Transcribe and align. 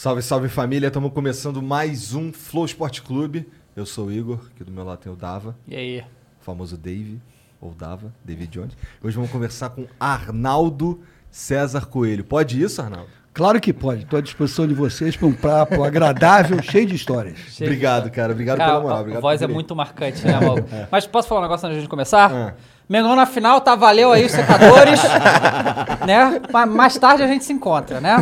Salve, 0.00 0.22
salve 0.22 0.48
família, 0.48 0.86
estamos 0.86 1.12
começando 1.12 1.60
mais 1.60 2.14
um 2.14 2.32
Flow 2.32 2.64
Esporte 2.64 3.02
Clube. 3.02 3.46
Eu 3.76 3.84
sou 3.84 4.06
o 4.06 4.10
Igor, 4.10 4.40
aqui 4.50 4.64
do 4.64 4.72
meu 4.72 4.82
lado 4.82 4.98
tem 4.98 5.12
o 5.12 5.14
Dava, 5.14 5.54
E 5.68 5.76
aí? 5.76 6.00
o 6.00 6.42
famoso 6.42 6.78
Dave, 6.78 7.20
ou 7.60 7.74
Dava, 7.74 8.10
David 8.24 8.50
Jones. 8.50 8.74
Hoje 9.04 9.14
vamos 9.14 9.30
conversar 9.30 9.68
com 9.68 9.86
Arnaldo 10.00 11.02
César 11.30 11.84
Coelho. 11.84 12.24
Pode 12.24 12.62
isso, 12.62 12.80
Arnaldo? 12.80 13.10
Claro 13.34 13.60
que 13.60 13.74
pode. 13.74 14.04
Estou 14.04 14.18
à 14.18 14.22
disposição 14.22 14.66
de 14.66 14.72
vocês 14.72 15.18
para 15.18 15.26
um 15.26 15.34
papo 15.34 15.84
agradável, 15.84 16.60
cheio 16.64 16.86
de 16.86 16.94
histórias. 16.94 17.38
Obrigado, 17.60 18.10
cara. 18.10 18.32
Obrigado 18.32 18.56
Cara, 18.56 18.70
pela 18.70 18.82
moral. 18.82 19.18
a 19.18 19.20
voz 19.20 19.40
por 19.40 19.50
é 19.50 19.52
muito 19.52 19.76
marcante, 19.76 20.24
né, 20.24 20.40
Mauro? 20.40 20.64
Mas 20.90 21.06
posso 21.06 21.28
falar 21.28 21.42
um 21.42 21.44
negócio 21.44 21.68
antes 21.68 21.82
de 21.82 21.88
começar? 21.90 22.32
Ah. 22.32 22.54
Mengão 22.90 23.14
na 23.14 23.24
final, 23.24 23.60
tá? 23.60 23.76
Valeu 23.76 24.10
aí 24.10 24.26
os 24.26 24.32
secadores, 24.32 25.00
né? 26.04 26.42
Mas 26.52 26.68
mais 26.68 26.98
tarde 26.98 27.22
a 27.22 27.26
gente 27.28 27.44
se 27.44 27.52
encontra, 27.52 28.00
né? 28.00 28.16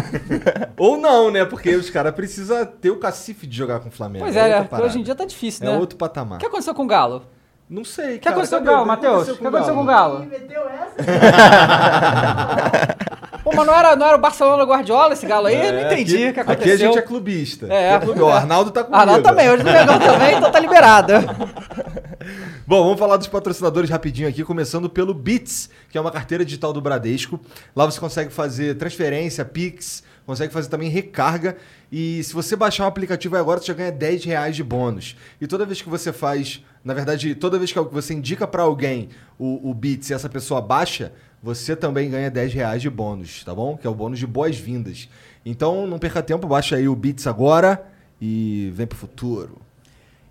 Ou 0.77 0.99
não, 0.99 1.31
né? 1.31 1.47
Porque 1.47 1.75
os 1.75 1.89
caras 1.89 2.15
precisam 2.15 2.67
ter 2.67 2.91
o 2.91 2.99
cacife 2.99 3.47
de 3.47 3.57
jogar 3.57 3.81
com 3.81 3.89
o 3.89 3.91
Flamengo. 3.91 4.27
Pois 4.27 4.37
é, 4.37 4.63
parada. 4.65 4.87
hoje 4.87 4.99
em 4.99 5.03
dia 5.03 5.15
tá 5.15 5.25
difícil, 5.25 5.67
É 5.67 5.73
né? 5.73 5.79
outro 5.79 5.97
patamar. 5.97 6.37
O 6.37 6.41
que 6.41 6.47
aconteceu 6.47 6.75
com 6.75 6.85
o 6.85 6.87
Galo? 6.87 7.23
Não 7.71 7.85
sei, 7.85 8.17
O 8.17 8.21
que 8.21 8.29
aconteceu 8.29 8.59
com 8.59 8.65
o? 8.65 8.67
Galo, 8.67 8.83
que 8.83 8.89
Matheus? 8.89 9.29
O 9.29 9.37
que 9.37 9.47
aconteceu 9.47 9.75
com 9.75 9.83
o 9.83 9.85
Galo? 9.85 10.21
Meteu 10.25 10.63
essa? 10.69 10.95
Pô, 13.45 13.53
mas 13.55 13.67
não 13.67 13.75
era, 13.75 13.97
não 13.97 14.07
era 14.07 14.17
o 14.17 14.21
Barcelona 14.21 14.65
Guardiola 14.65 15.13
esse 15.13 15.27
Galo 15.27 15.47
aí? 15.47 15.55
Eu 15.55 15.73
não 15.73 15.79
É, 15.81 15.93
entendi 15.93 16.17
aqui, 16.17 16.29
o 16.31 16.35
que 16.35 16.41
Aqui 16.41 16.51
a 16.51 16.55
aconteceu. 16.55 16.79
gente 16.79 16.99
é 16.99 17.03
clubista. 17.03 17.67
É, 17.73 17.95
Aqui 17.95 18.07
clube- 18.07 18.21
O 18.23 18.29
Arnaldo 18.29 18.71
tá 18.71 18.83
comigo. 18.85 19.01
Arnaldo 19.01 19.23
também, 19.23 19.51
hoje 19.51 19.63
do 19.63 19.71
Mengão 19.71 19.99
também, 19.99 20.37
então 20.37 20.51
tá 20.51 20.61
liberado. 20.61 21.13
Bom, 22.67 22.83
vamos 22.85 22.99
falar 22.99 23.17
dos 23.17 23.27
patrocinadores 23.29 23.89
rapidinho 23.89 24.29
aqui, 24.29 24.45
começando 24.45 24.91
pelo 24.91 25.15
Bits, 25.15 25.71
que 25.89 25.97
é 25.97 26.01
uma 26.01 26.11
carteira 26.11 26.45
digital 26.45 26.73
do 26.73 26.81
Bradesco. 26.81 27.41
Lá 27.75 27.87
você 27.87 27.99
consegue 27.99 28.31
fazer 28.31 28.77
transferência, 28.77 29.45
Pix, 29.45 30.03
consegue 30.27 30.53
fazer 30.53 30.69
também 30.69 30.91
recarga. 30.91 31.57
E 31.91 32.23
se 32.23 32.35
você 32.35 32.55
baixar 32.55 32.85
o 32.85 32.87
aplicativo 32.87 33.37
agora, 33.37 33.61
você 33.61 33.67
já 33.67 33.75
ganha 33.75 33.93
10 33.93 34.25
reais 34.25 34.55
de 34.55 34.63
bônus. 34.63 35.17
E 35.41 35.47
toda 35.47 35.65
vez 35.65 35.81
que 35.81 35.89
você 35.89 36.13
faz, 36.13 36.63
na 36.85 36.93
verdade, 36.93 37.35
toda 37.35 37.59
vez 37.59 37.73
que 37.73 37.81
você 37.81 38.13
indica 38.13 38.47
para 38.47 38.63
alguém 38.63 39.09
o, 39.39 39.71
o 39.71 39.75
Bits 39.75 40.11
e 40.11 40.15
essa 40.15 40.29
pessoa 40.29 40.61
baixa, 40.61 41.13
você 41.43 41.75
também 41.75 42.11
ganha 42.11 42.31
10 42.31 42.53
reais 42.53 42.83
de 42.83 42.91
bônus, 42.91 43.43
tá 43.45 43.55
bom? 43.55 43.77
Que 43.77 43.87
é 43.87 43.91
o 43.91 43.95
bônus 43.95 44.19
de 44.19 44.27
boas-vindas. 44.27 45.09
Então 45.47 45.87
não 45.87 45.99
perca 45.99 46.23
tempo, 46.23 46.47
baixa 46.47 46.77
aí 46.77 46.89
o 46.89 46.95
Bits 46.95 47.27
agora 47.27 47.83
e 48.21 48.71
vem 48.75 48.87
pro 48.87 48.99
futuro. 48.99 49.59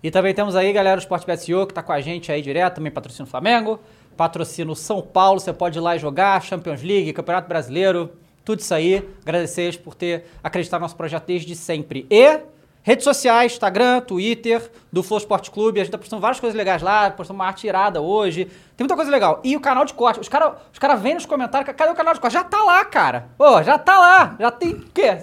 E 0.00 0.10
também 0.12 0.32
temos 0.32 0.54
aí, 0.54 0.72
galera, 0.72 0.96
o 0.96 1.02
Sportbet 1.02 1.44
que 1.66 1.74
tá 1.74 1.82
com 1.82 1.92
a 1.92 2.00
gente 2.00 2.30
aí 2.30 2.40
direto, 2.40 2.76
também 2.76 2.92
patrocina 2.92 3.26
o 3.26 3.30
Flamengo, 3.30 3.80
patrocina 4.16 4.70
o 4.70 4.76
São 4.76 5.02
Paulo, 5.02 5.40
você 5.40 5.52
pode 5.52 5.78
ir 5.78 5.80
lá 5.80 5.96
e 5.96 5.98
jogar, 5.98 6.40
Champions 6.42 6.82
League, 6.82 7.12
Campeonato 7.12 7.48
Brasileiro, 7.48 8.12
tudo 8.48 8.60
isso 8.60 8.72
aí. 8.74 9.06
Agradecer 9.22 9.78
por 9.78 9.94
ter 9.94 10.24
acreditado 10.42 10.80
no 10.80 10.84
nosso 10.84 10.96
projeto 10.96 11.24
desde 11.26 11.54
sempre. 11.54 12.06
E 12.10 12.40
redes 12.82 13.04
sociais, 13.04 13.52
Instagram, 13.52 14.00
Twitter, 14.00 14.70
do 14.90 15.02
Flow 15.02 15.18
Esporte 15.18 15.50
Clube, 15.50 15.78
a 15.80 15.84
gente 15.84 15.92
tá 15.92 15.98
postando 15.98 16.22
várias 16.22 16.40
coisas 16.40 16.56
legais 16.56 16.80
lá, 16.80 17.10
postando 17.10 17.38
uma 17.38 17.46
arte 17.46 17.66
irada 17.66 18.00
hoje, 18.00 18.46
tem 18.46 18.84
muita 18.84 18.96
coisa 18.96 19.10
legal. 19.10 19.40
E 19.44 19.54
o 19.54 19.60
canal 19.60 19.84
de 19.84 19.92
corte, 19.92 20.18
os 20.18 20.28
caras 20.30 20.52
os 20.72 20.78
cara 20.78 20.94
vêm 20.94 21.12
nos 21.14 21.26
comentários, 21.26 21.70
cadê 21.76 21.90
o 21.92 21.94
canal 21.94 22.14
de 22.14 22.20
corte? 22.20 22.32
Já 22.32 22.42
tá 22.44 22.62
lá, 22.64 22.82
cara. 22.86 23.26
Ô, 23.38 23.62
já 23.62 23.76
tá 23.78 23.98
lá, 23.98 24.36
já 24.40 24.50
tem, 24.50 24.70
o 24.72 24.84
quê? 24.94 25.18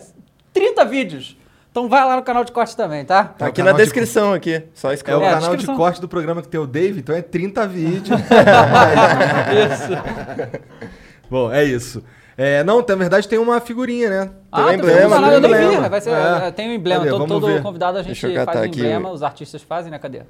30 0.53 0.85
vídeos. 0.85 1.35
Então 1.71 1.89
vai 1.89 2.05
lá 2.05 2.15
no 2.15 2.21
canal 2.23 2.43
de 2.45 2.51
corte 2.53 2.77
também, 2.77 3.03
tá? 3.03 3.31
É 3.35 3.39
Tá 3.39 3.45
o 3.45 3.49
aqui 3.49 3.61
na 3.63 3.71
de- 3.71 3.77
descrição 3.79 4.31
aqui, 4.33 4.63
só 4.73 4.89
É 4.89 4.91
o 4.91 4.93
escreve. 4.93 5.23
É, 5.25 5.29
canal 5.31 5.55
de 5.57 5.65
corte 5.65 5.99
do 5.99 6.07
programa 6.07 6.41
que 6.43 6.47
tem 6.47 6.59
o 6.59 6.67
Dave, 6.67 6.99
então 6.99 7.13
é 7.15 7.21
30 7.21 7.67
vídeos. 7.67 8.19
Isso. 9.73 10.95
Bom, 11.29 11.51
é 11.51 11.63
isso. 11.63 12.03
É, 12.37 12.63
não, 12.63 12.85
na 12.85 12.95
verdade 12.95 13.27
tem 13.29 13.39
uma 13.39 13.61
figurinha, 13.61 14.09
né? 14.09 14.31
Ah, 14.51 14.65
Tem 14.65 14.65
tem 14.65 14.75
um 14.77 14.89
emblema, 14.89 15.19
um 15.19 15.31
eu 15.31 15.41
tem 15.41 15.51
nem 15.51 15.51
um 15.51 15.57
vi. 15.59 15.65
emblema. 15.67 15.89
Vai 15.89 16.01
ser, 16.01 16.09
É. 16.09 16.47
é, 16.47 16.51
Tem 16.51 16.69
um 16.69 16.73
emblema. 16.73 16.99
Cadê? 17.05 17.09
Todo, 17.17 17.27
todo 17.27 17.61
convidado 17.61 17.97
a 17.97 18.03
gente 18.03 18.19
faz 18.19 18.35
um 18.59 18.63
aqui 18.63 18.67
emblema, 18.79 19.09
o- 19.09 19.13
os 19.13 19.23
artistas 19.23 19.61
fazem, 19.61 19.89
né? 19.91 19.97
Cadê? 19.99 20.21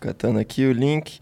Catando 0.00 0.38
aqui 0.40 0.66
o 0.66 0.72
link. 0.72 1.20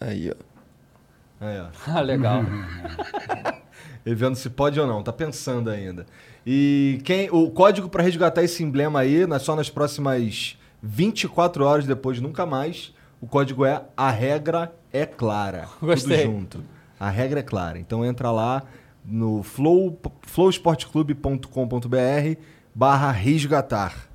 Aí, 0.00 0.30
ó. 0.30 1.44
Aí, 1.44 1.60
ó. 1.60 1.66
Ah, 1.98 2.00
legal. 2.00 2.42
Ele 4.06 4.14
vendo 4.14 4.36
se 4.36 4.50
pode 4.50 4.78
ou 4.78 4.86
não, 4.86 5.02
tá 5.02 5.12
pensando 5.12 5.70
ainda. 5.70 6.06
E 6.46 7.00
quem 7.04 7.28
o 7.30 7.50
código 7.50 7.88
pra 7.88 8.02
resgatar 8.02 8.42
esse 8.42 8.62
emblema 8.62 9.00
aí, 9.00 9.26
só 9.40 9.56
nas 9.56 9.70
próximas 9.70 10.58
24 10.82 11.64
horas 11.64 11.86
depois, 11.86 12.20
nunca 12.20 12.44
mais. 12.44 12.92
O 13.20 13.26
código 13.26 13.64
é 13.64 13.82
a 13.96 14.10
regra 14.10 14.72
é 14.92 15.06
clara. 15.06 15.68
Gostei. 15.80 16.18
Tudo 16.24 16.32
junto. 16.32 16.64
A 17.04 17.10
regra 17.10 17.40
é 17.40 17.42
clara. 17.42 17.78
Então 17.78 18.04
entra 18.04 18.30
lá 18.30 18.62
no 19.04 19.42
flow, 19.42 20.00
flowsportclube.com.br 20.22 22.40
barra 22.74 23.10
resgatar. 23.10 24.08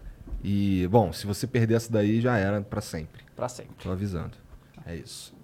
E, 0.43 0.87
bom, 0.89 1.13
se 1.13 1.27
você 1.27 1.45
perder 1.45 1.75
essa 1.75 1.91
daí, 1.91 2.19
já 2.19 2.37
era 2.37 2.61
pra 2.61 2.81
sempre. 2.81 3.21
pra 3.35 3.47
sempre. 3.47 3.75
Tô 3.83 3.91
avisando. 3.91 4.31
É 4.85 4.95
isso. 4.95 5.37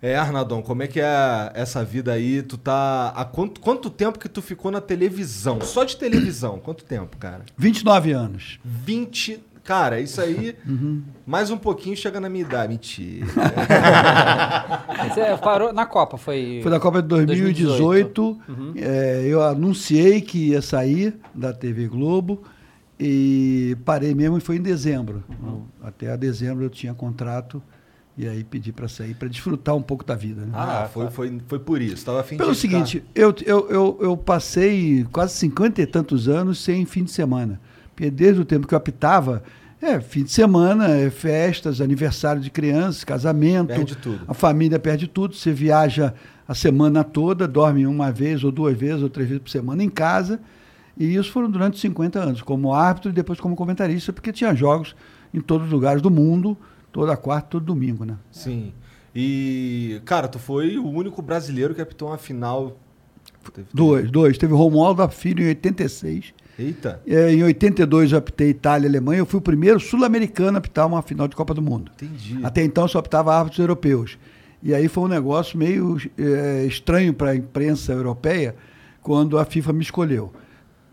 É, 0.00 0.16
Arnaldão, 0.16 0.62
como 0.62 0.82
é 0.82 0.86
que 0.86 1.00
é 1.00 1.50
essa 1.54 1.84
vida 1.84 2.12
aí? 2.12 2.42
Tu 2.42 2.56
tá. 2.56 3.08
Há 3.16 3.24
quanto, 3.24 3.60
quanto 3.60 3.90
tempo 3.90 4.18
que 4.18 4.28
tu 4.28 4.40
ficou 4.40 4.70
na 4.70 4.80
televisão? 4.80 5.60
Só 5.60 5.82
de 5.82 5.96
televisão? 5.96 6.60
Quanto 6.60 6.84
tempo, 6.84 7.16
cara? 7.16 7.44
29 7.56 8.12
anos. 8.12 8.60
20. 8.64 9.42
Cara, 9.68 10.00
isso 10.00 10.18
aí. 10.18 10.56
Mais 11.26 11.50
um 11.50 11.58
pouquinho 11.58 11.94
chega 11.94 12.18
na 12.18 12.30
minha 12.30 12.42
idade. 12.42 12.72
Mentira. 12.72 13.26
Você 15.12 15.36
parou 15.42 15.74
na 15.74 15.84
Copa, 15.84 16.16
foi. 16.16 16.60
Foi 16.62 16.70
da 16.70 16.80
Copa 16.80 17.02
de 17.02 17.08
2018. 17.08 18.38
é, 18.76 19.24
eu 19.26 19.42
anunciei 19.42 20.22
que 20.22 20.52
ia 20.52 20.62
sair 20.62 21.18
da 21.34 21.52
TV 21.52 21.86
Globo 21.86 22.44
e 22.98 23.76
parei 23.84 24.14
mesmo 24.14 24.38
e 24.38 24.40
foi 24.40 24.56
em 24.56 24.62
dezembro. 24.62 25.22
Até 25.82 26.10
a 26.10 26.16
dezembro 26.16 26.64
eu 26.64 26.70
tinha 26.70 26.94
contrato 26.94 27.62
e 28.16 28.26
aí 28.26 28.42
pedi 28.42 28.72
para 28.72 28.88
sair 28.88 29.12
para 29.12 29.28
desfrutar 29.28 29.76
um 29.76 29.82
pouco 29.82 30.02
da 30.02 30.14
vida. 30.14 30.46
né? 30.46 30.52
Ah, 30.54 30.88
foi, 30.90 31.10
foi, 31.10 31.40
foi 31.46 31.58
por 31.58 31.82
isso. 31.82 32.06
Tava 32.06 32.20
afim 32.20 32.38
Pelo 32.38 32.52
de 32.52 32.58
seguinte, 32.58 33.04
eu, 33.14 33.34
eu, 33.44 33.68
eu, 33.68 33.98
eu 34.00 34.16
passei 34.16 35.06
quase 35.12 35.34
50 35.34 35.82
e 35.82 35.86
tantos 35.86 36.26
anos 36.26 36.58
sem 36.58 36.86
fim 36.86 37.04
de 37.04 37.10
semana. 37.10 37.60
Porque 37.94 38.10
desde 38.10 38.40
o 38.40 38.44
tempo 38.46 38.66
que 38.66 38.72
eu 38.74 38.78
apitava, 38.78 39.42
é 39.80 40.00
fim 40.00 40.24
de 40.24 40.30
semana, 40.30 40.88
é 40.88 41.10
festas, 41.10 41.80
aniversário 41.80 42.40
de 42.42 42.50
crianças, 42.50 43.04
casamento. 43.04 43.68
Perde 43.68 43.96
tudo. 43.96 44.20
A 44.26 44.34
família 44.34 44.78
perde 44.78 45.06
tudo. 45.06 45.34
Você 45.34 45.52
viaja 45.52 46.14
a 46.46 46.54
semana 46.54 47.04
toda, 47.04 47.46
dorme 47.46 47.86
uma 47.86 48.10
vez, 48.10 48.42
ou 48.44 48.50
duas 48.50 48.76
vezes, 48.76 49.02
ou 49.02 49.08
três 49.08 49.28
vezes 49.28 49.42
por 49.42 49.50
semana 49.50 49.82
em 49.84 49.88
casa. 49.90 50.40
E 50.96 51.14
isso 51.14 51.30
foram 51.30 51.48
durante 51.50 51.78
50 51.78 52.18
anos, 52.18 52.42
como 52.42 52.74
árbitro 52.74 53.10
e 53.10 53.14
depois 53.14 53.38
como 53.38 53.54
comentarista, 53.54 54.12
porque 54.12 54.32
tinha 54.32 54.52
jogos 54.54 54.96
em 55.32 55.40
todos 55.40 55.66
os 55.68 55.72
lugares 55.72 56.02
do 56.02 56.10
mundo, 56.10 56.56
toda 56.90 57.16
quarta, 57.16 57.48
todo 57.50 57.64
domingo, 57.64 58.04
né? 58.04 58.16
Sim. 58.32 58.72
E, 59.14 60.00
cara, 60.04 60.26
tu 60.28 60.38
foi 60.38 60.76
o 60.78 60.86
único 60.88 61.22
brasileiro 61.22 61.74
que 61.74 61.80
apitou 61.80 62.08
uma 62.08 62.18
final. 62.18 62.76
Teve- 63.52 63.68
Dois, 63.72 64.10
dois. 64.10 64.36
Teve 64.38 64.52
o 64.52 64.56
Romualdo 64.56 64.98
da 65.02 65.08
Filho 65.08 65.42
em 65.44 65.48
86. 65.48 66.34
Eita. 66.58 67.00
É, 67.06 67.32
em 67.32 67.42
82 67.44 68.12
eu 68.12 68.18
apitei 68.18 68.50
Itália 68.50 68.86
e 68.86 68.88
Alemanha. 68.88 69.20
Eu 69.20 69.26
fui 69.26 69.38
o 69.38 69.42
primeiro 69.42 69.78
sul-americano 69.78 70.56
a 70.56 70.58
apitar 70.58 70.86
uma 70.86 71.00
final 71.02 71.28
de 71.28 71.36
Copa 71.36 71.54
do 71.54 71.62
Mundo. 71.62 71.92
Entendi. 71.94 72.38
Até 72.42 72.64
então 72.64 72.88
só 72.88 72.98
apitava 72.98 73.34
árbitros 73.34 73.60
europeus. 73.60 74.18
E 74.62 74.74
aí 74.74 74.88
foi 74.88 75.04
um 75.04 75.08
negócio 75.08 75.56
meio 75.56 75.96
é, 76.18 76.64
estranho 76.66 77.14
para 77.14 77.30
a 77.30 77.36
imprensa 77.36 77.92
europeia 77.92 78.56
quando 79.00 79.38
a 79.38 79.44
FIFA 79.44 79.72
me 79.72 79.82
escolheu. 79.82 80.32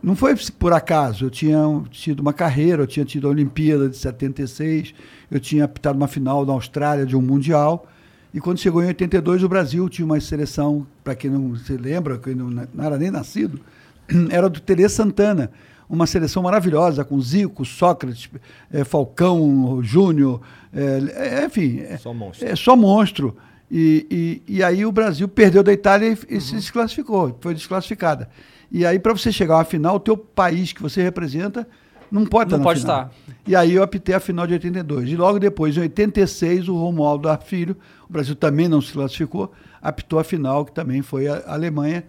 Não 0.04 0.16
foi 0.16 0.36
por 0.60 0.72
acaso, 0.72 1.26
eu 1.26 1.30
tinha 1.32 1.58
tido 1.90 2.20
uma 2.20 2.32
carreira, 2.32 2.84
eu 2.84 2.88
tinha 2.88 3.04
tido 3.04 3.28
a 3.28 3.32
Olimpíada 3.32 3.90
de 3.90 3.98
76, 3.98 4.94
eu 5.32 5.40
tinha 5.40 5.66
apitado 5.66 5.98
uma 5.98 6.08
final 6.08 6.46
na 6.46 6.54
Austrália 6.54 7.08
de 7.08 7.16
um 7.16 7.22
Mundial. 7.22 7.88
E 8.32 8.40
quando 8.40 8.60
chegou 8.60 8.84
em 8.84 8.88
82, 8.88 9.42
o 9.42 9.50
Brasil 9.50 9.90
tinha 9.90 10.06
uma 10.06 10.20
seleção, 10.20 10.86
para 11.04 11.16
quem 11.16 11.32
não 11.32 11.56
se 11.56 11.76
lembra, 11.76 12.20
quem 12.20 12.36
não, 12.36 12.50
não 12.50 12.84
era 12.84 13.00
nem 13.00 13.10
nascido, 13.10 13.60
era 14.30 14.50
do 14.50 14.60
Tele 14.60 14.88
Santana, 14.90 15.52
uma 15.90 16.08
seleção 16.08 16.44
maravilhosa, 16.44 17.04
com 17.04 17.20
Zico, 17.22 17.64
Sócrates, 17.64 18.30
eh, 18.72 18.84
Falcão, 18.84 19.82
Júnior, 19.84 20.42
eh, 20.74 21.46
enfim. 21.46 21.84
Só 21.98 22.14
monstro. 22.14 22.48
É 22.48 22.56
só 22.56 22.76
monstro. 22.76 23.38
E, 23.70 24.42
e, 24.48 24.58
e 24.58 24.64
aí 24.64 24.86
o 24.86 24.92
Brasil 24.92 25.28
perdeu 25.28 25.64
da 25.64 25.74
Itália 25.74 26.10
e, 26.30 26.38
e 26.38 26.42
se 26.42 26.54
desclassificou, 26.56 27.38
foi 27.42 27.54
desclassificada. 27.54 28.30
E 28.72 28.86
aí, 28.86 29.00
para 29.00 29.14
você 29.14 29.32
chegar 29.32 29.60
à 29.60 29.64
final, 29.64 29.96
o 29.96 30.00
teu 30.00 30.18
país 30.18 30.74
que 30.74 30.82
você 30.82 31.02
representa 31.02 31.68
não 32.12 32.26
pode 32.26 32.48
estar 32.50 32.58
Não 32.58 32.64
na 32.64 32.70
pode 32.70 32.82
final. 32.82 33.02
estar. 33.04 33.36
E 33.48 33.56
aí 33.56 33.74
eu 33.74 33.84
apitei 33.84 34.16
a 34.16 34.20
final 34.20 34.46
de 34.48 34.54
82. 34.54 35.10
E 35.10 35.16
logo 35.16 35.40
depois, 35.40 35.76
em 35.78 35.82
86, 35.82 36.70
o 36.70 36.76
Romualdo 36.76 37.30
Filho, 37.46 37.76
o 38.10 38.14
Brasil 38.14 38.36
também 38.36 38.68
não 38.68 38.82
se 38.82 38.94
classificou, 38.94 39.52
apitou 39.82 40.20
a 40.20 40.24
final, 40.24 40.66
que 40.66 40.72
também 40.72 41.02
foi 41.02 41.28
a 41.28 41.44
Alemanha. 41.48 42.04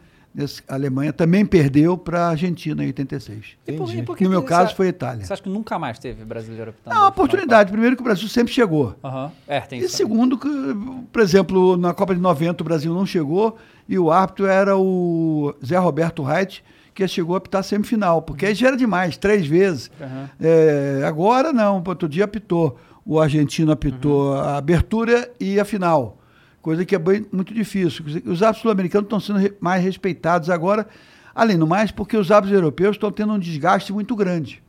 A 0.69 0.75
Alemanha 0.75 1.13
também 1.13 1.47
perdeu 1.47 1.97
para 1.97 2.27
a 2.27 2.29
Argentina 2.29 2.83
em 2.85 2.89
86. 2.89 3.45
E 3.67 3.73
por- 3.73 3.95
e 3.95 4.03
por 4.03 4.21
No 4.21 4.29
meu 4.29 4.43
caso, 4.43 4.75
foi 4.77 4.87
a 4.87 4.91
Itália. 4.91 5.25
Você 5.25 5.33
acha 5.33 5.43
que 5.43 5.49
nunca 5.49 5.79
mais 5.79 5.99
teve 5.99 6.25
brasileiro 6.25 6.71
apitando? 6.71 6.93
É 6.95 6.99
uma 6.99 7.09
oportunidade. 7.09 7.71
Primeiro 7.71 7.97
que 7.97 8.03
o 8.03 8.05
Brasil 8.05 8.29
sempre 8.29 8.53
chegou. 8.53 8.95
Aham. 9.03 9.33
É, 9.49 9.61
tem 9.61 9.81
E 9.81 9.89
segundo, 9.89 10.37
que, 10.37 10.49
por 11.11 11.23
exemplo, 11.23 11.77
na 11.79 11.95
Copa 11.95 12.15
de 12.15 12.21
90 12.21 12.63
o 12.63 12.65
Brasil 12.65 12.93
não 12.93 13.07
chegou 13.07 13.57
e 13.89 13.99
o 13.99 14.11
árbitro 14.13 14.45
era 14.47 14.77
o 14.77 15.55
Zé 15.65 15.79
Roberto 15.79 16.23
Reit, 16.23 16.63
que 16.95 17.07
chegou 17.09 17.35
a 17.35 17.39
apitar 17.39 17.63
semifinal, 17.65 18.21
porque 18.23 18.47
aí 18.47 18.55
já 18.55 18.69
era 18.69 18.77
demais, 18.77 19.17
três 19.17 19.47
vezes. 19.47 19.91
Aham. 20.01 20.29
É, 20.41 21.03
agora 21.07 21.53
não, 21.53 21.83
outro 21.87 22.09
dia 22.09 22.25
apitou. 22.25 22.79
O 23.05 23.21
argentino 23.21 23.71
apitou 23.73 24.35
a 24.35 24.57
abertura 24.57 25.31
e 25.39 25.61
a 25.61 25.65
final, 25.65 26.16
coisa 26.67 26.85
que 26.85 26.97
é 26.97 26.99
bem, 26.99 27.25
muito 27.31 27.55
difícil. 27.55 28.05
Os 28.27 28.43
árbitros 28.43 28.63
sul-americanos 28.63 29.07
estão 29.07 29.21
sendo 29.21 29.55
mais 29.61 29.85
respeitados 29.85 30.51
agora, 30.51 30.85
além 31.33 31.57
do 31.57 31.65
mais, 31.65 31.93
porque 31.93 32.17
os 32.17 32.29
árbitros 32.33 32.53
europeus 32.59 32.97
estão 32.97 33.09
tendo 33.13 33.33
um 33.35 33.39
desgaste 33.39 33.93
muito 33.93 34.17
grande. 34.17 34.61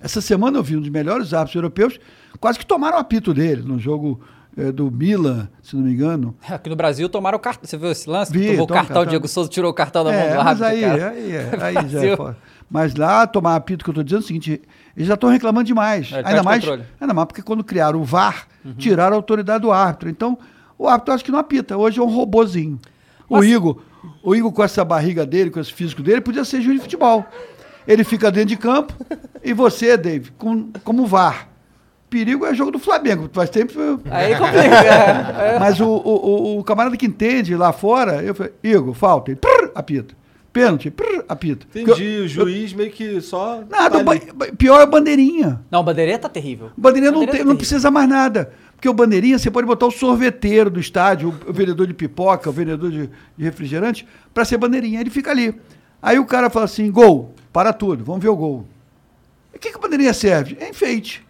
Essa 0.00 0.20
semana 0.20 0.58
eu 0.58 0.64
vi 0.64 0.76
um 0.76 0.80
dos 0.80 0.88
melhores 0.90 1.32
árbitros 1.32 1.54
europeus, 1.54 2.00
quase 2.40 2.58
que 2.58 2.66
tomaram 2.66 2.96
o 2.96 3.00
apito 3.00 3.32
dele 3.32 3.62
no 3.62 3.78
jogo 3.78 4.20
eh, 4.56 4.72
do 4.72 4.90
Milan, 4.90 5.48
se 5.62 5.76
não 5.76 5.84
me 5.84 5.92
engano. 5.92 6.34
Aqui 6.48 6.68
no 6.68 6.74
Brasil 6.74 7.08
tomaram 7.08 7.36
o 7.36 7.40
cartão. 7.40 7.68
Você 7.68 7.76
viu 7.76 7.92
esse 7.92 8.10
lance? 8.10 8.32
Vi, 8.32 8.48
Tomou 8.50 8.64
o 8.64 8.66
cartão. 8.66 9.06
Diego 9.06 9.28
Souza 9.28 9.48
tirou 9.48 9.70
o 9.70 9.74
cartão 9.74 10.02
da 10.02 10.10
mão 10.10 10.20
É, 10.20 10.30
do 10.36 10.42
mas 10.44 10.60
árbitro, 10.60 10.66
aí, 10.66 10.98
cara. 10.98 11.10
aí, 11.12 11.32
é- 11.32 11.58
aí 11.80 11.88
já 11.88 12.04
é 12.04 12.16
foda. 12.16 12.36
Mas 12.68 12.96
lá, 12.96 13.28
tomar 13.28 13.54
apito 13.54 13.84
que 13.84 13.90
eu 13.90 13.92
estou 13.92 14.02
dizendo 14.02 14.22
é 14.22 14.24
o 14.24 14.26
seguinte, 14.26 14.60
eles 14.96 15.06
já 15.06 15.14
estão 15.14 15.30
reclamando 15.30 15.66
demais. 15.66 16.10
É, 16.12 16.18
ele 16.18 16.26
ainda, 16.30 16.42
mais, 16.42 16.60
controle. 16.64 16.82
Uhum. 16.82 16.88
ainda 17.00 17.14
mais 17.14 17.26
porque 17.28 17.42
quando 17.42 17.62
criaram 17.62 18.00
o 18.00 18.04
VAR, 18.04 18.48
tiraram 18.76 19.14
a 19.14 19.18
autoridade 19.18 19.62
do 19.62 19.70
árbitro. 19.70 20.08
Então, 20.10 20.36
o 20.78 20.88
árbitro 20.88 21.14
acho 21.14 21.24
que 21.24 21.30
não 21.32 21.38
apita. 21.38 21.76
Hoje 21.76 21.98
é 21.98 22.02
um 22.02 22.08
robozinho. 22.08 22.78
O 23.28 23.36
Mas- 23.36 23.46
Igor, 23.46 23.78
o 24.22 24.34
Igor 24.34 24.52
com 24.52 24.62
essa 24.62 24.84
barriga 24.84 25.24
dele, 25.24 25.50
com 25.50 25.60
esse 25.60 25.72
físico 25.72 26.02
dele, 26.02 26.20
podia 26.20 26.44
ser 26.44 26.60
juiz 26.60 26.76
de 26.76 26.82
futebol. 26.82 27.24
Ele 27.86 28.02
fica 28.04 28.30
dentro 28.30 28.48
de 28.50 28.56
campo 28.56 28.94
e 29.42 29.52
você, 29.52 29.96
Dave, 29.96 30.30
com, 30.38 30.70
como 30.84 31.06
VAR. 31.06 31.48
Perigo 32.08 32.46
é 32.46 32.54
jogo 32.54 32.70
do 32.70 32.78
Flamengo. 32.78 33.28
Faz 33.32 33.50
tempo. 33.50 33.72
Aí 34.10 34.36
complica. 34.36 34.60
é, 34.62 35.54
é. 35.54 35.58
Mas 35.60 35.80
o, 35.80 35.86
o, 35.86 35.98
o- 36.56 36.58
o 36.60 36.64
camarada 36.64 36.96
que 36.96 37.06
entende 37.06 37.56
lá 37.56 37.72
fora, 37.72 38.22
eu 38.22 38.34
falei, 38.34 38.52
Igor, 38.62 38.94
falta. 38.94 39.30
Ele, 39.32 39.40
prrr, 39.40 39.70
apita. 39.74 40.14
Pênalti, 40.52 40.88
prrr, 40.90 41.24
apita. 41.28 41.66
Entendi, 41.74 42.20
o 42.24 42.28
juiz 42.28 42.72
meio 42.72 42.92
que 42.92 43.20
só. 43.20 43.62
Nada, 43.68 43.96
tá 43.96 43.98
o 43.98 44.04
ba- 44.34 44.46
pior 44.56 44.80
é 44.80 44.84
o 44.84 44.86
bandeirinha. 44.86 45.60
Não, 45.68 45.80
o 45.80 45.82
Bandeirinha 45.82 46.16
tá 46.18 46.28
terrível. 46.28 46.70
O 46.78 46.80
bandeirinha 46.80 47.10
não, 47.10 47.18
Bandeirinha 47.20 47.32
tem- 47.32 47.40
tá 47.40 47.44
não 47.48 47.56
terrível. 47.56 47.56
precisa 47.56 47.90
mais 47.90 48.08
nada. 48.08 48.52
Porque 48.74 48.88
o 48.88 48.92
bandeirinha, 48.92 49.38
você 49.38 49.50
pode 49.50 49.66
botar 49.66 49.86
o 49.86 49.90
sorveteiro 49.90 50.70
do 50.70 50.80
estádio, 50.80 51.30
o, 51.46 51.50
o 51.50 51.52
vendedor 51.52 51.86
de 51.86 51.94
pipoca, 51.94 52.50
o 52.50 52.52
vendedor 52.52 52.90
de, 52.90 53.08
de 53.36 53.44
refrigerante, 53.44 54.06
para 54.32 54.44
ser 54.44 54.58
bandeirinha. 54.58 55.00
Ele 55.00 55.10
fica 55.10 55.30
ali. 55.30 55.58
Aí 56.02 56.18
o 56.18 56.26
cara 56.26 56.50
fala 56.50 56.66
assim, 56.66 56.90
gol, 56.90 57.34
para 57.52 57.72
tudo, 57.72 58.04
vamos 58.04 58.22
ver 58.22 58.28
o 58.28 58.36
gol. 58.36 58.66
O 59.54 59.58
que, 59.58 59.70
que 59.70 59.76
a 59.76 59.80
bandeirinha 59.80 60.12
serve? 60.12 60.56
É 60.60 60.68
enfeite. 60.68 61.24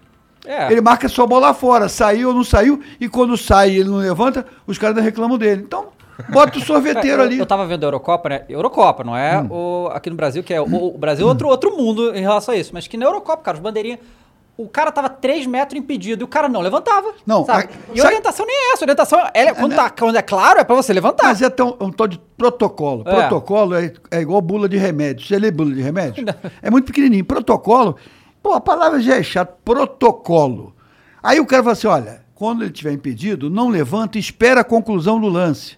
É. 0.45 0.71
Ele 0.71 0.81
marca 0.81 1.09
só 1.09 1.23
a 1.23 1.27
bola 1.27 1.49
lá 1.49 1.55
fora, 1.55 1.89
saiu 1.89 2.29
ou 2.29 2.35
não 2.35 2.45
saiu, 2.45 2.81
e 3.01 3.09
quando 3.09 3.37
sai 3.37 3.71
e 3.71 3.79
ele 3.79 3.89
não 3.89 3.99
levanta, 3.99 4.45
os 4.67 4.77
caras 4.77 4.97
ainda 4.97 5.09
reclamam 5.09 5.39
dele. 5.39 5.63
Então, 5.63 5.89
bota 6.29 6.59
o 6.59 6.61
sorveteiro 6.61 7.23
eu, 7.23 7.27
ali. 7.27 7.39
Eu 7.39 7.47
tava 7.47 7.67
vendo 7.67 7.85
a 7.85 7.87
Eurocopa, 7.87 8.29
né? 8.29 8.45
Eurocopa, 8.49 9.03
não 9.05 9.17
é 9.17 9.41
Hum. 9.41 9.49
o, 9.51 9.89
aqui 9.93 10.11
no 10.11 10.17
Brasil, 10.17 10.43
que 10.43 10.53
é 10.53 10.61
o, 10.61 10.95
o 10.95 10.99
Brasil 10.99 11.27
é 11.27 11.29
outro, 11.29 11.49
outro 11.49 11.77
mundo 11.77 12.15
em 12.15 12.21
relação 12.21 12.55
a 12.55 12.59
isso. 12.59 12.73
Mas 12.75 12.87
que 12.87 12.97
na 12.97 13.07
Eurocopa, 13.07 13.43
cara, 13.43 13.57
os 13.57 13.63
bandeirinhas. 13.63 14.01
O 14.57 14.69
cara 14.69 14.93
tava 14.93 15.09
3 15.09 15.47
metros 15.47 15.77
impedido 15.81 16.23
e 16.23 16.25
o 16.25 16.29
cara 16.29 16.49
não 16.49 16.61
levantava. 16.61 17.13
Não, 17.27 17.45
sabe? 17.45 17.65
a- 17.65 17.93
E 17.93 17.97
sabe- 17.97 18.07
orientação 18.15 18.47
nem 18.47 18.55
é 18.55 18.73
essa. 18.73 18.85
Orientação, 18.85 19.19
ela, 19.35 19.51
é- 19.51 19.55
quando, 19.55 19.71
né? 19.71 19.77
tá, 19.77 19.91
quando 19.91 20.17
é 20.17 20.23
claro, 20.23 20.61
é 20.61 20.65
pra 20.65 20.77
você 20.77 20.93
levantar. 20.93 21.25
Mas 21.25 21.43
é 21.43 21.51
tão, 21.51 21.77
um 21.81 21.91
tal 21.91 22.07
de 22.07 22.21
protocolo. 22.37 23.03
É. 23.05 23.15
Protocolo 23.27 23.75
é, 23.75 23.93
é 24.13 24.21
igual 24.21 24.41
bula 24.41 24.69
de 24.69 24.77
remédio. 24.77 25.27
Você 25.27 25.37
lê 25.41 25.51
bula 25.51 25.75
de 25.75 25.81
remédio? 25.83 26.25
É 26.63 26.71
muito 26.71 26.85
pequenininho. 26.87 27.25
Protocolo, 27.25 27.97
pô, 28.41 28.53
a 28.53 28.61
palavra 28.61 29.01
já 29.01 29.17
é 29.17 29.23
chata. 29.25 29.57
Protocolo. 29.65 30.73
Aí 31.21 31.41
o 31.41 31.47
cara 31.47 31.63
fala 31.63 31.73
assim: 31.73 31.87
olha, 31.89 32.23
quando 32.35 32.63
ele 32.63 32.71
tiver 32.73 32.93
impedido, 32.93 33.51
não 33.51 33.69
levanta 33.69 34.19
e 34.19 34.21
espera 34.21 34.61
a 34.61 34.65
conclusão 34.65 35.21
do 35.21 35.29
lance. 35.29 35.77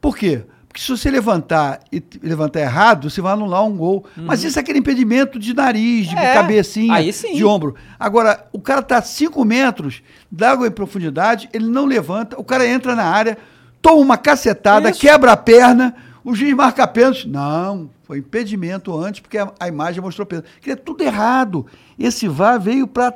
Por 0.00 0.16
quê? 0.16 0.42
Porque 0.72 0.80
se 0.80 0.88
você 0.88 1.10
levantar 1.10 1.80
e 1.92 2.02
levantar 2.22 2.60
errado, 2.60 3.10
você 3.10 3.20
vai 3.20 3.34
anular 3.34 3.62
um 3.62 3.76
gol. 3.76 4.06
Mas 4.16 4.42
isso 4.42 4.58
é 4.58 4.62
aquele 4.62 4.78
impedimento 4.78 5.38
de 5.38 5.52
nariz, 5.52 6.08
de 6.08 6.14
Uhum. 6.14 6.20
É, 6.22 6.32
cabecinha, 6.32 7.12
de 7.12 7.44
ombro. 7.44 7.74
Agora, 8.00 8.46
o 8.50 8.58
cara 8.58 8.80
tá 8.80 8.96
a 8.96 9.02
5 9.02 9.44
metros 9.44 10.02
d'água 10.30 10.66
em 10.66 10.70
profundidade, 10.70 11.46
ele 11.52 11.66
não 11.66 11.84
levanta, 11.84 12.40
o 12.40 12.44
cara 12.44 12.66
entra 12.66 12.96
na 12.96 13.04
área, 13.04 13.36
toma 13.82 13.98
uma 13.98 14.16
cacetada, 14.16 14.88
Isso. 14.88 14.98
quebra 14.98 15.32
a 15.32 15.36
perna, 15.36 15.94
o 16.24 16.34
juiz 16.34 16.54
marca 16.54 16.86
pênalti. 16.86 17.28
Não, 17.28 17.90
foi 18.04 18.18
impedimento 18.18 18.98
antes, 18.98 19.20
porque 19.20 19.36
a, 19.36 19.52
a 19.60 19.68
imagem 19.68 20.00
mostrou 20.00 20.24
pênalti. 20.24 20.48
É 20.66 20.74
tudo 20.74 21.04
errado. 21.04 21.66
Esse 21.98 22.26
VAR 22.26 22.58
veio 22.58 22.86
para. 22.86 23.14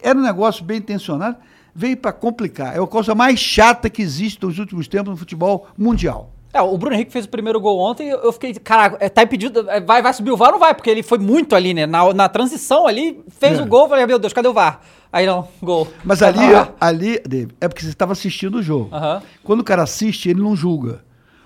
Era 0.00 0.16
um 0.16 0.22
negócio 0.22 0.64
bem 0.64 0.78
intencionado, 0.78 1.36
veio 1.74 1.96
para 1.96 2.12
complicar. 2.12 2.76
É 2.76 2.80
a 2.80 2.86
coisa 2.86 3.12
mais 3.12 3.40
chata 3.40 3.90
que 3.90 4.02
existe 4.02 4.40
nos 4.40 4.60
últimos 4.60 4.86
tempos 4.86 5.10
no 5.10 5.16
futebol 5.16 5.66
mundial. 5.76 6.31
É, 6.52 6.60
o 6.60 6.76
Bruno 6.76 6.94
Henrique 6.94 7.10
fez 7.12 7.24
o 7.24 7.28
primeiro 7.28 7.58
gol 7.60 7.78
ontem 7.78 8.08
eu 8.10 8.30
fiquei, 8.32 8.52
caraca, 8.54 8.98
é, 9.00 9.08
tá 9.08 9.22
impedido, 9.22 9.68
é, 9.70 9.80
vai, 9.80 10.02
vai 10.02 10.12
subir 10.12 10.30
o 10.32 10.36
VAR 10.36 10.48
ou 10.48 10.52
não 10.54 10.60
vai? 10.60 10.74
Porque 10.74 10.90
ele 10.90 11.02
foi 11.02 11.16
muito 11.18 11.54
ali, 11.56 11.72
né? 11.72 11.86
Na, 11.86 12.12
na 12.12 12.28
transição 12.28 12.86
ali, 12.86 13.24
fez 13.38 13.58
É. 13.58 13.62
o 13.62 13.66
gol, 13.66 13.88
falei, 13.88 14.04
meu 14.06 14.18
Deus, 14.18 14.32
cadê 14.34 14.48
o 14.48 14.52
VAR? 14.52 14.80
Aí 15.10 15.24
não, 15.26 15.48
gol. 15.62 15.88
Mas 16.04 16.22
ali, 16.22 16.54
Ah, 16.54 16.68
ali 16.80 17.18
David, 17.26 17.54
é 17.60 17.68
porque 17.68 17.82
você 17.82 17.88
estava 17.88 18.12
assistindo 18.12 18.56
o 18.58 18.62
jogo. 18.62 18.90
Aham. 18.94 19.22
Quando 19.42 19.60
o 19.60 19.64
cara 19.64 19.82
assiste, 19.82 20.28
ele 20.28 20.40
não 20.42 20.54
julga. 20.54 21.02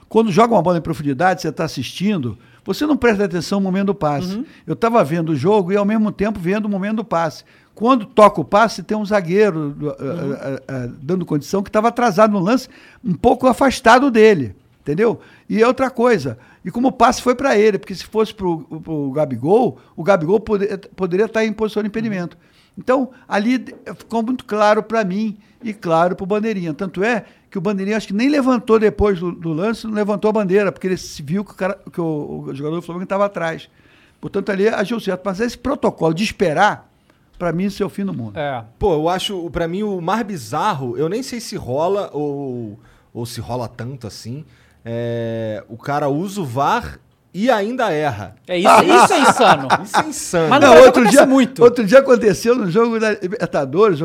Quando 0.09 0.31
joga 0.33 0.55
uma 0.55 0.63
bola 0.63 0.79
em 0.79 0.83
profundidade, 0.83 1.41
você 1.43 1.49
está 1.49 1.65
assistindo, 1.65 2.37
você 2.65 2.85
não 2.87 2.97
presta 2.97 3.25
atenção 3.25 3.59
no 3.61 3.65
momento 3.65 3.87
do 3.87 3.95
passe. 3.95 4.35
Uhum. 4.37 4.45
Eu 4.67 4.75
estava 4.75 5.03
vendo 5.05 5.31
o 5.31 5.37
jogo 5.37 5.73
e 5.73 5.77
ao 5.77 5.85
mesmo 5.85 6.11
tempo 6.13 6.39
vendo 6.41 6.67
o 6.67 6.69
momento 6.69 6.97
do 6.97 7.05
passe. 7.05 7.45
Quando 7.75 8.07
toca 8.07 8.41
o 8.41 8.45
passe, 8.45 8.83
tem 8.83 8.97
um 8.97 9.05
zagueiro 9.05 9.71
do- 9.71 9.91
ah, 9.91 9.95
ah, 10.01 10.61
ah, 10.69 10.89
dando 11.03 11.27
condição 11.27 11.63
que 11.63 11.69
estava 11.69 11.89
atrasado 11.89 12.33
no 12.33 12.39
lance, 12.41 12.69
um 13.05 13.15
pouco 13.15 13.47
afastado 13.47 14.11
dele. 14.11 14.55
Entendeu? 14.87 15.19
E 15.49 15.61
é 15.61 15.67
outra 15.67 15.91
coisa. 15.91 16.39
E 16.65 16.71
como 16.71 16.87
o 16.89 16.93
passe 16.93 17.21
foi 17.21 17.35
para 17.35 17.59
ele, 17.59 17.77
porque 17.77 17.93
se 17.93 18.05
fosse 18.05 18.33
para 18.33 18.47
o 18.47 19.11
Gabigol, 19.13 19.79
o 19.97 20.05
Gabigol 20.05 20.39
poder- 20.39 20.79
poderia 20.95 21.27
estar 21.27 21.45
em 21.45 21.53
posição 21.53 21.83
de 21.83 21.89
impedimento. 21.89 22.39
Então, 22.79 23.11
ali 23.27 23.59
de- 23.59 23.75
ficou 23.97 24.23
muito 24.23 24.45
claro 24.45 24.85
para 24.85 25.03
mim 25.05 25.37
e 25.61 25.75
claro 25.75 26.15
para 26.15 26.23
o 26.23 26.27
Bandeirinha. 26.27 26.73
Tanto 26.73 27.03
é 27.03 27.25
que 27.51 27.59
o 27.59 27.61
Bandeirinha 27.61 27.97
acho 27.97 28.07
que 28.07 28.13
nem 28.15 28.29
levantou 28.29 28.79
depois 28.79 29.19
do, 29.19 29.33
do 29.33 29.53
lance, 29.53 29.89
não 29.89 29.95
levantou 29.95 30.29
a 30.29 30.33
bandeira, 30.33 30.71
porque 30.71 30.87
ele 30.87 30.97
se 30.97 31.21
viu 31.21 31.45
que 31.45 31.51
o, 31.51 31.55
cara, 31.55 31.81
que 31.93 32.01
o, 32.01 32.45
o 32.47 32.55
jogador 32.55 32.77
do 32.77 32.83
Flamengo 32.83 33.03
estava 33.05 33.25
atrás. 33.27 33.69
Portanto, 34.21 34.51
ali 34.53 34.69
agiu 34.69 35.01
certo. 35.01 35.23
Mas 35.25 35.41
esse 35.41 35.59
protocolo 35.59 36.15
de 36.15 36.23
esperar, 36.23 36.89
para 37.37 37.51
mim, 37.53 37.65
isso 37.65 37.83
é 37.83 37.87
o 37.87 37.89
fim 37.89 38.05
do 38.05 38.15
mundo. 38.15 38.39
É. 38.39 38.63
Pô, 38.79 38.95
eu 38.95 39.09
acho, 39.09 39.51
pra 39.51 39.67
mim, 39.67 39.83
o 39.83 40.01
mais 40.01 40.23
bizarro, 40.25 40.97
eu 40.97 41.09
nem 41.09 41.25
sei 41.25 41.41
se 41.41 41.57
rola 41.57 42.09
ou, 42.13 42.79
ou 43.13 43.27
se 43.27 43.41
rola 43.41 43.67
tanto 43.69 44.07
assim. 44.07 44.45
É, 44.89 45.65
o 45.69 45.77
cara 45.77 46.09
usa 46.09 46.41
o 46.41 46.45
VAR 46.45 47.01
e 47.35 47.51
ainda 47.51 47.93
erra. 47.93 48.37
É 48.47 48.57
isso, 48.57 48.69
isso 49.05 49.13
é 49.13 49.19
insano. 49.19 49.69
Isso 49.85 49.97
é 49.99 50.09
insano. 50.09 50.49
Mas 50.49 50.61
Não, 50.61 50.71
Brasil 50.71 50.87
outro 50.87 51.09
dia, 51.09 51.27
muito. 51.27 51.63
outro 51.63 51.85
dia 51.85 51.99
aconteceu 51.99 52.55
no 52.55 52.71
jogo 52.71 52.99
da 52.99 53.11
Libertadores, 53.11 53.99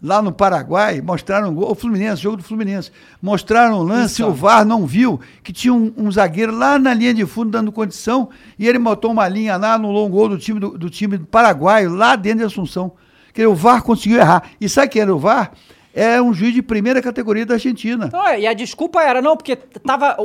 lá 0.00 0.22
no 0.22 0.32
Paraguai, 0.32 1.00
mostraram 1.00 1.50
um 1.50 1.54
gol, 1.54 1.72
o 1.72 1.74
Fluminense, 1.74 2.22
jogo 2.22 2.38
do 2.38 2.42
Fluminense, 2.44 2.92
mostraram 3.20 3.80
um 3.80 3.82
lance, 3.82 4.22
Isso. 4.22 4.26
o 4.26 4.32
VAR 4.32 4.64
não 4.64 4.86
viu, 4.86 5.20
que 5.42 5.52
tinha 5.52 5.74
um, 5.74 5.92
um 5.94 6.10
zagueiro 6.10 6.56
lá 6.56 6.78
na 6.78 6.94
linha 6.94 7.12
de 7.12 7.26
fundo 7.26 7.50
dando 7.50 7.70
condição, 7.72 8.30
e 8.58 8.66
ele 8.66 8.78
botou 8.78 9.10
uma 9.10 9.28
linha 9.28 9.56
lá, 9.56 9.74
anulou 9.74 10.06
um 10.06 10.10
gol 10.10 10.28
do 10.28 10.38
time 10.38 10.58
do, 10.58 10.78
do 10.78 10.88
time 10.88 11.18
do 11.18 11.26
Paraguai, 11.26 11.86
lá 11.86 12.16
dentro 12.16 12.38
de 12.38 12.44
Assunção. 12.44 12.92
Dizer, 13.34 13.46
o 13.46 13.54
VAR 13.54 13.82
conseguiu 13.82 14.18
errar. 14.18 14.44
E 14.60 14.68
sabe 14.68 14.88
quem 14.88 15.02
era 15.02 15.14
o 15.14 15.18
VAR? 15.18 15.52
É 16.00 16.20
um 16.22 16.32
juiz 16.32 16.54
de 16.54 16.62
primeira 16.62 17.02
categoria 17.02 17.44
da 17.44 17.54
Argentina. 17.54 18.08
Não, 18.12 18.26
é, 18.26 18.40
e 18.40 18.46
a 18.46 18.52
desculpa 18.54 19.02
era, 19.02 19.20
não, 19.20 19.36
porque 19.36 19.54
tava, 19.56 20.16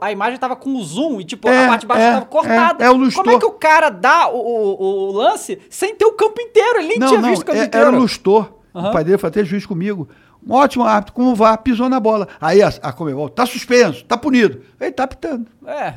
a, 0.00 0.06
a 0.06 0.12
imagem 0.12 0.38
tava 0.38 0.54
com 0.54 0.74
o 0.76 0.82
zoom 0.84 1.20
e, 1.20 1.24
tipo, 1.24 1.48
É, 1.48 1.64
a 1.64 1.68
parte 1.68 1.80
de 1.82 1.86
baixo 1.86 2.02
é, 2.02 2.12
tava 2.14 2.26
cortada. 2.26 2.84
é, 2.84 2.86
é 2.86 2.90
o 2.90 2.94
lustor. 2.96 3.24
Como 3.24 3.36
é 3.36 3.40
que 3.40 3.46
o 3.46 3.52
cara 3.52 3.90
dá 3.90 4.28
o, 4.28 4.36
o- 4.38 5.08
o 5.08 5.12
lance 5.12 5.58
sem 5.68 5.94
ter 5.96 6.04
o 6.04 6.12
campo 6.12 6.40
inteiro? 6.40 6.78
Ele 6.78 6.88
nem 6.88 6.98
Não, 6.98 7.08
tinha 7.08 7.20
não, 7.20 7.28
visto 7.30 7.42
o 7.42 7.46
campo 7.46 7.58
é- 7.58 7.64
inteiro. 7.64 7.86
era 7.88 7.96
o 7.96 8.00
Lustor. 8.00 8.52
Aham. 8.74 8.88
O 8.90 8.92
pai 8.92 9.04
dele 9.04 9.18
foi 9.18 9.28
até 9.28 9.44
juiz 9.44 9.64
comigo. 9.66 10.08
Um 10.46 10.52
ótimo 10.52 10.84
árbitro, 10.84 11.14
com 11.14 11.24
o 11.24 11.34
VAR, 11.34 11.56
pisou 11.58 11.88
na 11.88 11.98
bola. 11.98 12.28
Aí 12.40 12.62
a, 12.62 12.68
a 12.82 12.92
Comebol, 12.92 13.28
tá 13.28 13.46
suspenso, 13.46 14.04
tá 14.04 14.16
punido. 14.16 14.60
Ele 14.80 14.92
tá 14.92 15.06
pitando. 15.06 15.46
É. 15.66 15.94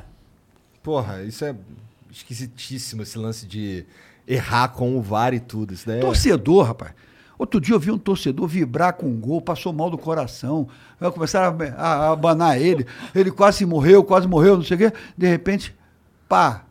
Porra, 0.81 1.21
isso 1.23 1.43
é 1.43 1.53
esquisitíssimo, 2.11 3.03
esse 3.03 3.17
lance 3.17 3.45
de, 3.45 3.85
errar 4.27 4.69
com 4.69 4.97
o 4.97 5.01
VAR 5.01 5.33
e 5.33 5.39
tudo. 5.39 5.73
Isso 5.73 5.85
daí 5.87 5.97
é... 5.97 6.01
Torcedor, 6.01 6.65
rapaz. 6.65 6.91
Outro 7.37 7.61
dia 7.61 7.75
eu 7.75 7.79
vi 7.79 7.91
um 7.91 7.97
torcedor 7.97 8.47
vibrar 8.47 8.93
com 8.93 9.05
um 9.05 9.19
gol, 9.19 9.39
passou 9.39 9.71
mal 9.71 9.89
do 9.89 9.97
coração. 9.97 10.67
Começaram 11.13 11.55
a, 11.77 11.81
a, 11.81 11.95
a 12.07 12.11
abanar 12.11 12.59
ele. 12.59 12.85
Ele 13.13 13.29
quase 13.29 13.65
morreu, 13.65 14.03
quase 14.03 14.27
morreu, 14.27 14.57
não 14.57 14.63
sei 14.63 14.75
o 14.75 14.79
quê. 14.79 14.93
De 15.15 15.27
repente, 15.27 15.75
pá, 16.27 16.63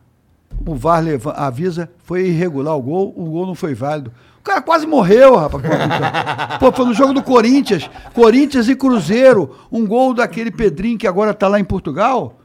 o 0.65 0.75
VAR 0.75 1.01
leva, 1.03 1.31
avisa, 1.31 1.89
foi 1.99 2.27
irregular 2.27 2.75
o 2.75 2.81
gol, 2.81 3.13
o 3.15 3.25
gol 3.25 3.45
não 3.45 3.55
foi 3.55 3.73
válido. 3.73 4.11
O 4.39 4.43
cara 4.43 4.61
quase 4.61 4.85
morreu, 4.85 5.35
rapaz. 5.35 5.63
Pô, 6.59 6.71
foi 6.71 6.85
no 6.85 6.93
jogo 6.93 7.13
do 7.13 7.21
Corinthians. 7.21 7.89
Corinthians 8.13 8.69
e 8.69 8.75
Cruzeiro. 8.75 9.55
Um 9.69 9.85
gol 9.85 10.13
daquele 10.13 10.51
Pedrinho 10.51 10.97
que 10.97 11.07
agora 11.07 11.33
tá 11.33 11.49
lá 11.49 11.59
em 11.59 11.65
Portugal. 11.65 12.36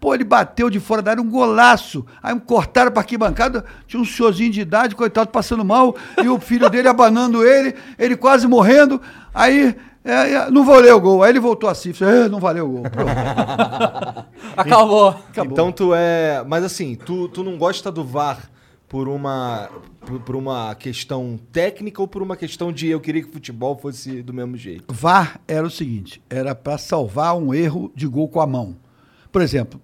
Pô, 0.00 0.14
ele 0.14 0.24
bateu 0.24 0.70
de 0.70 0.80
fora 0.80 1.02
da 1.02 1.10
área, 1.10 1.22
um 1.22 1.28
golaço. 1.28 2.06
Aí 2.22 2.38
cortaram 2.40 2.90
pra 2.90 3.02
arquibancada, 3.02 3.66
tinha 3.86 4.00
um 4.00 4.04
senhorzinho 4.04 4.50
de 4.50 4.62
idade, 4.62 4.96
coitado, 4.96 5.30
passando 5.30 5.62
mal, 5.62 5.94
e 6.22 6.26
o 6.26 6.40
filho 6.40 6.70
dele 6.70 6.88
abanando 6.88 7.46
ele, 7.46 7.74
ele 7.98 8.16
quase 8.16 8.48
morrendo. 8.48 8.98
Aí, 9.34 9.76
é, 10.02 10.32
é, 10.32 10.50
não 10.50 10.64
valeu 10.64 10.96
o 10.96 11.00
gol. 11.00 11.22
Aí 11.22 11.30
ele 11.30 11.38
voltou 11.38 11.68
assim, 11.68 11.92
é, 12.00 12.28
não 12.30 12.40
valeu 12.40 12.66
o 12.66 12.72
gol. 12.72 12.82
Acabou. 14.56 15.08
Acabou. 15.08 15.52
Então 15.52 15.70
tu 15.70 15.94
é. 15.94 16.42
Mas 16.46 16.64
assim, 16.64 16.94
tu, 16.94 17.28
tu 17.28 17.44
não 17.44 17.58
gosta 17.58 17.92
do 17.92 18.02
VAR 18.02 18.50
por 18.88 19.06
uma. 19.06 19.68
Por, 20.00 20.18
por 20.20 20.34
uma 20.34 20.74
questão 20.76 21.38
técnica 21.52 22.00
ou 22.00 22.08
por 22.08 22.22
uma 22.22 22.34
questão 22.34 22.72
de 22.72 22.88
eu 22.88 22.98
queria 22.98 23.22
que 23.22 23.28
o 23.28 23.32
futebol 23.32 23.76
fosse 23.76 24.22
do 24.22 24.32
mesmo 24.32 24.56
jeito? 24.56 24.94
VAR 24.94 25.38
era 25.46 25.66
o 25.66 25.70
seguinte, 25.70 26.22
era 26.30 26.54
para 26.54 26.78
salvar 26.78 27.36
um 27.36 27.52
erro 27.52 27.92
de 27.94 28.06
gol 28.06 28.26
com 28.26 28.40
a 28.40 28.46
mão. 28.46 28.76
Por 29.30 29.42
exemplo, 29.42 29.80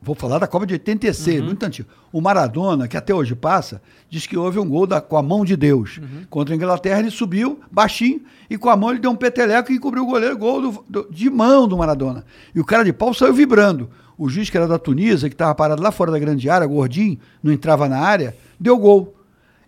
vou 0.00 0.14
falar 0.14 0.38
da 0.38 0.46
Copa 0.46 0.66
de 0.66 0.74
86, 0.74 1.40
muito 1.42 1.62
antigo. 1.64 1.88
O 2.12 2.20
Maradona, 2.20 2.86
que 2.88 2.96
até 2.96 3.14
hoje 3.14 3.34
passa, 3.34 3.80
diz 4.08 4.26
que 4.26 4.36
houve 4.36 4.58
um 4.58 4.68
gol 4.68 4.86
da- 4.86 5.00
com 5.00 5.16
a 5.16 5.22
mão 5.22 5.44
de 5.44 5.56
Deus. 5.56 6.00
Contra 6.30 6.54
a 6.54 6.56
Inglaterra, 6.56 7.00
ele 7.00 7.10
subiu 7.10 7.60
baixinho 7.70 8.22
e 8.48 8.56
com 8.58 8.68
a 8.68 8.76
mão 8.76 8.90
ele 8.90 8.98
deu 9.00 9.10
um 9.10 9.16
peteleco 9.16 9.72
e 9.72 9.76
encobriu 9.76 10.02
o 10.02 10.06
goleiro, 10.06 10.36
gol 10.38 10.60
do- 10.60 10.84
do- 10.88 11.08
de 11.10 11.28
mão 11.30 11.66
do 11.68 11.76
Maradona. 11.76 12.24
E 12.54 12.60
o 12.60 12.64
cara 12.64 12.84
de 12.84 12.92
pau 12.92 13.12
saiu 13.14 13.32
vibrando. 13.34 13.90
O 14.16 14.28
juiz, 14.28 14.48
que 14.48 14.56
era 14.56 14.68
da 14.68 14.78
Tunísia, 14.78 15.28
que 15.28 15.34
estava 15.34 15.54
parado 15.54 15.82
lá 15.82 15.90
fora 15.90 16.12
da 16.12 16.18
grande 16.18 16.48
área, 16.48 16.66
gordinho, 16.66 17.18
não 17.42 17.52
entrava 17.52 17.88
na 17.88 17.98
área, 17.98 18.36
deu 18.60 18.78
gol. 18.78 19.14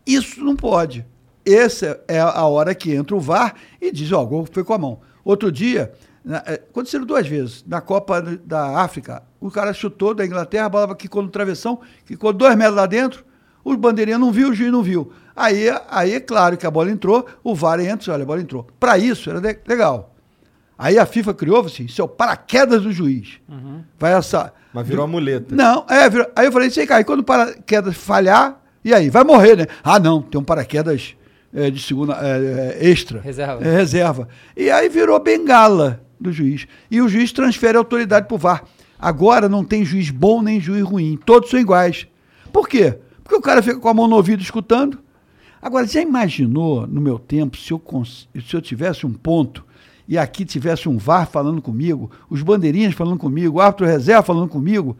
Isso 0.06 0.44
não 0.44 0.54
pode. 0.54 1.04
Essa 1.44 2.00
é 2.08 2.20
a 2.20 2.44
hora 2.44 2.74
que 2.74 2.92
entra 2.94 3.14
o 3.16 3.20
VAR 3.20 3.54
e 3.80 3.90
diz, 3.92 4.10
ó, 4.12 4.22
o 4.22 4.26
gol 4.26 4.48
foi 4.50 4.62
com 4.64 4.72
a 4.72 4.78
mão. 4.78 5.00
Outro 5.24 5.50
dia, 5.50 5.92
na- 6.26 6.42
é, 6.44 6.54
aconteceram 6.54 7.06
duas 7.06 7.26
vezes. 7.26 7.64
Na 7.66 7.80
Copa 7.80 8.20
da 8.44 8.80
África, 8.80 9.22
o 9.40 9.50
cara 9.50 9.72
chutou 9.72 10.12
da 10.12 10.26
Inglaterra, 10.26 10.66
a 10.66 10.68
bola 10.68 10.94
quicou 10.96 11.22
no 11.22 11.28
travessão, 11.30 11.80
ficou 12.04 12.32
dois 12.32 12.56
metros 12.56 12.76
lá 12.76 12.84
dentro, 12.86 13.24
o 13.64 13.76
bandeirinha 13.76 14.18
não 14.18 14.32
viu, 14.32 14.50
o 14.50 14.54
juiz 14.54 14.70
não 14.72 14.82
viu. 14.82 15.12
Aí, 15.34 15.66
aí 15.88 16.14
é 16.14 16.20
claro 16.20 16.56
que 16.56 16.66
a 16.66 16.70
bola 16.70 16.90
entrou, 16.90 17.24
o 17.44 17.54
VAR 17.54 17.78
entra, 17.80 18.12
olha, 18.12 18.22
a 18.22 18.26
bola 18.26 18.40
entrou. 18.40 18.66
Para 18.80 18.98
isso, 18.98 19.30
era 19.30 19.40
de- 19.40 19.58
legal. 19.66 20.14
Aí 20.78 20.98
a 20.98 21.06
FIFA 21.06 21.32
criou 21.32 21.60
assim, 21.64 21.84
isso 21.84 22.00
é 22.00 22.04
o 22.04 22.08
paraquedas 22.08 22.82
do 22.82 22.92
juiz. 22.92 23.40
Vai 23.98 24.12
essa... 24.12 24.52
Mas 24.74 24.86
virou 24.86 25.04
a 25.04 25.08
muleta. 25.08 25.54
Não, 25.54 25.86
é, 25.88 26.08
virou- 26.10 26.30
aí 26.36 26.46
eu 26.46 26.52
falei, 26.52 26.68
sei 26.70 26.86
cá, 26.86 27.00
e 27.00 27.04
quando 27.04 27.20
o 27.20 27.24
paraquedas 27.24 27.96
falhar, 27.96 28.60
e 28.84 28.92
aí? 28.92 29.08
Vai 29.08 29.24
morrer, 29.24 29.56
né? 29.56 29.66
Ah, 29.82 29.98
não, 29.98 30.20
tem 30.20 30.38
um 30.40 30.44
paraquedas 30.44 31.16
é, 31.54 31.70
de 31.70 31.80
segunda, 31.82 32.14
é, 32.20 32.76
é, 32.82 32.88
extra. 32.90 33.20
Reserva. 33.20 33.64
É, 33.66 33.70
reserva. 33.76 34.28
E 34.56 34.70
aí 34.70 34.88
virou 34.90 35.18
bengala 35.18 36.00
do 36.20 36.32
juiz. 36.32 36.66
E 36.90 37.00
o 37.00 37.08
juiz 37.08 37.32
transfere 37.32 37.76
a 37.76 37.80
autoridade 37.80 38.26
pro 38.26 38.38
VAR. 38.38 38.64
Agora 38.98 39.48
não 39.48 39.64
tem 39.64 39.84
juiz 39.84 40.10
bom 40.10 40.42
nem 40.42 40.60
juiz 40.60 40.82
ruim, 40.82 41.18
todos 41.24 41.50
são 41.50 41.60
iguais. 41.60 42.06
Por 42.52 42.68
quê? 42.68 42.98
Porque 43.22 43.36
o 43.36 43.42
cara 43.42 43.62
fica 43.62 43.78
com 43.78 43.88
a 43.88 43.94
mão 43.94 44.08
no 44.08 44.16
ouvido 44.16 44.42
escutando. 44.42 44.98
Agora, 45.60 45.86
já 45.86 46.00
imaginou, 46.00 46.86
no 46.86 47.00
meu 47.00 47.18
tempo, 47.18 47.56
se 47.56 47.72
eu, 47.72 47.82
se 48.04 48.54
eu 48.54 48.62
tivesse 48.62 49.04
um 49.04 49.12
ponto 49.12 49.64
e 50.06 50.16
aqui 50.16 50.44
tivesse 50.44 50.88
um 50.88 50.96
VAR 50.96 51.26
falando 51.28 51.60
comigo, 51.60 52.10
os 52.30 52.40
bandeirinhas 52.42 52.94
falando 52.94 53.18
comigo, 53.18 53.58
o 53.58 53.60
árbitro 53.60 53.86
reserva 53.86 54.22
falando 54.22 54.48
comigo? 54.48 54.96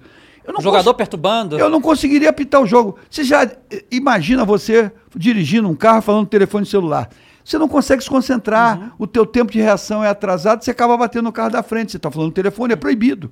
O 0.59 0.63
jogador 0.63 0.95
perturbando. 0.95 1.59
eu 1.59 1.69
não 1.69 1.81
conseguiria 1.81 2.31
apitar 2.31 2.61
o 2.61 2.67
jogo. 2.67 2.97
Você 3.11 3.25
já 3.25 3.45
eh, 3.45 3.85
imagina 3.91 4.45
você 4.45 4.93
dirigindo 5.15 5.69
um 5.69 5.75
carro 5.75 6.01
falando 6.01 6.27
telefone 6.27 6.65
celular. 6.65 7.11
Você 7.47 7.59
não 7.59 7.69
consegue 7.69 8.03
se 8.03 8.11
concentrar, 8.11 8.93
o 8.99 9.07
teu 9.07 9.25
tempo 9.25 9.53
de 9.53 9.61
reação 9.61 10.03
é 10.03 10.09
atrasado, 10.09 10.65
você 10.65 10.73
acaba 10.73 10.97
batendo 10.97 11.27
no 11.27 11.33
carro 11.33 11.51
da 11.51 11.63
frente. 11.63 11.93
Você 11.93 11.97
está 11.97 12.11
falando 12.11 12.31
no 12.31 12.35
telefone, 12.35 12.73
é 12.73 12.77
proibido. 12.77 13.31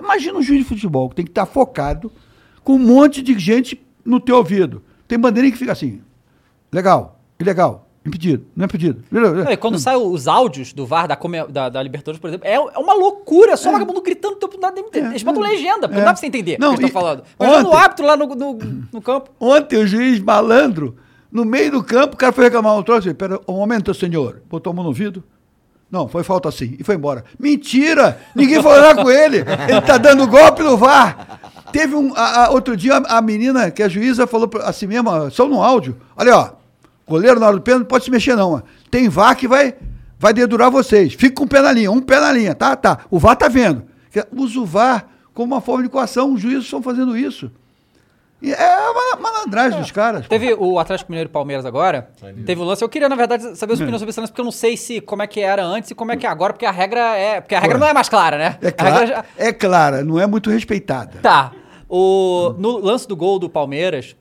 Imagina 0.00 0.36
um 0.36 0.42
juiz 0.42 0.62
de 0.62 0.68
futebol 0.68 1.08
que 1.08 1.14
tem 1.14 1.24
que 1.24 1.30
estar 1.30 1.46
focado 1.46 2.10
com 2.64 2.74
um 2.74 2.78
monte 2.78 3.22
de 3.22 3.38
gente 3.38 3.80
no 4.04 4.18
teu 4.18 4.38
ouvido. 4.38 4.82
Tem 5.06 5.16
bandeirinha 5.16 5.52
que 5.52 5.58
fica 5.58 5.70
assim, 5.70 6.00
legal, 6.72 7.20
ilegal, 7.38 7.86
impedido, 8.04 8.44
não 8.56 8.64
é 8.64 8.66
impedido. 8.66 9.04
Não, 9.08 9.52
e 9.52 9.56
quando 9.56 9.78
saem 9.78 9.96
os 9.96 10.26
áudios 10.26 10.72
do 10.72 10.84
VAR 10.84 11.06
da, 11.06 11.16
da, 11.48 11.68
da 11.68 11.82
Libertadores, 11.84 12.20
por 12.20 12.26
exemplo, 12.26 12.48
é, 12.48 12.54
é 12.54 12.78
uma 12.78 12.94
loucura, 12.94 13.52
é 13.52 13.56
só 13.56 13.70
vagabundo 13.70 14.02
gritando 14.02 14.34
tempo 14.34 14.58
todo. 14.58 14.76
Eles 14.92 15.22
botam 15.22 15.40
legenda, 15.40 15.86
porque 15.86 15.94
é. 15.94 15.98
não 15.98 16.04
dá 16.06 16.12
pra 16.12 16.16
você 16.16 16.26
entender 16.26 16.58
Não, 16.58 16.72
o 16.72 16.74
que 16.74 16.80
eles 16.80 16.88
estão 16.88 17.00
falando. 17.00 17.22
Imagina 17.38 17.62
o 17.62 17.68
ontem- 17.68 17.78
árbitro 17.80 18.06
lá 18.06 18.16
no, 18.16 18.26
no, 18.26 18.58
no 18.92 19.00
campo. 19.00 19.30
Ontem 19.38 19.78
o 19.78 19.86
juiz 19.86 20.18
malandro, 20.18 20.96
no 21.32 21.44
meio 21.44 21.70
do 21.72 21.82
campo, 21.82 22.14
o 22.14 22.16
cara 22.18 22.32
foi 22.32 22.44
reclamar 22.44 22.76
um 22.76 22.82
troço. 22.82 23.12
Pera 23.14 23.40
um 23.48 23.54
momento, 23.54 23.92
senhor. 23.94 24.42
Botou 24.50 24.70
a 24.70 24.74
mão 24.76 24.84
no 24.84 24.92
vidro. 24.92 25.24
Não, 25.90 26.08
foi 26.08 26.22
falta 26.22 26.48
assim. 26.48 26.76
E 26.78 26.84
foi 26.84 26.94
embora. 26.94 27.24
Mentira! 27.38 28.18
Ninguém 28.34 28.62
foi 28.62 28.78
lá 28.78 28.94
com 28.94 29.10
ele. 29.10 29.38
Ele 29.38 29.80
tá 29.82 29.98
dando 29.98 30.26
golpe 30.26 30.62
no 30.62 30.76
VAR. 30.76 31.40
Teve 31.72 31.94
um. 31.94 32.12
a- 32.14 32.44
a- 32.46 32.50
outro 32.50 32.76
dia, 32.76 32.96
a, 32.96 33.18
a 33.18 33.22
menina, 33.22 33.70
que 33.70 33.82
é 33.82 33.88
juíza, 33.88 34.26
falou 34.26 34.48
assim 34.62 34.86
mesmo, 34.86 35.30
só 35.30 35.46
no 35.48 35.62
áudio. 35.62 35.96
Olha, 36.16 36.36
ó. 36.36 36.50
Goleiro 37.06 37.38
na 37.40 37.46
hora 37.46 37.56
do 37.56 37.62
pênalti 37.62 37.80
não 37.82 37.88
pode 37.88 38.04
se 38.04 38.10
mexer, 38.10 38.36
não. 38.36 38.62
Tem 38.90 39.08
VAR 39.08 39.36
que 39.36 39.46
vai, 39.48 39.74
vai 40.18 40.32
dedurar 40.32 40.70
vocês. 40.70 41.12
Fica 41.14 41.34
com 41.34 41.44
o 41.44 41.48
pé 41.48 41.60
na 41.60 41.72
linha, 41.72 41.90
um 41.90 42.00
pé 42.00 42.20
na 42.20 42.32
linha, 42.32 42.54
tá? 42.54 42.74
Tá. 42.76 43.00
O 43.10 43.18
VAR 43.18 43.36
tá 43.36 43.48
vendo. 43.48 43.82
Usa 44.34 44.60
o 44.60 44.64
VAR 44.64 45.06
como 45.34 45.52
uma 45.54 45.60
forma 45.60 45.82
de 45.82 45.88
coação. 45.90 46.32
Os 46.32 46.40
juízes 46.40 46.64
estão 46.64 46.80
fazendo 46.80 47.16
isso. 47.16 47.50
E 48.42 48.52
é 48.52 48.76
uma 48.90 49.16
malandragem 49.20 49.78
dos 49.80 49.92
caras. 49.92 50.26
Teve 50.26 50.52
o 50.54 50.78
Atlético 50.80 51.12
Mineiro 51.12 51.30
e 51.30 51.32
Palmeiras 51.32 51.64
agora. 51.64 52.08
Teve 52.44 52.60
o 52.60 52.64
lance. 52.64 52.82
Eu 52.82 52.88
queria, 52.88 53.08
na 53.08 53.14
verdade, 53.14 53.56
saber 53.56 53.72
a 53.72 53.74
Hum. 53.74 53.76
sua 53.76 53.84
opinião 53.84 53.98
sobre 54.00 54.10
esse 54.10 54.18
lance, 54.20 54.32
porque 54.32 54.40
eu 54.40 54.44
não 54.44 54.50
sei 54.52 54.76
se 54.76 55.00
como 55.00 55.22
é 55.22 55.26
que 55.28 55.40
era 55.40 55.64
antes 55.64 55.90
e 55.92 55.94
como 55.94 56.10
é 56.10 56.16
que 56.16 56.26
é 56.26 56.28
agora, 56.28 56.52
porque 56.52 56.66
a 56.66 56.70
regra 56.72 57.16
é. 57.16 57.40
Porque 57.40 57.54
a 57.54 57.60
regra 57.60 57.78
não 57.78 57.86
é 57.86 57.92
mais 57.94 58.08
clara, 58.08 58.36
né? 58.36 58.58
É 58.60 58.70
clara, 58.72 59.06
já- 59.06 59.24
é 59.38 59.52
clara, 59.52 60.02
não 60.04 60.18
é 60.18 60.26
muito 60.26 60.50
respeitada. 60.50 61.20
Tá. 61.22 61.52
O, 61.88 62.54
no 62.58 62.78
lance 62.78 63.06
do 63.06 63.14
gol 63.14 63.38
do 63.38 63.48
Palmeiras, 63.48 64.16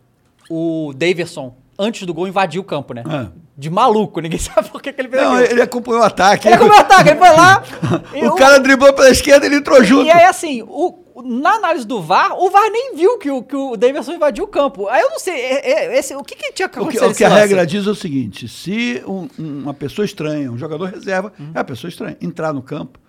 o 0.49 0.93
Daverson, 0.95 1.55
antes 1.79 2.05
do 2.05 2.13
gol, 2.13 2.27
invadiu 2.27 2.61
o 2.61 2.65
campo, 2.65 2.93
né? 2.93 3.03
Ah. 3.07 3.27
De 3.57 3.69
maluco, 3.69 4.19
ninguém 4.21 4.37
sabe 4.39 4.69
por 4.69 4.81
que, 4.81 4.91
que 4.93 5.01
ele 5.01 5.09
fez 5.09 5.23
Não, 5.23 5.33
aquilo. 5.35 5.51
ele 5.51 5.61
acompanhou 5.61 6.01
o 6.01 6.05
ataque. 6.05 6.47
Ele 6.47 6.57
como 6.57 6.73
ataque, 6.73 7.09
ele 7.09 7.19
foi 7.19 7.29
lá. 7.29 7.63
e 8.13 8.27
o 8.27 8.35
cara 8.35 8.59
driblou 8.59 8.91
pela 8.93 9.09
esquerda 9.09 9.45
e 9.45 9.49
ele 9.49 9.55
entrou 9.57 9.83
junto. 9.83 10.05
E 10.05 10.11
aí, 10.11 10.25
assim, 10.25 10.61
o- 10.63 10.67
o- 10.67 11.03
na 11.23 11.51
análise 11.55 11.85
do 11.85 12.01
VAR, 12.01 12.33
o 12.37 12.49
VAR 12.49 12.69
nem 12.71 12.95
viu 12.95 13.17
que 13.17 13.29
o, 13.29 13.41
que 13.43 13.55
o 13.55 13.75
Davidson 13.77 14.13
invadiu 14.13 14.43
o 14.43 14.47
campo. 14.47 14.87
Aí 14.87 15.01
eu 15.01 15.09
não 15.09 15.19
sei, 15.19 15.33
é- 15.35 15.71
é- 15.95 15.99
esse- 15.99 16.15
o 16.15 16.23
que, 16.23 16.35
que 16.35 16.51
tinha 16.53 16.67
que 16.69 16.79
O 16.79 16.87
que, 16.87 16.97
o 16.97 17.13
que 17.13 17.23
a 17.23 17.29
lance? 17.29 17.41
regra 17.41 17.65
diz 17.65 17.85
é 17.87 17.89
o 17.89 17.95
seguinte: 17.95 18.47
se 18.47 19.01
um- 19.07 19.27
um- 19.39 19.61
uma 19.63 19.73
pessoa 19.73 20.05
estranha, 20.05 20.51
um 20.51 20.57
jogador 20.57 20.85
reserva, 20.85 21.31
é 21.53 21.57
uma 21.59 21.63
pessoa 21.63 21.89
estranha, 21.89 22.17
entrar 22.21 22.53
no 22.53 22.61
campo, 22.61 22.99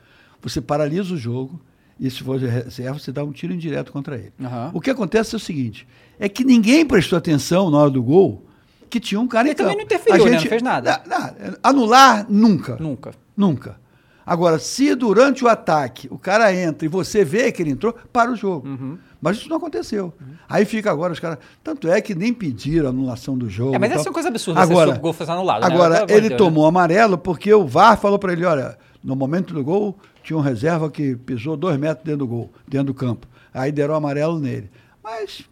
você 0.41 0.61
paralisa 0.61 1.15
o 1.15 1.17
jogo 1.17 1.61
e 2.01 2.11
se 2.11 2.23
for 2.23 2.39
reserva, 2.39 2.99
você 2.99 3.13
dá 3.13 3.23
um 3.23 3.33
tiro 3.33 3.53
indireto 3.53 3.93
contra 3.93 4.17
ele. 4.17 4.33
Aham. 4.43 4.71
O 4.75 4.81
que 4.81 4.91
acontece 4.91 5.35
é 5.35 5.37
o 5.37 5.41
seguinte: 5.41 5.87
é 6.19 6.29
que 6.29 6.45
ninguém 6.45 6.85
prestou 6.87 7.17
atenção 7.17 7.71
na 7.71 7.79
hora 7.79 7.91
do 7.91 8.03
gol 8.03 8.45
que 8.91 9.01
tinha 9.01 9.19
um 9.21 9.27
cara 9.27 9.45
Ele 9.49 9.53
em 9.53 9.55
campo. 9.57 9.71
também 9.71 9.77
não 9.79 9.85
interferiu, 9.85 10.23
A 10.27 10.29
né? 10.29 10.35
Não 10.37 10.43
fez 10.43 10.63
nada. 10.63 11.03
Na- 11.07 11.17
na- 11.17 11.35
anular, 11.63 12.27
nunca. 12.29 12.77
Nunca. 12.79 13.13
Nunca. 13.37 13.81
Agora, 14.25 14.59
se 14.59 14.95
durante 14.95 15.45
o 15.45 15.49
ataque 15.49 16.09
o 16.11 16.19
cara 16.19 16.55
entra 16.55 16.85
e 16.87 16.89
você 16.89 17.25
vê 17.25 17.51
que 17.51 17.63
ele 17.63 17.71
entrou, 17.71 17.93
para 18.13 18.31
o 18.31 18.37
jogo. 18.37 18.69
Uhum. 18.69 18.99
Mas 19.21 19.37
isso 19.37 19.49
não 19.49 19.57
aconteceu. 19.57 20.13
Aí 20.49 20.65
fica 20.65 20.91
agora 20.91 21.13
os 21.13 21.21
caras. 21.21 21.39
Tanto 21.63 21.89
é 21.89 22.01
que 22.01 22.15
nem 22.15 22.33
pediram 22.35 22.87
a 22.87 22.91
anulação 22.91 23.37
do 23.39 23.49
jogo. 23.49 23.75
É, 23.75 23.79
mas 23.79 23.91
essa 23.93 24.01
é 24.01 24.11
uma 24.11 24.15
coisa 24.15 24.29
absurda, 24.29 24.65
se 24.67 24.71
Agora, 24.73 24.91
o 24.93 24.99
gol 24.99 25.13
fosse 25.13 25.31
anulado, 25.31 25.61
né? 25.61 25.67
Agora, 25.75 26.07
de 26.07 26.13
ele 26.13 26.29
Deus, 26.31 26.39
tomou 26.39 26.67
amarelo 26.67 27.17
porque 27.19 27.53
o 27.55 27.65
VAR 27.67 27.97
falou 27.99 28.19
para 28.19 28.33
ele: 28.33 28.45
olha, 28.45 28.77
no 29.03 29.15
momento 29.15 29.55
do 29.55 29.63
gol, 29.63 29.97
tinha 30.25 30.37
um 30.37 30.41
reserva 30.41 30.91
que 30.91 31.15
pisou 31.17 31.57
dois 31.57 31.77
metros 31.79 32.05
dentro 32.05 32.19
do 32.21 32.27
gol, 32.27 32.51
dentro 32.67 32.87
do 32.89 32.95
campo. 32.95 33.27
Aí 33.55 33.71
deram 33.71 33.95
amarelo 33.95 34.39
nele. 34.41 34.71
Mas, 35.03 35.45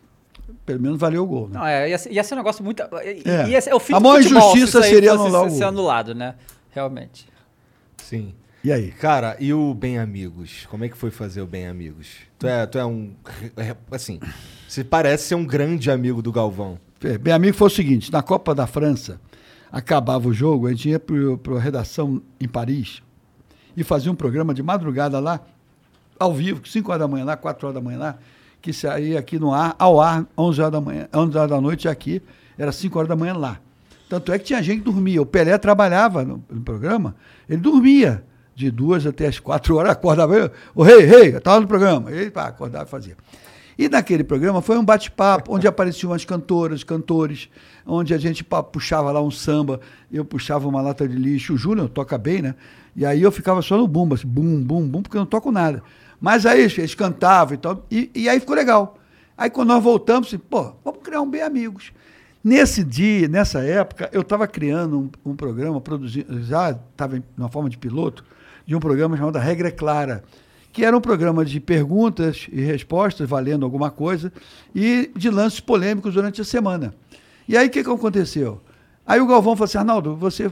pelo 0.66 0.80
menos 0.80 0.98
valeu 0.98 1.22
o 1.22 1.26
gol. 1.26 1.48
Né? 1.48 1.58
Não, 1.58 1.66
é, 1.66 1.90
ia, 1.90 1.98
ser- 1.98 2.12
ia 2.12 2.24
ser 2.24 2.34
um 2.34 2.38
negócio 2.38 2.64
muito. 2.64 2.82
e- 3.04 3.22
É. 3.28 3.48
Ia 3.50 3.60
ser, 3.60 3.70
é 3.70 3.74
o 3.74 3.80
fim 3.80 3.94
A 3.94 4.00
maior 4.00 4.16
futebol, 4.20 4.40
se 4.42 4.58
injustiça 4.58 4.78
aí 4.84 4.90
seria 4.90 5.12
anular 5.12 5.42
o 5.44 5.50
ser 5.50 5.58
gol. 5.60 5.68
anulado, 5.68 6.14
né? 6.14 6.34
Realmente. 6.70 7.28
Sim. 7.98 8.34
E 8.62 8.70
aí? 8.70 8.90
Cara, 8.90 9.38
e 9.40 9.54
o 9.54 9.72
Bem 9.72 9.98
Amigos? 9.98 10.66
Como 10.70 10.84
é 10.84 10.88
que 10.88 10.96
foi 10.96 11.10
fazer 11.10 11.40
o 11.40 11.46
Bem 11.46 11.66
Amigos? 11.66 12.08
Tu 12.38 12.46
é, 12.46 12.66
tu 12.66 12.76
é 12.76 12.84
um. 12.84 13.14
Assim, 13.90 14.20
você 14.68 14.84
parece 14.84 15.28
ser 15.28 15.34
um 15.34 15.46
grande 15.46 15.90
amigo 15.90 16.20
do 16.20 16.30
Galvão. 16.30 16.78
É, 17.02 17.16
Bem 17.16 17.32
amigo 17.32 17.56
foi 17.56 17.68
o 17.68 17.70
seguinte, 17.70 18.12
na 18.12 18.22
Copa 18.22 18.54
da 18.54 18.66
França, 18.66 19.18
acabava 19.72 20.28
o 20.28 20.32
jogo, 20.34 20.66
a 20.66 20.70
gente 20.70 20.90
ia 20.90 21.00
para 21.00 21.56
a 21.56 21.58
redação 21.58 22.20
em 22.38 22.46
Paris 22.46 23.02
e 23.74 23.82
fazia 23.82 24.12
um 24.12 24.14
programa 24.14 24.52
de 24.52 24.62
madrugada 24.62 25.18
lá, 25.18 25.40
ao 26.18 26.34
vivo, 26.34 26.60
5 26.68 26.90
horas 26.90 27.00
da 27.00 27.08
manhã 27.08 27.24
lá, 27.24 27.38
4 27.38 27.66
horas 27.66 27.74
da 27.74 27.80
manhã 27.80 27.98
lá, 27.98 28.18
que 28.60 28.74
saía 28.74 29.18
aqui 29.18 29.38
no 29.38 29.54
ar, 29.54 29.74
ao 29.78 29.98
ar, 30.02 30.26
11 30.36 30.60
horas 30.60 30.72
da 30.72 30.80
manhã, 30.82 31.08
11 31.14 31.38
horas 31.38 31.50
da 31.50 31.60
noite 31.62 31.88
aqui, 31.88 32.20
Era 32.58 32.72
5 32.72 32.98
horas 32.98 33.08
da 33.08 33.16
manhã 33.16 33.34
lá. 33.34 33.58
Tanto 34.06 34.30
é 34.32 34.38
que 34.38 34.44
tinha 34.44 34.62
gente 34.62 34.80
que 34.80 34.84
dormia. 34.84 35.22
O 35.22 35.24
Pelé 35.24 35.56
trabalhava 35.56 36.22
no, 36.22 36.44
no 36.50 36.60
programa, 36.60 37.16
ele 37.48 37.62
dormia 37.62 38.22
de 38.60 38.70
duas 38.70 39.06
até 39.06 39.26
as 39.26 39.38
quatro 39.38 39.76
horas, 39.76 39.92
acordava, 39.92 40.52
o 40.74 40.82
rei, 40.82 41.00
rei, 41.00 41.32
eu 41.32 41.38
estava 41.38 41.60
no 41.60 41.66
programa. 41.66 42.12
Ele 42.12 42.30
pá, 42.30 42.46
acordava 42.46 42.84
e 42.84 42.88
fazia. 42.88 43.16
E 43.78 43.88
naquele 43.88 44.22
programa 44.22 44.60
foi 44.60 44.76
um 44.76 44.84
bate-papo, 44.84 45.54
onde 45.54 45.66
apareciam 45.66 46.12
as 46.12 46.22
cantoras, 46.22 46.84
cantores, 46.84 47.48
onde 47.86 48.12
a 48.12 48.18
gente 48.18 48.44
puxava 48.70 49.10
lá 49.10 49.22
um 49.22 49.30
samba, 49.30 49.80
eu 50.12 50.22
puxava 50.22 50.68
uma 50.68 50.82
lata 50.82 51.08
de 51.08 51.16
lixo, 51.16 51.54
o 51.54 51.56
Júnior 51.56 51.88
toca 51.88 52.18
bem, 52.18 52.42
né? 52.42 52.54
E 52.94 53.06
aí 53.06 53.22
eu 53.22 53.32
ficava 53.32 53.62
só 53.62 53.78
no 53.78 53.88
bumbo, 53.88 54.14
assim, 54.14 54.26
bum, 54.26 54.62
bum, 54.62 54.86
bum, 54.86 55.00
porque 55.00 55.16
eu 55.16 55.20
não 55.20 55.26
toco 55.26 55.50
nada. 55.50 55.82
Mas 56.20 56.44
aí 56.44 56.60
eles, 56.60 56.94
cantavam 56.94 57.54
e 57.54 57.56
tal, 57.56 57.86
e, 57.90 58.10
e 58.14 58.28
aí 58.28 58.38
ficou 58.38 58.54
legal. 58.54 58.98
Aí 59.38 59.48
quando 59.48 59.68
nós 59.68 59.82
voltamos, 59.82 60.28
assim, 60.28 60.36
pô, 60.36 60.74
vamos 60.84 61.00
criar 61.02 61.22
um 61.22 61.30
Bem 61.30 61.40
Amigos. 61.40 61.90
Nesse 62.44 62.84
dia, 62.84 63.28
nessa 63.28 63.60
época, 63.60 64.10
eu 64.12 64.20
estava 64.20 64.46
criando 64.46 65.10
um, 65.24 65.30
um 65.30 65.34
programa, 65.36 65.80
produzindo, 65.80 66.42
já 66.42 66.70
estava 66.70 67.22
na 67.34 67.48
forma 67.48 67.70
de 67.70 67.78
piloto, 67.78 68.24
de 68.66 68.74
um 68.74 68.80
programa 68.80 69.16
chamado 69.16 69.38
Regra 69.38 69.68
é 69.68 69.70
Clara, 69.70 70.22
que 70.72 70.84
era 70.84 70.96
um 70.96 71.00
programa 71.00 71.44
de 71.44 71.58
perguntas 71.58 72.46
e 72.52 72.60
respostas, 72.60 73.28
valendo 73.28 73.64
alguma 73.64 73.90
coisa, 73.90 74.32
e 74.74 75.10
de 75.16 75.30
lances 75.30 75.60
polêmicos 75.60 76.14
durante 76.14 76.40
a 76.40 76.44
semana. 76.44 76.94
E 77.48 77.56
aí 77.56 77.66
o 77.66 77.70
que, 77.70 77.82
que 77.82 77.90
aconteceu? 77.90 78.60
Aí 79.04 79.20
o 79.20 79.26
Galvão 79.26 79.56
falou 79.56 79.64
assim, 79.64 79.78
Arnaldo, 79.78 80.14
você, 80.14 80.50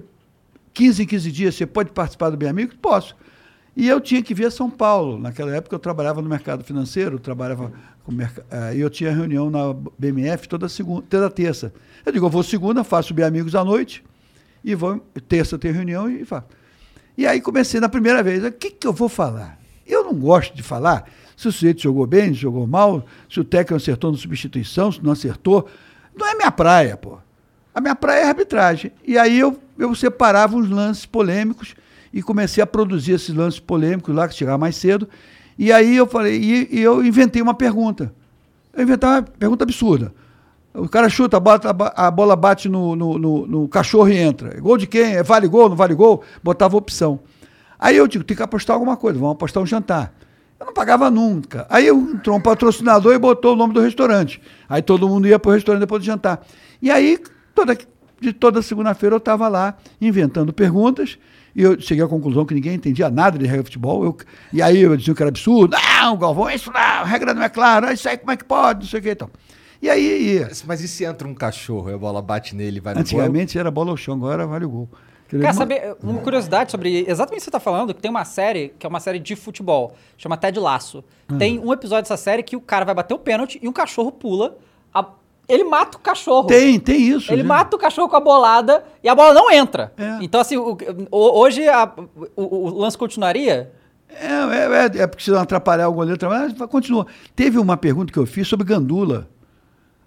15 0.74 1.02
em 1.02 1.06
15 1.06 1.32
dias, 1.32 1.54
você 1.54 1.66
pode 1.66 1.90
participar 1.90 2.30
do 2.30 2.36
Bem 2.36 2.48
Amigo? 2.48 2.74
Posso. 2.82 3.14
E 3.76 3.86
eu 3.86 4.00
tinha 4.00 4.20
que 4.20 4.34
vir 4.34 4.46
a 4.46 4.50
São 4.50 4.68
Paulo. 4.68 5.20
Naquela 5.20 5.54
época 5.54 5.76
eu 5.76 5.78
trabalhava 5.78 6.20
no 6.20 6.28
mercado 6.28 6.64
financeiro, 6.64 7.20
trabalhava 7.20 7.72
com 8.02 8.10
merc... 8.10 8.38
eh, 8.50 8.76
e 8.76 8.80
eu 8.80 8.90
tinha 8.90 9.12
reunião 9.12 9.48
na 9.48 9.72
BMF 9.96 10.48
toda 10.48 10.68
segunda, 10.68 11.04
toda 11.08 11.30
terça. 11.30 11.72
Eu 12.04 12.10
digo, 12.10 12.26
eu 12.26 12.30
vou 12.30 12.42
segunda, 12.42 12.82
faço 12.82 13.14
Bem 13.14 13.24
Amigos 13.24 13.54
à 13.54 13.62
noite, 13.62 14.02
e 14.64 14.74
vou, 14.74 14.98
terça 15.28 15.56
tem 15.56 15.70
reunião 15.70 16.10
e 16.10 16.24
faço. 16.24 16.48
E 17.18 17.26
aí 17.26 17.40
comecei 17.40 17.80
na 17.80 17.88
primeira 17.88 18.22
vez, 18.22 18.44
o 18.44 18.52
que, 18.52 18.70
que 18.70 18.86
eu 18.86 18.92
vou 18.92 19.08
falar? 19.08 19.58
Eu 19.84 20.04
não 20.04 20.14
gosto 20.14 20.54
de 20.54 20.62
falar 20.62 21.10
se 21.36 21.48
o 21.48 21.52
sujeito 21.52 21.82
jogou 21.82 22.06
bem, 22.06 22.28
se 22.32 22.38
jogou 22.38 22.64
mal, 22.64 23.04
se 23.28 23.40
o 23.40 23.44
técnico 23.44 23.74
acertou 23.74 24.12
na 24.12 24.16
substituição, 24.16 24.92
se 24.92 25.02
não 25.02 25.10
acertou. 25.10 25.68
Não 26.16 26.28
é 26.28 26.36
minha 26.36 26.52
praia, 26.52 26.96
pô. 26.96 27.18
A 27.74 27.80
minha 27.80 27.96
praia 27.96 28.20
é 28.20 28.24
a 28.24 28.28
arbitragem. 28.28 28.92
E 29.04 29.18
aí 29.18 29.36
eu, 29.36 29.58
eu 29.76 29.92
separava 29.96 30.54
uns 30.54 30.70
lances 30.70 31.06
polêmicos 31.06 31.74
e 32.12 32.22
comecei 32.22 32.62
a 32.62 32.66
produzir 32.66 33.14
esses 33.14 33.34
lances 33.34 33.58
polêmicos 33.58 34.14
lá, 34.14 34.28
que 34.28 34.34
chegava 34.36 34.56
mais 34.56 34.76
cedo. 34.76 35.08
E 35.58 35.72
aí 35.72 35.96
eu 35.96 36.06
falei, 36.06 36.40
e, 36.40 36.68
e 36.70 36.80
eu 36.80 37.04
inventei 37.04 37.42
uma 37.42 37.54
pergunta. 37.54 38.14
Eu 38.72 38.84
inventei 38.84 39.08
uma 39.08 39.22
pergunta 39.22 39.64
absurda. 39.64 40.14
O 40.78 40.88
cara 40.88 41.08
chuta, 41.08 41.36
a 41.36 41.40
bola, 41.40 41.60
a 41.96 42.10
bola 42.10 42.36
bate 42.36 42.68
no, 42.68 42.94
no, 42.94 43.18
no, 43.18 43.46
no 43.46 43.68
cachorro 43.68 44.08
e 44.08 44.16
entra. 44.16 44.60
Gol 44.60 44.76
de 44.76 44.86
quem? 44.86 45.16
É 45.16 45.22
vale 45.22 45.48
gol, 45.48 45.68
não 45.68 45.76
vale 45.76 45.94
gol? 45.94 46.22
Botava 46.42 46.76
opção. 46.76 47.20
Aí 47.78 47.96
eu 47.96 48.06
digo, 48.08 48.24
tem 48.24 48.36
que 48.36 48.42
apostar 48.42 48.74
alguma 48.74 48.96
coisa, 48.96 49.18
vamos 49.18 49.34
apostar 49.34 49.62
um 49.62 49.66
jantar. 49.66 50.12
Eu 50.58 50.66
não 50.66 50.72
pagava 50.72 51.10
nunca. 51.10 51.66
Aí 51.70 51.88
entrou 51.88 52.36
um 52.36 52.40
patrocinador 52.40 53.14
e 53.14 53.18
botou 53.18 53.52
o 53.52 53.56
nome 53.56 53.72
do 53.72 53.80
restaurante. 53.80 54.40
Aí 54.68 54.82
todo 54.82 55.08
mundo 55.08 55.28
ia 55.28 55.38
para 55.38 55.50
o 55.50 55.54
restaurante 55.54 55.80
depois 55.80 56.02
do 56.02 56.06
jantar. 56.06 56.44
E 56.82 56.90
aí, 56.90 57.18
toda, 57.54 57.78
de 58.20 58.32
toda 58.32 58.60
segunda-feira 58.60 59.14
eu 59.14 59.18
estava 59.18 59.46
lá 59.46 59.76
inventando 60.00 60.52
perguntas 60.52 61.18
e 61.54 61.62
eu 61.62 61.80
cheguei 61.80 62.04
à 62.04 62.08
conclusão 62.08 62.44
que 62.44 62.54
ninguém 62.54 62.74
entendia 62.74 63.08
nada 63.08 63.38
de 63.38 63.44
regra 63.46 63.62
de 63.62 63.68
futebol. 63.68 64.04
Eu, 64.04 64.16
e 64.52 64.60
aí 64.60 64.80
eu 64.80 64.96
dizia 64.96 65.14
que 65.14 65.22
era 65.22 65.30
absurdo. 65.30 65.76
Não, 65.76 66.16
Galvão, 66.16 66.50
isso 66.50 66.72
não, 66.72 66.80
a 66.80 67.04
regra 67.04 67.32
não 67.32 67.42
é 67.42 67.48
clara, 67.48 67.92
isso 67.92 68.08
aí 68.08 68.16
como 68.16 68.32
é 68.32 68.36
que 68.36 68.44
pode, 68.44 68.80
não 68.80 68.86
sei 68.88 68.98
o 68.98 69.02
que 69.02 69.10
e 69.10 69.14
tal. 69.14 69.30
E 69.80 69.88
aí 69.88 70.34
ia. 70.34 70.50
Mas 70.66 70.80
e 70.80 70.88
se 70.88 71.04
entra 71.04 71.26
um 71.28 71.34
cachorro 71.34 71.90
e 71.90 71.94
a 71.94 71.98
bola 71.98 72.20
bate 72.20 72.54
nele 72.54 72.78
e 72.78 72.80
vai 72.80 72.94
no 72.94 73.00
Antigamente 73.00 73.58
era 73.58 73.70
bola 73.70 73.90
ao 73.90 73.96
chão, 73.96 74.14
agora 74.14 74.46
vale 74.46 74.64
o 74.64 74.68
gol. 74.68 74.88
Quer 75.28 75.52
saber 75.52 75.94
uma 76.02 76.20
curiosidade 76.20 76.70
sobre 76.70 77.04
exatamente 77.06 77.32
o 77.32 77.34
que 77.36 77.40
você 77.44 77.48
está 77.50 77.60
falando? 77.60 77.92
Que 77.94 78.00
tem 78.00 78.10
uma 78.10 78.24
série, 78.24 78.70
que 78.78 78.86
é 78.86 78.88
uma 78.88 78.98
série 78.98 79.18
de 79.18 79.36
futebol, 79.36 79.92
chama 80.16 80.38
Ted 80.38 80.58
Laço. 80.58 81.04
Hum. 81.30 81.36
Tem 81.36 81.58
um 81.58 81.70
episódio 81.70 82.04
dessa 82.04 82.16
série 82.16 82.42
que 82.42 82.56
o 82.56 82.60
cara 82.62 82.84
vai 82.86 82.94
bater 82.94 83.12
o 83.12 83.18
pênalti 83.18 83.58
e 83.62 83.68
um 83.68 83.72
cachorro 83.72 84.10
pula. 84.10 84.56
a- 84.92 85.04
Ele 85.46 85.64
mata 85.64 85.98
o 85.98 86.00
cachorro. 86.00 86.46
Tem, 86.46 86.80
tem 86.80 87.00
isso. 87.10 87.30
Ele 87.30 87.42
né? 87.42 87.48
mata 87.48 87.76
o 87.76 87.78
cachorro 87.78 88.08
com 88.08 88.16
a 88.16 88.20
bolada 88.20 88.82
e 89.04 89.08
a 89.08 89.14
bola 89.14 89.34
não 89.34 89.50
entra. 89.50 89.92
É. 89.98 90.16
Então, 90.22 90.40
assim, 90.40 90.56
o- 90.56 90.76
o- 91.10 91.38
hoje 91.40 91.68
a- 91.68 91.92
o, 92.34 92.42
o 92.66 92.78
lance 92.78 92.96
continuaria? 92.96 93.70
É, 94.08 94.26
é, 94.26 94.98
é, 94.98 95.02
é 95.02 95.06
porque 95.06 95.22
se 95.24 95.30
não 95.30 95.40
atrapalhar 95.40 95.88
o 95.90 95.92
goleiro, 95.92 96.18
mas 96.26 96.54
continua. 96.70 97.06
Teve 97.36 97.58
uma 97.58 97.76
pergunta 97.76 98.10
que 98.10 98.18
eu 98.18 98.24
fiz 98.26 98.48
sobre 98.48 98.64
gandula. 98.66 99.28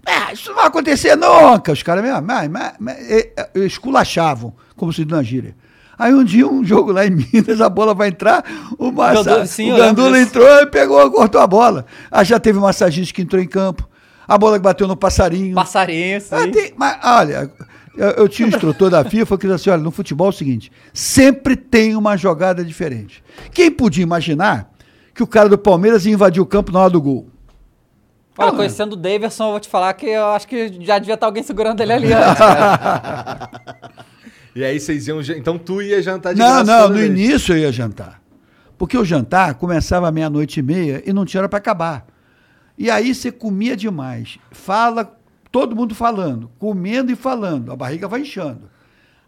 Ah, 0.06 0.34
isso 0.34 0.50
não 0.50 0.56
vai 0.58 0.66
acontecer 0.68 1.16
nunca. 1.16 1.72
Os 1.72 1.84
caras 1.84 2.04
mesmo, 2.04 2.22
mas, 2.22 2.50
mas, 2.50 2.74
mas, 2.80 2.98
é, 3.12 3.32
é, 3.38 3.60
esculachavam, 3.60 4.54
como 4.76 4.92
se 4.92 5.04
diz 5.06 5.12
na 5.16 5.22
gíria. 5.24 5.56
Aí 5.98 6.14
um 6.14 6.24
dia, 6.24 6.48
um 6.48 6.64
jogo 6.64 6.92
lá 6.92 7.06
em 7.06 7.12
Minas, 7.12 7.62
a 7.62 7.70
bola 7.70 7.94
vai 7.94 8.08
entrar, 8.08 8.44
o, 8.80 8.92
massa, 8.92 9.24
Gandula- 9.24 9.46
sim, 9.46 9.72
o 9.72 9.78
Gandula 9.78 10.20
entrou 10.20 10.48
e 10.62 10.66
pegou, 10.66 11.12
cortou 11.12 11.40
a 11.40 11.46
bola. 11.46 11.86
Aí 12.10 12.26
já 12.26 12.40
teve 12.40 12.58
massagista 12.60 13.14
que 13.14 13.22
entrou 13.22 13.40
em 13.42 13.48
campo. 13.48 13.88
A 14.28 14.38
bola 14.38 14.58
que 14.58 14.64
bateu 14.64 14.88
no 14.88 14.96
passarinho. 14.98 15.54
Passarinho, 15.54 16.20
sim. 16.20 16.28
Ah, 16.32 16.48
tem- 16.52 16.74
mas, 16.76 16.98
olha, 17.04 17.52
eu, 17.96 18.08
eu 18.12 18.30
tinha 18.30 18.48
um 18.48 18.50
instrutor 18.50 18.90
da 18.90 19.04
FIFA 19.04 19.38
que 19.38 19.46
disse 19.46 19.56
assim: 19.56 19.70
olha, 19.70 19.84
no 19.84 19.92
futebol 19.92 20.28
é 20.28 20.30
o 20.30 20.34
seguinte: 20.34 20.72
sempre 20.94 21.56
tem 21.56 21.96
uma 21.96 22.18
jogada 22.18 22.64
diferente. 22.66 23.24
Quem 23.52 23.70
podia 23.70 24.02
imaginar 24.04 24.72
que 25.14 25.22
o 25.22 25.28
cara 25.28 25.50
do 25.50 25.58
Palmeiras 25.58 26.06
ia 26.06 26.14
invadir 26.14 26.42
o 26.42 26.46
campo 26.46 26.72
na 26.72 26.80
hora 26.80 26.90
do 26.90 27.02
gol? 27.02 27.30
Olha, 28.38 28.52
conhecendo 28.54 28.94
o 28.94 28.96
Daverson, 28.96 29.46
eu 29.46 29.52
vou 29.52 29.60
te 29.60 29.68
falar 29.70 29.94
que 29.94 30.06
eu 30.06 30.26
acho 30.28 30.48
que 30.48 30.78
já 30.84 30.98
devia 30.98 31.16
estar 31.16 31.26
alguém 31.26 31.44
segurando 31.44 31.82
ele 31.82 31.94
ali 31.94 32.14
antes. 32.14 32.42
E 34.54 34.64
aí 34.66 34.80
vocês 34.80 35.08
iam. 35.08 35.22
Então 35.22 35.58
tu 35.58 35.82
ia 35.82 36.02
jantar 36.02 36.34
de 36.34 36.40
Não, 36.40 36.64
graça 36.66 36.66
não, 36.66 36.90
no 36.90 36.96
vez. 36.96 37.10
início 37.10 37.54
eu 37.56 37.60
ia 37.60 37.72
jantar. 37.72 38.22
Porque 38.78 38.98
o 38.98 39.06
jantar 39.06 39.54
começava 39.56 40.08
à 40.10 40.12
meia-noite 40.12 40.60
e 40.60 40.64
meia 40.64 41.02
e 41.06 41.14
não 41.14 41.24
tinha 41.24 41.40
hora 41.40 41.48
para 41.50 41.60
acabar. 41.60 42.06
E 42.78 42.90
aí 42.90 43.16
você 43.16 43.32
comia 43.32 43.78
demais. 43.78 44.40
Fala, 44.52 45.18
todo 45.52 45.76
mundo 45.76 45.96
falando, 45.96 46.52
comendo 46.60 47.12
e 47.12 47.16
falando. 47.16 47.72
A 47.72 47.76
barriga 47.78 48.08
vai 48.08 48.22
inchando. 48.22 48.70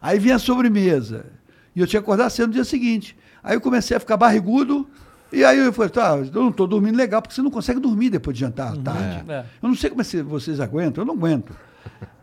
Aí 0.02 0.20
vinha 0.20 0.36
a 0.36 0.40
sobremesa. 0.40 1.28
E 1.74 1.80
eu 1.80 1.88
tinha 1.88 2.02
que 2.02 2.06
acordar 2.06 2.30
cedo 2.30 2.48
no 2.48 2.54
dia 2.54 2.66
seguinte. 2.66 3.16
Aí 3.42 3.56
eu 3.56 3.62
comecei 3.62 3.96
a 3.96 4.00
ficar 4.02 4.18
barrigudo. 4.18 4.90
E 5.34 5.44
aí 5.44 5.58
eu 5.58 5.74
falei, 5.74 5.90
tá, 5.90 6.16
eu 6.16 6.42
não 6.42 6.50
estou 6.50 6.68
dormindo 6.68 6.96
legal, 6.96 7.20
porque 7.20 7.34
você 7.34 7.42
não 7.42 7.50
consegue 7.50 7.80
dormir 7.80 8.12
depois 8.12 8.36
de 8.36 8.42
jantar 8.42 8.74
à 8.74 8.76
tarde. 8.78 9.24
É. 9.28 9.46
Eu 9.62 9.68
não 9.68 9.76
sei 9.76 9.90
como 9.90 10.04
é 10.04 10.06
que 10.06 10.22
vocês 10.22 10.60
aguentam, 10.60 11.02
eu 11.02 11.06
não 11.08 11.16
aguento. 11.16 11.52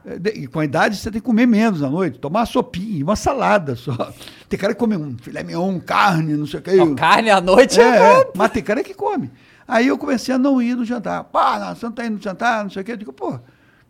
É, 0.07 0.39
E 0.39 0.47
com 0.47 0.61
a 0.61 0.65
idade 0.65 0.97
você 0.97 1.11
tem 1.11 1.21
que 1.21 1.27
comer 1.27 1.45
menos 1.45 1.83
à 1.83 1.91
noite, 1.91 2.21
tomar 2.21 2.41
uma 2.41 2.47
sopinha, 2.47 3.05
uma 3.05 3.17
salada 3.17 3.75
só. 3.75 4.13
Tem 4.49 4.59
cara 4.59 4.75
que 4.75 4.79
come 4.79 4.97
um 4.97 5.17
filé 5.21 5.43
mignon, 5.43 5.81
carne, 5.81 6.35
não 6.35 6.47
sei 6.47 6.61
o 6.61 6.63
que. 6.63 6.77
Não, 6.77 6.95
carne 6.95 7.31
à 7.31 7.41
noite 7.41 7.81
É, 7.81 7.85
é, 7.85 8.21
é, 8.21 8.31
mas 8.35 8.53
tem 8.53 8.63
cara 8.63 8.83
que 8.85 8.95
come. 8.95 9.31
Aí 9.67 9.89
eu 9.89 9.99
comecei 9.99 10.35
a 10.35 10.39
não 10.39 10.63
ir 10.63 10.77
no 10.77 10.85
jantar. 10.85 11.25
Pá, 11.25 11.59
não, 11.59 11.75
você 11.75 11.87
não 11.87 11.93
tá 11.93 12.07
indo 12.07 12.15
no 12.15 12.23
jantar, 12.23 12.63
não 12.63 12.71
sei 12.71 12.83
o 12.83 12.85
quê. 12.85 12.93
Eu 12.93 12.97
digo, 12.97 13.13
pô, 13.13 13.35
o 13.35 13.41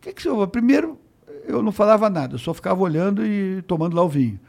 que 0.01 0.13
que 0.13 0.23
você... 0.23 0.47
Primeiro, 0.47 0.99
eu 1.47 1.61
não 1.61 1.71
falava 1.71 2.09
nada, 2.09 2.35
eu 2.35 2.39
só 2.39 2.53
ficava 2.53 2.81
olhando 2.81 3.25
e 3.25 3.61
tomando 3.63 3.95
lá 3.95 4.03
o 4.03 4.09
vinho. 4.09 4.39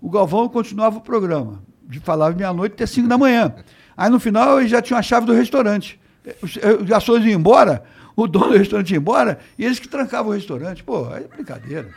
O 0.00 0.10
Galvão 0.10 0.48
continuava 0.48 0.98
o 0.98 1.00
programa. 1.00 1.62
De 1.88 2.00
falava 2.00 2.34
meia-noite 2.34 2.74
até 2.74 2.86
cinco 2.86 3.08
da 3.08 3.16
manhã. 3.16 3.54
Aí 3.96 4.10
no 4.10 4.20
final 4.20 4.58
ele 4.60 4.68
já 4.68 4.82
tinha 4.82 4.98
a 4.98 5.02
chave 5.02 5.26
do 5.26 5.32
restaurante. 5.32 5.98
Os, 6.42 6.56
garçons 6.86 7.24
iam 7.24 7.38
embora, 7.38 7.84
o 8.16 8.26
dono 8.26 8.50
do 8.52 8.58
restaurante 8.58 8.90
ia 8.90 8.96
embora, 8.98 9.38
e 9.58 9.64
eles 9.64 9.78
que 9.78 9.88
trancavam 9.88 10.32
o 10.32 10.34
restaurante. 10.34 10.82
Pô, 10.82 11.08
aí 11.12 11.24
é 11.24 11.28
brincadeira. 11.28 11.88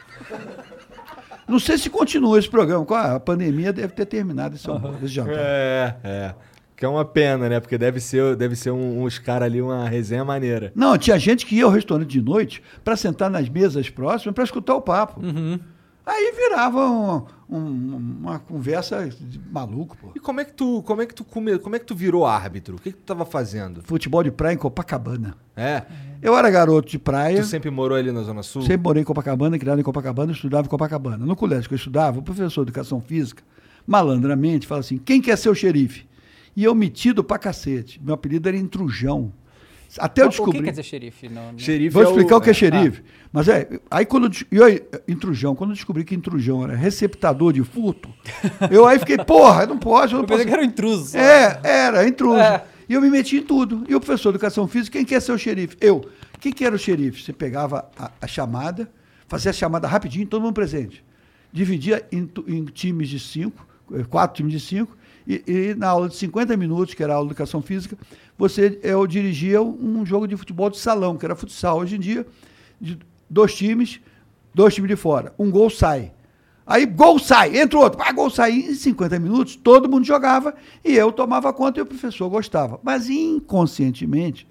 Não 1.47 1.59
sei 1.59 1.77
se 1.77 1.89
continua 1.89 2.37
esse 2.37 2.47
programa. 2.49 2.85
A 3.15 3.19
pandemia 3.19 3.73
deve 3.73 3.93
ter 3.93 4.05
terminado 4.05 4.55
esse, 4.55 4.69
almoço, 4.69 4.97
esse 5.03 5.07
jantar. 5.13 5.33
É, 5.35 5.95
é. 6.03 6.35
Que 6.75 6.85
é 6.85 6.87
uma 6.87 7.03
pena, 7.03 7.49
né? 7.49 7.59
Porque 7.59 7.77
deve 7.77 7.99
ser, 7.99 8.35
deve 8.35 8.55
ser 8.55 8.71
um- 8.71 9.03
uns 9.03 9.17
caras 9.19 9.47
ali, 9.47 9.61
uma 9.61 9.89
resenha 9.89 10.23
maneira. 10.23 10.71
Não, 10.75 10.97
tinha 10.97 11.17
gente 11.19 11.45
que 11.45 11.55
ia 11.55 11.65
ao 11.65 11.71
restaurante 11.71 12.07
de 12.09 12.21
noite 12.21 12.63
para 12.85 12.95
sentar 12.95 13.29
nas 13.29 13.49
mesas 13.49 13.89
próximas 13.89 14.33
para 14.33 14.43
escutar 14.43 14.75
o 14.75 14.81
papo. 14.81 15.19
Aí 16.11 16.33
virava 16.35 16.89
um- 16.89 17.23
um- 17.47 18.17
uma 18.21 18.39
conversa 18.39 19.07
de 19.07 19.39
maluco, 19.51 19.95
pô. 19.95 20.11
E 20.15 20.19
como 20.19 20.39
é 20.39 20.45
que 20.45 20.53
tu, 20.53 20.81
como 20.83 21.01
é 21.01 21.05
que 21.05 21.13
tu 21.13 21.23
come, 21.23 21.59
como 21.59 21.75
é 21.75 21.79
que 21.79 21.85
tu 21.85 21.93
virou 21.95 22.25
árbitro? 22.25 22.75
O 22.77 22.79
que, 22.81 22.91
que 22.91 22.97
tu 22.97 23.03
tava 23.03 23.25
fazendo? 23.25 23.81
Futebol 23.83 24.23
de 24.23 24.31
praia 24.31 24.55
em 24.55 24.57
Copacabana. 24.57 25.35
É. 25.55 25.83
Eu 26.21 26.35
era 26.35 26.49
garoto 26.49 26.89
de 26.89 26.97
praia, 26.97 27.41
Tu 27.41 27.45
sempre 27.47 27.69
morou 27.69 27.95
ali 27.97 28.11
na 28.11 28.23
Zona 28.23 28.41
Sul? 28.43 28.61
sempre 28.63 28.77
morei 28.83 29.01
em 29.01 29.05
Copacabana, 29.05 29.57
criado 29.59 29.79
em 29.79 29.83
Copacabana, 29.83 30.31
estudava 30.31 30.65
em 30.65 30.69
Copacabana. 30.69 31.25
No 31.25 31.35
colégio 31.35 31.67
que 31.69 31.75
eu 31.75 31.77
estudava, 31.77 32.17
o 32.19 32.23
professor 32.23 32.65
de 32.65 32.69
educação 32.71 32.99
física, 32.99 33.43
malandramente, 33.85 34.65
fala 34.67 34.79
assim: 34.81 34.97
quem 34.97 35.21
quer 35.21 35.37
ser 35.37 35.49
o 35.49 35.55
xerife? 35.55 36.07
E 36.55 36.63
eu 36.63 36.73
metido 36.75 37.23
pra 37.23 37.37
cacete. 37.37 38.01
Meu 38.03 38.15
apelido 38.15 38.47
era 38.49 38.57
Intrujão. 38.57 39.31
Até 39.97 40.21
eu 40.21 40.27
O 40.27 40.29
descobri. 40.29 40.59
que 40.59 40.65
quer 40.65 40.71
dizer 40.71 40.83
xerife? 40.83 41.29
Não, 41.29 41.51
não- 41.51 41.59
Xerife 41.59 41.89
Vou 41.93 42.03
é 42.03 42.05
explicar 42.07 42.37
o 42.37 42.41
que 42.41 42.49
é 42.49 42.51
é, 42.51 42.53
xerife. 42.53 43.01
Mas 43.31 43.47
é, 43.47 43.67
aí 43.89 44.05
quando 44.05 44.27
eu, 44.27 44.31
e 44.51 44.63
aí, 44.63 44.81
intrujão, 45.07 45.55
quando 45.55 45.71
eu 45.71 45.75
descobri 45.75 46.03
que 46.03 46.13
intrujão 46.15 46.63
era 46.63 46.75
receptador 46.75 47.53
de 47.53 47.63
furto, 47.63 48.09
eu 48.69 48.85
aí 48.85 48.99
fiquei, 48.99 49.17
porra, 49.17 49.65
não 49.65 49.77
pode, 49.77 50.13
eu 50.13 50.17
não 50.17 50.23
Eu 50.23 50.27
pensei 50.27 50.45
posso. 50.45 50.47
que 50.47 50.53
era 50.53 50.61
um 50.61 50.65
intruso. 50.65 51.17
É, 51.17 51.59
era, 51.63 52.07
intruso. 52.07 52.39
É. 52.39 52.63
E 52.87 52.93
eu 52.93 53.01
me 53.01 53.09
meti 53.09 53.37
em 53.37 53.43
tudo. 53.43 53.83
E 53.87 53.95
o 53.95 53.99
professor 53.99 54.31
de 54.31 54.37
educação 54.37 54.67
física, 54.67 54.97
quem 54.97 55.05
quer 55.05 55.21
ser 55.21 55.31
o 55.31 55.37
xerife? 55.37 55.77
Eu. 55.79 55.97
O 56.35 56.39
que, 56.39 56.63
era 56.63 56.73
o 56.75 56.79
xerife? 56.79 57.21
Você 57.23 57.33
pegava 57.33 57.89
a, 57.97 58.11
a 58.21 58.27
chamada, 58.27 58.89
fazia 59.27 59.51
a 59.51 59.53
chamada 59.53 59.87
rapidinho, 59.87 60.25
todo 60.25 60.41
mundo 60.41 60.53
presente. 60.53 61.03
Dividia 61.51 62.05
em, 62.11 62.29
em 62.47 62.65
times 62.65 63.09
de 63.09 63.19
cinco, 63.19 63.67
eh, 63.93 64.03
quatro 64.09 64.37
times 64.37 64.53
de 64.53 64.59
cinco, 64.59 64.95
e, 65.27 65.43
e 65.45 65.75
na 65.75 65.87
aula 65.89 66.07
de 66.09 66.15
50 66.15 66.55
minutos, 66.57 66.93
que 66.93 67.03
era 67.03 67.13
a 67.13 67.15
aula 67.17 67.27
de 67.27 67.33
educação 67.33 67.61
física, 67.61 67.97
você 68.39 68.79
eu 68.81 69.05
dirigia 69.05 69.61
um 69.61 70.03
jogo 70.05 70.25
de 70.27 70.35
futebol 70.37 70.69
de 70.69 70.77
salão, 70.79 71.17
que 71.17 71.25
era 71.25 71.35
futsal. 71.35 71.77
Hoje 71.79 71.97
em 71.97 71.99
dia, 71.99 72.25
de 72.79 72.97
dois 73.29 73.53
times, 73.53 73.99
dois 74.55 74.73
times 74.73 74.89
de 74.89 74.95
fora. 74.95 75.33
Um 75.37 75.51
gol 75.51 75.69
sai. 75.69 76.13
Aí, 76.65 76.85
gol 76.85 77.19
sai, 77.19 77.57
entra 77.57 77.77
outro, 77.79 77.99
ah, 78.01 78.11
gol 78.13 78.29
sai. 78.29 78.51
Em 78.53 78.73
50 78.75 79.19
minutos, 79.19 79.55
todo 79.55 79.89
mundo 79.89 80.05
jogava 80.05 80.53
e 80.85 80.95
eu 80.95 81.11
tomava 81.11 81.51
conta 81.51 81.79
e 81.79 81.81
o 81.81 81.85
professor 81.85 82.29
gostava. 82.29 82.79
Mas 82.81 83.09
inconscientemente, 83.09 84.47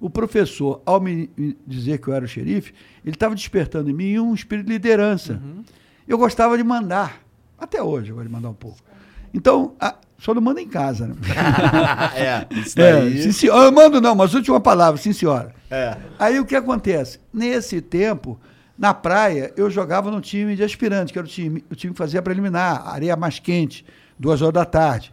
o 0.00 0.10
professor, 0.10 0.82
ao 0.84 1.00
me 1.00 1.30
dizer 1.66 1.98
que 1.98 2.08
eu 2.08 2.14
era 2.14 2.24
o 2.24 2.28
xerife, 2.28 2.74
ele 3.04 3.14
estava 3.14 3.34
despertando 3.34 3.88
em 3.88 3.92
mim 3.94 4.18
um 4.18 4.34
espírito 4.34 4.66
de 4.66 4.72
liderança. 4.72 5.40
Eu 6.06 6.18
gostava 6.18 6.58
de 6.58 6.64
mandar. 6.64 7.22
Até 7.56 7.80
hoje 7.82 8.10
eu 8.10 8.16
gosto 8.16 8.26
de 8.26 8.32
mandar 8.34 8.50
um 8.50 8.54
pouco. 8.54 8.78
Então, 9.32 9.74
a- 9.80 9.94
só 10.22 10.32
não 10.32 10.40
manda 10.40 10.60
em 10.60 10.68
casa, 10.68 11.08
né? 11.08 11.14
é, 12.14 12.46
isso 12.54 12.80
É, 12.80 12.92
daí. 12.92 13.22
sim, 13.22 13.32
senhora. 13.32 13.64
Eu 13.64 13.72
mando 13.72 14.00
não, 14.00 14.14
mas 14.14 14.32
última 14.32 14.60
palavra, 14.60 15.00
sim, 15.00 15.12
senhora. 15.12 15.52
É. 15.68 15.96
Aí 16.16 16.38
o 16.38 16.44
que 16.46 16.54
acontece? 16.54 17.18
Nesse 17.34 17.80
tempo, 17.80 18.38
na 18.78 18.94
praia, 18.94 19.52
eu 19.56 19.68
jogava 19.68 20.12
no 20.12 20.20
time 20.20 20.54
de 20.54 20.62
aspirante, 20.62 21.12
que 21.12 21.18
era 21.18 21.26
o 21.26 21.28
time, 21.28 21.64
o 21.68 21.74
time 21.74 21.92
que 21.92 21.98
fazia 21.98 22.22
preliminar, 22.22 22.86
areia 22.88 23.16
mais 23.16 23.40
quente, 23.40 23.84
duas 24.16 24.40
horas 24.42 24.54
da 24.54 24.64
tarde. 24.64 25.12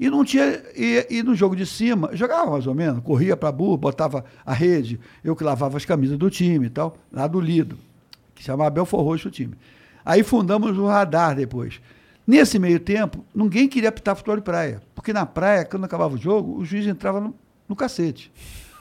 E 0.00 0.10
não 0.10 0.24
tinha. 0.24 0.60
E, 0.74 1.06
e 1.08 1.22
no 1.22 1.34
jogo 1.36 1.54
de 1.54 1.64
cima, 1.64 2.10
jogava 2.14 2.50
mais 2.50 2.66
ou 2.66 2.74
menos, 2.74 3.04
corria 3.04 3.36
para 3.36 3.52
burro, 3.52 3.76
botava 3.76 4.24
a 4.44 4.52
rede, 4.52 4.98
eu 5.22 5.36
que 5.36 5.44
lavava 5.44 5.76
as 5.76 5.84
camisas 5.84 6.18
do 6.18 6.28
time 6.28 6.66
e 6.66 6.70
tal, 6.70 6.96
lá 7.12 7.28
do 7.28 7.38
Lido, 7.38 7.78
que 8.34 8.42
chamava 8.42 8.68
Belfor 8.70 9.02
Roxo 9.04 9.28
o 9.28 9.30
time. 9.30 9.54
Aí 10.04 10.24
fundamos 10.24 10.76
o 10.76 10.86
radar 10.86 11.36
depois. 11.36 11.80
Nesse 12.26 12.58
meio 12.58 12.78
tempo, 12.78 13.24
ninguém 13.34 13.68
queria 13.68 13.88
apitar 13.88 14.14
futebol 14.14 14.36
de 14.36 14.42
praia. 14.42 14.82
Porque 14.94 15.12
na 15.12 15.26
praia, 15.26 15.64
quando 15.64 15.84
acabava 15.84 16.14
o 16.14 16.18
jogo, 16.18 16.58
o 16.58 16.64
juiz 16.64 16.86
entrava 16.86 17.20
no, 17.20 17.34
no 17.68 17.74
cacete. 17.74 18.32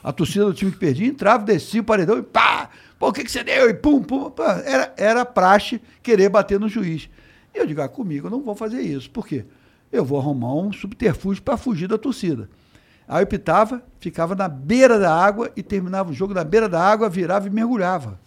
A 0.04 0.12
torcida 0.14 0.46
do 0.46 0.54
time 0.54 0.72
que 0.72 0.78
perdia 0.78 1.08
entrava, 1.08 1.44
descia 1.44 1.82
o 1.82 1.84
paredão 1.84 2.18
e 2.18 2.24
pá! 2.24 2.70
Pô, 2.98 3.10
o 3.10 3.14
que, 3.14 3.24
que 3.24 3.32
você 3.32 3.44
deu? 3.44 3.70
E 3.70 3.74
pum, 3.74 4.02
pum. 4.02 4.30
pô, 4.30 4.44
era, 4.44 4.94
era 4.98 5.26
praxe 5.26 5.82
querer 6.04 6.30
bater 6.30 6.60
no 6.60 6.68
juiz. 6.68 7.10
E 7.54 7.58
eu 7.58 7.66
digo, 7.66 7.82
ah, 7.82 7.90
comigo 7.90 8.28
eu 8.28 8.32
não 8.32 8.42
vou 8.42 8.56
fazer 8.56 8.82
isso. 8.82 9.10
Por 9.10 9.26
quê? 9.26 9.46
Eu 9.92 10.06
vou 10.06 10.20
arrumar 10.20 10.54
um 10.54 10.72
subterfúgio 10.72 11.42
para 11.42 11.58
fugir 11.58 11.88
da 11.88 11.98
torcida. 11.98 12.50
Aí 13.08 13.24
eu 13.24 13.28
pitava, 13.28 13.82
ficava 14.00 14.36
na 14.36 14.48
beira 14.48 15.00
da 15.00 15.14
água 15.14 15.52
e 15.56 15.64
terminava 15.64 16.12
o 16.12 16.14
jogo 16.14 16.34
na 16.34 16.44
beira 16.44 16.70
da 16.70 16.80
água, 16.80 17.10
virava 17.10 17.48
e 17.48 17.50
mergulhava. 17.50 18.20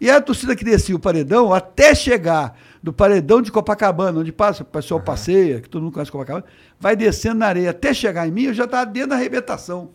E 0.00 0.10
a 0.10 0.20
torcida 0.20 0.56
que 0.56 0.64
descia 0.64 0.94
o 0.94 0.98
paredão, 0.98 1.52
até 1.52 1.94
chegar 1.94 2.58
do 2.82 2.92
paredão 2.92 3.40
de 3.40 3.50
Copacabana, 3.50 4.20
onde 4.20 4.32
passa, 4.32 4.62
o 4.62 4.66
pessoal 4.66 5.00
passeia, 5.00 5.60
que 5.60 5.68
todo 5.68 5.82
mundo 5.82 5.92
conhece 5.94 6.10
Copacabana, 6.10 6.44
vai 6.78 6.94
descendo 6.94 7.36
na 7.36 7.46
areia 7.46 7.70
até 7.70 7.94
chegar 7.94 8.28
em 8.28 8.30
mim, 8.30 8.44
eu 8.44 8.54
já 8.54 8.64
estava 8.64 8.84
dentro 8.84 9.10
da 9.10 9.16
arrebentação. 9.16 9.90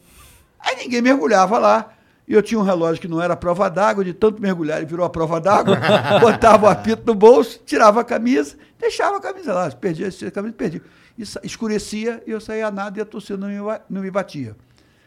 Aí 0.59 0.75
ninguém 0.77 1.01
mergulhava 1.01 1.57
lá. 1.57 1.93
E 2.27 2.33
eu 2.33 2.43
tinha 2.43 2.59
um 2.59 2.63
relógio 2.63 3.01
que 3.01 3.07
não 3.07 3.19
era 3.19 3.35
prova 3.35 3.67
d'água, 3.69 4.05
de 4.05 4.13
tanto 4.13 4.39
mergulhar, 4.39 4.77
ele 4.77 4.85
virou 4.85 5.03
a 5.03 5.09
prova 5.09 5.41
d'água, 5.41 5.79
botava 6.21 6.67
o 6.67 6.69
apito 6.69 7.01
no 7.07 7.15
bolso, 7.15 7.59
tirava 7.65 8.01
a 8.01 8.03
camisa, 8.03 8.55
deixava 8.77 9.17
a 9.17 9.19
camisa 9.19 9.51
lá, 9.51 9.71
perdia 9.71 10.07
a 10.07 10.31
camisa, 10.31 10.53
perdia. 10.53 10.81
E 11.17 11.23
escurecia 11.43 12.23
e 12.27 12.31
eu 12.31 12.39
saía 12.39 12.69
nada 12.69 12.99
e 12.99 13.01
a 13.01 13.05
torcida 13.05 13.35
não 13.35 13.47
me, 13.47 13.79
não 13.89 14.01
me 14.03 14.12
batia. 14.12 14.55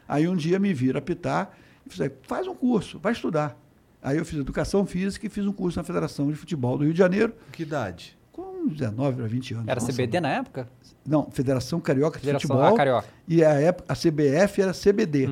Aí 0.09 0.27
um 0.27 0.35
dia 0.35 0.59
me 0.59 0.75
viram 0.75 0.99
apitar 0.99 1.57
e 1.87 1.95
falei, 1.95 2.13
faz 2.23 2.49
um 2.49 2.57
curso, 2.57 2.99
vai 2.99 3.13
estudar. 3.13 3.57
Aí 4.03 4.19
eu 4.19 4.25
fiz 4.25 4.39
educação 4.39 4.85
física 4.85 5.27
e 5.27 5.29
fiz 5.29 5.47
um 5.47 5.53
curso 5.53 5.79
na 5.79 5.85
Federação 5.85 6.29
de 6.31 6.35
Futebol 6.37 6.77
do 6.77 6.85
Rio 6.85 6.93
de 6.93 6.99
Janeiro, 6.99 7.33
Que 7.53 7.63
idade? 7.63 8.19
com 8.33 8.67
19 8.67 9.17
para 9.19 9.27
20 9.29 9.55
anos. 9.55 9.69
Era 9.69 9.81
Nossa, 9.81 9.93
CBD 9.93 10.21
na 10.21 10.29
época? 10.31 10.69
não, 11.07 11.31
Federação 11.31 11.81
Carioca 11.81 12.19
de 12.19 12.25
Federação- 12.25 12.57
Futebol. 12.57 12.77
Carioca. 12.77 13.07
E 13.29 13.45
a, 13.45 13.51
época, 13.51 13.93
a 13.93 13.95
CBF 13.97 14.61
era 14.63 14.73
CBD. 14.73 15.29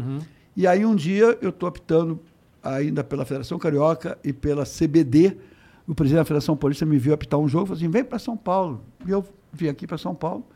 E 0.56 0.66
aí 0.66 0.84
um 0.86 0.94
dia 0.94 1.38
eu 1.40 1.50
estou 1.50 1.68
optando 1.68 2.20
ainda 2.62 3.02
pela 3.02 3.24
Federação 3.24 3.58
Carioca 3.58 4.16
e 4.22 4.32
pela 4.32 4.64
CBD. 4.64 5.36
O 5.86 5.94
presidente 5.94 6.20
da 6.20 6.24
Federação 6.24 6.56
Paulista 6.56 6.86
me 6.86 6.98
viu 6.98 7.12
apitar 7.14 7.40
um 7.40 7.48
jogo 7.48 7.64
e 7.64 7.66
falou 7.68 7.78
assim: 7.78 7.88
vem 7.90 8.04
para 8.04 8.18
São 8.18 8.36
Paulo. 8.36 8.84
E 9.06 9.10
eu 9.10 9.24
vim 9.52 9.68
aqui 9.68 9.86
para 9.86 9.98
São 9.98 10.14
Paulo 10.14 10.46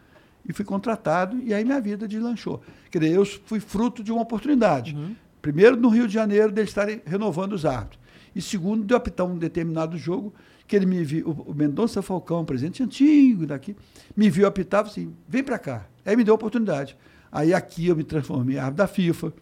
e 0.48 0.52
fui 0.52 0.64
contratado, 0.64 1.38
e 1.42 1.54
aí 1.54 1.64
minha 1.64 1.80
vida 1.80 2.06
deslanchou. 2.06 2.60
Quer 2.90 2.98
dizer, 3.00 3.14
eu 3.16 3.24
fui 3.24 3.58
fruto 3.58 4.04
de 4.04 4.12
uma 4.12 4.20
oportunidade. 4.22 4.94
Primeiro, 5.40 5.76
no 5.76 5.88
Rio 5.88 6.06
de 6.06 6.12
Janeiro, 6.14 6.52
deles 6.52 6.70
estarem 6.70 7.00
renovando 7.06 7.54
os 7.54 7.64
árbitros. 7.64 7.98
E 8.34 8.42
segundo, 8.42 8.84
de 8.84 8.92
eu 8.92 8.98
apitar 8.98 9.26
um 9.26 9.38
determinado 9.38 9.96
jogo, 9.96 10.34
que 10.66 10.74
ele 10.74 10.86
me 10.86 11.04
viu, 11.04 11.28
o, 11.28 11.54
Mendonça 11.54 12.02
Falcão, 12.02 12.44
presidente 12.44 12.82
antigo 12.82 13.46
daqui, 13.46 13.76
me 14.16 14.30
viu 14.30 14.46
apitar 14.46 14.80
e 14.80 14.88
falou 14.88 14.92
assim: 14.92 15.14
vem 15.28 15.44
para 15.44 15.58
cá. 15.58 15.86
Aí 16.04 16.16
me 16.16 16.24
deu 16.24 16.32
a 16.32 16.36
oportunidade. 16.36 16.96
Aí 17.30 17.52
aqui 17.52 17.88
eu 17.88 17.96
me 17.96 18.04
transformei 18.04 18.56
em 18.56 18.58
árbitro 18.58 18.76
da 18.78 18.86
FIFA. 18.86 19.32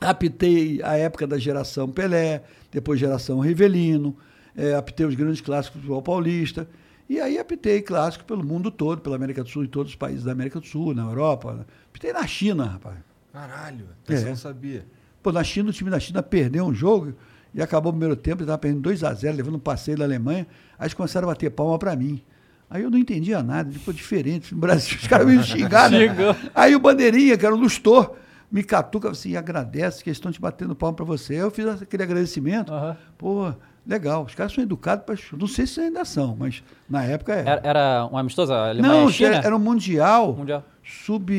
Apitei 0.00 0.80
a 0.82 0.96
época 0.96 1.26
da 1.26 1.36
geração 1.36 1.90
Pelé, 1.90 2.42
depois 2.72 2.98
geração 2.98 3.38
Rivelino, 3.40 4.16
eh, 4.56 4.74
apitei 4.74 5.04
os 5.04 5.14
grandes 5.14 5.40
clássicos 5.42 5.78
do 5.78 5.82
futebol 5.82 6.02
paulista. 6.02 6.66
E 7.08 7.20
aí 7.20 7.38
apitei 7.38 7.82
clássico 7.82 8.24
pelo 8.24 8.42
mundo 8.44 8.70
todo, 8.70 9.02
pela 9.02 9.16
América 9.16 9.42
do 9.42 9.48
Sul, 9.50 9.64
em 9.64 9.66
todos 9.66 9.92
os 9.92 9.96
países 9.96 10.24
da 10.24 10.32
América 10.32 10.60
do 10.60 10.66
Sul, 10.66 10.94
na 10.94 11.02
Europa. 11.02 11.66
Apitei 11.90 12.12
na 12.12 12.26
China, 12.26 12.64
rapaz. 12.64 12.96
Caralho, 13.32 13.86
É. 14.08 14.16
você 14.16 14.28
não 14.28 14.36
sabia. 14.36 14.86
Pô, 15.22 15.32
na 15.32 15.44
China, 15.44 15.70
o 15.70 15.72
time 15.72 15.90
da 15.90 16.00
China 16.00 16.22
perdeu 16.22 16.64
um 16.64 16.72
jogo 16.72 17.14
e 17.54 17.60
acabou 17.62 17.90
o 17.90 17.92
primeiro 17.92 18.14
tempo, 18.16 18.38
ele 18.38 18.44
estava 18.44 18.58
perdendo 18.58 18.82
2 18.82 19.02
a 19.04 19.12
0 19.12 19.36
levando 19.36 19.56
um 19.56 19.60
passeio 19.60 19.96
da 19.98 20.04
Alemanha. 20.04 20.46
Aí 20.78 20.84
eles 20.84 20.94
começaram 20.94 21.28
a 21.28 21.32
bater 21.32 21.50
palma 21.50 21.78
para 21.78 21.94
mim. 21.96 22.22
Aí 22.68 22.82
eu 22.82 22.90
não 22.90 22.98
entendia 22.98 23.42
nada, 23.42 23.70
ficou 23.72 23.92
diferente. 23.92 24.54
No 24.54 24.60
Brasil, 24.60 24.96
os 25.00 25.06
caras 25.08 25.26
me 25.26 25.42
xingaram. 25.42 25.98
né? 25.98 26.14
Aí 26.54 26.74
o 26.76 26.80
Bandeirinha, 26.80 27.36
que 27.36 27.44
era 27.44 27.54
um 27.54 27.58
lustor, 27.58 28.14
me 28.50 28.62
catuca 28.62 29.10
assim, 29.10 29.34
agradece 29.36 30.02
que 30.04 30.10
eles 30.10 30.18
estão 30.18 30.30
te 30.30 30.40
batendo 30.40 30.74
palma 30.76 30.94
para 30.94 31.04
você. 31.04 31.34
Aí 31.34 31.40
eu 31.40 31.50
fiz 31.50 31.66
aquele 31.82 32.02
agradecimento. 32.04 32.72
Aham. 32.72 32.96
Pô, 33.18 33.52
legal. 33.84 34.24
Os 34.24 34.34
caras 34.36 34.52
são 34.52 34.62
educados 34.62 35.04
para 35.04 35.16
Não 35.36 35.48
sei 35.48 35.66
se 35.66 35.80
ainda 35.80 36.04
são, 36.04 36.36
mas 36.38 36.62
na 36.88 37.02
época 37.02 37.32
era. 37.34 37.50
Era, 37.50 37.60
era 37.64 38.08
um 38.12 38.16
amistoso? 38.16 38.52
Alemanha 38.52 38.94
não, 38.94 39.10
China? 39.10 39.34
era, 39.36 39.56
um 39.56 39.58
mundial, 39.58 40.36
Mundial. 40.36 40.64
sub 40.84 41.32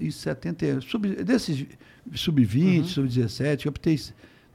em 0.00 0.10
70, 0.10 0.80
sub, 0.80 1.06
desses 1.22 1.66
sub-20, 2.14 2.86
sub-17, 2.86 3.66
eu 3.66 3.70
optei 3.70 3.98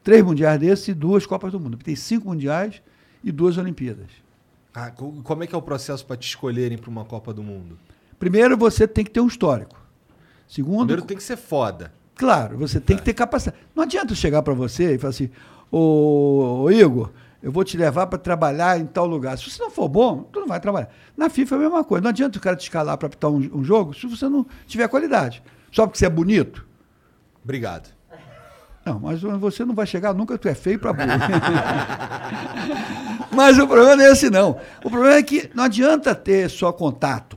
três 0.06 0.24
mundiais 0.24 0.58
desses 0.60 0.88
e 0.88 0.94
duas 0.94 1.26
Copas 1.26 1.52
do 1.52 1.60
Mundo. 1.60 1.74
Optei 1.74 1.96
cinco 1.98 2.30
mundiais 2.30 2.82
e 3.24 3.32
duas 3.32 3.58
Olimpíadas. 3.58 4.08
Ah, 4.74 4.91
co- 4.91 5.12
como 5.24 5.44
é 5.44 5.48
que 5.48 5.56
é 5.56 5.58
o 5.58 5.62
processo 5.62 6.06
para 6.06 6.15
te 6.15 6.28
escolherem 6.28 6.78
para 6.78 6.89
uma 6.89 7.04
Copa 7.04 7.34
do 7.34 7.44
Mundo? 7.44 7.78
Primeiro, 8.18 8.56
você 8.58 8.88
tem 8.88 9.04
que 9.04 9.12
ter 9.12 9.20
um 9.20 9.28
histórico. 9.28 9.76
Segundo, 10.48 10.80
Primeiro 10.88 11.02
tem 11.02 11.18
que 11.18 11.24
ser 11.24 11.36
foda. 11.38 11.91
claro, 12.13 12.58
você 12.58 12.80
tem 12.80 12.96
que 12.96 13.04
ter 13.04 13.13
capacidade. 13.13 13.58
Não 13.76 13.84
adianta 13.84 14.13
chegar 14.15 14.41
para 14.44 14.54
você 14.54 14.94
e 14.96 14.98
falar 14.98 15.10
assim, 15.10 15.30
ô, 15.72 16.62
ô, 16.63 16.72
Igor, 16.72 17.12
eu 17.41 17.52
vou 17.52 17.63
te 17.63 17.76
levar 17.78 18.06
para 18.08 18.20
trabalhar 18.20 18.80
em 18.80 18.86
tal 18.86 19.06
lugar. 19.08 19.38
Se 19.38 19.50
você 19.50 19.62
não 19.62 19.72
for 19.72 19.88
bom, 19.89 20.24
tu 20.32 20.39
não 20.39 20.48
vai 20.48 20.60
trabalhar. 20.60 20.89
Na 21.18 21.30
FIFA 21.30 21.56
é 21.56 21.58
a 21.58 21.62
mesma 21.62 21.84
coisa. 21.84 22.04
Não 22.04 22.10
adianta 22.10 22.38
o 22.38 22.41
cara 22.41 22.56
te 22.56 22.62
escalar 22.63 22.98
para 22.98 23.08
apitar 23.08 23.32
um, 23.32 23.38
um 23.60 23.63
jogo 23.63 23.94
se 23.94 24.06
você 24.08 24.30
não 24.30 24.46
tiver 24.68 24.88
qualidade. 24.88 25.41
Só 25.72 25.86
porque 25.88 25.98
você 25.98 26.06
é 26.06 26.10
bonito. 26.10 26.65
Obrigado. 27.44 27.89
Não, 28.86 29.00
mas 29.00 29.21
você 29.21 29.65
não 29.65 29.74
vai 29.74 29.88
chegar 29.88 30.13
nunca, 30.13 30.38
tu 30.38 30.48
é 30.48 30.54
feio 30.54 30.78
para 30.78 30.93
burro. 30.93 31.10
mas 33.34 33.58
o 33.58 33.65
problema 33.65 33.95
não 33.95 34.04
é 34.04 34.12
esse, 34.12 34.30
não. 34.30 34.60
O 34.84 34.91
problema 34.91 35.15
é 35.15 35.24
que 35.24 35.50
não 35.56 35.63
adianta 35.63 36.13
ter 36.13 36.48
só 36.52 36.71
contato. 36.71 37.36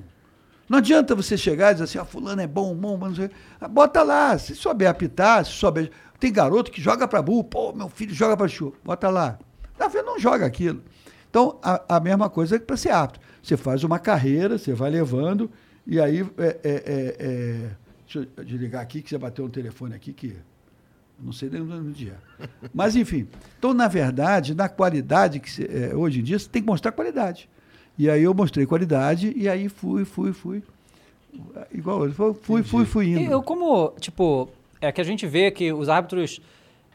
Não 0.68 0.76
adianta 0.78 1.14
você 1.14 1.38
chegar 1.38 1.70
e 1.70 1.74
dizer 1.74 1.84
assim, 1.84 1.98
ah, 1.98 2.04
fulano 2.04 2.42
é 2.42 2.46
bom, 2.46 2.74
bom, 2.74 2.98
bom, 2.98 3.08
não 3.08 3.14
sei. 3.14 3.30
Ah, 3.58 3.66
Bota 3.66 4.02
lá, 4.02 4.36
se 4.36 4.54
souber 4.54 4.90
apitar, 4.90 5.42
se 5.44 5.52
souber... 5.52 5.90
Tem 6.20 6.30
garoto 6.30 6.70
que 6.70 6.82
joga 6.82 7.08
para 7.08 7.22
burro, 7.22 7.44
pô, 7.44 7.72
meu 7.72 7.88
filho 7.88 8.12
joga 8.12 8.36
para 8.36 8.48
chuva. 8.48 8.76
Bota 8.84 9.08
lá. 9.08 9.38
Na 9.78 9.86
verdade, 9.86 10.06
não 10.06 10.18
joga 10.18 10.44
aquilo. 10.44 10.82
Então, 11.30 11.58
a, 11.62 11.96
a 11.96 12.00
mesma 12.00 12.28
coisa 12.28 12.56
é 12.56 12.58
para 12.58 12.76
ser 12.76 12.90
apto. 12.90 13.20
Você 13.42 13.56
faz 13.56 13.84
uma 13.84 13.98
carreira, 13.98 14.58
você 14.58 14.74
vai 14.74 14.90
levando, 14.90 15.50
e 15.86 15.98
aí... 15.98 16.20
É, 16.36 16.46
é, 16.46 16.58
é, 16.64 17.16
é... 17.18 17.70
Deixa 18.04 18.28
eu 18.36 18.44
desligar 18.44 18.82
aqui, 18.82 19.00
que 19.00 19.08
você 19.08 19.16
bateu 19.16 19.46
um 19.46 19.50
telefone 19.50 19.94
aqui 19.94 20.12
que... 20.12 20.36
Não 21.20 21.32
sei 21.32 21.50
nem 21.50 21.60
no 21.62 21.90
dia. 21.90 22.14
Mas, 22.72 22.94
enfim. 22.94 23.26
Então, 23.58 23.74
na 23.74 23.88
verdade, 23.88 24.54
na 24.54 24.68
qualidade, 24.68 25.40
que 25.40 25.50
é, 25.64 25.94
hoje 25.94 26.20
em 26.20 26.22
dia, 26.22 26.38
você 26.38 26.48
tem 26.48 26.62
que 26.62 26.68
mostrar 26.68 26.92
qualidade. 26.92 27.48
E 27.98 28.08
aí 28.08 28.22
eu 28.22 28.32
mostrei 28.32 28.64
qualidade, 28.66 29.32
e 29.36 29.48
aí 29.48 29.68
fui, 29.68 30.04
fui, 30.04 30.32
fui. 30.32 30.62
Igual, 31.74 32.04
eu 32.06 32.12
fui, 32.12 32.34
fui, 32.34 32.62
fui, 32.62 32.84
fui 32.84 33.06
E 33.06 33.10
indo. 33.24 33.32
eu, 33.32 33.42
como, 33.42 33.92
tipo, 33.98 34.48
é 34.80 34.92
que 34.92 35.00
a 35.00 35.04
gente 35.04 35.26
vê 35.26 35.50
que 35.50 35.72
os 35.72 35.88
árbitros 35.88 36.40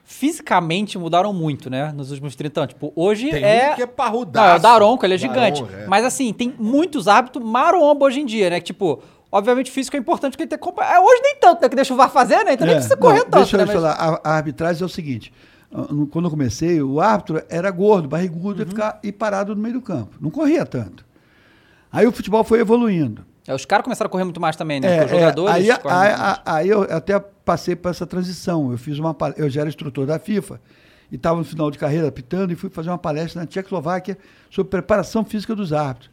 fisicamente 0.06 0.98
mudaram 0.98 1.34
muito, 1.34 1.70
né? 1.70 1.92
Nos 1.92 2.12
últimos 2.12 2.36
30 2.36 2.60
anos. 2.62 2.74
Tipo, 2.74 2.92
hoje 2.96 3.30
Tem 3.30 3.44
é. 3.44 3.74
que 3.76 3.82
é 3.82 3.86
Não, 3.86 3.94
parrudaço. 3.94 4.56
é 4.56 4.60
o 4.60 4.62
Daronco, 4.62 5.06
ele 5.06 5.14
é 5.16 5.18
gigante. 5.18 5.62
Daronco, 5.62 5.82
é. 5.82 5.88
Mas 5.88 6.06
assim, 6.06 6.32
tem 6.34 6.54
muitos 6.60 7.08
árbitros 7.08 7.44
maromba 7.46 8.06
hoje 8.06 8.20
em 8.22 8.26
dia, 8.26 8.50
né? 8.50 8.60
Que, 8.60 8.68
tipo, 8.68 9.02
obviamente 9.34 9.72
físico 9.72 9.98
é 9.98 10.00
importante 10.00 10.32
porque 10.32 10.44
ele 10.44 10.50
tem 10.50 10.58
que 10.58 10.64
acompanhar. 10.64 10.96
É, 10.96 11.00
hoje 11.00 11.22
nem 11.22 11.36
tanto, 11.38 11.62
né? 11.62 11.70
Que 11.70 11.76
deixa 11.76 11.94
o 11.94 11.98
VAR 11.98 12.10
fazer, 12.10 12.44
né? 12.46 12.54
Então 12.54 12.66
nem 12.66 12.76
É, 12.76 12.78
precisa 12.80 12.96
correr 12.98 13.20
não, 13.20 13.26
tanto, 13.26 13.38
Deixa 13.38 13.58
né? 13.58 13.64
eu 13.64 13.68
Mas- 13.68 13.76
falar, 13.76 13.92
a, 13.94 14.22
a 14.24 14.36
arbitragem 14.36 14.82
é 14.82 14.86
o 14.86 14.90
seguinte: 14.90 15.34
ah, 15.74 15.86
quando 16.12 16.26
eu 16.26 16.32
comecei, 16.32 16.82
o 16.82 17.02
árbitro 17.02 17.42
era 17.50 17.70
gordo, 17.72 18.08
barrigudo 18.08 18.62
Uhum. 18.62 18.68
e 18.68 18.70
ficar 18.70 19.00
e 19.04 19.12
parado 19.12 19.56
no 19.56 19.62
meio 19.62 19.74
do 19.76 19.82
campo. 19.82 20.16
Não 20.22 20.30
corria 20.30 20.66
tanto. 20.66 21.06
Aí 21.92 22.08
o 22.08 22.12
futebol 22.12 22.44
foi 22.44 22.60
evoluindo. 22.60 23.26
É, 23.48 23.54
Os 23.54 23.66
caras 23.66 23.84
começaram 23.84 24.08
a 24.08 24.12
correr 24.12 24.24
muito 24.24 24.40
mais 24.40 24.56
também, 24.56 24.80
né? 24.80 24.98
É, 25.00 25.06
os 25.06 25.12
jogadores. 25.12 25.54
é, 25.68 25.72
aí, 25.74 25.80
correm 25.80 25.98
aí, 25.98 26.36
aí 26.46 26.70
eu 26.70 26.84
até 26.84 27.20
passei 27.20 27.76
por 27.76 27.90
essa 27.90 28.06
transição. 28.08 28.72
Eu 28.72 28.78
fiz 28.78 28.98
uma 28.98 29.16
eu 29.36 29.50
já 29.50 29.62
era 29.62 29.70
instrutor 29.70 30.06
da 30.06 30.18
FIFA 30.18 30.62
e 31.12 31.16
estava 31.16 31.38
no 31.38 31.44
final 31.44 31.70
de 31.70 31.78
carreira 31.78 32.08
apitando 32.08 32.52
e 32.54 32.56
fui 32.56 32.70
fazer 32.70 32.90
uma 32.90 32.98
palestra 32.98 33.42
na 33.42 33.46
Tchecoslováquia 33.48 34.18
sobre 34.50 34.70
preparação 34.72 35.26
física 35.26 35.54
dos 35.54 35.74
árbitros. 35.74 36.10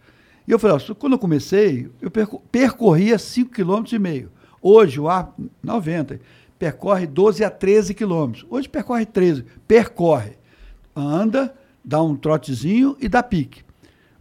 E 0.46 0.52
eu 0.52 0.58
falei, 0.58 0.76
ó, 0.76 0.94
quando 0.94 1.12
eu 1.14 1.18
comecei, 1.18 1.90
eu 2.00 2.10
perco- 2.10 2.42
percorria 2.50 3.16
5,5 3.18 3.48
km. 3.50 4.28
Hoje 4.62 5.00
o 5.00 5.08
árbitro, 5.08 5.50
90, 5.62 6.20
percorre 6.58 7.06
12 7.06 7.44
a 7.44 7.50
13 7.50 7.94
quilômetros. 7.94 8.44
Hoje 8.50 8.68
percorre 8.68 9.06
13. 9.06 9.44
Percorre. 9.66 10.32
Anda, 10.94 11.54
dá 11.84 12.02
um 12.02 12.16
trotezinho 12.16 12.96
e 13.00 13.08
dá 13.08 13.22
pique. 13.22 13.62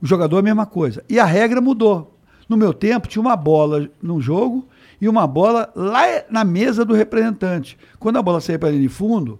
O 0.02 0.06
jogador 0.08 0.38
é 0.38 0.40
a 0.40 0.44
mesma 0.44 0.66
coisa. 0.66 1.04
E 1.10 1.20
a 1.20 1.26
regra 1.26 1.60
mudou. 1.60 2.16
No 2.48 2.56
meu 2.58 2.74
tempo, 2.74 3.08
tinha 3.08 3.22
uma 3.22 3.36
bola 3.36 3.90
num 4.02 4.22
jogo 4.22 4.68
e 5.02 5.08
uma 5.10 5.28
bola 5.28 5.72
lá 5.76 6.02
na 6.30 6.44
mesa 6.44 6.86
do 6.86 6.94
representante. 6.94 7.78
Quando 8.00 8.18
a 8.18 8.22
bola 8.22 8.40
saía 8.42 8.58
para 8.58 8.70
linha 8.70 8.82
de 8.82 8.90
fundo, 8.90 9.40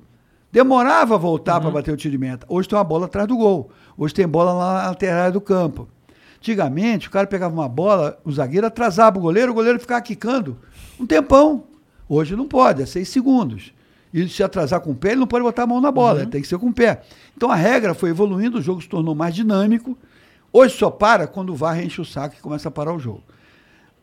demorava 0.52 1.16
a 1.16 1.18
voltar 1.18 1.60
para 1.62 1.72
bater 1.72 1.94
o 1.94 1.98
tiro 1.98 2.12
de 2.12 2.18
meta. 2.18 2.46
Hoje 2.50 2.68
tem 2.68 2.78
uma 2.78 2.84
bola 2.84 3.06
atrás 3.06 3.28
do 3.28 3.38
gol. 3.38 3.70
Hoje 3.98 4.14
tem 4.14 4.28
bola 4.28 4.54
lá 4.54 4.82
na 4.84 4.88
lateral 4.90 5.32
do 5.32 5.42
campo. 5.42 5.88
Antigamente, 6.40 7.08
o 7.08 7.12
cara 7.12 7.28
pegava 7.28 7.54
uma 7.54 7.68
bola, 7.68 8.18
o 8.24 8.32
zagueiro 8.32 8.66
atrasava 8.66 9.18
o 9.20 9.22
goleiro, 9.22 9.52
o 9.52 9.56
goleiro 9.56 9.80
ficava 9.80 10.02
quicando 10.02 10.58
um 11.00 11.06
tempão. 11.06 11.66
Hoje 12.08 12.36
não 12.36 12.48
pode, 12.48 12.82
é 12.82 12.86
seis 12.86 13.10
segundos. 13.10 13.74
E 14.14 14.28
se 14.28 14.42
atrasar 14.42 14.82
com 14.82 14.92
o 14.92 14.96
pé, 14.96 15.10
ele 15.12 15.20
não 15.20 15.28
pode 15.28 15.44
botar 15.44 15.64
a 15.64 15.68
mão 15.68 15.80
na 15.80 15.92
bola, 15.92 16.26
tem 16.26 16.42
que 16.42 16.48
ser 16.48 16.58
com 16.58 16.68
o 16.68 16.74
pé. 16.74 17.04
Então 17.36 17.52
a 17.52 17.56
regra 17.56 17.94
foi 17.94 18.10
evoluindo, 18.10 18.58
o 18.58 18.62
jogo 18.62 18.82
se 18.82 18.90
tornou 18.90 19.14
mais 19.14 19.36
dinâmico. 19.36 19.98
Hoje 20.52 20.76
só 20.76 20.90
para 20.90 21.28
quando 21.28 21.52
o 21.52 21.56
VAR 21.56 21.80
enche 21.84 22.02
o 22.02 22.06
saco 22.06 22.36
e 22.38 22.42
começa 22.42 22.70
a 22.70 22.72
parar 22.72 22.94
o 22.94 23.00
jogo. 23.00 23.24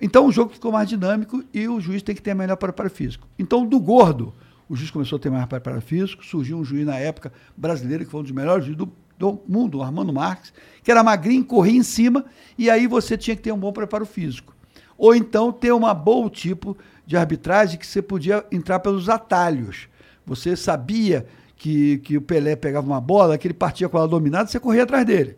Então 0.00 0.26
o 0.26 0.32
jogo 0.32 0.52
ficou 0.52 0.70
mais 0.70 0.88
dinâmico 0.88 1.42
e 1.52 1.66
o 1.66 1.80
juiz 1.80 2.02
tem 2.02 2.14
que 2.14 2.22
ter 2.22 2.34
melhor 2.34 2.56
preparo 2.56 2.90
físico. 2.90 3.26
Então, 3.38 3.66
do 3.66 3.80
gordo, 3.80 4.32
o 4.68 4.76
juiz 4.76 4.90
começou 4.90 5.16
a 5.16 5.20
ter 5.20 5.30
mais 5.30 5.46
preparo 5.46 5.80
físico, 5.80 6.24
surgiu 6.24 6.58
um 6.58 6.64
juiz 6.64 6.86
na 6.86 6.96
época 6.98 7.32
brasileiro, 7.56 8.04
que 8.04 8.10
foi 8.10 8.20
um 8.20 8.22
dos 8.22 8.32
melhores 8.32 8.64
juízes 8.64 8.78
do, 8.78 8.92
do 9.18 9.40
mundo, 9.46 9.82
Armando 9.82 10.12
Marques, 10.12 10.52
que 10.82 10.90
era 10.90 11.02
magrinho, 11.02 11.44
corria 11.44 11.78
em 11.78 11.82
cima, 11.82 12.24
e 12.56 12.70
aí 12.70 12.86
você 12.86 13.16
tinha 13.16 13.36
que 13.36 13.42
ter 13.42 13.52
um 13.52 13.58
bom 13.58 13.72
preparo 13.72 14.06
físico. 14.06 14.54
Ou 14.98 15.14
então 15.14 15.52
ter 15.52 15.72
uma 15.72 15.92
bom 15.92 16.28
tipo 16.28 16.76
de 17.06 17.16
arbitragem 17.16 17.78
que 17.78 17.86
você 17.86 18.02
podia 18.02 18.44
entrar 18.50 18.80
pelos 18.80 19.08
atalhos. 19.08 19.88
Você 20.24 20.56
sabia 20.56 21.26
que, 21.56 21.98
que 21.98 22.16
o 22.16 22.22
Pelé 22.22 22.56
pegava 22.56 22.86
uma 22.86 23.00
bola, 23.00 23.38
que 23.38 23.46
ele 23.46 23.54
partia 23.54 23.88
com 23.88 23.98
ela 23.98 24.08
dominada, 24.08 24.48
você 24.48 24.58
corria 24.58 24.82
atrás 24.82 25.04
dele. 25.04 25.36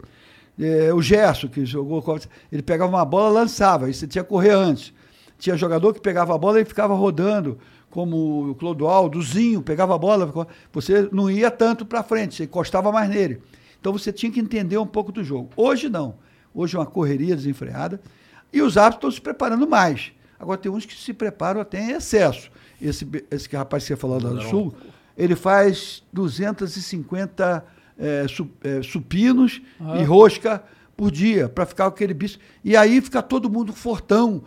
É, 0.58 0.92
o 0.92 1.00
Gerson, 1.00 1.48
que 1.48 1.64
jogou, 1.64 2.02
ele 2.50 2.62
pegava 2.62 2.90
uma 2.90 3.04
bola, 3.04 3.40
lançava, 3.40 3.86
aí 3.86 3.94
você 3.94 4.06
tinha 4.06 4.24
que 4.24 4.30
correr 4.30 4.50
antes. 4.50 4.92
Tinha 5.38 5.56
jogador 5.56 5.94
que 5.94 6.00
pegava 6.00 6.34
a 6.34 6.38
bola 6.38 6.60
e 6.60 6.64
ficava 6.64 6.94
rodando, 6.94 7.58
como 7.90 8.50
o 8.50 8.54
Clodoaldo, 8.56 9.18
o 9.18 9.22
Zinho, 9.22 9.62
pegava 9.62 9.94
a 9.94 9.98
bola, 9.98 10.48
você 10.72 11.08
não 11.12 11.30
ia 11.30 11.50
tanto 11.50 11.86
para 11.86 12.02
frente, 12.02 12.34
você 12.34 12.44
encostava 12.44 12.90
mais 12.90 13.08
nele. 13.08 13.40
Então 13.88 13.98
você 13.98 14.12
tinha 14.12 14.30
que 14.30 14.38
entender 14.38 14.76
um 14.76 14.86
pouco 14.86 15.10
do 15.10 15.24
jogo. 15.24 15.48
Hoje 15.56 15.88
não. 15.88 16.16
Hoje 16.54 16.76
é 16.76 16.78
uma 16.78 16.84
correria 16.84 17.34
desenfreada 17.34 17.98
e 18.52 18.60
os 18.60 18.76
árbitros 18.76 19.14
estão 19.14 19.16
se 19.16 19.20
preparando 19.22 19.66
mais. 19.66 20.12
Agora 20.38 20.58
tem 20.58 20.70
uns 20.70 20.84
que 20.84 20.94
se 20.94 21.14
preparam 21.14 21.58
até 21.58 21.80
em 21.80 21.92
excesso. 21.92 22.50
Esse, 22.82 23.08
esse 23.30 23.48
rapaz 23.56 23.84
que 23.84 23.88
você 23.88 23.96
falou 23.96 24.22
lá 24.22 24.28
do 24.28 24.42
Sul, 24.42 24.74
ele 25.16 25.34
faz 25.34 26.02
250 26.12 27.64
é, 27.96 28.26
su, 28.28 28.50
é, 28.62 28.82
supinos 28.82 29.62
e 29.98 30.04
rosca 30.04 30.62
por 30.94 31.10
dia, 31.10 31.48
para 31.48 31.64
ficar 31.64 31.84
com 31.84 31.94
aquele 31.94 32.12
bicho. 32.12 32.38
E 32.62 32.76
aí 32.76 33.00
fica 33.00 33.22
todo 33.22 33.48
mundo 33.48 33.72
fortão. 33.72 34.42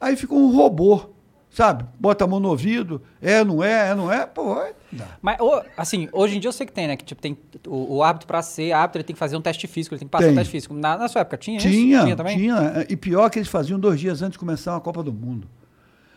Aí 0.00 0.16
fica 0.16 0.32
um 0.32 0.50
robô, 0.50 1.10
sabe? 1.50 1.84
Bota 1.98 2.24
a 2.24 2.26
mão 2.26 2.38
no 2.40 2.48
ouvido, 2.48 3.02
é, 3.20 3.42
não 3.44 3.62
é, 3.62 3.90
é, 3.90 3.94
não 3.94 4.12
é, 4.12 4.26
pô, 4.26 4.60
é. 4.60 4.72
Mas, 5.20 5.36
assim, 5.76 6.08
hoje 6.12 6.36
em 6.36 6.40
dia 6.40 6.48
eu 6.48 6.52
sei 6.52 6.66
que 6.66 6.72
tem, 6.72 6.86
né? 6.86 6.96
Que 6.96 7.04
tipo, 7.04 7.20
tem 7.20 7.36
o, 7.66 7.96
o 7.96 8.02
árbitro 8.02 8.26
pra 8.26 8.40
ser 8.42 8.72
árbitro, 8.72 8.98
ele 9.00 9.04
tem 9.04 9.14
que 9.14 9.18
fazer 9.20 9.36
um 9.36 9.40
teste 9.42 9.66
físico, 9.66 9.94
ele 9.94 10.00
tem 10.00 10.08
que 10.08 10.12
passar 10.12 10.24
Tem. 10.24 10.32
um 10.32 10.36
teste 10.36 10.50
físico. 10.50 10.72
Na, 10.74 10.96
na 10.96 11.08
sua 11.08 11.20
época 11.20 11.36
tinha, 11.36 11.58
isso? 11.58 11.68
Tinha, 11.68 12.02
Tinha 12.04 12.16
também? 12.16 12.36
tinha. 12.38 12.86
E 12.88 12.96
pior 12.96 13.28
que 13.30 13.38
eles 13.38 13.48
faziam 13.48 13.78
dois 13.78 14.00
dias 14.00 14.22
antes 14.22 14.32
de 14.32 14.38
começar 14.38 14.74
a 14.76 14.80
Copa 14.80 15.02
do 15.02 15.12
Mundo. 15.12 15.46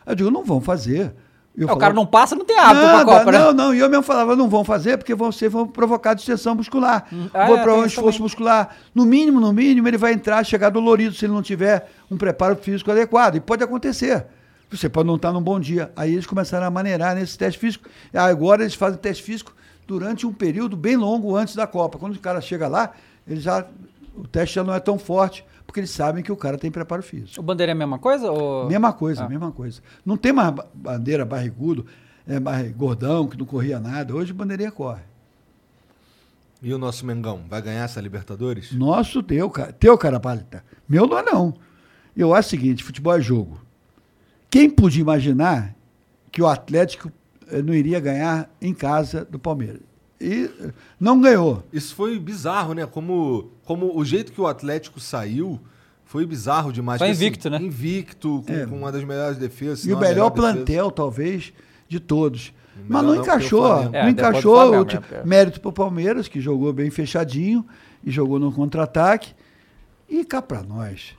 Eu 0.05 0.15
digo, 0.15 0.31
não 0.31 0.43
vão 0.43 0.61
fazer. 0.61 1.13
Eu 1.53 1.63
É, 1.63 1.65
o 1.65 1.67
falava, 1.67 1.79
cara 1.81 1.93
não 1.93 2.05
passa, 2.05 2.33
não 2.33 2.45
tem 2.45 2.57
árbitro 2.57 2.87
Nada, 2.87 3.05
pra 3.05 3.19
Copa, 3.19 3.31
né? 3.33 3.39
não, 3.39 3.53
não, 3.53 3.75
e 3.75 3.79
eu 3.79 3.89
mesmo 3.89 4.03
falava, 4.03 4.37
não 4.37 4.47
vão 4.47 4.63
fazer 4.63 4.97
porque 4.97 5.13
vocês 5.13 5.51
vão 5.51 5.67
provocar 5.67 6.13
distensão 6.13 6.55
muscular. 6.55 7.05
Ah, 7.33 7.47
vou 7.47 7.57
é, 7.57 7.61
provar 7.61 7.81
um 7.81 7.85
esforço 7.85 8.11
também. 8.11 8.21
muscular. 8.21 8.75
No 8.95 9.05
mínimo, 9.05 9.41
no 9.41 9.51
mínimo, 9.51 9.85
ele 9.85 9.97
vai 9.97 10.13
entrar, 10.13 10.45
chegar 10.45 10.69
dolorido 10.69 11.13
se 11.13 11.25
ele 11.25 11.33
não 11.33 11.41
tiver 11.41 11.89
um 12.09 12.15
preparo 12.15 12.55
físico 12.55 12.89
adequado. 12.89 13.35
E 13.35 13.41
pode 13.41 13.61
acontecer. 13.65 14.25
Você 14.71 14.87
pode 14.87 15.07
não 15.07 15.15
estar 15.17 15.31
num 15.33 15.41
bom 15.41 15.59
dia. 15.59 15.91
Aí 15.95 16.13
eles 16.13 16.25
começaram 16.25 16.65
a 16.65 16.71
maneirar 16.71 17.15
nesse 17.15 17.37
teste 17.37 17.59
físico. 17.59 17.89
E 18.13 18.17
Agora 18.17 18.63
eles 18.63 18.73
fazem 18.73 18.97
teste 18.97 19.21
físico 19.23 19.53
durante 19.85 20.25
um 20.25 20.31
período 20.33 20.77
bem 20.77 20.95
longo 20.95 21.35
antes 21.35 21.55
da 21.55 21.67
Copa. 21.67 21.97
Quando 21.99 22.15
o 22.15 22.19
cara 22.19 22.39
chega 22.39 22.67
lá, 22.67 22.93
ele 23.27 23.41
já, 23.41 23.67
o 24.15 24.25
teste 24.27 24.55
já 24.55 24.63
não 24.63 24.73
é 24.73 24.79
tão 24.79 24.97
forte, 24.97 25.43
porque 25.67 25.79
eles 25.81 25.89
sabem 25.91 26.23
que 26.23 26.31
o 26.31 26.37
cara 26.37 26.57
tem 26.57 26.71
preparo 26.71 27.03
físico. 27.03 27.39
O 27.39 27.43
bandeira 27.43 27.71
é 27.71 27.75
a 27.75 27.77
mesma 27.77 27.99
coisa? 27.99 28.31
Ou... 28.31 28.67
Mesma 28.67 28.93
coisa, 28.93 29.25
Ah. 29.25 29.29
mesma 29.29 29.51
coisa. 29.51 29.81
Não 30.05 30.15
tem 30.15 30.31
mais 30.31 30.51
ba- 30.51 30.65
bandeira 30.73 31.25
barrigudo, 31.25 31.85
é, 32.27 32.39
gordão, 32.69 33.27
que 33.27 33.37
não 33.37 33.45
corria 33.45 33.79
nada. 33.79 34.15
Hoje 34.15 34.31
bandeirinha 34.31 34.71
corre. 34.71 35.01
E 36.61 36.73
o 36.73 36.77
nosso 36.77 37.05
Mengão, 37.05 37.41
vai 37.49 37.61
ganhar 37.61 37.83
essa 37.83 37.99
Libertadores? 37.99 38.71
Nosso, 38.71 39.23
teu, 39.23 39.49
cara. 39.49 39.73
Teu, 39.73 39.97
cara 39.97 40.19
pálida. 40.19 40.63
Meu 40.87 41.07
não 41.07 41.17
é 41.17 41.23
não. 41.23 41.53
Eu 42.15 42.33
acho 42.35 42.47
o 42.47 42.51
seguinte, 42.51 42.83
futebol 42.83 43.15
é 43.17 43.21
jogo. 43.21 43.59
Quem 44.51 44.69
podia 44.69 45.01
imaginar 45.01 45.73
que 46.29 46.41
o 46.41 46.47
Atlético 46.47 47.09
eh, 47.49 47.61
não 47.61 47.73
iria 47.73 47.99
ganhar 48.01 48.49
em 48.61 48.73
casa 48.73 49.23
do 49.23 49.39
Palmeiras? 49.39 49.79
E 50.19 50.51
eh, 50.59 50.73
não 50.99 51.19
ganhou. 51.21 51.63
Isso 51.71 51.95
foi 51.95 52.19
bizarro, 52.19 52.73
né? 52.73 52.85
Como, 52.85 53.49
como 53.63 53.97
o 53.97 54.03
jeito 54.03 54.33
que 54.33 54.41
o 54.41 54.45
Atlético 54.45 54.99
saiu 54.99 55.57
foi 56.03 56.25
bizarro 56.25 56.73
demais. 56.73 56.99
Só 56.99 57.05
Porque, 57.05 57.13
assim, 57.13 57.25
invicto, 57.25 57.49
né? 57.49 57.57
Invicto, 57.61 58.43
com, 58.45 58.53
É. 58.53 58.65
com 58.65 58.77
uma 58.77 58.91
das 58.91 59.05
melhores 59.05 59.37
defesas. 59.37 59.85
E 59.85 59.93
o 59.93 59.97
melhor 59.97 60.29
defesa. 60.29 60.53
plantel, 60.53 60.91
talvez, 60.91 61.53
de 61.87 62.01
todos. 62.01 62.53
Mas 62.89 63.03
não 63.03 63.13
não, 63.13 63.19
o 63.19 63.23
encaixou. 63.23 63.83
É, 63.93 64.03
não 64.03 64.09
encaixou. 64.09 64.55
Flamengo, 64.55 64.93
né, 64.93 65.23
Mérito 65.23 65.61
para 65.61 65.69
o 65.69 65.73
Palmeiras, 65.73 66.27
que 66.27 66.41
jogou 66.41 66.73
bem 66.73 66.89
fechadinho 66.89 67.65
e 68.03 68.11
jogou 68.11 68.37
no 68.37 68.51
contra-ataque. 68.51 69.33
E 70.09 70.25
cá 70.25 70.41
para 70.41 70.61
nós, 70.61 71.15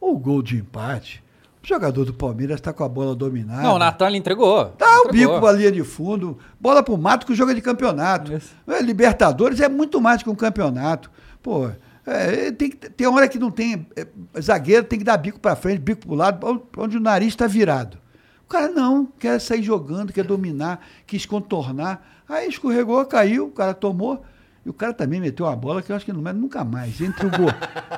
o 0.00 0.16
gol 0.18 0.42
de 0.42 0.56
empate. 0.56 1.22
O 1.64 1.66
jogador 1.66 2.04
do 2.04 2.12
Palmeiras 2.12 2.56
está 2.56 2.74
com 2.74 2.84
a 2.84 2.88
bola 2.88 3.14
dominada. 3.16 3.62
Não, 3.62 3.76
o 3.76 3.78
Natan 3.78 4.08
ele 4.08 4.18
entregou. 4.18 4.74
Dá 4.78 4.98
o 5.00 5.08
Entregou. 5.08 5.12
bico 5.12 5.40
pra 5.40 5.52
linha 5.52 5.72
de 5.72 5.82
fundo, 5.82 6.38
bola 6.60 6.82
pro 6.82 6.98
mato 6.98 7.24
que 7.26 7.34
joga 7.34 7.54
de 7.54 7.62
campeonato. 7.62 8.32
É, 8.68 8.82
Libertadores 8.82 9.58
é 9.60 9.68
muito 9.68 9.98
mais 9.98 10.22
que 10.22 10.28
um 10.28 10.34
campeonato. 10.34 11.10
Pô, 11.42 11.70
é, 12.06 12.52
tem, 12.52 12.68
tem 12.70 13.06
hora 13.06 13.26
que 13.26 13.38
não 13.38 13.50
tem. 13.50 13.86
é, 13.96 14.06
zagueiro 14.38 14.84
tem 14.84 14.98
que 14.98 15.04
dar 15.06 15.16
bico 15.16 15.40
pra 15.40 15.56
frente, 15.56 15.78
bico 15.80 16.06
pro 16.06 16.14
lado, 16.14 16.46
onde- 16.46 16.62
onde 16.76 16.96
o 16.98 17.00
nariz 17.00 17.28
está 17.28 17.46
virado. 17.46 17.96
O 18.44 18.46
cara 18.48 18.68
não, 18.68 19.06
quer 19.18 19.40
sair 19.40 19.62
jogando, 19.62 20.12
quer 20.12 20.24
dominar, 20.24 20.80
quis 21.06 21.24
contornar. 21.24 22.06
Aí 22.28 22.46
escorregou, 22.46 23.02
caiu, 23.06 23.46
o 23.46 23.50
cara 23.50 23.72
tomou. 23.72 24.22
E 24.64 24.70
o 24.70 24.72
cara 24.72 24.94
também 24.94 25.20
meteu 25.20 25.44
uma 25.46 25.54
bola 25.54 25.82
que 25.82 25.92
eu 25.92 25.96
acho 25.96 26.04
que 26.04 26.12
não 26.12 26.22
mete 26.22 26.36
nunca 26.36 26.64
mais. 26.64 27.00
Entre 27.00 27.26
o 27.26 27.30
gol. 27.30 27.48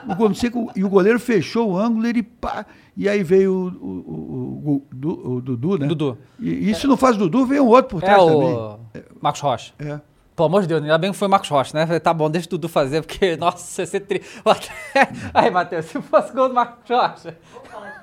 o 0.08 0.14
gol 0.16 0.30
e 0.74 0.82
o 0.84 0.88
goleiro 0.88 1.20
fechou 1.20 1.70
o 1.72 1.78
ângulo, 1.78 2.06
ele 2.06 2.22
pá. 2.22 2.66
E 2.96 3.08
aí 3.08 3.22
veio 3.22 3.52
o, 3.52 3.66
o, 3.68 3.90
o- 3.90 4.72
o- 4.74 4.86
Du- 4.92 5.34
o 5.36 5.40
Dudu, 5.40 5.78
né? 5.78 5.86
Dudu. 5.86 6.18
E, 6.40 6.70
e 6.70 6.74
se 6.74 6.86
não 6.86 6.96
faz 6.96 7.14
o 7.16 7.20
Dudu, 7.20 7.46
vem 7.46 7.60
um 7.60 7.66
outro 7.66 7.90
por 7.98 8.02
É 8.02 8.06
trás 8.06 8.22
o 8.22 8.26
também. 8.26 9.04
Marcos 9.20 9.40
Rocha. 9.40 9.72
É. 9.78 10.00
Pelo 10.34 10.48
amor 10.48 10.62
de 10.62 10.68
Deus, 10.68 10.82
ainda 10.82 10.98
bem 10.98 11.12
que 11.12 11.16
foi 11.16 11.28
o 11.28 11.30
Marcos 11.30 11.48
Rocha, 11.48 11.70
né? 11.78 11.86
Falei, 11.86 12.00
Tá 12.00 12.12
bom, 12.12 12.28
deixa 12.28 12.46
o 12.46 12.50
Dudu 12.50 12.68
fazer, 12.68 13.00
porque, 13.02 13.36
nossa, 13.38 13.86
ser 13.86 14.00
tri... 14.00 14.20
Aí, 15.32 15.50
Matheus, 15.50 15.86
se 15.86 16.00
fosse 16.02 16.32
gol 16.32 16.48
do 16.48 16.54
Marcos 16.54 16.88
Rocha. 16.90 17.36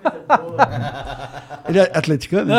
Ele 1.68 1.80
é 1.80 1.84
atleticano? 1.98 2.54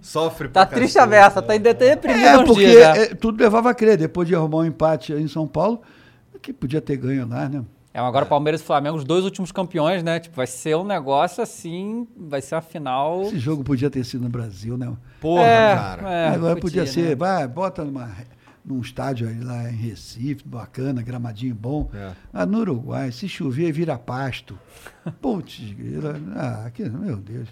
Sofre 0.00 0.48
Tá 0.48 0.64
triste 0.64 0.98
a 0.98 1.06
né? 1.06 1.18
tá 1.42 1.52
ainda 1.52 1.74
deprimido 1.74 2.24
É, 2.24 2.38
uns 2.38 2.44
porque 2.46 2.66
dias 2.66 2.80
já. 2.80 2.96
é, 2.96 3.06
tudo 3.14 3.42
levava 3.42 3.70
a 3.70 3.74
crer. 3.74 3.96
Depois 3.96 4.26
de 4.28 4.34
arrumar 4.34 4.58
um 4.58 4.64
empate 4.64 5.12
em 5.12 5.26
São 5.28 5.46
Paulo, 5.46 5.82
que 6.40 6.52
podia 6.52 6.80
ter 6.80 6.96
ganho 6.96 7.28
lá, 7.28 7.48
né? 7.48 7.64
É, 7.92 8.00
mas 8.00 8.08
agora 8.08 8.24
Palmeiras 8.24 8.60
e 8.60 8.64
Flamengo, 8.64 8.96
os 8.96 9.04
dois 9.04 9.24
últimos 9.24 9.50
campeões, 9.50 10.02
né? 10.04 10.20
Tipo, 10.20 10.36
vai 10.36 10.46
ser 10.46 10.76
um 10.76 10.84
negócio 10.84 11.42
assim, 11.42 12.06
vai 12.16 12.40
ser 12.40 12.54
uma 12.54 12.60
final... 12.60 13.22
Esse 13.22 13.38
jogo 13.38 13.64
podia 13.64 13.90
ter 13.90 14.04
sido 14.04 14.22
no 14.22 14.28
Brasil, 14.28 14.78
né? 14.78 14.92
Porra, 15.20 15.42
é, 15.42 15.74
cara. 15.74 16.10
é, 16.10 16.28
Agora 16.28 16.56
podia, 16.56 16.86
ser, 16.86 17.08
né? 17.08 17.14
vai, 17.16 17.48
bota 17.48 17.84
numa, 17.84 18.08
num 18.68 18.80
estádio 18.80 19.28
aí 19.28 19.40
lá 19.40 19.70
em 19.70 19.74
Recife, 19.74 20.42
bacana, 20.46 21.02
gramadinho 21.02 21.54
bom. 21.54 21.90
É. 21.94 22.12
Ah, 22.32 22.44
no 22.44 22.58
Uruguai, 22.58 23.10
se 23.10 23.28
chover, 23.28 23.72
vira 23.72 23.96
pasto. 23.98 24.58
Putz, 25.20 25.60
ah, 26.36 26.70
que, 26.72 26.88
meu 26.88 27.16
Deus. 27.16 27.48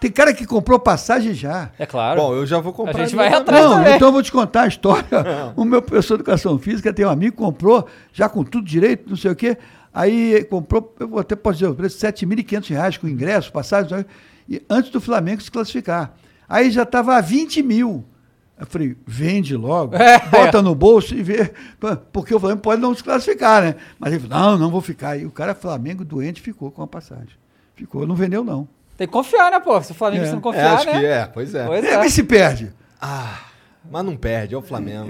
Tem 0.00 0.10
cara 0.10 0.32
que 0.32 0.46
comprou 0.46 0.78
passagem 0.78 1.34
já. 1.34 1.70
É 1.78 1.86
claro. 1.86 2.20
Bom, 2.20 2.34
eu 2.34 2.46
já 2.46 2.58
vou 2.60 2.72
a 2.72 2.74
comprar. 2.76 2.98
gente 2.98 3.10
de 3.10 3.16
vai 3.16 3.32
atrás 3.32 3.64
Não, 3.64 3.74
também. 3.76 3.96
então 3.96 4.08
eu 4.08 4.12
vou 4.12 4.22
te 4.22 4.30
contar 4.32 4.62
a 4.62 4.68
história. 4.68 5.06
O 5.56 5.64
meu 5.64 5.82
professor 5.82 6.16
de 6.16 6.22
educação 6.22 6.58
física 6.58 6.92
tem 6.92 7.04
um 7.06 7.10
amigo 7.10 7.36
que 7.36 7.42
comprou, 7.42 7.86
já 8.12 8.28
com 8.28 8.44
tudo 8.44 8.66
direito, 8.66 9.08
não 9.08 9.16
sei 9.16 9.30
o 9.30 9.36
quê. 9.36 9.56
Aí 9.92 10.44
comprou, 10.44 10.94
eu 10.98 11.08
vou 11.08 11.18
até 11.18 11.36
posso 11.36 11.58
dizer 11.58 11.70
o 11.70 11.74
preço, 11.74 11.98
7.500 11.98 12.68
reais 12.70 12.96
com 12.96 13.08
ingresso, 13.08 13.52
passagem, 13.52 14.04
e 14.48 14.62
antes 14.70 14.90
do 14.90 15.00
Flamengo 15.00 15.42
se 15.42 15.50
classificar. 15.50 16.14
Aí 16.48 16.70
já 16.70 16.82
estava 16.84 17.16
a 17.16 17.20
20 17.20 17.62
mil. 17.62 18.04
Eu 18.58 18.66
falei, 18.66 18.96
vende 19.06 19.56
logo, 19.56 19.96
É. 20.00 20.18
bota 20.28 20.62
no 20.62 20.74
bolso 20.74 21.14
e 21.14 21.22
vê, 21.22 21.52
porque 22.12 22.34
o 22.34 22.38
Flamengo 22.38 22.60
pode 22.60 22.80
não 22.80 22.94
se 22.94 23.02
classificar, 23.02 23.62
né? 23.62 23.74
Mas 23.98 24.12
ele 24.12 24.26
falou, 24.28 24.38
não, 24.50 24.58
não 24.58 24.70
vou 24.70 24.80
ficar. 24.80 25.16
E 25.16 25.26
o 25.26 25.30
cara 25.30 25.54
Flamengo 25.54 26.04
doente 26.04 26.40
ficou 26.40 26.70
com 26.70 26.82
a 26.82 26.86
passagem. 26.86 27.30
Ficou, 27.74 28.06
não 28.06 28.14
vendeu 28.14 28.44
não. 28.44 28.68
Tem 28.96 29.06
que 29.06 29.12
confiar, 29.12 29.50
né, 29.50 29.58
pô? 29.58 29.82
Se 29.82 29.90
o 29.90 29.94
Flamengo 29.94 30.24
É. 30.24 30.30
não 30.30 30.38
É, 30.38 30.42
confiar, 30.42 30.74
acho 30.74 30.86
né? 30.86 31.00
que 31.00 31.06
é, 31.06 31.26
pois 31.26 31.54
é. 31.54 31.66
Pois 31.66 31.84
É, 31.84 31.88
é. 31.94 31.96
mas 31.98 32.12
se 32.12 32.22
perde. 32.22 32.72
Mas 33.90 34.04
não 34.04 34.16
perde, 34.16 34.54
é 34.54 34.58
o 34.58 34.62
Flamengo. 34.62 35.08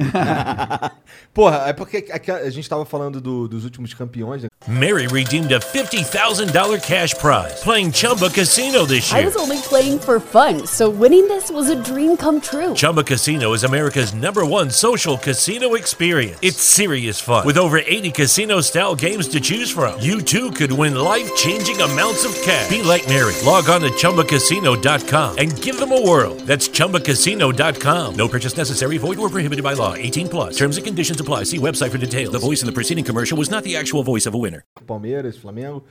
Porra, 1.34 1.64
é 1.66 1.72
porque 1.72 2.06
aqui 2.10 2.30
a 2.30 2.50
gente 2.50 2.68
tava 2.68 2.84
falando 2.84 3.20
do- 3.20 3.46
dos 3.48 3.64
últimos 3.64 3.92
campeões, 3.94 4.42
né? 4.42 4.48
Mary 4.66 5.06
redeemed 5.08 5.52
a 5.52 5.58
$50,000 5.58 6.80
cash 6.80 7.14
prize 7.14 7.60
playing 7.64 7.90
Chumba 7.92 8.30
Casino 8.30 8.86
this 8.86 9.10
year. 9.10 9.22
I 9.22 9.26
was 9.26 9.36
only 9.36 9.58
playing 9.62 9.98
for 9.98 10.20
fun, 10.20 10.66
so 10.66 10.88
winning 10.88 11.26
this 11.28 11.50
was 11.50 11.68
a 11.68 11.74
dream 11.74 12.16
come 12.16 12.40
true. 12.40 12.72
Chumba 12.74 13.02
Casino 13.02 13.52
is 13.54 13.64
America's 13.64 14.14
number 14.14 14.44
one 14.46 14.70
social 14.70 15.18
casino 15.18 15.74
experience. 15.74 16.38
It's 16.42 16.62
serious 16.62 17.20
fun. 17.20 17.44
With 17.44 17.58
over 17.58 17.78
80 17.78 18.12
casino 18.12 18.60
style 18.62 18.94
games 18.94 19.26
to 19.28 19.40
choose 19.40 19.68
from, 19.70 20.00
you 20.00 20.20
too 20.22 20.50
could 20.52 20.70
win 20.72 20.94
life 20.94 21.28
changing 21.36 21.80
amounts 21.80 22.24
of 22.24 22.32
cash. 22.42 22.68
Be 22.68 22.82
like 22.82 23.08
Mary. 23.08 23.34
Log 23.44 23.68
on 23.68 23.80
to 23.80 23.90
chumbacasino.com 23.90 25.38
and 25.38 25.60
give 25.62 25.78
them 25.80 25.90
a 25.92 26.00
whirl. 26.00 26.34
That's 26.46 26.68
chumbacasino.com. 26.68 28.14
No 28.14 28.28
purchase 28.28 28.56
necessary, 28.56 28.61
void 28.70 29.18
or 29.18 29.28
prohibited 29.28 29.62
by 29.62 29.74
law. 29.74 29.94
18 29.94 30.28
plus. 30.28 30.56
Terms 30.56 30.76
and 30.76 30.84
conditions 30.84 31.20
apply. 31.20 31.44
See 31.44 31.58
website 31.58 31.90
for 31.90 31.98
details. 31.98 32.30
The 32.30 32.38
voice 32.38 32.62
in 32.62 32.66
the 32.66 32.72
preceding 32.72 33.04
commercial 33.04 33.38
was 33.38 33.50
not 33.50 33.64
the 33.64 33.76
actual 33.76 34.02
voice 34.04 34.26
of 34.26 34.34
a 34.34 34.38
winner. 34.38 34.64
Palmeiras, 34.86 35.36
Flamengo. 35.36 35.84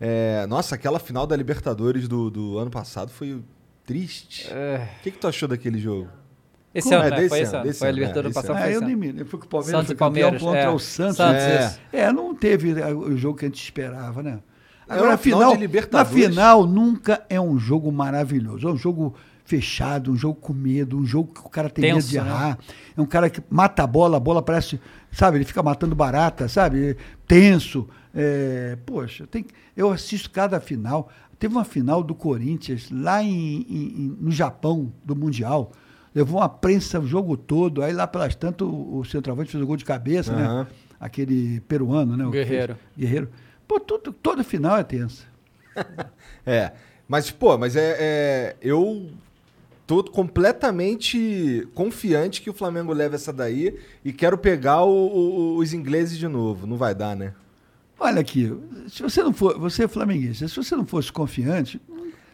É, 0.00 0.46
nossa, 0.46 0.74
aquela 0.74 0.98
final 0.98 1.26
da 1.26 1.36
Libertadores 1.36 2.06
do, 2.06 2.30
do 2.30 2.58
ano 2.58 2.70
passado 2.70 3.10
foi 3.10 3.42
triste. 3.84 4.46
O 4.48 5.02
que, 5.02 5.10
que 5.10 5.18
tu 5.18 5.26
achou 5.26 5.48
daquele 5.48 5.78
jogo? 5.78 6.08
Esse 6.74 6.92
ano, 6.92 7.04
é? 7.04 7.10
né? 7.10 7.28
Foi 7.28 7.38
ano, 7.40 7.46
esse 7.46 7.56
ano. 7.56 7.74
Foi 7.74 7.86
a 7.86 7.90
é, 7.90 7.92
Libertadores. 7.94 8.36
Ah, 8.36 8.42
foi 8.42 8.76
eu 8.76 8.80
nem 8.82 8.96
me 8.96 9.06
lembro. 9.06 9.26
Foi 9.26 9.40
que 9.40 9.46
o 9.46 9.48
Palmeiras 9.48 9.72
Santos 9.72 9.86
foi 9.86 9.96
Palmeiras, 9.96 10.42
contra 10.42 10.60
é. 10.60 10.68
o 10.68 10.78
Santos. 10.78 11.16
Santos, 11.16 11.42
É. 11.42 11.66
isso. 11.66 11.80
É, 11.92 12.12
não 12.12 12.34
teve 12.34 12.78
é, 12.78 12.94
o 12.94 13.16
jogo 13.16 13.38
que 13.38 13.46
a 13.46 13.48
gente 13.48 13.62
esperava, 13.62 14.22
né? 14.22 14.40
É 14.88 14.94
Agora, 14.94 15.14
a 15.14 15.16
final 15.16 15.38
final, 15.38 15.54
de 15.54 15.60
Libertadores. 15.60 16.12
na 16.12 16.28
final 16.28 16.66
nunca 16.66 17.24
é 17.30 17.40
um 17.40 17.58
jogo 17.58 17.90
maravilhoso. 17.90 18.68
É 18.68 18.70
um 18.70 18.76
jogo 18.76 19.14
fechado, 19.46 20.10
um 20.12 20.16
jogo 20.16 20.34
com 20.40 20.52
medo, 20.52 20.98
um 20.98 21.06
jogo 21.06 21.32
que 21.32 21.40
o 21.40 21.48
cara 21.48 21.70
tem 21.70 21.82
medo 21.84 21.94
Tenso, 21.96 22.08
de 22.08 22.20
né? 22.20 22.26
errar. 22.26 22.58
É 22.96 23.00
um 23.00 23.06
cara 23.06 23.30
que 23.30 23.40
mata 23.48 23.82
a 23.82 23.86
bola, 23.86 24.16
a 24.16 24.20
bola 24.20 24.42
parece, 24.42 24.80
sabe, 25.10 25.38
ele 25.38 25.44
fica 25.44 25.62
matando 25.62 25.94
barata, 25.94 26.48
sabe? 26.48 26.96
Tenso. 27.26 27.88
É, 28.14 28.76
poxa, 28.84 29.26
tem, 29.26 29.46
eu 29.76 29.90
assisto 29.90 30.30
cada 30.30 30.58
final. 30.60 31.08
Teve 31.38 31.54
uma 31.54 31.64
final 31.64 32.02
do 32.02 32.14
Corinthians 32.14 32.90
lá 32.90 33.22
em, 33.22 33.60
em- 33.68 34.16
no 34.18 34.30
Japão, 34.30 34.92
do 35.04 35.14
Mundial. 35.14 35.70
Levou 36.14 36.40
uma 36.40 36.48
prensa 36.48 36.98
o 36.98 37.06
jogo 37.06 37.36
todo. 37.36 37.82
Aí 37.82 37.92
lá 37.92 38.06
pelas 38.06 38.34
tantas 38.34 38.66
o, 38.66 38.98
o 39.00 39.04
centroavante 39.04 39.50
fez 39.52 39.62
o 39.62 39.66
gol 39.66 39.76
de 39.76 39.84
cabeça, 39.84 40.32
Aham. 40.32 40.62
né? 40.64 40.66
Aquele 40.98 41.60
peruano, 41.60 42.16
né? 42.16 42.24
o 42.24 42.30
Guerreiro. 42.30 42.74
Guerreiro. 42.98 43.28
Pô, 43.68 43.78
tudo, 43.78 44.12
toda 44.14 44.42
final 44.42 44.76
é 44.78 44.82
tensa. 44.82 45.24
É, 46.46 46.72
mas, 47.08 47.30
pô, 47.30 47.58
mas 47.58 47.76
é, 47.76 47.96
é- 47.98 48.56
Eu 48.62 49.10
tô 49.86 50.02
completamente 50.70 51.66
confiante 51.74 52.42
que 52.42 52.50
o 52.50 52.54
Flamengo 52.54 52.92
leva 52.92 53.14
essa 53.14 53.32
daí 53.32 53.76
e 54.04 54.12
quero 54.12 54.36
pegar 54.36 54.82
o- 54.82 54.90
o- 54.90 55.56
os 55.58 55.72
ingleses 55.72 56.18
de 56.18 56.28
novo. 56.28 56.66
Não 56.66 56.76
vai 56.76 56.94
dar, 56.94 57.14
né? 57.16 57.32
Olha 57.98 58.20
aqui, 58.20 58.52
se 58.88 59.02
você 59.02 59.22
não 59.22 59.32
for, 59.32 59.58
você 59.58 59.84
é 59.84 59.88
flamenguista, 59.88 60.46
se 60.48 60.56
você 60.56 60.76
não 60.76 60.84
fosse 60.84 61.10
confiante. 61.10 61.80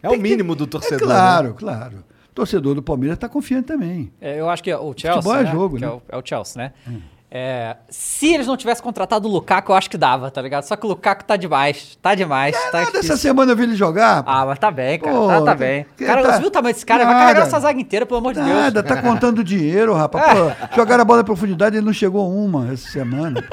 É 0.01 0.09
o 0.09 0.11
que- 0.13 0.17
mínimo 0.17 0.55
do 0.55 0.67
torcedor. 0.67 0.97
né? 0.99 1.03
É 1.05 1.07
claro, 1.07 1.53
claro. 1.53 1.97
O 2.31 2.33
torcedor 2.33 2.75
do 2.75 2.81
Palmeiras 2.83 3.15
está 3.15 3.29
confiante 3.29 3.67
também. 3.67 4.11
É, 4.19 4.39
eu 4.39 4.49
acho 4.49 4.61
que 4.63 4.73
o 4.73 4.93
Chelsea, 4.97 5.21
Futebol 5.21 5.35
é 5.39 5.43
né? 5.43 5.51
jogo, 5.51 5.77
que 5.77 5.83
é 5.85 5.87
né? 5.87 5.93
o, 5.93 6.01
é 6.09 6.17
o 6.17 6.21
Chelsea, 6.25 6.61
né? 6.63 6.73
É, 7.35 7.77
se 7.89 8.31
eles 8.31 8.45
não 8.45 8.55
tivessem 8.55 8.83
contratado 8.83 9.27
o 9.27 9.31
Lukaku, 9.31 9.71
eu 9.71 9.75
acho 9.75 9.89
que 9.89 9.97
dava, 9.97 10.29
tá 10.29 10.39
ligado? 10.39 10.65
Só 10.65 10.75
que 10.75 10.85
o 10.85 10.89
Lukaku 10.89 11.23
tá 11.25 11.35
demais, 11.35 11.97
tá 11.99 12.13
demais, 12.13 12.55
tá 12.71 12.77
Nada, 12.81 12.91
difícil. 12.91 12.99
essa 13.13 13.17
semana 13.17 13.51
eu 13.51 13.55
vi 13.55 13.63
ele 13.63 13.75
jogar. 13.75 14.21
pô. 14.21 14.29
Ah, 14.29 14.45
mas 14.45 14.59
tá 14.59 14.69
bem, 14.69 14.99
cara, 14.99 15.15
Pô, 15.15 15.27
tá, 15.27 15.39
tá 15.39 15.45
tá- 15.45 15.55
bem. 15.55 15.83
que 15.97 16.05
Cara, 16.05 16.21
tá- 16.21 16.33
você 16.33 16.39
viu 16.41 16.47
o 16.49 16.51
tamanho 16.51 16.75
desse 16.75 16.85
cara? 16.85 17.03
Vai 17.05 17.13
Nada. 17.15 17.25
carregar 17.25 17.47
essa 17.47 17.59
zaga 17.59 17.81
inteira, 17.81 18.05
pelo 18.05 18.19
amor 18.19 18.35
de 18.35 18.39
Deus. 18.39 18.51
Nada, 18.55 18.83
tá 18.83 19.01
contando 19.01 19.41
dinheiro, 19.43 19.95
rapaz. 19.95 20.37
Pô, 20.37 20.75
jogaram 20.75 21.01
a 21.01 21.05
bola 21.05 21.21
em 21.21 21.25
profundidade, 21.25 21.75
ele 21.75 21.85
não 21.87 21.91
chegou 21.93 22.31
uma 22.31 22.71
essa 22.71 22.87
semana. 22.91 23.43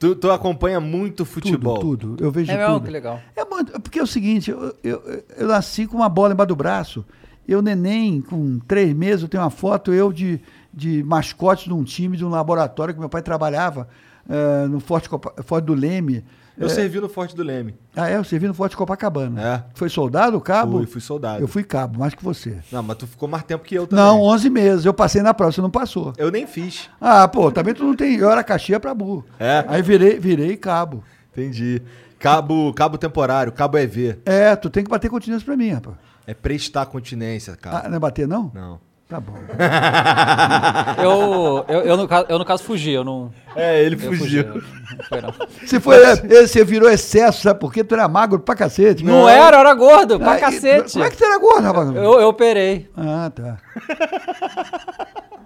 Tu, 0.00 0.16
tu 0.16 0.28
acompanha 0.28 0.80
muito 0.80 1.24
futebol. 1.24 1.78
Tudo, 1.78 2.08
tudo. 2.16 2.24
Eu 2.24 2.32
vejo 2.32 2.50
É 2.50 2.56
mesmo? 2.56 2.74
tudo. 2.74 2.86
Que 2.86 2.90
legal. 2.90 3.20
É 3.36 3.44
muito, 3.44 3.80
porque 3.80 4.00
é 4.00 4.02
o 4.02 4.06
seguinte, 4.06 4.50
eu, 4.50 4.74
eu, 4.82 5.22
eu 5.38 5.46
nasci 5.46 5.86
com 5.86 5.96
uma 5.98 6.08
bola 6.08 6.32
embaixo 6.32 6.48
do 6.48 6.56
braço. 6.56 7.04
Eu, 7.46 7.62
neném, 7.62 8.20
com 8.20 8.58
três 8.66 8.92
meses, 8.92 9.22
eu 9.22 9.28
tenho 9.28 9.42
uma 9.44 9.50
foto, 9.50 9.92
eu 9.92 10.12
de, 10.12 10.40
de 10.72 11.02
mascote 11.02 11.66
de 11.68 11.74
um 11.74 11.84
time, 11.84 12.16
de 12.16 12.24
um 12.24 12.28
laboratório 12.30 12.94
que 12.94 13.00
meu 13.00 13.08
pai 13.08 13.22
trabalhava 13.22 13.88
eh, 14.28 14.66
no 14.68 14.80
Forte, 14.80 15.08
Copa- 15.08 15.34
Forte 15.42 15.64
do 15.64 15.74
Leme. 15.74 16.24
Eu 16.56 16.66
Eh, 16.66 16.70
servi 16.70 17.00
no 17.00 17.08
Forte 17.08 17.34
do 17.34 17.42
Leme. 17.42 17.74
Ah, 17.96 18.10
é? 18.10 18.16
Eu 18.16 18.24
servi 18.24 18.46
no 18.46 18.52
Forte 18.54 18.76
Copacabana. 18.76 19.40
É. 19.42 19.64
Foi 19.74 19.88
soldado, 19.88 20.38
cabo? 20.40 20.78
Fui, 20.78 20.86
fui 20.86 21.00
soldado. 21.00 21.40
Eu 21.42 21.48
fui 21.48 21.64
cabo, 21.64 21.98
mais 21.98 22.14
que 22.14 22.22
você. 22.22 22.58
Não, 22.70 22.82
mas 22.82 22.96
tu 22.98 23.06
ficou 23.06 23.28
mais 23.28 23.42
tempo 23.42 23.64
que 23.64 23.74
eu 23.74 23.86
também. 23.86 24.04
Não, 24.04 24.20
11 24.20 24.48
meses. 24.50 24.84
Eu 24.84 24.92
passei 24.94 25.22
na 25.22 25.32
prova, 25.34 25.50
você 25.50 25.60
não 25.62 25.70
passou. 25.70 26.12
Eu 26.18 26.30
nem 26.30 26.46
fiz. 26.46 26.88
Ah, 27.00 27.26
pô, 27.26 27.50
também 27.50 27.72
tu 27.74 27.82
não 27.84 27.96
tem. 27.96 28.16
Eu 28.16 28.30
era 28.30 28.44
caixinha 28.44 28.78
pra 28.78 28.94
burro. 28.94 29.24
É? 29.40 29.64
Aí 29.66 29.80
virei, 29.82 30.18
virei 30.18 30.56
cabo. 30.56 31.02
Entendi. 31.32 31.82
Cabo, 32.18 32.72
cabo 32.74 32.96
temporário, 32.98 33.50
cabo 33.50 33.78
EV. 33.78 34.18
É, 34.24 34.54
tu 34.54 34.70
tem 34.70 34.84
que 34.84 34.90
bater 34.90 35.10
continência 35.10 35.44
pra 35.44 35.56
mim, 35.56 35.70
rapaz. 35.70 35.96
É 36.26 36.34
prestar 36.34 36.86
continência, 36.86 37.54
Ah, 37.54 37.56
cara. 37.56 37.88
não 37.88 37.96
é 37.96 37.98
bater, 37.98 38.28
não? 38.28 38.50
Não. 38.54 38.78
Tá 39.12 39.20
bom. 39.20 39.34
Eu, 41.02 41.64
eu, 41.68 41.80
eu, 41.82 41.96
no 41.98 42.08
caso, 42.08 42.26
eu, 42.28 42.38
no 42.38 42.44
caso, 42.44 42.62
fugi, 42.64 42.92
eu 42.92 43.04
não... 43.04 43.30
É, 43.54 43.82
ele 43.82 43.94
Eu 43.96 43.98
fugiu. 44.12 44.44
fugi, 44.44 44.66
não 44.96 45.04
foi, 45.06 45.20
não. 45.20 45.34
Você, 45.66 45.80
foi, 45.80 45.96
é, 46.02 46.46
você 46.46 46.64
virou 46.64 46.88
excesso, 46.88 47.42
sabe 47.42 47.60
por 47.60 47.72
quê? 47.72 47.84
Tu 47.84 47.94
era 47.94 48.08
magro 48.08 48.38
pra 48.40 48.54
cacete. 48.54 49.04
Não 49.04 49.28
era, 49.28 49.56
eu 49.56 49.60
era 49.60 49.74
gordo, 49.74 50.18
pra 50.18 50.32
Ah, 50.32 50.38
e- 50.38 50.40
cacete. 50.40 50.92
Como 50.92 51.04
é 51.04 51.10
que 51.10 51.16
tu 51.18 51.24
era 51.24 51.38
gordo, 51.38 51.62
rapaz? 51.62 51.88
Eu, 51.94 52.20
eu 52.20 52.28
operei. 52.28 52.88
Ah, 52.96 53.30
tá. 53.34 53.58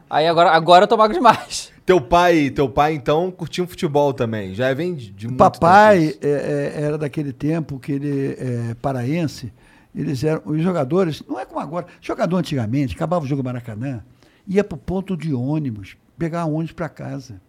Aí 0.09 0.27
agora, 0.29 0.51
agora 0.51 0.85
eu 0.85 0.89
tô 0.89 0.97
magro 0.97 1.17
demais. 1.17 1.73
Teu 1.85 2.01
pai, 2.01 2.51
teu 2.51 2.69
pai, 2.69 2.95
então, 2.95 3.31
curtia 3.33 3.65
um 3.65 3.67
futebol 3.67 4.13
também. 4.13 4.55
Já 4.55 4.73
vem 4.75 4.95
de, 4.95 5.11
de 5.11 5.27
O 5.27 5.31
muito 5.31 5.39
papai 5.39 6.15
é, 6.23 6.73
é, 6.79 6.83
era 6.85 6.97
daquele 6.99 7.33
tempo 7.33 7.79
que 7.81 7.93
ele 7.93 8.37
é 8.39 8.75
paraense. 8.81 9.53
Eles 9.97 10.23
eram 10.23 10.43
os 10.45 10.63
jogadores, 10.63 11.23
não 11.27 11.41
é 11.41 11.47
como 11.47 11.59
agora. 11.59 11.87
Jogador 12.03 12.37
antigamente, 12.37 12.95
acabava 12.95 13.25
o 13.25 13.29
jogo 13.29 13.43
Maracanã, 13.43 14.05
ia 14.47 14.63
pro 14.63 14.77
ponto 14.77 15.17
de 15.17 15.33
ônibus, 15.33 15.97
pegar 16.19 16.45
ônibus 16.45 16.73
para 16.73 16.89
casa. 16.89 17.41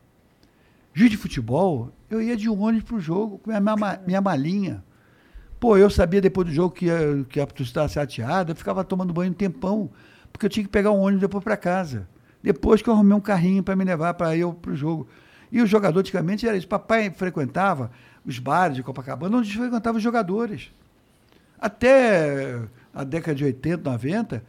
Juiz 0.94 1.12
de 1.12 1.18
futebol, 1.18 1.92
eu 2.10 2.22
ia 2.22 2.38
de 2.38 2.50
ônibus 2.50 2.88
pro 2.88 3.00
jogo, 3.02 3.38
com 3.40 3.52
a 3.52 3.60
minha, 3.60 4.00
minha 4.08 4.22
malinha. 4.22 4.84
Pô, 5.60 5.76
eu 5.76 5.90
sabia 5.90 6.22
depois 6.22 6.48
do 6.48 6.54
jogo 6.54 6.74
que, 6.74 6.86
ia- 6.86 7.26
que 7.28 7.40
a 7.40 7.46
torcida 7.46 7.86
estava 7.86 7.90
chateada, 7.90 8.52
eu 8.52 8.56
ficava 8.56 8.84
tomando 8.84 9.12
banho 9.14 9.32
um 9.32 9.36
tempão, 9.36 9.90
porque 10.32 10.46
eu 10.46 10.50
tinha 10.50 10.64
que 10.64 10.70
pegar 10.70 10.92
um 10.92 11.00
ônibus 11.02 11.22
depois 11.22 11.44
para 11.44 11.58
casa. 11.58 12.08
Depois 12.42 12.82
que 12.82 12.90
eu 12.90 12.94
arrumei 12.94 13.16
um 13.18 13.20
carrinho 13.20 13.62
para 13.62 13.76
me 13.76 13.84
levar 13.84 14.14
para 14.14 14.38
eu 14.38 14.54
pro 14.54 14.76
jogo. 14.76 15.08
E 15.52 15.62
o 15.62 15.68
jogador 15.68 16.00
antigamente 16.00 16.48
era 16.48 16.56
isso. 16.56 16.68
Papai 16.68 17.10
frequentava 17.10 17.92
os 18.26 18.40
bares 18.40 18.76
de 18.78 18.84
Copacabana, 18.84 19.38
onde 19.38 19.58
frequentava 19.58 19.98
os 19.98 20.04
jogadores. 20.04 20.72
Até 21.60 22.60
a 22.94 23.04
década 23.04 23.36
de 23.36 23.44
80, 23.44 23.90
90, 23.90 24.44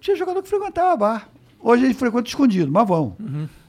tinha 0.00 0.16
jogador 0.16 0.42
que 0.42 0.48
frequentava 0.48 0.96
bar. 0.96 1.28
Hoje 1.60 1.84
ele 1.84 1.94
frequenta 1.94 2.28
escondido, 2.28 2.70
mas 2.70 2.86
vão. 2.86 3.16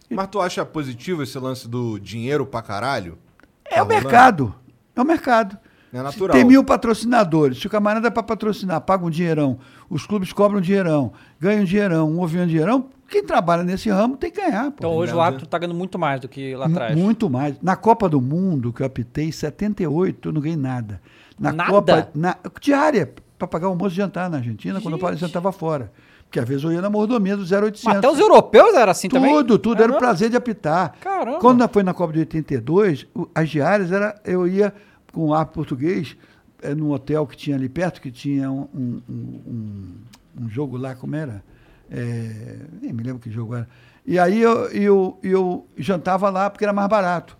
Mas 0.09 0.27
tu 0.27 0.39
acha 0.41 0.65
positivo 0.65 1.23
esse 1.23 1.37
lance 1.39 1.67
do 1.67 1.99
dinheiro 1.99 2.45
pra 2.45 2.61
caralho? 2.61 3.17
É 3.65 3.75
Tá 3.75 3.83
o 3.83 3.85
rolando? 3.85 4.03
mercado. 4.03 4.55
É 4.95 5.01
o 5.01 5.05
mercado. 5.05 5.57
É 5.91 6.01
natural. 6.01 6.35
Tem 6.35 6.43
mil 6.43 6.63
patrocinadores. 6.63 7.59
Se 7.59 7.67
o 7.67 7.69
camarada 7.69 8.07
é 8.07 8.11
para 8.11 8.23
patrocinar, 8.23 8.81
paga 8.81 9.05
um 9.05 9.11
dinheirão, 9.11 9.59
os 9.89 10.07
clubes 10.07 10.33
cobram 10.33 10.57
um 10.57 10.61
dinheirão, 10.61 11.13
ganham 11.39 11.61
um 11.61 11.65
dinheirão, 11.65 12.09
um 12.11 12.19
ouvindo 12.19 12.43
um 12.43 12.47
dinheirão, 12.47 12.87
quem 13.07 13.23
trabalha 13.23 13.63
nesse 13.63 13.89
ramo 13.91 14.17
tem 14.17 14.31
que 14.31 14.41
ganhar. 14.41 14.71
Pô. 14.71 14.77
Então 14.79 14.91
hoje 14.95 15.13
o 15.13 15.21
árbitro 15.21 15.45
tá 15.45 15.59
ganhando 15.59 15.77
muito 15.77 15.99
mais 15.99 16.19
do 16.19 16.27
que 16.27 16.55
lá 16.55 16.65
atrás. 16.65 16.97
Muito 16.97 17.29
mais. 17.29 17.55
Na 17.61 17.75
Copa 17.75 18.09
do 18.09 18.19
Mundo, 18.19 18.73
que 18.73 18.81
eu 18.81 18.87
apitei, 18.87 19.31
78, 19.31 20.29
eu 20.29 20.33
não 20.33 20.41
ganhei 20.41 20.57
nada. 20.57 20.99
Na 21.43 21.51
Nada? 21.51 21.69
Copa. 21.71 22.09
Na, 22.15 22.35
diária, 22.61 23.13
para 23.37 23.47
pagar 23.47 23.67
almoço 23.67 23.93
e 23.93 23.97
jantar 23.97 24.29
na 24.29 24.37
Argentina, 24.37 24.79
quando 24.81 24.95
o 24.95 24.99
Paulo 24.99 25.15
jantava 25.17 25.51
fora. 25.51 25.91
Porque 26.23 26.39
às 26.39 26.47
vezes 26.47 26.63
eu 26.63 26.71
ia 26.71 26.81
na 26.81 26.89
mordomia 26.89 27.37
do 27.37 27.43
0800. 27.43 27.83
Mas 27.83 27.97
até 27.97 28.09
os 28.09 28.17
europeus 28.17 28.73
era 28.73 28.91
assim 28.91 29.07
tudo, 29.07 29.19
também? 29.21 29.45
Tudo, 29.59 29.79
É 29.79 29.83
Era 29.83 29.91
o 29.93 29.97
prazer 29.99 30.29
de 30.31 30.35
apitar. 30.37 30.95
Caramba. 30.99 31.39
Quando 31.39 31.67
foi 31.69 31.83
na 31.83 31.93
Copa 31.93 32.11
de 32.13 32.19
82, 32.19 33.05
o- 33.13 33.27
as 33.35 33.49
diárias 33.49 33.91
era. 33.91 34.19
Eu 34.25 34.47
ia 34.47 34.73
com 35.11 35.27
o 35.27 35.33
ar 35.33 35.45
português, 35.45 36.17
eh, 36.63 36.73
num 36.73 36.89
hotel 36.91 37.27
que 37.27 37.37
tinha 37.37 37.55
ali 37.55 37.69
perto, 37.69 38.01
que 38.01 38.09
tinha 38.11 38.49
um. 38.49 38.67
um- 38.73 39.01
um- 39.07 39.41
um- 39.47 40.43
um 40.45 40.49
jogo 40.49 40.75
lá, 40.77 40.95
como 40.95 41.15
era? 41.15 41.43
É, 41.91 42.55
nem 42.81 42.91
me 42.91 43.03
lembro 43.03 43.19
que 43.19 43.29
jogo 43.29 43.53
era. 43.55 43.67
E 44.05 44.17
aí 44.17 44.41
eu, 44.41 44.65
eu, 44.71 45.19
eu 45.21 45.67
jantava 45.77 46.29
lá 46.31 46.49
porque 46.49 46.65
era 46.65 46.73
mais 46.73 46.89
barato, 46.89 47.37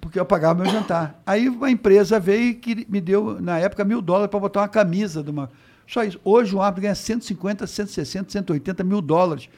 porque 0.00 0.18
eu 0.18 0.24
pagava 0.24 0.62
meu 0.62 0.70
jantar. 0.72 1.20
Aí 1.26 1.48
uma 1.48 1.70
empresa 1.70 2.18
veio 2.20 2.54
que 2.56 2.86
me 2.88 3.00
deu, 3.00 3.40
na 3.40 3.58
época, 3.58 3.84
mil 3.84 4.00
dólares 4.00 4.30
para 4.30 4.40
botar 4.40 4.60
uma 4.60 4.68
camisa 4.68 5.22
de 5.22 5.30
uma. 5.30 5.50
Só 5.86 6.04
isso. 6.04 6.20
Hoje 6.24 6.54
o 6.54 6.62
árbitro 6.62 6.82
ganha 6.82 6.94
150, 6.94 7.66
160, 7.66 8.30
180 8.30 8.84
mil 8.84 9.00
dólares. 9.02 9.48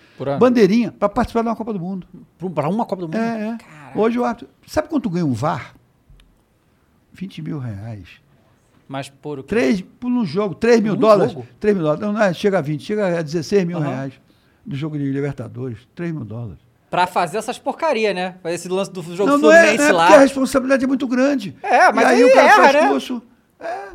Bandeirinha, 0.40 0.90
para 0.90 1.08
participar 1.08 1.42
de 1.42 1.48
uma 1.48 1.56
Copa 1.56 1.72
do 1.72 1.78
Mundo. 1.78 2.06
Pra 2.54 2.68
uma 2.68 2.84
Copa 2.86 3.02
do 3.02 3.08
Mundo? 3.08 3.16
É, 3.18 3.58
é. 3.94 3.98
Hoje 3.98 4.18
o 4.18 4.24
árbitro. 4.24 4.48
Sabe 4.66 4.88
quanto 4.88 5.08
ganha 5.10 5.26
um 5.26 5.34
VAR? 5.34 5.74
20 7.12 7.42
mil 7.42 7.58
reais. 7.58 8.08
Mas 8.88 9.08
por 9.08 9.38
o 9.38 9.42
quê? 9.42 9.48
Três, 9.48 9.80
por 9.80 10.10
um 10.10 10.24
jogo, 10.24 10.54
3 10.54 10.80
mil 10.80 10.94
Um 10.94 10.96
dólares. 10.96 11.32
jogo? 11.32 11.46
3 11.60 11.74
mil 11.74 11.84
dólares. 11.84 12.02
Não, 12.04 12.12
não 12.12 12.22
é, 12.22 12.32
chega 12.34 12.58
a 12.58 12.60
20, 12.60 12.82
chega 12.82 13.18
a 13.18 13.22
16 13.22 13.64
mil 13.64 13.78
Aham. 13.78 13.88
reais 13.88 14.12
do 14.64 14.74
jogo 14.76 14.98
de 14.98 15.04
Libertadores. 15.10 15.78
3 15.94 16.12
mil 16.12 16.24
dólares. 16.24 16.58
Pra 16.94 17.06
fazer 17.08 17.38
essas 17.38 17.58
porcaria, 17.58 18.14
né? 18.14 18.36
Fazer 18.42 18.54
esse 18.54 18.68
lance 18.68 18.92
do 18.92 19.02
jogo 19.16 19.28
não, 19.32 19.38
não 19.38 19.50
é, 19.52 19.56
Fluminense 19.62 19.78
não 19.82 19.88
é 19.88 19.92
lá. 19.92 20.04
porque 20.06 20.16
a 20.18 20.20
responsabilidade 20.20 20.84
é 20.84 20.86
muito 20.86 21.08
grande. 21.08 21.56
É, 21.60 21.90
mas 21.92 22.04
e 22.04 22.10
aí 22.10 22.22
aí 22.22 22.24
o 22.24 22.32
cara 22.32 22.46
erra, 22.46 22.56
faz 22.62 22.74
né? 22.74 22.88
curso. 22.88 23.22
É, 23.58 23.88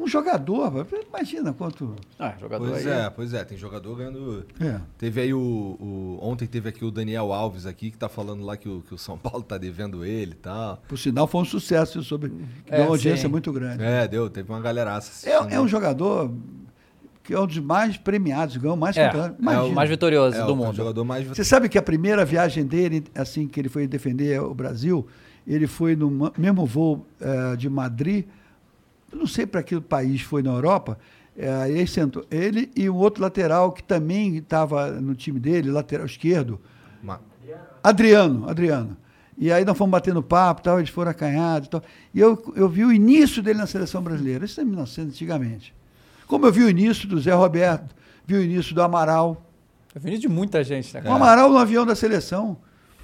um 0.00 0.08
jogador, 0.08 0.84
imagina 1.08 1.52
quanto. 1.52 1.94
Ah, 2.18 2.34
jogador 2.40 2.68
Pois 2.70 2.84
aí. 2.84 2.92
é, 2.92 3.10
pois 3.10 3.32
é, 3.34 3.44
tem 3.44 3.56
jogador 3.56 3.94
ganhando. 3.94 4.44
É. 4.60 4.80
Teve 4.98 5.20
aí 5.20 5.32
o, 5.32 5.38
o- 5.38 6.18
Ontem 6.20 6.46
teve 6.48 6.68
aqui 6.68 6.84
o 6.84 6.90
Daniel 6.90 7.32
Alves 7.32 7.64
aqui, 7.66 7.92
que 7.92 7.96
tá 7.96 8.08
falando 8.08 8.44
lá 8.44 8.56
que 8.56 8.68
o, 8.68 8.82
que 8.82 8.92
o 8.92 8.98
São 8.98 9.16
Paulo 9.16 9.44
tá 9.44 9.56
devendo 9.56 10.04
ele 10.04 10.32
e 10.32 10.34
tal. 10.34 10.82
Por 10.88 10.98
sinal, 10.98 11.28
foi 11.28 11.42
um 11.42 11.44
sucesso 11.44 12.02
sobre. 12.02 12.30
Que 12.66 12.74
É, 12.74 12.78
deu 12.78 12.86
uma 12.86 12.90
audiência 12.94 13.22
sim. 13.26 13.30
muito 13.30 13.52
grande. 13.52 13.84
É, 13.84 14.08
deu, 14.08 14.28
teve 14.28 14.50
uma 14.50 14.60
galeraça. 14.60 15.30
É, 15.30 15.54
é 15.54 15.60
um 15.60 15.68
jogador 15.68 16.32
que 17.22 17.32
é 17.32 17.38
um 17.40 17.46
dos 17.46 17.58
mais 17.58 17.96
premiados, 17.96 18.56
ganhou 18.56 18.76
mais 18.76 18.96
É, 18.96 19.04
é 19.06 19.60
o 19.60 19.72
mais 19.72 19.88
vitorioso 19.88 20.36
É, 20.36 20.44
do 20.44 20.56
mundo. 20.56 20.74
jogador 20.74 21.04
mais 21.04 21.26
Você 21.26 21.44
sabe 21.44 21.68
que 21.68 21.78
a 21.78 21.82
primeira 21.82 22.24
viagem 22.24 22.64
dele, 22.66 23.04
assim 23.14 23.46
que 23.46 23.60
ele 23.60 23.68
foi 23.68 23.86
defender 23.86 24.40
o 24.42 24.52
Brasil, 24.54 25.06
ele 25.46 25.66
foi 25.66 25.94
no 25.96 26.32
mesmo 26.36 26.66
voo 26.66 27.06
eh, 27.20 27.56
de 27.56 27.68
Madrid, 27.68 28.24
não 29.12 29.26
sei 29.26 29.46
para 29.46 29.62
que 29.62 29.80
país 29.80 30.20
foi 30.22 30.42
na 30.42 30.50
Europa, 30.50 30.98
eh, 31.36 31.48
aí 31.52 31.72
ele, 31.78 31.86
sentou, 31.86 32.24
ele 32.30 32.70
e 32.76 32.88
o 32.88 32.96
outro 32.96 33.22
lateral 33.22 33.70
que 33.72 33.82
também 33.82 34.36
estava 34.36 34.90
no 34.90 35.14
time 35.14 35.38
dele, 35.38 35.70
lateral 35.70 36.06
esquerdo, 36.06 36.60
Ma- 37.02 37.20
Adriano, 37.82 38.48
Adriano. 38.48 38.96
E 39.38 39.50
aí 39.50 39.64
nós 39.64 39.76
fomos 39.76 39.90
batendo 39.90 40.22
papo, 40.22 40.62
tal, 40.62 40.78
eles 40.78 40.90
foram 40.90 41.10
acanhados 41.10 41.66
e 41.66 41.70
tal. 41.70 41.82
E 42.14 42.20
eu, 42.20 42.52
eu 42.54 42.68
vi 42.68 42.84
o 42.84 42.92
início 42.92 43.42
dele 43.42 43.58
na 43.58 43.66
seleção 43.66 44.02
brasileira, 44.02 44.44
isso 44.44 44.60
é 44.60 44.64
1900 44.64 45.14
antigamente. 45.14 45.74
Como 46.32 46.46
eu 46.46 46.50
vi 46.50 46.62
o 46.62 46.70
início 46.70 47.06
do 47.06 47.20
Zé 47.20 47.34
Roberto, 47.34 47.94
vi 48.24 48.36
o 48.36 48.42
início 48.42 48.74
do 48.74 48.80
Amaral, 48.80 49.44
É 49.94 49.98
vindo 49.98 50.18
de 50.18 50.30
muita 50.30 50.64
gente, 50.64 50.94
né? 50.94 51.02
o? 51.04 51.12
Amaral 51.12 51.50
no 51.50 51.58
avião 51.58 51.84
da 51.84 51.94
seleção. 51.94 52.56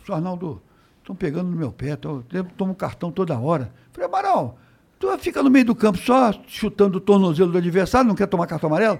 Arnaldo, 0.08 0.62
estão 1.00 1.14
pegando 1.14 1.50
no 1.50 1.54
meu 1.54 1.70
pé, 1.70 1.94
tô, 1.94 2.22
tomo 2.56 2.74
cartão 2.74 3.12
toda 3.12 3.38
hora. 3.38 3.70
Falei, 3.92 4.08
Amaral, 4.08 4.58
tu 4.98 5.14
fica 5.18 5.42
no 5.42 5.50
meio 5.50 5.66
do 5.66 5.74
campo 5.74 5.98
só 5.98 6.32
chutando 6.46 6.96
o 6.96 7.00
tornozelo 7.02 7.52
do 7.52 7.58
adversário, 7.58 8.08
não 8.08 8.14
quer 8.14 8.28
tomar 8.28 8.46
cartão 8.46 8.68
amarelo? 8.68 8.98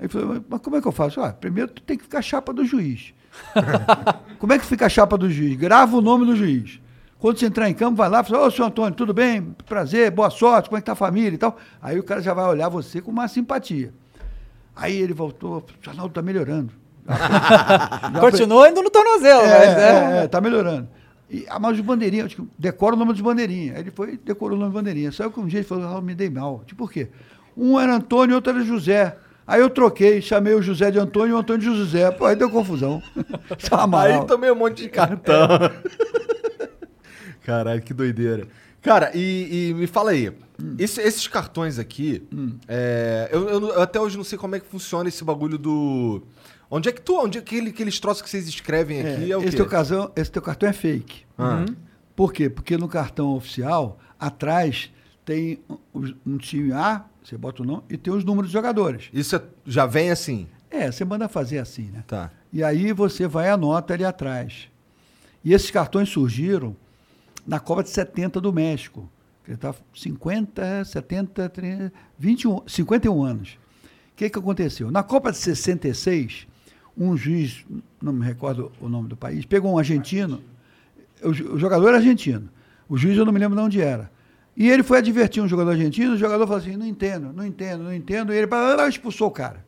Aí 0.00 0.08
falou, 0.08 0.44
mas 0.48 0.60
como 0.60 0.74
é 0.74 0.80
que 0.80 0.88
eu 0.88 0.92
faço? 0.92 1.20
Ah, 1.20 1.32
primeiro 1.32 1.70
tu 1.70 1.80
tem 1.82 1.96
que 1.96 2.02
ficar 2.02 2.20
chapa 2.22 2.52
do 2.52 2.64
juiz. 2.64 3.14
como 4.40 4.52
é 4.52 4.58
que 4.58 4.66
fica 4.66 4.86
a 4.86 4.88
chapa 4.88 5.16
do 5.16 5.30
juiz? 5.30 5.54
Grava 5.54 5.96
o 5.96 6.00
nome 6.00 6.26
do 6.26 6.34
juiz. 6.34 6.80
Quando 7.20 7.38
você 7.38 7.46
entrar 7.46 7.68
em 7.68 7.74
campo, 7.74 7.96
vai 7.96 8.08
lá 8.08 8.22
e 8.22 8.24
fala, 8.24 8.46
ô, 8.46 8.50
senhor 8.50 8.68
Antônio, 8.68 8.94
tudo 8.94 9.12
bem? 9.12 9.54
Prazer, 9.66 10.10
boa 10.10 10.30
sorte, 10.30 10.70
como 10.70 10.78
é 10.78 10.80
que 10.80 10.86
tá 10.86 10.92
a 10.92 10.96
família 10.96 11.34
e 11.34 11.38
tal. 11.38 11.54
Aí 11.80 11.98
o 11.98 12.02
cara 12.02 12.22
já 12.22 12.32
vai 12.32 12.46
olhar 12.46 12.70
você 12.70 13.02
com 13.02 13.10
uma 13.10 13.28
simpatia. 13.28 13.92
Aí 14.74 14.96
ele 14.96 15.12
voltou, 15.12 15.58
o 15.58 15.90
Arnaldo 15.90 16.14
tá 16.14 16.22
melhorando. 16.22 16.72
Continua 18.20 18.70
indo 18.70 18.82
no 18.82 18.88
tornozelo, 18.88 19.42
é, 19.42 19.58
mas 19.58 19.76
é. 19.76 19.80
é, 19.80 20.24
é, 20.24 20.28
tá 20.28 20.40
melhorando. 20.40 20.88
E, 21.28 21.44
ah, 21.50 21.58
mas 21.58 21.78
os 21.78 21.84
bandeirinhas, 21.84 22.24
eu 22.24 22.28
digo, 22.28 22.48
decora 22.58 22.96
o 22.96 22.98
nome 22.98 23.12
dos 23.12 23.20
bandeirinhas. 23.20 23.76
Aí 23.76 23.82
ele 23.82 23.90
foi 23.90 24.14
e 24.14 24.16
decorou 24.16 24.56
o 24.56 24.60
nome 24.60 24.72
dos 24.72 24.80
bandeirinhas. 24.80 25.14
Só 25.14 25.28
que 25.28 25.38
um 25.38 25.46
dia 25.46 25.60
ele 25.60 25.68
falou, 25.68 25.94
ah, 25.94 26.00
me 26.00 26.14
dei 26.14 26.30
mal. 26.30 26.62
Tipo, 26.64 26.84
por 26.84 26.92
quê? 26.92 27.08
Um 27.54 27.78
era 27.78 27.96
Antônio 27.96 28.32
e 28.32 28.34
outro 28.34 28.52
era 28.52 28.64
José. 28.64 29.14
Aí 29.46 29.60
eu 29.60 29.68
troquei, 29.68 30.22
chamei 30.22 30.54
o 30.54 30.62
José 30.62 30.90
de 30.90 30.98
Antônio 30.98 31.32
e 31.32 31.34
o 31.34 31.38
Antônio 31.38 31.60
de 31.60 31.66
José. 31.66 32.10
Pô, 32.12 32.24
aí 32.24 32.34
deu 32.34 32.48
confusão. 32.48 33.02
Só 33.58 33.86
Aí 33.98 34.24
tomei 34.26 34.50
um 34.50 34.54
monte 34.54 34.82
de 34.82 34.88
cartão. 34.88 35.46
Caralho, 37.44 37.80
que 37.82 37.92
doideira. 37.94 38.46
Cara, 38.82 39.10
e, 39.14 39.68
e 39.70 39.74
me 39.74 39.86
fala 39.86 40.12
aí, 40.12 40.32
esse- 40.78 41.00
esses 41.02 41.26
cartões 41.28 41.78
aqui, 41.78 42.22
é, 42.66 43.28
eu, 43.32 43.48
eu- 43.48 43.68
eu 43.68 43.82
até 43.82 44.00
hoje 44.00 44.16
não 44.16 44.24
sei 44.24 44.38
como 44.38 44.54
é 44.56 44.60
que 44.60 44.66
funciona 44.66 45.08
esse 45.08 45.22
bagulho 45.22 45.58
do... 45.58 46.22
Onde 46.70 46.88
é 46.88 46.92
que 46.92 47.00
tu, 47.00 47.18
onde 47.18 47.36
é 47.38 47.40
que 47.42 47.56
ele- 47.56 47.70
aqueles 47.70 47.98
troços 48.00 48.22
que 48.22 48.30
vocês 48.30 48.48
escrevem 48.48 49.00
aqui 49.00 49.32
é, 49.32 49.36
o 49.36 49.40
esse, 49.40 49.50
quê? 49.50 49.56
teu 49.56 49.66
casão, 49.66 50.10
esse 50.16 50.30
teu 50.30 50.40
cartão 50.40 50.68
é 50.68 50.72
fake. 50.72 51.24
Ah. 51.36 51.66
Por 52.16 52.32
quê? 52.32 52.48
Porque 52.48 52.76
no 52.76 52.88
cartão 52.88 53.34
oficial, 53.34 53.98
atrás, 54.18 54.90
tem 55.24 55.60
um, 55.94 56.14
um 56.26 56.36
time 56.38 56.72
A, 56.72 57.04
você 57.22 57.36
bota 57.36 57.62
o 57.62 57.66
nome, 57.66 57.82
e 57.90 57.96
tem 57.98 58.12
os 58.12 58.24
números 58.24 58.46
dos 58.48 58.52
jogadores. 58.52 59.10
Isso 59.12 59.36
é- 59.36 59.42
já 59.66 59.84
vem 59.84 60.10
assim? 60.10 60.46
É, 60.70 60.90
você 60.90 61.04
manda 61.04 61.28
fazer 61.28 61.58
assim, 61.58 61.90
né? 61.92 62.02
Tá. 62.06 62.30
E 62.52 62.62
aí 62.64 62.92
você 62.92 63.26
vai 63.26 63.46
e 63.46 63.50
anota 63.50 63.92
ali 63.92 64.04
atrás. 64.04 64.68
E 65.44 65.52
esses 65.52 65.70
cartões 65.70 66.08
surgiram 66.08 66.76
na 67.46 67.58
Copa 67.60 67.82
de 67.82 67.90
70 67.90 68.40
do 68.40 68.52
México. 68.52 69.08
Ele 69.46 69.54
está 69.56 69.74
50, 69.94 70.84
70, 70.84 71.48
30, 71.48 71.92
21, 72.18 72.62
51 72.66 73.22
anos. 73.22 73.58
O 74.12 74.16
que, 74.16 74.28
que 74.30 74.38
aconteceu? 74.38 74.90
Na 74.90 75.02
Copa 75.02 75.32
de 75.32 75.38
66, 75.38 76.46
um 76.96 77.16
juiz, 77.16 77.64
não 78.00 78.12
me 78.12 78.24
recordo 78.24 78.70
o 78.80 78.88
nome 78.88 79.08
do 79.08 79.16
país, 79.16 79.44
pegou 79.44 79.72
um 79.72 79.78
argentino, 79.78 80.40
o, 81.22 81.32
jo- 81.32 81.54
o 81.54 81.58
jogador 81.58 81.88
era 81.88 81.96
argentino, 81.96 82.48
o 82.88 82.96
juiz 82.96 83.16
eu 83.16 83.24
não 83.24 83.32
me 83.32 83.38
lembro 83.38 83.56
de 83.56 83.64
onde 83.64 83.80
era. 83.80 84.10
E 84.56 84.68
ele 84.68 84.82
foi 84.82 84.98
advertir 84.98 85.42
um 85.42 85.48
jogador 85.48 85.70
argentino, 85.70 86.12
o 86.14 86.18
jogador 86.18 86.46
falou 86.46 86.60
assim, 86.60 86.76
não 86.76 86.84
entendo, 86.86 87.32
não 87.32 87.46
entendo, 87.46 87.82
não 87.84 87.94
entendo, 87.94 88.32
e 88.34 88.36
ele 88.36 88.48
expulsou 88.88 89.28
o 89.28 89.30
cara. 89.30 89.64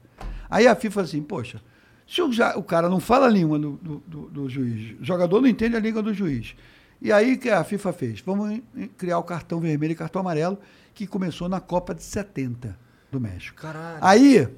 Aí 0.50 0.66
a 0.66 0.74
FIFA 0.76 1.00
assim, 1.00 1.22
poxa, 1.22 1.62
se 2.06 2.20
o, 2.20 2.28
o 2.56 2.62
cara 2.62 2.88
não 2.90 3.00
fala 3.00 3.26
a 3.26 3.30
língua 3.30 3.58
do, 3.58 3.72
do- 3.82 4.02
do- 4.06 4.28
do 4.28 4.48
juiz, 4.50 5.00
o 5.00 5.04
jogador 5.04 5.40
não 5.40 5.48
entende 5.48 5.76
a 5.76 5.80
língua 5.80 6.02
do 6.02 6.12
juiz. 6.12 6.54
E 7.02 7.10
aí 7.10 7.36
que 7.36 7.50
a 7.50 7.64
FIFA 7.64 7.92
fez? 7.92 8.20
Vamos 8.20 8.60
criar 8.96 9.18
o 9.18 9.24
cartão 9.24 9.58
vermelho 9.58 9.90
e 9.90 9.96
cartão 9.96 10.20
amarelo, 10.20 10.56
que 10.94 11.04
começou 11.04 11.48
na 11.48 11.60
Copa 11.60 11.92
de 11.92 12.02
70 12.02 12.78
do 13.10 13.20
México. 13.20 13.60
Caralho. 13.60 13.98
Aí 14.00 14.48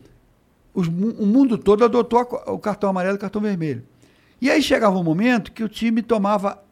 os 0.75 0.87
o 0.87 1.27
mundo 1.27 1.57
todo 1.57 1.85
adotou 1.85 2.19
a 2.19 2.53
o 2.53 2.59
cartão 2.59 2.91
amarelo 2.91 3.15
e 3.15 3.17
o 3.17 3.21
cartão 3.21 3.41
vermelho. 3.41 3.83
E 4.43 4.51
aí 4.51 4.63
chegava 4.63 4.99
um 4.99 5.03
momento 5.03 5.53
que 5.53 5.65
o 5.65 5.69
time 5.69 6.03
tomava, 6.03 6.63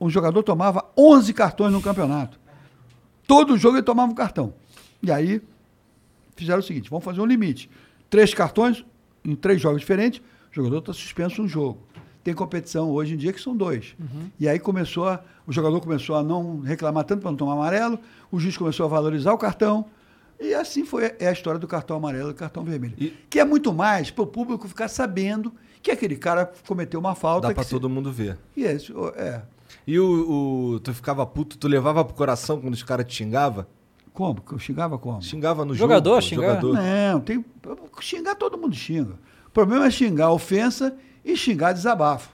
um 0.00 0.10
jogador 0.10 0.42
tomava 0.42 0.84
11 0.98 1.32
cartões 1.32 1.72
no 1.72 1.80
campeonato. 1.80 2.40
Todo 3.24 3.56
jogo 3.56 3.76
ele 3.76 3.84
tomava 3.84 4.10
um 4.10 4.16
cartão. 4.16 4.52
E 5.00 5.12
aí 5.12 5.40
fizeram 6.34 6.58
o 6.58 6.62
seguinte: 6.62 6.90
vamos 6.90 7.04
fazer 7.04 7.20
um 7.20 7.26
limite. 7.26 7.70
Três 8.10 8.34
cartões 8.34 8.84
em 9.24 9.36
três 9.36 9.60
jogos 9.60 9.80
diferentes, 9.80 10.20
o 10.50 10.54
jogador 10.54 10.78
está 10.78 10.92
suspenso 10.92 11.40
um 11.40 11.48
jogo. 11.48 11.85
Tem 12.26 12.34
competição 12.34 12.90
hoje 12.90 13.14
em 13.14 13.16
dia 13.16 13.32
que 13.32 13.40
são 13.40 13.56
dois. 13.56 13.94
E 14.40 14.48
aí 14.48 14.58
começou 14.58 15.08
a, 15.08 15.20
o 15.46 15.52
jogador 15.52 15.80
começou 15.80 16.16
a 16.16 16.24
não 16.24 16.58
reclamar 16.58 17.04
tanto 17.04 17.20
para 17.22 17.30
não 17.30 17.36
tomar 17.38 17.52
amarelo, 17.52 18.00
o 18.32 18.40
juiz 18.40 18.56
começou 18.56 18.84
a 18.84 18.88
valorizar 18.88 19.32
o 19.32 19.38
cartão. 19.38 19.84
E 20.40 20.52
assim 20.52 20.84
foi 20.84 21.14
é 21.20 21.28
a 21.28 21.32
história 21.32 21.56
do 21.60 21.68
cartão 21.68 21.96
amarelo 21.96 22.30
e 22.30 22.32
do 22.32 22.36
cartão 22.36 22.64
vermelho. 22.64 22.96
Que 23.30 23.38
é 23.38 23.44
muito 23.44 23.72
mais 23.72 24.10
para 24.10 24.24
o 24.24 24.26
público 24.26 24.66
ficar 24.66 24.88
sabendo 24.88 25.52
que 25.80 25.88
aquele 25.88 26.16
cara 26.16 26.50
cometeu 26.66 26.98
uma 26.98 27.14
falta. 27.14 27.46
Dá 27.46 27.54
pra 27.54 27.62
que 27.62 27.68
se- 27.68 27.74
todo 27.76 27.88
mundo 27.88 28.10
ver. 28.10 28.36
E 28.56 28.66
é, 28.66 28.74
isso, 28.74 28.92
é. 29.14 29.42
E 29.86 29.96
o, 30.00 30.72
o- 30.74 30.80
tu 30.80 30.92
ficava 30.92 31.24
puto, 31.24 31.56
tu 31.56 31.68
levava 31.68 32.04
pro 32.04 32.12
coração 32.16 32.60
quando 32.60 32.74
os 32.74 32.82
caras 32.82 33.06
te 33.06 33.14
xingavam? 33.14 33.64
Como? 34.12 34.42
Eu 34.50 34.58
xingava 34.58 34.98
como? 34.98 35.22
Xingava 35.22 35.64
no 35.64 35.76
Jogador, 35.76 36.20
jogo? 36.20 36.22
pô, 36.22 36.28
xingar? 36.28 36.48
Jogador. 36.60 36.74
Não, 36.74 37.20
tem. 37.20 37.44
Xingar 38.00 38.34
todo 38.34 38.58
mundo 38.58 38.74
xinga. 38.74 39.14
O 39.46 39.50
problema 39.50 39.86
é 39.86 39.90
xingar 39.92 40.32
ofensa 40.32 40.92
e 41.26 41.36
xingar 41.36 41.72
desabafo. 41.72 42.30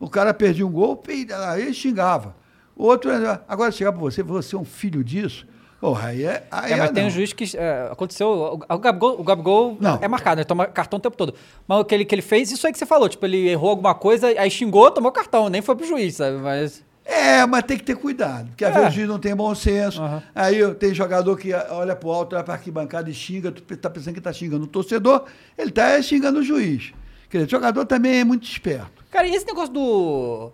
O 0.00 0.08
cara 0.10 0.34
perdia 0.34 0.66
um 0.66 0.70
gol, 0.72 1.00
aí 1.48 1.72
xingava. 1.72 2.34
O 2.74 2.84
outro, 2.84 3.10
agora 3.48 3.70
chegar 3.70 3.92
pra 3.92 4.00
você, 4.00 4.22
você 4.22 4.54
é 4.56 4.58
um 4.58 4.64
filho 4.64 5.04
disso. 5.04 5.46
Porra, 5.80 6.08
aí 6.08 6.24
é. 6.24 6.46
Aí 6.50 6.72
É, 6.72 6.76
mas 6.76 6.90
é 6.90 6.92
tem 6.92 7.02
não. 7.02 7.08
um 7.08 7.12
juiz 7.12 7.32
que 7.32 7.44
é, 7.56 7.88
aconteceu. 7.92 8.28
O, 8.28 8.74
o 8.74 8.78
Gabigol, 8.78 9.20
o 9.20 9.22
Gabigol 9.22 9.76
Não. 9.80 9.98
é 10.00 10.08
marcado, 10.08 10.40
ele 10.40 10.44
toma 10.46 10.66
cartão 10.66 10.98
o 10.98 11.00
tempo 11.02 11.16
todo. 11.16 11.34
Mas 11.68 11.78
o 11.80 11.84
que 11.84 11.94
ele, 11.94 12.04
que 12.04 12.14
ele 12.14 12.22
fez, 12.22 12.50
isso 12.50 12.66
aí 12.66 12.72
que 12.72 12.78
você 12.78 12.86
falou. 12.86 13.08
Tipo, 13.08 13.24
ele 13.26 13.48
errou 13.48 13.70
alguma 13.70 13.94
coisa, 13.94 14.26
aí 14.26 14.50
xingou, 14.50 14.90
tomou 14.90 15.12
cartão, 15.12 15.48
nem 15.50 15.60
foi 15.62 15.76
pro 15.76 15.86
juiz, 15.86 16.16
sabe? 16.16 16.38
Mas. 16.38 16.82
É, 17.04 17.46
mas 17.46 17.62
tem 17.62 17.76
que 17.76 17.84
ter 17.84 17.94
cuidado, 17.96 18.48
porque 18.48 18.64
às 18.64 18.74
É. 18.74 18.78
vezes 18.80 18.92
o 18.92 18.94
juiz 18.96 19.08
não 19.08 19.18
tem 19.18 19.34
bom 19.36 19.54
senso. 19.54 20.02
Aí 20.34 20.74
tem 20.74 20.92
jogador 20.92 21.36
que 21.38 21.52
olha 21.54 21.94
pro 21.94 22.10
alto, 22.10 22.34
olha 22.34 22.42
pra 22.44 22.54
arquibancada 22.54 23.08
e 23.08 23.14
xinga, 23.14 23.52
tu 23.52 23.62
tá 23.76 23.88
pensando 23.88 24.14
que 24.14 24.20
tá 24.20 24.32
xingando 24.32 24.64
o 24.64 24.66
torcedor, 24.66 25.24
ele 25.56 25.70
tá 25.70 26.00
xingando 26.02 26.40
o 26.40 26.42
juiz. 26.42 26.92
Quer 27.28 27.38
dizer, 27.38 27.46
o 27.48 27.50
jogador 27.50 27.84
também 27.86 28.20
é 28.20 28.24
muito 28.24 28.44
esperto. 28.44 29.04
Cara, 29.10 29.26
e 29.26 29.34
esse 29.34 29.46
negócio 29.46 29.72
do. 29.72 30.50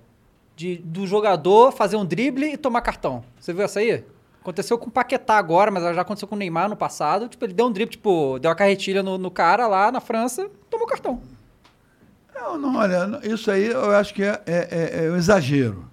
De, 0.54 0.76
do 0.76 1.06
jogador 1.06 1.72
fazer 1.72 1.96
um 1.96 2.04
drible 2.04 2.52
e 2.52 2.56
tomar 2.56 2.82
cartão? 2.82 3.24
Você 3.40 3.52
viu 3.52 3.64
essa 3.64 3.80
aí? 3.80 4.04
Aconteceu 4.40 4.76
com 4.78 4.88
o 4.88 4.92
Paquetá 4.92 5.36
agora, 5.38 5.70
mas 5.70 5.82
já 5.94 6.02
aconteceu 6.02 6.28
com 6.28 6.34
o 6.34 6.38
Neymar 6.38 6.68
no 6.68 6.76
passado. 6.76 7.28
Tipo, 7.28 7.44
ele 7.44 7.52
deu 7.54 7.66
um 7.66 7.72
drible, 7.72 7.92
tipo, 7.92 8.38
deu 8.38 8.48
uma 8.50 8.54
carretilha 8.54 9.02
no, 9.02 9.16
no 9.16 9.30
cara 9.30 9.66
lá 9.66 9.90
na 9.90 10.00
França, 10.00 10.48
tomou 10.68 10.86
cartão. 10.86 11.22
Não, 12.34 12.58
não, 12.58 12.76
olha, 12.76 13.20
isso 13.22 13.50
aí 13.50 13.66
eu 13.66 13.92
acho 13.92 14.12
que 14.12 14.22
é, 14.22 14.42
é, 14.46 14.68
é- 15.02 15.06
é 15.06 15.10
um 15.10 15.16
exagero. 15.16 15.84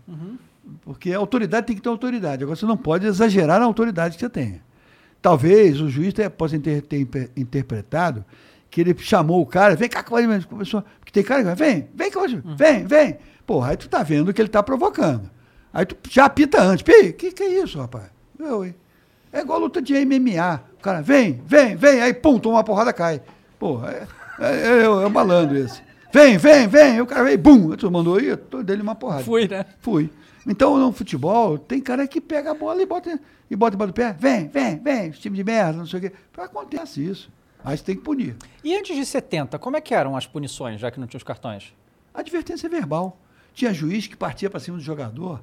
Porque 0.82 1.14
a 1.14 1.18
autoridade 1.20 1.68
tem 1.68 1.76
que 1.76 1.82
ter 1.82 1.90
autoridade. 1.90 2.44
Agora, 2.44 2.56
você 2.56 2.66
não 2.66 2.78
pode 2.78 3.06
exagerar 3.06 3.60
na 3.60 3.66
autoridade 3.66 4.16
que 4.16 4.20
você 4.22 4.30
tem. 4.30 4.62
Talvez 5.22 5.80
o 5.80 5.88
juiz 5.90 6.14
possa 6.38 6.58
ter, 6.60 6.82
ter 6.82 7.08
interpretado 7.38 8.26
que 8.70 8.82
ele 8.82 8.96
chamou 8.98 9.42
o 9.42 9.46
cara, 9.46 9.76
vem 9.76 9.90
cá, 9.90 10.04
que 10.04 10.12
vai- 10.12 10.42
começou. 10.44 10.84
Porque 11.00 11.12
tem 11.12 11.24
cara 11.24 11.42
que 11.42 11.46
vai, 11.48 11.56
vem, 11.56 11.90
vem, 11.94 12.12
vou- 12.12 12.56
vem, 12.56 12.86
vem. 12.86 13.18
Porra, 13.46 13.70
aí 13.72 13.78
tu 13.78 13.90
tá 13.90 14.04
vendo 14.04 14.34
que 14.34 14.42
ele 14.42 14.50
tá 14.50 14.62
provocando. 14.62 15.30
Aí 15.74 15.86
tu 15.86 15.96
já 16.10 16.26
apita 16.26 16.62
antes. 16.62 16.84
Pi, 16.84 17.14
que 17.14 17.32
que 17.32 17.44
é 17.44 17.62
isso, 17.64 17.80
rapaz? 17.80 18.06
Eu, 18.40 18.64
hein? 18.66 18.76
É 19.32 19.42
igual 19.42 19.60
luta 19.60 19.82
de 19.82 19.94
MMA. 19.94 20.62
O 20.78 20.82
cara, 20.82 21.02
vem, 21.02 21.42
vem, 21.46 21.76
vem, 21.76 22.02
aí 22.02 22.14
pum, 22.14 22.40
toma 22.40 22.56
uma 22.58 22.64
porrada, 22.64 22.92
cai. 22.94 23.22
Porra, 23.60 23.92
é, 23.92 24.08
é, 24.40 24.56
é, 24.80 24.84
é 24.84 24.90
um 24.90 25.10
malandro 25.10 25.58
esse. 25.58 25.82
Vem, 26.12 26.38
vem, 26.38 26.68
vem. 26.68 26.94
Aí 26.94 27.02
o 27.02 27.06
cara 27.06 27.24
veio, 27.24 27.38
bum. 27.38 27.76
Tu 27.76 27.90
mandou 27.92 28.18
aí, 28.18 28.28
eu 28.28 28.64
dele 28.64 28.82
uma 28.82 28.96
porrada. 28.96 29.24
Fui, 29.24 29.48
né? 29.48 29.66
Fui. 29.80 30.10
Então, 30.48 30.78
no 30.80 30.92
futebol, 30.92 31.58
tem 31.60 31.80
cara 31.82 32.08
que 32.08 32.20
pega 32.20 32.52
a 32.52 32.54
bola 32.56 32.82
e 32.82 32.86
bota, 32.86 33.20
e 33.52 33.56
bota 33.56 33.76
embaixo 33.76 33.92
do 33.94 33.96
pé. 33.96 34.16
Vem, 34.18 34.48
vem, 34.48 34.80
vem, 34.80 35.12
time 35.12 35.36
de 35.38 35.44
merda, 35.44 35.78
não 35.78 35.86
sei 35.86 36.00
o 36.00 36.02
quê. 36.04 36.12
Acontece 36.38 37.06
isso. 37.06 37.30
Aí 37.64 37.78
você 37.78 37.84
tem 37.84 37.96
que 37.96 38.02
punir. 38.02 38.36
E 38.64 38.76
antes 38.76 38.96
de 38.96 39.06
70, 39.06 39.60
como 39.60 39.78
é 39.78 39.82
que 39.82 39.94
eram 39.94 40.16
as 40.16 40.26
punições, 40.26 40.80
já 40.80 40.90
que 40.90 41.00
não 41.00 41.08
tinha 41.08 41.18
os 41.18 41.24
cartões? 41.24 41.74
Advertência 42.14 42.70
verbal. 42.70 43.20
Tinha 43.54 43.74
juiz 43.74 44.08
que 44.08 44.16
partia 44.16 44.50
para 44.50 44.60
cima 44.60 44.78
do 44.78 44.84
jogador. 44.84 45.42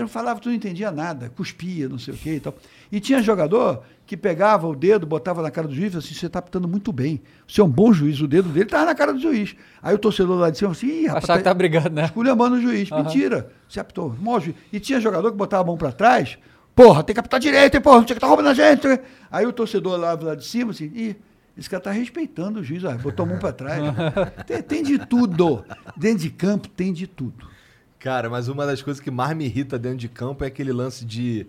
Não 0.00 0.08
falava, 0.08 0.40
tu 0.40 0.48
não 0.48 0.56
entendia 0.56 0.90
nada, 0.90 1.30
cuspia, 1.36 1.88
não 1.88 1.98
sei 1.98 2.14
o 2.14 2.16
quê 2.16 2.36
e 2.36 2.40
tal. 2.40 2.54
E 2.90 2.98
tinha 2.98 3.22
jogador 3.22 3.82
que 4.06 4.16
pegava 4.16 4.66
o 4.66 4.74
dedo, 4.74 5.06
botava 5.06 5.42
na 5.42 5.50
cara 5.50 5.68
do 5.68 5.74
juiz 5.74 5.92
e 5.92 5.98
assim: 5.98 6.14
você 6.14 6.26
está 6.26 6.38
apitando 6.38 6.66
muito 6.66 6.90
bem. 6.90 7.20
Você 7.46 7.60
é 7.60 7.64
um 7.64 7.68
bom 7.68 7.92
juiz, 7.92 8.20
o 8.20 8.26
dedo 8.26 8.48
dele 8.48 8.64
estava 8.64 8.86
na 8.86 8.94
cara 8.94 9.12
do 9.12 9.20
juiz. 9.20 9.54
Aí 9.82 9.94
o 9.94 9.98
torcedor 9.98 10.38
lá 10.38 10.48
de 10.48 10.56
cima 10.56 10.70
assim: 10.70 10.86
Ih, 10.86 11.06
rapaz, 11.06 11.24
Achava 11.24 11.38
que 11.38 11.44
tá 11.44 11.52
brigando, 11.52 11.90
né? 11.90 12.06
esculhambando 12.06 12.56
o 12.56 12.60
juiz. 12.60 12.90
Aham. 12.90 13.02
Mentira, 13.02 13.52
você 13.68 13.78
apitou. 13.78 14.16
Mó 14.18 14.40
juiz. 14.40 14.56
E 14.72 14.80
tinha 14.80 14.98
jogador 14.98 15.30
que 15.30 15.36
botava 15.36 15.62
a 15.62 15.66
mão 15.66 15.76
para 15.76 15.92
trás, 15.92 16.38
porra, 16.74 17.02
tem 17.02 17.14
que 17.14 17.20
apitar 17.20 17.40
direito, 17.40 17.74
hein, 17.74 17.80
porra, 17.80 17.96
não 17.98 18.04
tinha 18.04 18.14
que 18.14 18.18
estar 18.18 18.26
roubando 18.26 18.48
a 18.48 18.54
gente. 18.54 18.86
Aí 19.30 19.46
o 19.46 19.52
torcedor 19.52 19.98
lá, 19.98 20.14
lá 20.14 20.34
de 20.34 20.44
cima 20.44 20.70
assim: 20.72 20.90
Ih, 20.94 21.16
esse 21.56 21.68
cara 21.70 21.82
tá 21.82 21.90
respeitando 21.90 22.60
o 22.60 22.64
juiz, 22.64 22.84
ó, 22.84 22.92
botou 22.96 23.24
a 23.24 23.28
mão 23.28 23.38
para 23.38 23.52
trás. 23.52 23.82
tem, 24.46 24.62
tem 24.62 24.82
de 24.82 24.98
tudo. 25.06 25.64
Dentro 25.96 26.18
de 26.18 26.30
campo 26.30 26.68
tem 26.68 26.92
de 26.92 27.06
tudo. 27.06 27.48
Cara, 27.98 28.28
mas 28.28 28.48
uma 28.48 28.66
das 28.66 28.82
coisas 28.82 29.00
que 29.02 29.10
mais 29.10 29.36
me 29.36 29.46
irrita 29.46 29.78
dentro 29.78 29.98
de 29.98 30.08
campo 30.08 30.44
é 30.44 30.48
aquele 30.48 30.72
lance 30.72 31.04
de 31.04 31.46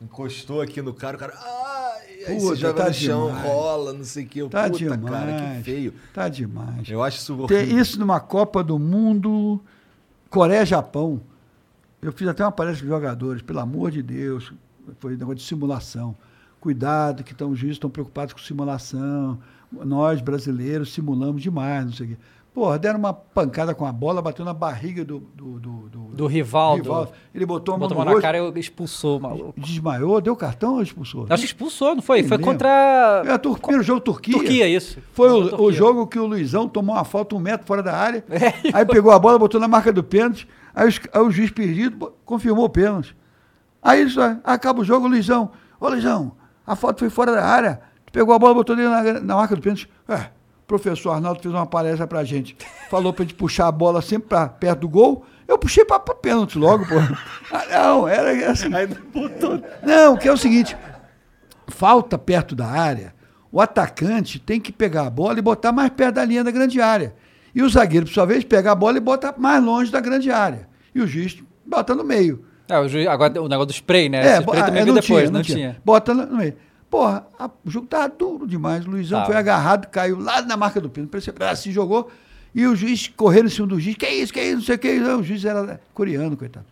encostou 0.00 0.60
aqui 0.60 0.80
no 0.82 0.94
cara, 0.94 1.16
o 1.16 1.18
cara. 1.18 1.32
Ai, 1.36 2.24
aí 2.28 2.34
Puta, 2.36 2.40
você 2.40 2.56
joga 2.56 2.82
tá 2.82 2.88
no 2.88 2.94
chão, 2.94 3.26
demais. 3.28 3.46
rola, 3.46 3.92
não 3.92 4.04
sei 4.04 4.24
o 4.24 4.28
que. 4.28 4.48
Tá 4.48 4.64
Puta, 4.64 4.78
demais. 4.78 5.04
cara, 5.04 5.56
que 5.56 5.62
feio. 5.64 5.94
Tá 6.12 6.28
demais. 6.28 6.88
Eu 6.88 7.02
acho 7.02 7.18
isso 7.18 7.46
Ter 7.48 7.54
horrível. 7.56 7.78
isso 7.80 7.98
numa 7.98 8.20
Copa 8.20 8.62
do 8.62 8.78
Mundo, 8.78 9.60
Coreia-Japão. 10.30 11.20
Eu 12.00 12.12
fiz 12.12 12.28
até 12.28 12.44
uma 12.44 12.52
palestra 12.52 12.86
com 12.86 12.92
jogadores, 12.92 13.42
pelo 13.42 13.58
amor 13.58 13.90
de 13.90 14.02
Deus, 14.02 14.52
foi 14.98 15.14
um 15.14 15.18
negócio 15.18 15.36
de 15.36 15.42
simulação. 15.44 16.14
Cuidado, 16.60 17.22
que 17.22 17.34
tão, 17.34 17.50
os 17.50 17.58
juízes 17.58 17.76
estão 17.76 17.90
preocupados 17.90 18.32
com 18.34 18.40
simulação. 18.40 19.38
Nós, 19.70 20.20
brasileiros, 20.20 20.92
simulamos 20.92 21.42
demais, 21.42 21.84
não 21.84 21.92
sei 21.92 22.06
o 22.06 22.08
quê. 22.10 22.16
Porra, 22.54 22.78
deram 22.78 22.98
uma 22.98 23.12
pancada 23.12 23.74
com 23.74 23.84
a 23.84 23.92
bola, 23.92 24.22
bateu 24.22 24.42
na 24.42 24.54
barriga 24.54 25.04
do... 25.04 25.20
Do, 25.20 25.60
do, 25.60 25.70
do, 25.90 25.98
Do 26.16 26.26
rival. 26.26 26.78
Ele 27.34 27.44
botou 27.44 27.74
a 27.74 27.78
mão 27.78 27.86
Botou 27.86 28.02
no 28.02 28.14
na 28.14 28.18
cara 28.20 28.38
e 28.38 28.58
expulsou 28.58 29.18
o 29.18 29.20
maluco. 29.20 29.60
desmaiou, 29.60 30.22
deu 30.22 30.34
cartão 30.34 30.76
ou 30.76 30.82
expulsou? 30.82 31.26
Acho 31.28 31.42
que 31.42 31.48
expulsou, 31.48 31.94
não 31.94 32.00
foi? 32.00 32.20
Nem 32.20 32.28
Foi 32.28 32.38
lembro. 32.38 32.52
contra. 32.52 33.22
É, 33.26 33.36
Tur- 33.36 33.58
primeiro 33.58 33.82
jogo 33.82 34.00
Turquia. 34.00 34.32
Turquia, 34.38 34.66
isso. 34.66 34.98
Foi 35.12 35.28
o, 35.30 35.36
o 35.44 35.48
Turquia. 35.50 35.72
jogo 35.72 36.06
que 36.06 36.18
o 36.18 36.24
Luizão 36.26 36.66
tomou 36.66 36.96
uma 36.96 37.04
falta 37.04 37.36
um 37.36 37.38
metro 37.38 37.66
fora 37.66 37.82
da 37.82 37.94
área. 37.94 38.24
É, 38.30 38.70
aí 38.72 38.86
pegou 38.86 39.12
a 39.12 39.18
bola, 39.18 39.38
botou 39.38 39.60
na 39.60 39.68
marca 39.68 39.92
do 39.92 40.02
pênalti. 40.02 40.48
Aí, 40.74 40.88
aí 41.12 41.20
o 41.20 41.30
juiz 41.30 41.50
perdido 41.50 42.10
confirmou 42.24 42.64
o 42.64 42.70
pênalti. 42.70 43.14
Aí 43.86 44.02
aí, 44.02 44.38
acaba 44.42 44.80
o 44.80 44.84
jogo, 44.84 45.06
o 45.06 45.08
Luizão. 45.08 45.50
Ô 45.78 45.88
Luizão, 45.88 46.32
a 46.66 46.74
falta 46.74 46.98
foi 46.98 47.10
fora 47.10 47.32
da 47.32 47.44
área. 47.44 47.80
Tu 48.06 48.12
pegou 48.12 48.34
a 48.34 48.38
bola, 48.38 48.54
botou 48.54 48.74
dele 48.74 48.88
na, 48.88 49.20
na 49.20 49.36
marca 49.36 49.54
do 49.54 49.62
pênalti. 49.62 49.88
É, 50.08 50.14
o 50.16 50.66
professor 50.66 51.12
Arnaldo 51.12 51.40
fez 51.40 51.54
uma 51.54 51.66
palestra 51.66 52.06
pra 52.06 52.24
gente. 52.24 52.56
Falou 52.90 53.12
pra 53.12 53.24
gente 53.24 53.34
puxar 53.34 53.68
a 53.68 53.72
bola 53.72 54.02
sempre 54.02 54.28
pra 54.28 54.48
perto 54.48 54.80
do 54.80 54.88
gol. 54.88 55.24
Eu 55.46 55.58
puxei 55.58 55.84
pra, 55.84 56.00
pra 56.00 56.14
pênalti 56.14 56.58
logo, 56.58 56.84
pô. 56.86 56.94
Ah, 57.52 57.64
não, 57.70 58.08
era 58.08 58.50
assim. 58.50 58.68
Não, 59.82 60.16
que 60.16 60.26
é 60.26 60.32
o 60.32 60.36
seguinte 60.36 60.76
falta 61.68 62.16
perto 62.18 62.54
da 62.54 62.66
área, 62.66 63.14
o 63.50 63.60
atacante 63.60 64.38
tem 64.38 64.60
que 64.60 64.72
pegar 64.72 65.06
a 65.06 65.10
bola 65.10 65.38
e 65.38 65.42
botar 65.42 65.72
mais 65.72 65.90
perto 65.90 66.16
da 66.16 66.24
linha 66.24 66.44
da 66.44 66.50
grande 66.50 66.80
área. 66.80 67.14
E 67.54 67.62
o 67.62 67.68
zagueiro, 67.68 68.06
por 68.06 68.12
sua 68.12 68.26
vez, 68.26 68.44
pega 68.44 68.72
a 68.72 68.74
bola 68.74 68.98
e 68.98 69.00
bota 69.00 69.34
mais 69.36 69.62
longe 69.62 69.90
da 69.90 70.00
grande 70.00 70.30
área. 70.30 70.68
E 70.94 71.00
o 71.00 71.06
juiz 71.06 71.42
bota 71.64 71.94
no 71.94 72.04
meio. 72.04 72.44
É, 72.68 72.78
o 72.80 72.88
juiz, 72.88 73.06
agora 73.06 73.40
o 73.42 73.48
negócio 73.48 73.66
do 73.66 73.72
spray, 73.72 74.08
né? 74.08 74.18
É, 74.18 74.20
Esse 74.32 74.40
spray 74.42 74.60
bo- 74.60 74.66
também 74.66 74.82
é, 74.82 74.84
não 74.84 74.94
depois, 74.94 75.06
tinha, 75.06 75.24
não, 75.26 75.32
não 75.32 75.42
tinha. 75.42 75.56
tinha. 75.58 75.82
Bota 75.84 76.12
no 76.14 76.36
meio. 76.36 76.54
Porra, 76.90 77.26
a- 77.38 77.50
o 77.64 77.70
jogo 77.70 77.86
tava 77.86 78.08
duro 78.08 78.46
demais. 78.46 78.86
O 78.86 78.90
Luizão 78.90 79.18
Tava. 79.18 79.30
foi 79.30 79.36
agarrado, 79.36 79.86
caiu 79.88 80.18
lá 80.20 80.40
na 80.42 80.56
marca 80.56 80.80
do 80.80 80.88
que 80.88 81.00
se 81.56 81.72
jogou. 81.72 82.10
E 82.54 82.66
o 82.66 82.74
juiz 82.74 83.08
correndo 83.08 83.46
em 83.46 83.50
cima 83.50 83.66
do 83.66 83.78
juiz. 83.78 83.96
Que 83.96 84.08
isso, 84.08 84.32
que 84.32 84.40
isso, 84.40 84.56
não 84.56 84.62
sei 84.62 84.76
o 84.76 84.78
que. 84.78 84.98
O 85.00 85.22
juiz 85.22 85.44
era 85.44 85.80
coreano, 85.92 86.36
coitado. 86.36 86.64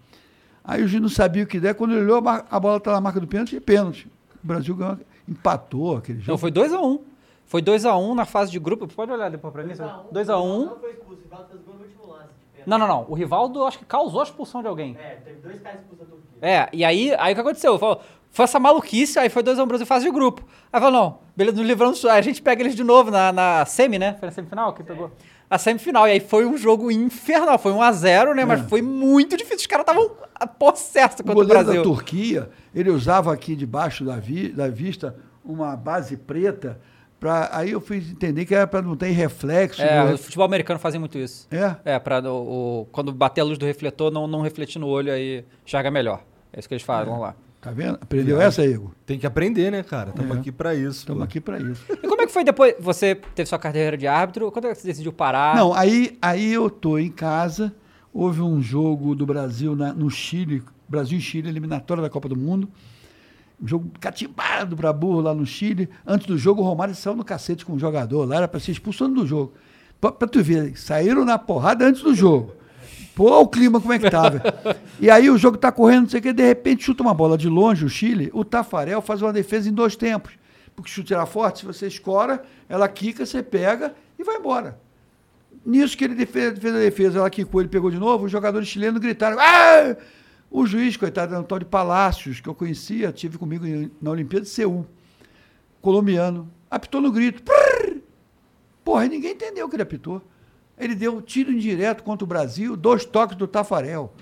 Aí 0.65 0.83
o 0.83 0.89
juiz 0.89 1.03
não 1.03 1.09
sabia 1.11 1.43
o 1.45 1.47
que 1.47 1.61
der. 1.61 1.75
Quando 1.75 1.93
ele 1.93 2.01
olhou, 2.03 2.27
a 2.27 2.45
a 2.51 2.59
bola 2.59 2.79
estava 2.79 2.97
na 2.97 3.01
marca 3.03 3.21
do 3.21 3.27
pênalti 3.27 3.57
e 3.57 3.61
pênalti. 3.61 4.07
O 4.43 4.47
Brasil 4.47 4.75
ganhou, 4.75 4.99
empatou 5.29 5.97
aquele 5.99 6.21
jogo. 6.21 6.31
Não, 6.33 6.39
foi 6.39 6.51
2x1. 6.51 7.01
Foi 7.45 7.61
2x1 7.61 8.15
na 8.15 8.25
fase 8.25 8.51
de 8.51 8.59
grupo. 8.59 8.89
Pode 8.89 9.13
olhar 9.13 9.31
depois 9.31 9.53
pra 9.53 9.63
mim. 9.63 9.75
2x1. 9.75 10.71
Não, 12.67 12.79
não, 12.79 12.89
não. 12.89 13.05
O 13.09 13.15
Rivaldo 13.15 13.65
acho 13.67 13.79
que 13.79 13.85
causou 13.85 14.21
a 14.21 14.25
expulsão 14.25 14.63
de 14.63 14.69
alguém. 14.69 14.97
É, 14.99 15.17
teve 15.17 15.41
dois 15.41 15.61
caras 15.61 15.81
expulsos 15.81 16.07
da 16.07 16.13
Turquia. 16.13 16.39
É, 16.41 16.69
e 16.73 16.83
aí, 16.85 17.15
aí 17.19 17.33
o 17.33 17.35
que 17.35 17.41
aconteceu? 17.43 17.79
Falou, 17.79 18.01
foi 18.31 18.45
essa 18.45 18.59
maluquice, 18.59 19.19
aí 19.19 19.29
foi 19.29 19.43
2x1 19.43 19.67
Brasil 19.67 19.85
em 19.85 19.87
fase 19.87 20.05
de 20.07 20.11
grupo. 20.11 20.43
Aí 20.73 20.81
falou, 20.81 21.01
não, 21.01 21.19
beleza, 21.37 21.57
nos 21.59 21.67
livramos, 21.67 22.05
aí 22.07 22.19
a 22.19 22.23
gente 22.23 22.41
pega 22.41 22.63
eles 22.63 22.75
de 22.75 22.83
novo 22.83 23.11
na, 23.11 23.31
na 23.33 23.67
semi, 23.67 23.99
né? 23.99 24.17
Foi 24.19 24.27
na 24.29 24.33
semifinal 24.33 24.73
que 24.73 24.83
pegou? 24.83 25.11
A 25.51 25.59
semifinal, 25.59 26.09
e 26.09 26.13
aí 26.13 26.21
foi 26.21 26.47
um 26.47 26.57
jogo 26.57 26.91
infernal, 26.91 27.59
foi 27.59 27.71
1x0, 27.73 28.35
né? 28.35 28.45
Mas 28.47 28.63
foi 28.63 28.81
muito 28.81 29.37
difícil, 29.37 29.59
os 29.59 29.67
caras 29.67 29.83
estavam 29.87 30.11
possessos 30.59 31.21
O 31.21 31.23
contra 31.23 31.33
o 31.33 31.35
goleiro 31.47 31.65
Brasil. 31.65 31.83
da 31.83 31.89
Turquia, 31.89 32.51
ele 32.75 32.91
usava 32.91 33.33
aqui 33.33 33.55
debaixo 33.55 34.05
da, 34.05 34.17
vi- 34.17 34.49
da 34.49 34.69
vista 34.69 35.15
uma 35.45 35.77
base 35.77 36.17
preta. 36.17 36.81
Pra, 37.25 37.49
aí 37.55 37.71
eu 37.71 37.81
fui 37.81 37.97
entender 37.97 38.45
que 38.45 38.55
era 38.55 38.67
para 38.67 38.83
não 38.83 38.95
ter 38.95 39.09
reflexo. 39.13 39.81
É, 39.81 40.13
o 40.13 40.19
futebol 40.19 40.45
americano 40.45 40.79
fazem 40.79 41.01
muito 41.01 41.17
isso. 41.17 41.49
É? 41.51 41.75
É, 41.83 42.03
o- 42.29 42.87
quando 42.93 43.11
bater 43.15 43.41
a 43.41 43.45
luz 43.45 43.57
do 43.57 43.65
refletor, 43.65 44.11
não, 44.13 44.27
não 44.27 44.43
refletir 44.43 44.79
no 44.79 44.87
olho, 44.89 45.11
aí 45.11 45.43
enxerga 45.67 45.91
melhor. 45.91 46.23
É 46.53 46.59
isso 46.59 46.69
que 46.69 46.75
eles 46.75 46.85
falam 46.85 47.19
lá. 47.19 47.35
Tá 47.63 47.71
vendo? 47.71 47.95
Aprendeu 47.99 48.39
essa, 48.39 48.63
Igor? 48.63 48.91
Tem 49.07 49.19
que 49.19 49.27
aprender, 49.27 49.73
né, 49.73 49.83
cara? 49.83 50.11
Estamos 50.11 50.37
É. 50.37 50.39
aqui 50.41 50.53
pra 50.53 50.75
isso. 50.75 50.99
Estamos 50.99 51.23
aqui 51.23 51.41
para 51.41 51.59
isso. 51.59 51.83
E 51.91 52.07
como 52.07 52.21
é 52.21 52.27
que 52.27 52.33
foi 52.33 52.45
depois? 52.45 52.75
Você 52.79 53.15
teve 53.15 53.49
sua 53.49 53.59
carreira 53.59 53.97
de 53.97 54.07
árbitro? 54.07 54.53
Quando 54.53 54.67
é 54.67 54.75
que 54.75 54.81
você 54.83 54.89
decidiu 54.89 55.11
parar? 55.11 55.57
Não, 55.57 55.73
aí, 55.73 56.19
aí 56.21 56.53
eu 56.53 56.69
tô 56.69 56.99
em 56.99 57.11
casa. 57.11 57.75
Houve 58.13 58.43
um 58.43 58.61
jogo 58.61 59.15
do 59.15 59.25
Brasil 59.25 59.75
na- 59.75 59.95
no 59.95 60.11
Chile, 60.11 60.63
Brasil 60.87 61.17
e 61.17 61.23
Chile, 61.23 61.49
eliminatória 61.49 62.03
da 62.03 62.11
Copa 62.11 62.29
do 62.29 62.37
Mundo. 62.37 62.69
Jogo 63.67 63.91
catimbado 63.99 64.77
pra 64.77 64.93
burro 64.93 65.21
lá 65.21 65.35
no 65.35 65.47
Chile. 65.47 65.89
Antes 66.07 66.27
do 66.27 66.37
jogo, 66.37 66.63
o 66.63 66.65
Romário 66.65 66.95
saiu 66.95 67.17
no 67.17 67.25
cacete 67.25 67.65
com 67.65 67.75
o 67.75 67.79
jogador 67.79 68.29
lá, 68.29 68.37
era 68.37 68.49
para 68.49 68.61
ser 68.61 68.73
expulsando 68.73 69.21
do 69.21 69.27
jogo. 69.27 69.55
Pra 70.01 70.29
tu 70.29 70.43
ver, 70.43 70.77
saíram 70.77 71.25
na 71.25 71.39
porrada 71.39 71.87
antes 71.87 72.03
do 72.03 72.15
jogo. 72.15 72.53
Pô, 73.15 73.41
o 73.41 73.49
clima 73.49 73.81
como 73.81 73.93
é 73.93 73.99
que 73.99 74.11
tava. 74.11 74.43
e 75.01 75.09
aí 75.09 75.31
o 75.31 75.39
jogo 75.39 75.57
tá 75.57 75.71
correndo, 75.71 76.03
não 76.03 76.09
sei 76.11 76.21
o 76.21 76.23
que, 76.23 76.33
de 76.33 76.47
repente 76.47 76.85
chuta 76.85 77.03
uma 77.03 77.15
bola 77.15 77.39
de 77.39 77.49
longe, 77.49 77.85
o 77.85 77.89
Chile, 77.89 78.29
o 78.35 78.45
Tafarel 78.45 79.01
faz 79.01 79.23
uma 79.23 79.33
defesa 79.33 79.69
em 79.69 79.73
dois 79.73 79.97
tempos. 79.97 80.33
Porque 80.75 80.91
chute 80.91 81.15
era 81.15 81.25
forte, 81.25 81.61
se 81.61 81.67
você 81.67 81.87
escora, 81.87 82.43
ela 82.69 82.89
quica, 82.89 83.25
você 83.25 83.43
pega 83.43 83.95
e 84.19 84.25
vai 84.25 84.37
embora. 84.37 84.79
Nisso 85.65 85.97
que 85.97 86.05
ele 86.05 86.27
fez 86.27 86.49
a 86.49 86.79
defesa, 86.79 87.21
ela 87.21 87.31
quicou, 87.31 87.61
ele 87.61 87.69
pegou 87.69 87.91
de 87.91 87.99
novo, 87.99 88.27
os 88.27 88.33
jogadores 88.33 88.69
chilenos 88.69 89.01
gritaram. 89.01 89.39
"Ah!" 89.41 89.97
O 90.57 90.65
juiz, 90.67 90.97
coitado, 90.97 91.33
era 91.35 91.43
um 91.43 91.45
tal 91.45 91.59
de 91.59 91.65
Palácios, 91.65 92.39
que 92.39 92.49
eu 92.49 92.55
conhecia, 92.55 93.11
tive 93.11 93.37
comigo 93.37 93.65
na 94.01 94.13
Olimpíada 94.13 94.45
de 94.45 94.51
Seul, 94.53 94.87
colombiano, 95.83 96.49
apitou 96.71 97.01
no 97.01 97.11
grito. 97.11 97.43
Porra, 98.85 99.05
ninguém 99.09 99.33
entendeu 99.33 99.69
que 99.69 99.75
ele 99.75 99.83
apitou. 99.83 100.23
Ele 100.79 100.95
deu 100.95 101.17
um 101.17 101.21
tiro 101.21 101.51
indireto 101.51 102.05
contra 102.05 102.25
o 102.25 102.29
Brasil, 102.29 102.77
dois 102.77 103.05
toques 103.05 103.37
do 103.37 103.49
Tafarel. 103.49 104.15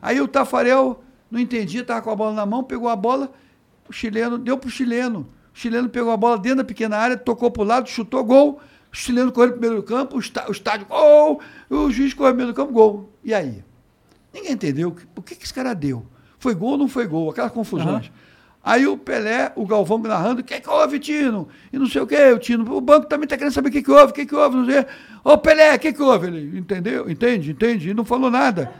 Aí 0.00 0.20
o 0.20 0.28
Tafarel 0.28 1.02
não 1.28 1.40
entendia, 1.40 1.80
estava 1.80 2.00
com 2.00 2.10
a 2.10 2.14
bola 2.14 2.32
na 2.32 2.46
mão, 2.46 2.62
pegou 2.62 2.88
a 2.88 2.94
bola, 2.94 3.32
o 3.88 3.92
chileno 3.92 4.38
deu 4.38 4.56
para 4.56 4.68
o 4.68 4.70
chileno. 4.70 5.26
O 5.52 5.58
chileno 5.58 5.88
pegou 5.88 6.12
a 6.12 6.16
bola 6.16 6.38
dentro 6.38 6.58
da 6.58 6.64
pequena 6.64 6.96
área, 6.96 7.16
tocou 7.16 7.50
para 7.50 7.62
o 7.62 7.66
lado, 7.66 7.88
chutou, 7.88 8.22
gol. 8.22 8.60
O 8.92 8.96
chileno 8.96 9.32
correu 9.32 9.58
para 9.58 9.78
o 9.80 9.82
campo, 9.82 10.14
o, 10.14 10.20
está- 10.20 10.46
o 10.48 10.52
estádio, 10.52 10.86
gol. 10.86 11.40
O 11.68 11.90
juiz 11.90 12.14
correu 12.14 12.36
para 12.36 12.52
campo, 12.52 12.72
gol. 12.72 13.10
E 13.24 13.34
aí? 13.34 13.64
Ninguém 14.32 14.52
entendeu 14.52 14.94
o 15.16 15.22
que, 15.22 15.34
que, 15.34 15.44
esse 15.44 15.52
cara 15.52 15.74
deu. 15.74 16.06
Foi 16.38 16.54
gol 16.54 16.70
ou 16.72 16.78
não 16.78 16.88
foi 16.88 17.06
gol? 17.06 17.30
Aquelas 17.30 17.52
confusões. 17.52 18.10
Aí 18.64 18.86
o 18.86 18.96
Pelé, 18.96 19.52
o 19.56 19.66
Galvão 19.66 19.98
narrando, 19.98 20.40
o 20.40 20.44
que, 20.44 20.60
que 20.60 20.70
houve, 20.70 21.00
Tino? 21.00 21.48
E 21.72 21.78
não 21.78 21.86
sei 21.86 22.00
o 22.00 22.06
que, 22.06 22.32
o 22.32 22.38
Tino, 22.38 22.76
o 22.76 22.80
banco 22.80 23.06
também 23.06 23.24
está 23.24 23.36
querendo 23.36 23.52
saber 23.52 23.68
o 23.68 23.72
que, 23.72 23.82
que 23.82 23.90
houve, 23.90 24.12
o 24.12 24.14
que, 24.14 24.24
que 24.24 24.34
houve, 24.34 24.56
não 24.56 24.64
sei. 24.64 24.86
Ô 25.24 25.36
Pelé, 25.36 25.74
o 25.74 25.78
que, 25.80 25.92
que 25.92 26.02
houve? 26.02 26.28
Ele, 26.28 26.58
entendeu? 26.58 27.10
Entende, 27.10 27.50
entende? 27.50 27.90
E 27.90 27.94
não 27.94 28.04
falou 28.04 28.30
nada. 28.30 28.72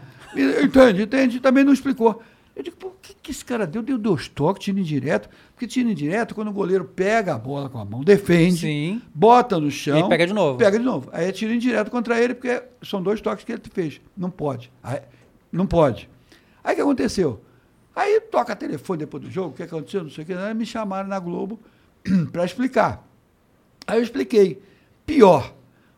Entende, 0.62 1.02
entende, 1.02 1.40
também 1.40 1.64
não 1.64 1.72
explicou. 1.72 2.22
Eu 2.54 2.62
digo, 2.62 2.76
pô, 2.76 2.88
o 2.88 2.94
que, 3.00 3.14
que 3.14 3.30
esse 3.30 3.44
cara 3.44 3.66
deu? 3.66 3.82
Deu 3.82 3.96
dois 3.96 4.28
toques, 4.28 4.62
tiro 4.62 4.78
indireto. 4.78 5.28
Porque 5.54 5.66
tiro 5.66 5.88
indireto, 5.88 6.34
quando 6.34 6.48
o 6.48 6.52
goleiro 6.52 6.84
pega 6.84 7.34
a 7.34 7.38
bola 7.38 7.68
com 7.68 7.78
a 7.78 7.84
mão, 7.84 8.04
defende, 8.04 8.58
Sim. 8.58 9.02
bota 9.14 9.58
no 9.58 9.70
chão. 9.70 9.98
E 9.98 10.08
pega 10.08 10.26
de 10.26 10.34
novo. 10.34 10.58
Pega 10.58 10.78
de 10.78 10.84
novo. 10.84 11.08
Aí 11.12 11.28
é 11.28 11.32
tiro 11.32 11.52
indireto 11.52 11.90
contra 11.90 12.20
ele, 12.20 12.34
porque 12.34 12.62
são 12.82 13.02
dois 13.02 13.20
toques 13.20 13.44
que 13.44 13.52
ele 13.52 13.62
fez. 13.72 14.00
Não 14.16 14.30
pode. 14.30 14.70
Aí, 14.82 15.00
não 15.52 15.66
pode. 15.66 16.08
Aí 16.64 16.72
o 16.72 16.76
que 16.76 16.82
aconteceu? 16.82 17.40
Aí 17.94 18.20
toca 18.20 18.56
telefone 18.56 19.00
depois 19.00 19.22
do 19.22 19.30
jogo, 19.30 19.50
o 19.50 19.52
que 19.52 19.62
aconteceu, 19.62 20.02
não 20.02 20.10
sei 20.10 20.24
o 20.24 20.26
que, 20.26 20.32
aí 20.32 20.54
me 20.54 20.64
chamaram 20.64 21.08
na 21.08 21.18
Globo 21.18 21.60
para 22.32 22.44
explicar. 22.44 23.06
Aí 23.86 23.98
eu 23.98 24.02
expliquei. 24.02 24.62
Pior, 25.04 25.54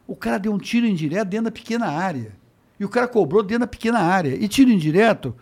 o 0.06 0.16
cara 0.16 0.38
deu 0.38 0.52
um 0.52 0.58
tiro 0.58 0.86
indireto 0.86 1.28
dentro 1.28 1.44
da 1.46 1.50
pequena 1.50 1.86
área. 1.86 2.32
E 2.78 2.84
o 2.84 2.88
cara 2.88 3.06
cobrou 3.06 3.42
dentro 3.42 3.60
da 3.60 3.66
pequena 3.66 4.00
área. 4.00 4.34
E 4.34 4.48
tiro 4.48 4.70
indireto 4.70 5.34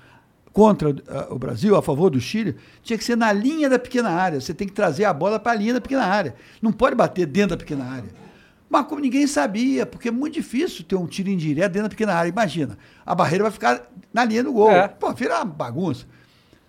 contra 0.52 0.90
uh, 0.90 0.94
o 1.30 1.38
Brasil, 1.38 1.74
a 1.74 1.82
favor 1.82 2.10
do 2.10 2.20
Chile, 2.20 2.56
tinha 2.82 2.98
que 2.98 3.04
ser 3.04 3.16
na 3.16 3.32
linha 3.32 3.70
da 3.70 3.78
pequena 3.78 4.10
área. 4.10 4.40
Você 4.40 4.52
tem 4.52 4.68
que 4.68 4.74
trazer 4.74 5.04
a 5.04 5.12
bola 5.12 5.40
para 5.40 5.52
a 5.52 5.54
linha 5.54 5.74
da 5.74 5.80
pequena 5.80 6.04
área. 6.04 6.34
Não 6.60 6.72
pode 6.72 6.94
bater 6.94 7.26
dentro 7.26 7.50
da 7.50 7.56
pequena 7.56 7.84
área. 7.84 8.10
Mas 8.73 8.87
como 8.87 9.03
ninguém 9.03 9.27
sabia, 9.27 9.85
porque 9.85 10.09
é 10.09 10.11
muito 10.11 10.33
difícil 10.33 10.83
ter 10.83 10.97
um 10.97 11.07
tiro 11.07 11.29
indireto 11.29 11.73
dentro 11.73 11.83
da 11.83 11.89
pequena 11.91 12.14
área. 12.14 12.31
Imagina, 12.31 12.79
a 13.05 13.14
barreira 13.14 13.45
vai 13.45 13.53
ficar 13.53 13.83
na 14.11 14.25
linha 14.25 14.43
do 14.43 14.51
gol. 14.51 14.70
É. 14.70 14.89
Pô, 14.89 15.12
vira 15.12 15.37
uma 15.37 15.45
bagunça. 15.45 16.07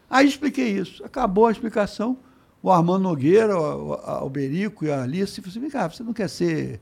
Aí 0.09 0.27
expliquei 0.27 0.67
isso. 0.67 1.01
Acabou 1.05 1.47
a 1.47 1.51
explicação. 1.53 2.17
O 2.61 2.69
Armando 2.69 3.03
Nogueira, 3.03 3.57
o, 3.57 3.93
o, 3.93 4.25
o 4.25 4.29
Berico 4.29 4.83
e 4.83 4.91
a 4.91 5.03
Alice 5.03 5.35
falaram 5.39 5.49
assim, 5.49 5.59
vem 5.61 5.69
cá, 5.69 5.89
você 5.89 6.03
não 6.03 6.11
quer 6.11 6.27
ser 6.27 6.81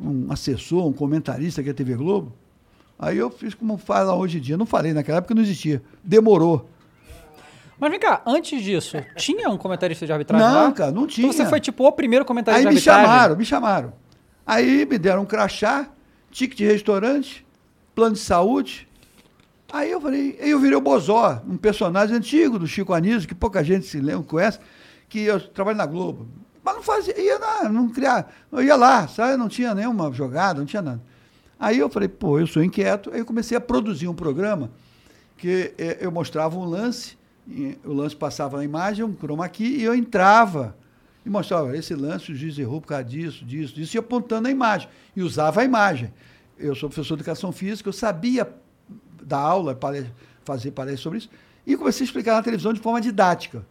um 0.00 0.30
assessor, 0.30 0.86
um 0.86 0.92
comentarista 0.92 1.60
aqui 1.60 1.70
da 1.70 1.74
TV 1.76 1.96
Globo? 1.96 2.32
Aí 2.96 3.18
eu 3.18 3.28
fiz 3.28 3.54
como 3.54 3.76
fala 3.76 4.14
hoje 4.14 4.38
em 4.38 4.40
dia. 4.40 4.56
Não 4.56 4.66
falei 4.66 4.92
naquela 4.92 5.18
época, 5.18 5.34
não 5.34 5.42
existia. 5.42 5.82
Demorou. 6.04 6.70
Mas 7.76 7.90
vem 7.90 7.98
cá, 7.98 8.22
antes 8.24 8.62
disso, 8.62 8.98
tinha 9.16 9.48
um 9.50 9.58
comentarista 9.58 10.06
de 10.06 10.12
arbitragem 10.12 10.46
Não, 10.46 10.54
lá? 10.66 10.72
cara, 10.72 10.92
não 10.92 11.08
tinha. 11.08 11.26
Então 11.26 11.36
você 11.36 11.44
foi 11.44 11.58
tipo 11.58 11.84
o 11.84 11.90
primeiro 11.90 12.24
comentarista 12.24 12.68
Aí 12.68 12.72
de 12.76 12.80
me 12.80 12.88
arbitragem? 12.88 13.04
chamaram, 13.04 13.36
me 13.36 13.44
chamaram. 13.44 13.92
Aí 14.50 14.84
me 14.84 14.98
deram 14.98 15.22
um 15.22 15.24
crachá, 15.24 15.88
ticket 16.28 16.58
de 16.58 16.64
restaurante, 16.64 17.46
plano 17.94 18.16
de 18.16 18.20
saúde. 18.20 18.88
Aí 19.72 19.92
eu 19.92 20.00
falei, 20.00 20.36
aí 20.42 20.50
eu 20.50 20.58
virei 20.58 20.76
o 20.76 20.80
Bozó, 20.80 21.40
um 21.48 21.56
personagem 21.56 22.16
antigo 22.16 22.58
do 22.58 22.66
Chico 22.66 22.92
Anísio, 22.92 23.28
que 23.28 23.34
pouca 23.34 23.62
gente 23.62 23.86
se 23.86 24.00
lembra, 24.00 24.24
conhece, 24.24 24.58
que 25.08 25.20
eu 25.20 25.38
trabalho 25.38 25.78
na 25.78 25.86
Globo. 25.86 26.26
Mas 26.64 26.74
não 26.74 26.82
fazia, 26.82 27.16
ia 27.16 27.38
lá, 27.38 27.68
não 27.68 27.90
criar, 27.90 28.34
eu 28.50 28.60
ia 28.60 28.74
lá, 28.74 29.06
sabe? 29.06 29.36
Não 29.36 29.48
tinha 29.48 29.72
nenhuma 29.72 30.12
jogada, 30.12 30.58
não 30.58 30.66
tinha 30.66 30.82
nada. 30.82 31.00
Aí 31.56 31.78
eu 31.78 31.88
falei, 31.88 32.08
pô, 32.08 32.40
eu 32.40 32.46
sou 32.48 32.64
inquieto. 32.64 33.08
Aí 33.12 33.20
eu 33.20 33.24
comecei 33.24 33.56
a 33.56 33.60
produzir 33.60 34.08
um 34.08 34.14
programa 34.14 34.72
que 35.36 35.72
eh, 35.78 35.98
eu 36.00 36.10
mostrava 36.10 36.58
um 36.58 36.64
lance, 36.64 37.16
o 37.84 37.92
lance 37.92 38.16
passava 38.16 38.56
na 38.56 38.64
imagem, 38.64 39.04
um 39.04 39.14
chroma 39.14 39.48
key, 39.48 39.76
e 39.76 39.84
eu 39.84 39.94
entrava 39.94 40.74
e 41.30 41.32
mostrava, 41.32 41.76
esse 41.76 41.94
lance 41.94 42.32
o 42.32 42.34
juiz 42.34 42.58
errou 42.58 42.80
por 42.80 42.88
causa 42.88 43.04
disso, 43.04 43.44
disso, 43.44 43.72
disso, 43.72 43.96
e 43.96 43.98
apontando 43.98 44.48
a 44.48 44.50
imagem. 44.50 44.88
E 45.14 45.22
usava 45.22 45.60
a 45.60 45.64
imagem. 45.64 46.12
Eu 46.58 46.74
sou 46.74 46.88
professor 46.88 47.14
de 47.16 47.22
educação 47.22 47.52
física, 47.52 47.88
eu 47.88 47.92
sabia 47.92 48.52
dar 49.22 49.38
aula, 49.38 49.78
fazer 50.44 50.72
palestra 50.72 51.02
sobre 51.02 51.18
isso, 51.18 51.30
e 51.64 51.76
comecei 51.76 52.02
a 52.04 52.06
explicar 52.06 52.34
na 52.34 52.42
televisão 52.42 52.72
de 52.72 52.80
forma 52.80 53.00
didática. 53.00 53.64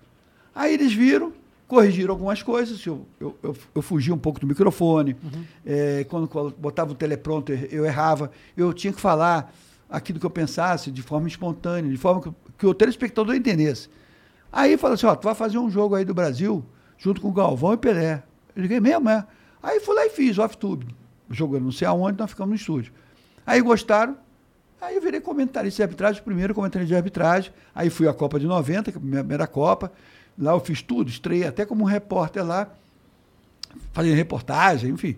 Aí 0.55 0.73
eles 0.73 0.93
viram, 0.93 1.33
corrigiram 1.67 2.13
algumas 2.13 2.41
coisas, 2.41 2.83
eu, 2.85 3.05
eu, 3.19 3.37
eu, 3.43 3.55
eu 3.75 3.81
fugi 3.81 4.11
um 4.11 4.17
pouco 4.17 4.39
do 4.39 4.47
microfone, 4.47 5.17
eh, 5.65 6.05
quando 6.09 6.27
colo- 6.29 6.53
botava 6.57 6.93
o 6.93 6.95
teleprompter 6.95 7.67
eu 7.71 7.85
errava, 7.85 8.31
eu 8.55 8.73
tinha 8.73 8.93
que 8.93 9.01
falar 9.01 9.53
aquilo 9.89 10.17
que 10.19 10.25
eu 10.25 10.29
pensasse 10.29 10.89
de 10.91 11.01
forma 11.01 11.27
espontânea, 11.27 11.91
de 11.91 11.97
forma 11.97 12.21
que, 12.21 12.31
que 12.57 12.65
o 12.65 12.73
telespectador 12.73 13.35
entendesse. 13.35 13.89
Aí 14.51 14.77
falou 14.77 14.93
assim, 14.95 15.05
ó, 15.05 15.15
tu 15.15 15.25
vai 15.25 15.35
fazer 15.35 15.57
um 15.59 15.69
jogo 15.69 15.93
aí 15.95 16.05
do 16.05 16.13
Brasil, 16.13 16.63
junto 16.99 17.19
com 17.19 17.33
Galvão 17.33 17.73
e 17.73 17.77
Pelé. 17.77 18.21
Eu 18.55 18.61
liguei 18.61 18.79
mesmo, 18.79 19.09
é? 19.09 19.25
Aí 19.63 19.79
fui 19.79 19.95
lá 19.95 20.05
e 20.05 20.11
fiz, 20.11 20.37
off-tube. 20.37 20.85
Jogando 21.31 21.63
não 21.63 21.71
sei 21.71 21.87
aonde, 21.87 22.19
nós 22.19 22.29
ficamos 22.29 22.49
no 22.49 22.55
estúdio. 22.55 22.93
Aí 23.45 23.59
gostaram, 23.61 24.15
Aí 24.81 24.95
eu 24.95 25.01
virei 25.01 25.19
comentarista 25.19 25.77
de 25.77 25.83
arbitragem, 25.83 26.23
primeiro 26.23 26.53
comentarista 26.55 26.87
de 26.87 26.95
arbitragem. 26.95 27.51
Aí 27.75 27.89
fui 27.89 28.07
à 28.07 28.13
Copa 28.13 28.39
de 28.39 28.47
90, 28.47 28.91
que 28.91 28.97
é 28.97 29.01
a 29.01 29.03
minha 29.03 29.19
primeira 29.19 29.45
Copa. 29.45 29.91
Lá 30.37 30.53
eu 30.53 30.59
fiz 30.61 30.81
tudo, 30.81 31.09
estreiei 31.09 31.45
até 31.45 31.65
como 31.65 31.83
um 31.83 31.87
repórter 31.87 32.45
lá, 32.45 32.71
fazia 33.91 34.15
reportagem, 34.15 34.91
enfim. 34.91 35.17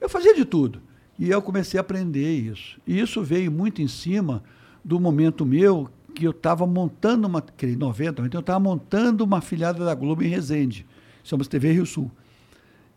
Eu 0.00 0.08
fazia 0.08 0.34
de 0.34 0.46
tudo. 0.46 0.80
E 1.18 1.30
eu 1.30 1.42
comecei 1.42 1.78
a 1.78 1.82
aprender 1.82 2.32
isso. 2.32 2.80
E 2.86 2.98
isso 2.98 3.22
veio 3.22 3.52
muito 3.52 3.82
em 3.82 3.88
cima 3.88 4.42
do 4.82 4.98
momento 4.98 5.44
meu 5.44 5.90
que 6.14 6.24
eu 6.24 6.30
estava 6.30 6.66
montando 6.66 7.28
uma. 7.28 7.42
Que 7.42 7.66
em 7.66 7.76
90, 7.76 8.22
então 8.22 8.38
eu 8.38 8.40
estava 8.40 8.60
montando 8.60 9.24
uma 9.24 9.42
filiada 9.42 9.84
da 9.84 9.94
Globo 9.94 10.22
em 10.22 10.28
Resende. 10.28 10.86
Chama-se 11.24 11.48
TV 11.50 11.72
Rio 11.72 11.86
Sul. 11.86 12.10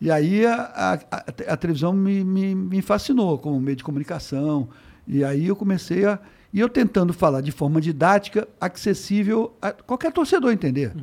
E 0.01 0.11
aí 0.11 0.45
a, 0.45 0.99
a, 1.11 1.23
a- 1.53 1.57
televisão 1.57 1.93
me, 1.93 2.23
me, 2.23 2.53
me 2.53 2.81
fascinou 2.81 3.37
como 3.37 3.59
meio 3.59 3.77
de 3.77 3.83
comunicação. 3.83 4.67
E 5.07 5.23
aí 5.23 5.47
eu 5.47 5.55
comecei 5.55 6.05
a. 6.05 6.19
E 6.53 6.59
eu 6.59 6.69
tentando 6.69 7.11
falar 7.13 7.41
de 7.41 7.51
forma 7.51 7.81
didática, 7.81 8.47
acessível 8.61 9.53
a 9.61 9.71
qualquer 9.71 10.11
torcedor 10.11 10.51
entender. 10.51 10.93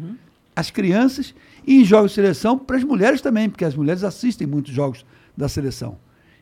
As 0.56 0.70
crianças 0.70 1.34
e 1.66 1.80
em 1.80 1.84
jogos 1.84 2.10
de 2.10 2.16
seleção, 2.16 2.58
para 2.58 2.76
as 2.76 2.84
mulheres 2.84 3.20
também, 3.20 3.48
porque 3.48 3.64
as 3.64 3.74
mulheres 3.74 4.02
assistem 4.04 4.46
muitos 4.46 4.72
jogos 4.72 5.04
da 5.36 5.48
seleção. 5.48 5.98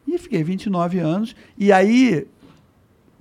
E 0.06 0.16
fiquei 0.18 0.42
29 0.42 0.98
anos. 0.98 1.34
E 1.58 1.70
aí 1.72 2.26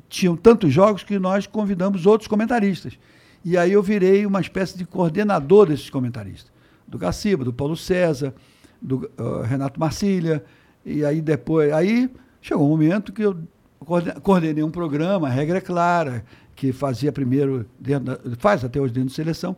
tinham 0.08 0.36
tantos 0.36 0.74
jogos 0.74 1.04
que 1.04 1.20
nós 1.20 1.46
convidamos 1.46 2.06
outros 2.06 2.28
comentaristas. 2.28 2.98
E 3.46 3.58
aí 3.58 3.72
eu 3.72 3.82
virei 3.84 4.26
uma 4.26 4.42
espécie 4.42 4.78
de 4.78 4.86
coordenador 4.86 5.68
desses 5.68 5.90
comentaristas. 5.90 6.52
Do 6.90 6.98
Gaciba, 6.98 7.44
do 7.44 7.54
Paulo 7.54 7.78
César, 7.78 8.34
do 8.82 9.10
ah, 9.18 9.46
Renato 9.46 9.80
Marcília. 9.80 10.44
E 10.86 11.06
aí 11.06 11.22
depois, 11.22 11.72
aí 11.72 12.10
chegou 12.42 12.66
um 12.66 12.70
momento 12.70 13.14
que 13.14 13.22
eu 13.22 13.38
coorden- 13.80 14.14
coordenei 14.22 14.64
um 14.64 14.72
programa, 14.72 15.28
a 15.28 15.30
regra 15.30 15.58
é 15.60 15.62
clara, 15.62 16.26
que 16.56 16.72
fazia 16.74 17.12
primeiro, 17.12 17.66
dentro 17.80 18.06
da- 18.18 18.36
faz 18.38 18.64
até 18.64 18.80
hoje 18.82 18.94
dentro 18.94 19.10
de 19.10 19.16
seleção. 19.16 19.56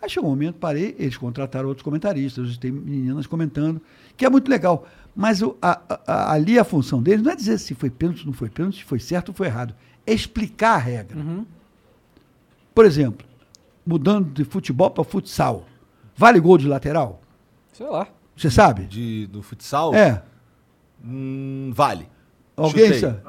Aí 0.00 0.08
chegou 0.08 0.30
um 0.30 0.32
momento, 0.32 0.54
parei, 0.56 0.96
eles 0.98 1.16
contrataram 1.18 1.68
outros 1.68 1.84
comentaristas, 1.84 2.46
hoje 2.46 2.58
tem 2.58 2.72
meninas 2.72 3.26
comentando, 3.26 3.80
que 4.16 4.24
é 4.24 4.30
muito 4.30 4.50
legal. 4.50 4.86
Mas 5.14 5.42
o- 5.42 5.56
a- 5.60 5.78
a- 6.06 6.32
ali 6.32 6.58
a 6.58 6.64
função 6.64 7.02
deles 7.02 7.22
não 7.22 7.32
é 7.32 7.36
dizer 7.36 7.58
se 7.58 7.74
foi 7.74 7.90
pênalti, 7.90 8.24
não 8.24 8.32
foi 8.32 8.48
pênalti, 8.48 8.76
se 8.78 8.84
foi 8.84 8.98
certo 8.98 9.28
ou 9.28 9.34
foi 9.34 9.48
errado. 9.48 9.74
É 10.06 10.14
explicar 10.14 10.76
a 10.76 10.78
regra. 10.78 11.18
Por 12.74 12.86
exemplo, 12.86 13.26
mudando 13.84 14.32
de 14.32 14.44
futebol 14.44 14.90
para 14.90 15.04
futsal. 15.04 15.66
Vale 16.20 16.38
gol 16.38 16.58
de 16.58 16.68
lateral? 16.68 17.22
Sei 17.72 17.86
lá. 17.86 18.06
Você 18.36 18.50
sabe? 18.50 18.84
De, 18.84 19.26
do 19.28 19.42
futsal? 19.42 19.94
É. 19.94 20.22
Hum, 21.02 21.70
vale. 21.74 22.10
Alguém 22.54 22.92
Chutei. 22.92 23.00
sabe? 23.00 23.20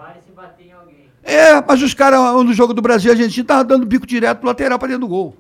É, 1.24 1.62
mas 1.66 1.82
os 1.82 1.94
caras 1.94 2.20
no 2.44 2.54
jogo 2.54 2.74
do 2.74 2.82
Brasil 2.82 3.10
e 3.10 3.14
Argentina 3.14 3.44
estavam 3.46 3.64
dando 3.64 3.86
bico 3.86 4.06
direto 4.06 4.40
pro 4.40 4.48
lateral 4.48 4.78
para 4.78 4.90
dentro 4.90 5.02
do 5.02 5.08
gol. 5.08 5.38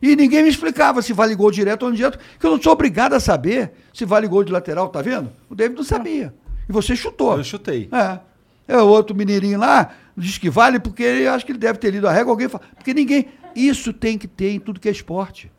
E 0.00 0.14
ninguém 0.14 0.44
me 0.44 0.48
explicava 0.48 1.02
se 1.02 1.12
vale 1.12 1.34
gol 1.34 1.50
direto 1.50 1.82
ou 1.82 1.88
indireto, 1.90 2.16
que 2.38 2.46
eu 2.46 2.52
não 2.52 2.62
sou 2.62 2.74
obrigado 2.74 3.14
a 3.14 3.18
saber 3.18 3.72
se 3.92 4.04
vale 4.04 4.28
gol 4.28 4.44
de 4.44 4.52
lateral, 4.52 4.88
tá 4.88 5.02
vendo? 5.02 5.32
O 5.50 5.56
David 5.56 5.76
não 5.76 5.84
sabia. 5.84 6.32
E 6.68 6.72
você 6.72 6.94
chutou. 6.94 7.36
Eu 7.36 7.42
chutei. 7.42 7.88
É. 7.90 8.20
É 8.68 8.80
o 8.80 8.86
outro 8.86 9.16
mineirinho 9.16 9.58
lá, 9.58 9.90
diz 10.16 10.38
que 10.38 10.48
vale 10.48 10.78
porque 10.78 11.02
ele 11.02 11.26
acho 11.26 11.44
que 11.44 11.50
ele 11.50 11.58
deve 11.58 11.80
ter 11.80 11.90
lido 11.90 12.06
a 12.06 12.12
regra, 12.12 12.30
alguém 12.30 12.48
fala. 12.48 12.62
Porque 12.76 12.94
ninguém. 12.94 13.26
Isso 13.56 13.92
tem 13.92 14.16
que 14.16 14.28
ter 14.28 14.52
em 14.52 14.60
tudo 14.60 14.78
que 14.78 14.88
é 14.88 14.92
esporte. 14.92 15.50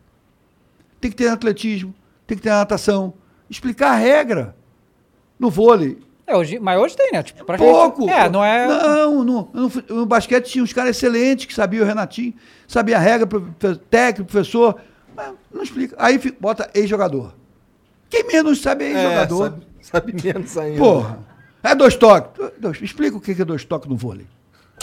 Tem 0.99 1.09
que 1.09 1.17
ter 1.17 1.29
atletismo, 1.29 1.93
tem 2.27 2.37
que 2.37 2.43
ter 2.43 2.49
na 2.49 2.57
natação. 2.57 3.13
Explicar 3.49 3.91
a 3.91 3.95
regra. 3.95 4.55
No 5.39 5.49
vôlei. 5.49 5.97
É, 6.27 6.35
hoje, 6.35 6.59
mas 6.59 6.79
hoje 6.79 6.95
tem, 6.95 7.11
né? 7.11 7.23
Tipo, 7.23 7.43
pra 7.43 7.57
Pouco. 7.57 8.01
Gente, 8.03 8.11
é, 8.11 8.29
não 8.29 8.43
é. 8.43 8.67
Não, 8.67 9.23
no, 9.23 9.49
no, 9.51 9.71
no 9.89 10.05
basquete 10.05 10.45
tinha 10.51 10.63
uns 10.63 10.71
caras 10.73 10.95
excelentes 10.95 11.45
que 11.45 11.53
sabiam 11.55 11.83
o 11.83 11.87
Renatinho, 11.87 12.33
sabia 12.67 12.97
a 12.97 12.99
regra, 12.99 13.27
técnico, 13.89 14.29
professor. 14.31 14.79
Mas 15.15 15.33
não 15.51 15.63
explica. 15.63 15.95
Aí 15.97 16.19
bota 16.39 16.69
ex-jogador. 16.75 17.33
Quem 18.09 18.25
menos 18.27 18.61
sabe 18.61 18.85
é 18.85 18.91
ex-jogador. 18.91 19.43
sabe, 19.43 19.67
sabe 19.81 20.23
menos 20.23 20.57
ainda. 20.57 20.77
Porra. 20.77 21.19
É 21.63 21.73
dois 21.73 21.95
toques. 21.95 22.49
Dois- 22.59 22.81
explica 22.81 23.17
o 23.17 23.21
que 23.21 23.33
que 23.33 23.41
é 23.41 23.45
dois 23.45 23.65
toques 23.65 23.89
no 23.89 23.95
vôlei. 23.97 24.27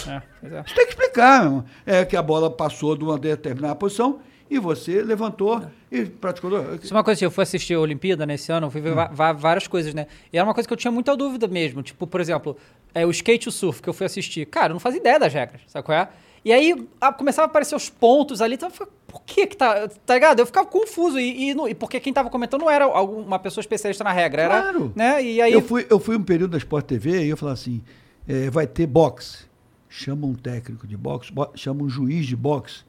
É, 0.05 0.21
é. 0.43 0.63
Você 0.63 0.75
tem 0.75 0.85
que 0.85 0.91
explicar, 0.91 1.39
meu 1.43 1.45
irmão. 1.49 1.65
É 1.85 2.03
que 2.03 2.17
a 2.17 2.21
bola 2.21 2.51
passou 2.51 2.95
de 2.95 3.03
uma 3.05 3.17
determinada 3.17 3.75
posição 3.75 4.19
e 4.49 4.59
você 4.59 5.01
levantou 5.01 5.61
e 5.91 6.05
praticou. 6.05 6.51
Isso 6.81 6.93
é 6.93 6.97
uma 6.97 7.03
coisa 7.03 7.19
que 7.19 7.25
eu 7.25 7.31
fui 7.31 7.43
assistir 7.43 7.73
a 7.73 7.79
Olimpíada 7.79 8.25
nesse 8.25 8.51
ano, 8.51 8.67
eu 8.67 8.71
fui 8.71 8.81
ver 8.81 8.93
va- 8.93 9.33
várias 9.33 9.67
coisas, 9.67 9.93
né? 9.93 10.07
E 10.31 10.37
era 10.37 10.45
uma 10.47 10.53
coisa 10.53 10.67
que 10.67 10.73
eu 10.73 10.77
tinha 10.77 10.91
muita 10.91 11.15
dúvida 11.15 11.47
mesmo. 11.47 11.81
Tipo, 11.83 12.05
por 12.07 12.21
exemplo, 12.21 12.55
é, 12.93 13.05
o 13.05 13.11
skate 13.11 13.47
e 13.47 13.49
o 13.49 13.51
surf 13.51 13.81
que 13.81 13.89
eu 13.89 13.93
fui 13.93 14.05
assistir. 14.05 14.45
Cara, 14.45 14.69
eu 14.69 14.73
não 14.75 14.79
fazia 14.79 14.99
ideia 14.99 15.19
das 15.19 15.33
regras, 15.33 15.61
sabe 15.67 15.85
qual 15.85 15.97
é? 15.97 16.07
E 16.45 16.53
aí 16.53 16.87
a- 17.01 17.11
começava 17.11 17.47
a 17.47 17.49
aparecer 17.49 17.75
os 17.75 17.89
pontos 17.89 18.41
ali, 18.41 18.55
então 18.55 18.69
eu 18.69 18.71
ficava, 18.73 18.91
por 19.07 19.21
que 19.23 19.47
que 19.47 19.57
tá, 19.57 19.87
tá 20.05 20.13
ligado? 20.13 20.39
Eu 20.39 20.45
ficava 20.45 20.65
confuso, 20.67 21.19
e, 21.19 21.51
e, 21.51 21.69
e 21.69 21.75
porque 21.75 21.99
quem 21.99 22.13
tava 22.13 22.29
comentando 22.29 22.61
não 22.61 22.69
era 22.69 22.85
algum- 22.85 23.21
uma 23.21 23.39
pessoa 23.39 23.61
especialista 23.61 24.03
na 24.03 24.13
regra, 24.13 24.43
era, 24.43 24.61
Claro. 24.61 24.93
né, 24.95 25.21
e 25.21 25.41
aí... 25.41 25.51
Eu 25.51 25.61
fui, 25.61 25.85
eu 25.89 25.99
fui 25.99 26.15
um 26.15 26.23
período 26.23 26.51
da 26.51 26.57
Sport 26.57 26.85
TV 26.85 27.25
e 27.25 27.29
eu 27.29 27.35
falava 27.35 27.53
assim: 27.55 27.81
eh, 28.27 28.49
vai 28.49 28.65
ter 28.67 28.85
boxe. 28.87 29.45
Chama 29.89 30.27
um 30.27 30.33
técnico 30.35 30.85
de 30.87 30.95
boxe, 30.95 31.31
bo- 31.33 31.49
chama 31.55 31.83
um 31.83 31.89
juiz 31.89 32.25
de 32.25 32.35
boxe, 32.35 32.83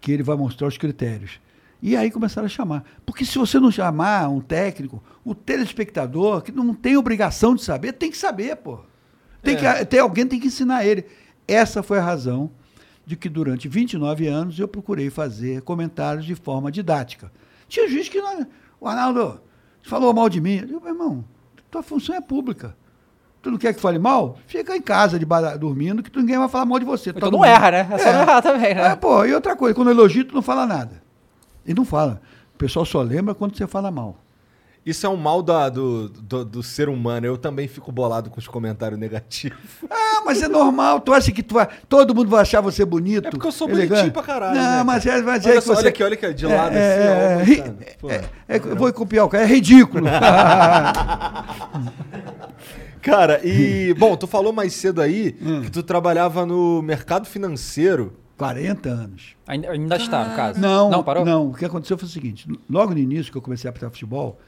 que 0.00 0.10
ele 0.12 0.22
vai 0.22 0.36
mostrar 0.36 0.66
os 0.66 0.78
critérios. 0.78 1.40
E 1.82 1.96
aí 1.96 2.10
começaram 2.10 2.46
a 2.46 2.48
chamar. 2.48 2.84
Porque 3.06 3.24
se 3.24 3.38
você 3.38 3.58
não 3.58 3.70
chamar 3.70 4.28
um 4.28 4.40
técnico, 4.40 5.02
o 5.24 5.34
telespectador, 5.34 6.42
que 6.42 6.52
não 6.52 6.74
tem 6.74 6.96
obrigação 6.96 7.54
de 7.54 7.62
saber, 7.62 7.92
tem 7.92 8.10
que 8.10 8.16
saber, 8.16 8.56
pô. 8.56 8.80
Tem 9.42 9.56
que, 9.56 9.84
tem, 9.86 10.00
alguém 10.00 10.26
tem 10.26 10.38
que 10.38 10.48
ensinar 10.48 10.84
ele. 10.84 11.06
Essa 11.48 11.82
foi 11.82 11.98
a 11.98 12.02
razão 12.02 12.50
de 13.06 13.16
que 13.16 13.28
durante 13.28 13.66
29 13.66 14.26
anos 14.26 14.58
eu 14.58 14.68
procurei 14.68 15.08
fazer 15.08 15.62
comentários 15.62 16.26
de 16.26 16.34
forma 16.34 16.70
didática. 16.70 17.32
Tinha 17.66 17.88
juiz 17.88 18.08
que 18.08 18.20
não. 18.20 18.46
O 18.78 18.86
Arnaldo 18.86 19.40
falou 19.82 20.12
mal 20.12 20.28
de 20.28 20.40
mim. 20.40 20.56
Eu 20.56 20.66
digo, 20.66 20.80
meu 20.80 20.90
irmão, 20.90 21.24
tua 21.70 21.82
função 21.82 22.14
é 22.14 22.20
pública. 22.20 22.76
Tu 23.42 23.50
não 23.50 23.56
quer 23.58 23.72
que 23.72 23.80
fale 23.80 23.98
mal? 23.98 24.36
Fica 24.46 24.76
em 24.76 24.82
casa 24.82 25.18
de 25.18 25.24
bara- 25.24 25.56
dormindo 25.56 26.02
que 26.02 26.10
tu- 26.10 26.20
ninguém 26.20 26.38
vai 26.38 26.48
falar 26.48 26.66
mal 26.66 26.78
de 26.78 26.84
você. 26.84 27.10
Tu 27.12 27.30
não 27.30 27.42
erra, 27.44 27.70
né? 27.70 27.88
É 27.90 27.98
só 27.98 28.12
não 28.12 28.20
errar 28.22 28.42
também, 28.42 28.74
né? 28.74 28.88
É, 28.88 28.96
pô, 28.96 29.24
e 29.24 29.32
outra 29.32 29.56
coisa, 29.56 29.74
quando 29.74 29.90
elogio, 29.90 30.24
tu 30.24 30.34
não 30.34 30.42
fala 30.42 30.66
nada. 30.66 31.02
E 31.66 31.72
não 31.72 31.84
fala. 31.84 32.20
O 32.54 32.58
pessoal 32.58 32.84
só 32.84 33.00
lembra 33.00 33.34
quando 33.34 33.56
você 33.56 33.66
fala 33.66 33.90
mal. 33.90 34.16
Isso 34.84 35.06
é 35.06 35.08
um 35.08 35.16
mal 35.16 35.42
da- 35.42 35.68
do, 35.70 36.08
do, 36.08 36.44
do 36.44 36.62
ser 36.62 36.88
humano. 36.90 37.26
Eu 37.26 37.36
também 37.38 37.66
fico 37.68 37.90
bolado 37.92 38.28
com 38.30 38.38
os 38.38 38.48
comentários 38.48 38.98
negativos. 39.00 39.58
Ah, 39.90 40.22
mas 40.24 40.42
é 40.42 40.48
normal. 40.48 41.00
Tu 41.00 41.12
acha 41.14 41.32
que 41.32 41.42
tu 41.42 41.54
vai, 41.54 41.66
todo 41.88 42.14
mundo 42.14 42.28
vai 42.28 42.42
achar 42.42 42.60
você 42.60 42.84
bonito? 42.84 43.28
É 43.28 43.30
porque 43.30 43.46
eu 43.46 43.52
sou 43.52 43.68
elegante? 43.70 43.88
bonitinho 43.88 44.12
pra 44.12 44.22
caralho, 44.22 44.54
Não, 44.54 44.76
né, 44.78 44.82
mas 44.84 45.06
é, 45.06 45.22
mas 45.22 45.46
Olha 45.46 45.52
é 45.52 45.54
que 45.56 45.60
só, 45.62 45.72
você... 45.74 45.80
olha 45.80 45.88
aqui, 45.88 46.02
olha 46.02 46.12
aqui, 46.14 46.34
de 46.34 46.46
lado 46.46 46.76
é, 46.76 47.42
assim, 47.42 47.60
ó, 47.62 47.64
é, 47.70 47.96
ó, 48.02 48.10
é, 48.10 48.24
é, 48.48 48.56
eu 48.58 48.76
vou 48.76 48.92
copiar 48.92 49.24
o 49.24 49.28
cara, 49.30 49.44
é 49.44 49.46
ridículo. 49.46 50.04
Cara, 53.02 53.40
e. 53.46 53.94
Bom, 53.98 54.16
tu 54.16 54.26
falou 54.26 54.52
mais 54.52 54.72
cedo 54.74 55.00
aí 55.00 55.36
Hum. 55.40 55.62
que 55.62 55.70
tu 55.70 55.82
trabalhava 55.82 56.44
no 56.46 56.82
mercado 56.82 57.26
financeiro. 57.26 58.12
40 58.36 58.88
anos. 58.88 59.36
Ainda, 59.46 59.70
ainda 59.70 59.96
está, 59.96 60.26
no 60.28 60.34
caso. 60.34 60.58
Não, 60.58 60.88
Não, 60.90 61.02
parou? 61.04 61.26
não. 61.26 61.48
O 61.50 61.54
que 61.54 61.64
aconteceu 61.64 61.98
foi 61.98 62.08
o 62.08 62.10
seguinte: 62.10 62.48
logo 62.70 62.92
no 62.92 62.98
início 62.98 63.30
que 63.30 63.36
eu 63.36 63.42
comecei 63.42 63.68
a 63.68 63.70
apitar 63.70 63.90
futebol, 63.90 64.38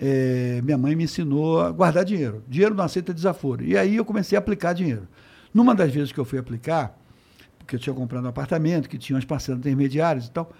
eh, 0.00 0.60
minha 0.64 0.76
mãe 0.76 0.96
me 0.96 1.04
ensinou 1.04 1.60
a 1.60 1.70
guardar 1.70 2.04
dinheiro. 2.04 2.42
Dinheiro 2.48 2.74
não 2.74 2.82
aceita 2.84 3.14
desaforo. 3.14 3.62
E 3.62 3.76
aí 3.78 3.94
eu 3.96 4.04
comecei 4.04 4.36
a 4.36 4.40
aplicar 4.40 4.72
dinheiro. 4.72 5.06
Numa 5.54 5.74
das 5.76 5.92
vezes 5.92 6.10
que 6.10 6.18
eu 6.18 6.24
fui 6.24 6.38
aplicar, 6.40 6.98
porque 7.58 7.76
eu 7.76 7.78
tinha 7.78 7.94
comprado 7.94 8.24
um 8.24 8.28
apartamento, 8.28 8.88
que 8.88 8.98
tinha 8.98 9.14
umas 9.14 9.24
parcelas 9.24 9.60
intermediárias 9.60 10.26
e 10.26 10.30
tal, 10.32 10.50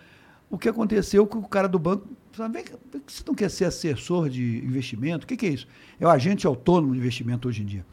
o 0.49 0.57
que 0.57 0.69
aconteceu 0.69 1.27
com 1.27 1.39
o 1.39 1.49
cara 1.49 1.69
do 1.69 1.79
banco 1.79 2.07
falou, 2.41 2.53
vem, 2.53 3.03
você 3.07 3.23
não 3.27 3.35
quer 3.35 3.51
ser 3.51 3.65
assessor 3.67 4.29
de 4.29 4.59
investimento? 4.65 5.25
O 5.25 5.27
que, 5.27 5.37
que 5.37 5.47
é 5.47 5.51
isso? 5.51 5.67
É 5.99 6.07
o 6.07 6.11
agente 6.11 6.47
autônomo 6.47 6.93
de 6.93 6.99
investimento 6.99 7.49
hoje 7.49 7.63
em 7.63 7.67
dia. 7.67 7.85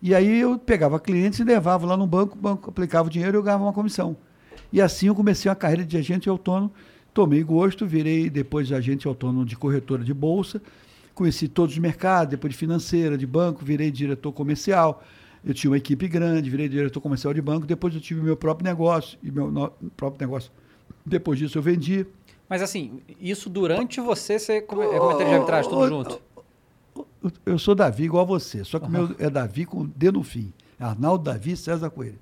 E 0.00 0.14
aí 0.14 0.40
eu 0.40 0.58
pegava 0.58 0.98
clientes 0.98 1.38
e 1.38 1.44
levava 1.44 1.86
lá 1.86 1.96
no 1.96 2.06
banco, 2.06 2.36
o 2.36 2.40
banco 2.40 2.70
aplicava 2.70 3.08
o 3.08 3.10
dinheiro 3.10 3.36
e 3.36 3.38
eu 3.38 3.42
ganhava 3.42 3.62
uma 3.62 3.72
comissão. 3.72 4.16
E 4.72 4.80
assim 4.80 5.06
eu 5.06 5.14
comecei 5.14 5.48
uma 5.48 5.54
carreira 5.54 5.84
de 5.84 5.96
agente 5.96 6.28
autônomo, 6.28 6.72
tomei 7.14 7.42
gosto, 7.42 7.86
virei 7.86 8.28
depois 8.28 8.72
agente 8.72 9.06
autônomo 9.06 9.44
de 9.44 9.54
corretora 9.56 10.02
de 10.02 10.12
bolsa, 10.12 10.60
conheci 11.14 11.46
todos 11.46 11.74
os 11.74 11.78
mercados, 11.78 12.30
depois 12.30 12.52
de 12.52 12.58
financeira, 12.58 13.16
de 13.16 13.26
banco, 13.26 13.64
virei 13.64 13.90
diretor 13.90 14.32
comercial. 14.32 15.04
Eu 15.44 15.52
tinha 15.52 15.70
uma 15.70 15.76
equipe 15.76 16.08
grande, 16.08 16.48
virei 16.48 16.68
diretor 16.68 17.00
comercial 17.00 17.34
de 17.34 17.42
banco, 17.42 17.66
depois 17.66 17.94
eu 17.94 18.00
tive 18.00 18.20
meu 18.22 18.36
próprio 18.36 18.64
negócio, 18.64 19.18
e 19.22 19.30
meu 19.30 19.50
no- 19.50 19.72
próprio 19.96 20.26
negócio. 20.26 20.50
Depois 21.04 21.38
disso 21.38 21.58
eu 21.58 21.62
vendi. 21.62 22.06
Mas 22.52 22.60
assim, 22.60 23.00
isso 23.18 23.48
durante 23.48 23.98
você 23.98 24.38
ser 24.38 24.66
come- 24.66 24.84
é 24.84 24.98
comentário 24.98 25.26
de 25.28 25.34
arbitragem, 25.36 25.70
tudo 25.70 25.88
junto. 25.88 26.20
Eu- 27.46 27.58
sou 27.58 27.74
Davi 27.74 28.04
igual 28.04 28.24
a 28.24 28.26
você, 28.26 28.62
só 28.62 28.78
que 28.78 28.84
o 28.84 28.90
meu 28.90 29.16
é 29.18 29.30
Davi 29.30 29.64
com 29.64 29.86
D 29.86 30.12
no 30.12 30.22
fim. 30.22 30.52
Arnaldo 30.78 31.24
Davi 31.24 31.56
César 31.56 31.88
Coelho. 31.88 32.18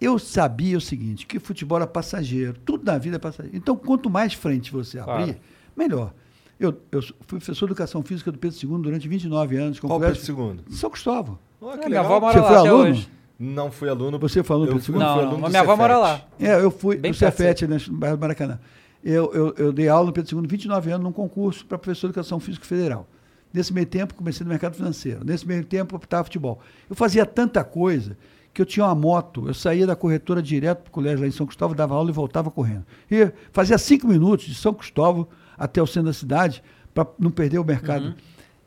Eu 0.00 0.18
sabia 0.18 0.76
o 0.76 0.80
seguinte, 0.80 1.24
que 1.26 1.38
futebol 1.38 1.78
era 1.78 1.86
passageiro, 1.86 2.54
tudo 2.64 2.84
na 2.84 2.98
vida 2.98 3.14
é 3.14 3.18
passageiro. 3.20 3.56
Então, 3.56 3.76
quanto 3.76 4.10
mais 4.10 4.34
frente 4.34 4.72
você 4.72 4.98
Claro. 4.98 5.22
abrir, 5.22 5.38
melhor. 5.76 6.12
Eu, 6.58 6.76
eu 6.90 7.00
fui 7.02 7.38
professor 7.38 7.66
de 7.66 7.72
educação 7.72 8.02
física 8.02 8.32
do 8.32 8.38
Pedro 8.38 8.58
II 8.60 8.82
durante 8.82 9.06
29 9.06 9.56
anos. 9.58 9.78
com 9.78 9.86
Qual 9.86 10.00
Pedro 10.00 10.18
II? 10.18 10.58
São 10.74 10.90
Cristóvão. 10.90 11.38
É, 11.62 11.64
que 11.70 11.76
minha 11.76 12.00
legal. 12.00 12.04
avó 12.06 12.18
mora 12.20 12.32
Você 12.32 12.40
lá 12.40 12.46
foi 12.48 12.56
até 12.56 12.68
aluno? 12.68 12.90
hoje. 12.90 13.08
Não 13.38 13.70
fui 13.70 13.88
aluno. 13.88 14.18
Você 14.18 14.42
falou 14.42 14.64
no 14.64 14.72
eu 14.72 14.76
Pedro 14.76 14.92
II? 14.92 14.98
Não, 14.98 15.06
fui 15.14 15.16
não, 15.22 15.28
aluno 15.28 15.42
mas 15.42 15.50
minha 15.50 15.62
avó 15.62 15.76
mora 15.76 15.98
lá. 15.98 16.20
É, 16.40 16.56
eu 16.56 16.70
fui 16.72 16.96
Bem 16.96 17.12
no 17.12 17.18
perto 17.18 17.36
Cefet, 17.36 17.66
né, 17.68 17.76
no 17.88 17.96
bairro 17.96 18.16
do 18.16 18.20
Maracanã. 18.20 18.58
Eu, 19.08 19.32
eu, 19.32 19.54
eu 19.56 19.72
dei 19.72 19.88
aula 19.88 20.06
no 20.06 20.12
Pedro 20.12 20.36
II 20.36 20.48
29 20.48 20.90
anos 20.90 21.04
num 21.04 21.12
concurso 21.12 21.64
para 21.64 21.78
professor 21.78 22.08
de 22.08 22.10
educação 22.10 22.40
física 22.40 22.66
federal. 22.66 23.06
Nesse 23.54 23.72
meio 23.72 23.86
tempo, 23.86 24.14
comecei 24.14 24.42
no 24.42 24.50
mercado 24.50 24.74
financeiro. 24.74 25.24
Nesse 25.24 25.46
meio 25.46 25.64
tempo, 25.64 25.94
optava 25.94 26.24
futebol. 26.24 26.60
Eu 26.90 26.96
fazia 26.96 27.24
tanta 27.24 27.62
coisa 27.62 28.16
que 28.52 28.60
eu 28.60 28.66
tinha 28.66 28.84
uma 28.84 28.96
moto. 28.96 29.46
Eu 29.46 29.54
saía 29.54 29.86
da 29.86 29.94
corretora 29.94 30.42
direto 30.42 30.80
para 30.80 30.88
o 30.88 30.90
colégio 30.90 31.20
lá 31.20 31.28
em 31.28 31.30
São 31.30 31.46
Cristóvão, 31.46 31.76
dava 31.76 31.94
aula 31.94 32.10
e 32.10 32.12
voltava 32.12 32.50
correndo. 32.50 32.84
E 33.08 33.30
fazia 33.52 33.78
cinco 33.78 34.08
minutos 34.08 34.46
de 34.46 34.56
São 34.56 34.74
Cristóvão 34.74 35.28
até 35.56 35.80
o 35.80 35.86
centro 35.86 36.06
da 36.06 36.12
cidade 36.12 36.60
para 36.92 37.06
não 37.16 37.30
perder 37.30 37.60
o 37.60 37.64
mercado. 37.64 38.12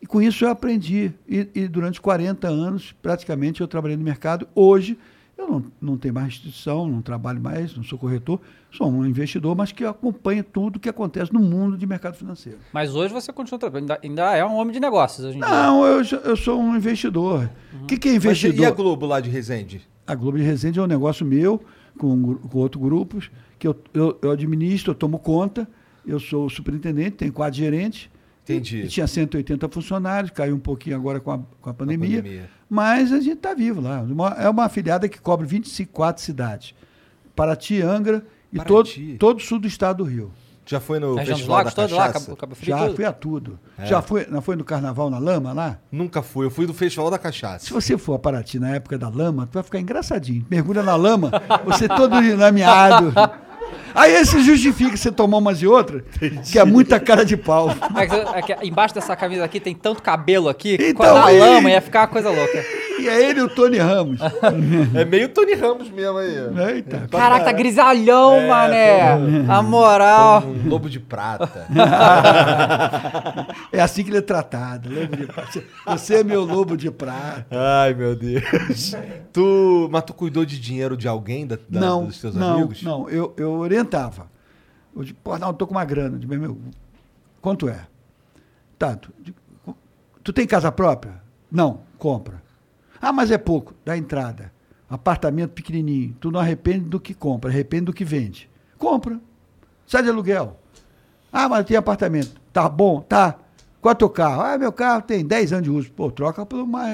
E 0.01 0.07
com 0.07 0.21
isso 0.21 0.45
eu 0.45 0.49
aprendi. 0.49 1.11
E, 1.27 1.49
e 1.53 1.67
durante 1.67 1.99
40 1.99 2.47
anos, 2.47 2.95
praticamente, 3.01 3.59
eu 3.59 3.67
trabalhei 3.67 3.97
no 3.97 4.03
mercado. 4.05 4.47
Hoje, 4.55 4.97
eu 5.39 5.47
não, 5.47 5.63
não 5.79 5.97
tenho 5.97 6.13
mais 6.13 6.27
instituição, 6.27 6.87
não 6.87 7.01
trabalho 7.01 7.39
mais, 7.39 7.75
não 7.75 7.83
sou 7.83 7.97
corretor, 7.97 8.41
sou 8.71 8.91
um 8.91 9.05
investidor, 9.05 9.55
mas 9.55 9.71
que 9.71 9.85
acompanha 9.85 10.43
tudo 10.43 10.79
que 10.79 10.89
acontece 10.89 11.31
no 11.33 11.39
mundo 11.39 11.77
de 11.77 11.87
mercado 11.87 12.15
financeiro. 12.15 12.59
Mas 12.73 12.93
hoje 12.93 13.13
você 13.13 13.31
continua 13.31 13.57
trabalhando, 13.57 13.91
ainda, 13.91 13.99
ainda 14.03 14.35
é 14.35 14.45
um 14.45 14.55
homem 14.55 14.73
de 14.73 14.79
negócios 14.79 15.25
hoje 15.25 15.37
em 15.37 15.39
dia. 15.39 15.49
Não, 15.49 15.85
eu, 15.85 16.03
eu 16.03 16.35
sou 16.35 16.59
um 16.59 16.75
investidor. 16.75 17.49
O 17.81 17.85
que, 17.85 17.97
que 17.97 18.09
é 18.09 18.11
Mas 18.11 18.23
investidor? 18.25 18.63
e 18.63 18.65
a 18.65 18.71
Globo 18.71 19.05
lá 19.05 19.21
de 19.21 19.29
Resende? 19.29 19.81
A 20.05 20.13
Globo 20.13 20.37
de 20.37 20.43
Resende 20.43 20.77
é 20.77 20.81
um 20.81 20.87
negócio 20.87 21.25
meu, 21.25 21.63
com, 21.97 22.35
com 22.35 22.57
outros 22.57 22.83
grupos, 22.83 23.31
que 23.57 23.67
eu, 23.67 23.75
eu, 23.93 24.19
eu 24.21 24.31
administro, 24.31 24.91
eu 24.91 24.95
tomo 24.95 25.19
conta, 25.19 25.67
eu 26.05 26.19
sou 26.19 26.47
o 26.47 26.49
superintendente, 26.49 27.11
tenho 27.17 27.31
quatro 27.31 27.57
gerentes. 27.57 28.09
Entendi. 28.53 28.81
E, 28.83 28.87
tinha 28.87 29.05
180 29.07 29.67
funcionários, 29.69 30.31
caiu 30.31 30.55
um 30.55 30.59
pouquinho 30.59 30.95
agora 30.95 31.19
com 31.19 31.31
a, 31.31 31.39
com 31.61 31.69
a 31.69 31.73
pandemia. 31.73 32.17
pandemia. 32.23 32.49
Mas 32.69 33.11
a 33.11 33.19
gente 33.19 33.33
está 33.37 33.53
vivo 33.53 33.81
lá. 33.81 34.01
Uma- 34.01 34.35
é 34.39 34.49
uma 34.49 34.65
afiliada 34.65 35.07
que 35.09 35.19
cobre 35.19 35.45
24 35.47 36.21
cidades. 36.23 36.73
Paraty, 37.35 37.81
Angra 37.81 38.25
e 38.51 38.57
todo, 38.57 38.85
Paraty. 38.89 39.15
todo 39.19 39.37
o 39.37 39.41
sul 39.41 39.59
do 39.59 39.67
estado 39.67 40.03
do 40.03 40.09
Rio. 40.09 40.31
Já 40.65 40.79
foi 40.79 40.99
no 40.99 41.15
Região 41.15 41.23
dos 41.25 41.37
Festival 41.39 41.57
da 41.57 41.57
Lagos 41.63 41.73
todo 41.73 41.95
lá, 41.95 42.07
Cachaça? 42.07 42.25
Cabo, 42.27 42.37
Cabo 42.37 42.55
Frio, 42.55 42.77
Já 42.77 42.83
tudo. 42.85 42.95
fui 42.95 43.05
a 43.05 43.11
tudo. 43.11 43.59
É. 43.75 43.85
Já 43.87 44.01
foi, 44.03 44.27
não 44.29 44.39
foi 44.39 44.55
no 44.55 44.63
Carnaval 44.63 45.09
na 45.09 45.17
Lama 45.17 45.51
lá? 45.51 45.79
Nunca 45.91 46.21
fui. 46.21 46.45
Eu 46.45 46.51
fui 46.51 46.67
do 46.67 46.75
Festival 46.75 47.09
da 47.09 47.17
Se 47.17 47.23
Cachaça. 47.23 47.73
você 47.73 47.97
for 47.97 48.13
a 48.13 48.19
Paraty 48.19 48.59
na 48.59 48.75
época 48.75 48.95
da 48.95 49.09
lama, 49.09 49.47
tu 49.47 49.53
vai 49.55 49.63
ficar 49.63 49.79
engraçadinho. 49.79 50.45
Mergulha 50.47 50.83
na 50.83 50.95
lama, 50.95 51.31
você 51.65 51.87
todo 51.87 52.13
lameado. 52.37 53.11
Aí 53.95 54.13
esse 54.15 54.39
justifica 54.41 54.95
você 54.95 55.11
tomar 55.11 55.37
umas 55.37 55.61
e 55.61 55.67
outras, 55.67 56.03
que 56.51 56.57
é 56.59 56.63
muita 56.63 56.99
cara 56.99 57.25
de 57.25 57.35
pau. 57.35 57.69
É 57.97 58.07
que, 58.07 58.15
é 58.15 58.41
que 58.57 58.67
embaixo 58.67 58.93
dessa 58.93 59.15
camisa 59.15 59.43
aqui 59.43 59.59
tem 59.59 59.73
tanto 59.75 60.01
cabelo 60.01 60.47
aqui, 60.49 60.77
que 60.77 60.89
Então, 60.89 61.13
na 61.15 61.25
aí- 61.25 61.39
lama 61.39 61.69
ia 61.69 61.81
ficar 61.81 62.01
uma 62.01 62.07
coisa 62.07 62.29
louca. 62.29 62.63
E 62.99 63.07
é 63.07 63.29
ele 63.29 63.39
e 63.39 63.43
o 63.43 63.47
Tony 63.49 63.77
Ramos. 63.77 64.19
É 64.93 65.05
meio 65.05 65.29
Tony 65.29 65.53
Ramos 65.53 65.89
mesmo 65.89 66.17
aí. 66.17 66.35
Eita. 66.75 67.07
Caraca, 67.09 67.45
tá 67.45 67.51
grisalhão, 67.53 68.45
mané. 68.47 69.13
A 69.47 69.61
moral. 69.63 70.43
Um 70.45 70.67
lobo 70.69 70.89
de 70.89 70.99
prata. 70.99 71.65
É 73.71 73.79
assim 73.81 74.03
que 74.03 74.09
ele 74.09 74.17
é 74.17 74.21
tratado. 74.21 74.89
Lobo 74.93 75.15
de 75.15 75.25
prata. 75.27 75.51
Você- 75.51 75.63
Você 75.87 76.15
é 76.15 76.23
meu 76.23 76.43
lobo 76.43 76.75
de 76.75 76.91
prata. 76.91 77.45
Ai, 77.51 77.93
meu 77.93 78.15
Deus. 78.15 78.95
Tu, 79.31 79.87
mas 79.91 80.03
tu 80.03 80.13
cuidou 80.13 80.45
de 80.45 80.59
dinheiro 80.59 80.97
de 80.97 81.07
alguém, 81.07 81.45
da, 81.47 81.57
da- 81.69 81.79
não, 81.79 82.05
dos 82.05 82.19
teus 82.19 82.35
não, 82.35 82.53
amigos? 82.57 82.81
não. 82.83 83.09
Eu, 83.09 83.33
eu 83.37 83.58
orientava. 83.59 84.29
Eu 84.95 85.03
disse, 85.03 85.13
pô, 85.23 85.37
não, 85.37 85.53
tô 85.53 85.65
com 85.67 85.73
uma 85.73 85.85
grana. 85.85 86.17
Disse, 86.17 86.37
meu, 86.37 86.57
quanto 87.41 87.67
é? 87.69 87.87
Tá, 88.77 88.95
tu, 88.95 89.13
tu 90.23 90.33
tem 90.33 90.47
casa 90.47 90.71
própria? 90.71 91.21
Não, 91.51 91.81
compra. 91.97 92.41
Ah, 93.01 93.11
mas 93.13 93.31
é 93.31 93.37
pouco, 93.37 93.73
dá 93.85 93.97
entrada. 93.97 94.51
Apartamento 94.89 95.51
pequenininho. 95.51 96.15
Tu 96.19 96.31
não 96.31 96.39
arrepende 96.39 96.85
do 96.89 96.99
que 96.99 97.13
compra, 97.13 97.49
arrepende 97.49 97.85
do 97.85 97.93
que 97.93 98.03
vende. 98.03 98.49
Compra. 98.77 99.19
Sai 99.85 100.03
de 100.03 100.09
aluguel. 100.09 100.57
Ah, 101.31 101.47
mas 101.47 101.65
tem 101.65 101.77
apartamento. 101.77 102.39
Tá 102.51 102.67
bom, 102.67 103.01
tá. 103.01 103.37
Qual 103.81 103.91
é 103.91 103.95
teu 103.95 104.09
carro? 104.09 104.41
Ah, 104.41 104.57
meu 104.57 104.71
carro 104.73 105.01
tem 105.03 105.23
10 105.25 105.53
anos 105.53 105.63
de 105.63 105.69
uso. 105.69 105.91
Pô, 105.91 106.11
troca 106.11 106.45
por 106.45 106.59
uma, 106.59 106.85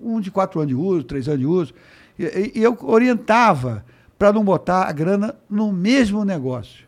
um 0.00 0.20
de 0.20 0.30
4 0.30 0.60
anos 0.60 0.68
de 0.68 0.74
uso, 0.74 1.04
3 1.04 1.28
anos 1.28 1.40
de 1.40 1.46
uso. 1.46 1.74
E- 2.18 2.52
e 2.56 2.62
eu 2.62 2.76
orientava 2.82 3.84
para 4.22 4.32
não 4.32 4.44
botar 4.44 4.84
a 4.84 4.92
grana 4.92 5.34
no 5.50 5.72
mesmo 5.72 6.24
negócio. 6.24 6.86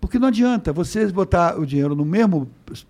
Porque 0.00 0.18
não 0.18 0.28
adianta 0.28 0.72
você 0.72 1.06
botar 1.08 1.60
o 1.60 1.66
dinheiro 1.66 1.94
no 1.94 2.06
mesmo 2.06 2.48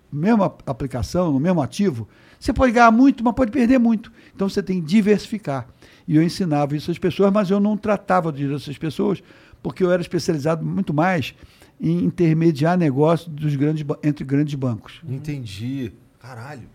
mesma 0.09 0.45
aplicação, 0.65 1.33
no 1.33 1.41
mesmo 1.41 1.61
ativo, 1.61 2.07
você 2.39 2.53
pode 2.53 2.71
ganhar 2.71 2.89
muito, 2.89 3.21
mas 3.21 3.33
pode 3.33 3.51
perder 3.51 3.77
muito. 3.77 4.13
Então 4.33 4.47
você 4.47 4.63
tem 4.63 4.79
que 4.79 4.87
diversificar. 4.87 5.67
E 6.07 6.15
eu 6.15 6.23
ensinava 6.23 6.73
isso 6.73 6.89
às 6.89 6.97
pessoas, 6.97 7.33
mas 7.33 7.51
eu 7.51 7.59
não 7.59 7.75
tratava 7.75 8.31
disso 8.31 8.53
essas 8.53 8.77
pessoas, 8.77 9.21
porque 9.61 9.83
eu 9.83 9.91
era 9.91 10.01
especializado 10.01 10.65
muito 10.65 10.93
mais 10.93 11.35
em 11.81 12.05
intermediar 12.05 12.77
negócios 12.77 13.27
dos 13.27 13.57
grandes, 13.57 13.85
entre 14.01 14.23
grandes 14.23 14.55
bancos. 14.55 15.01
Entendi. 15.05 15.91
Caralho. 16.17 16.69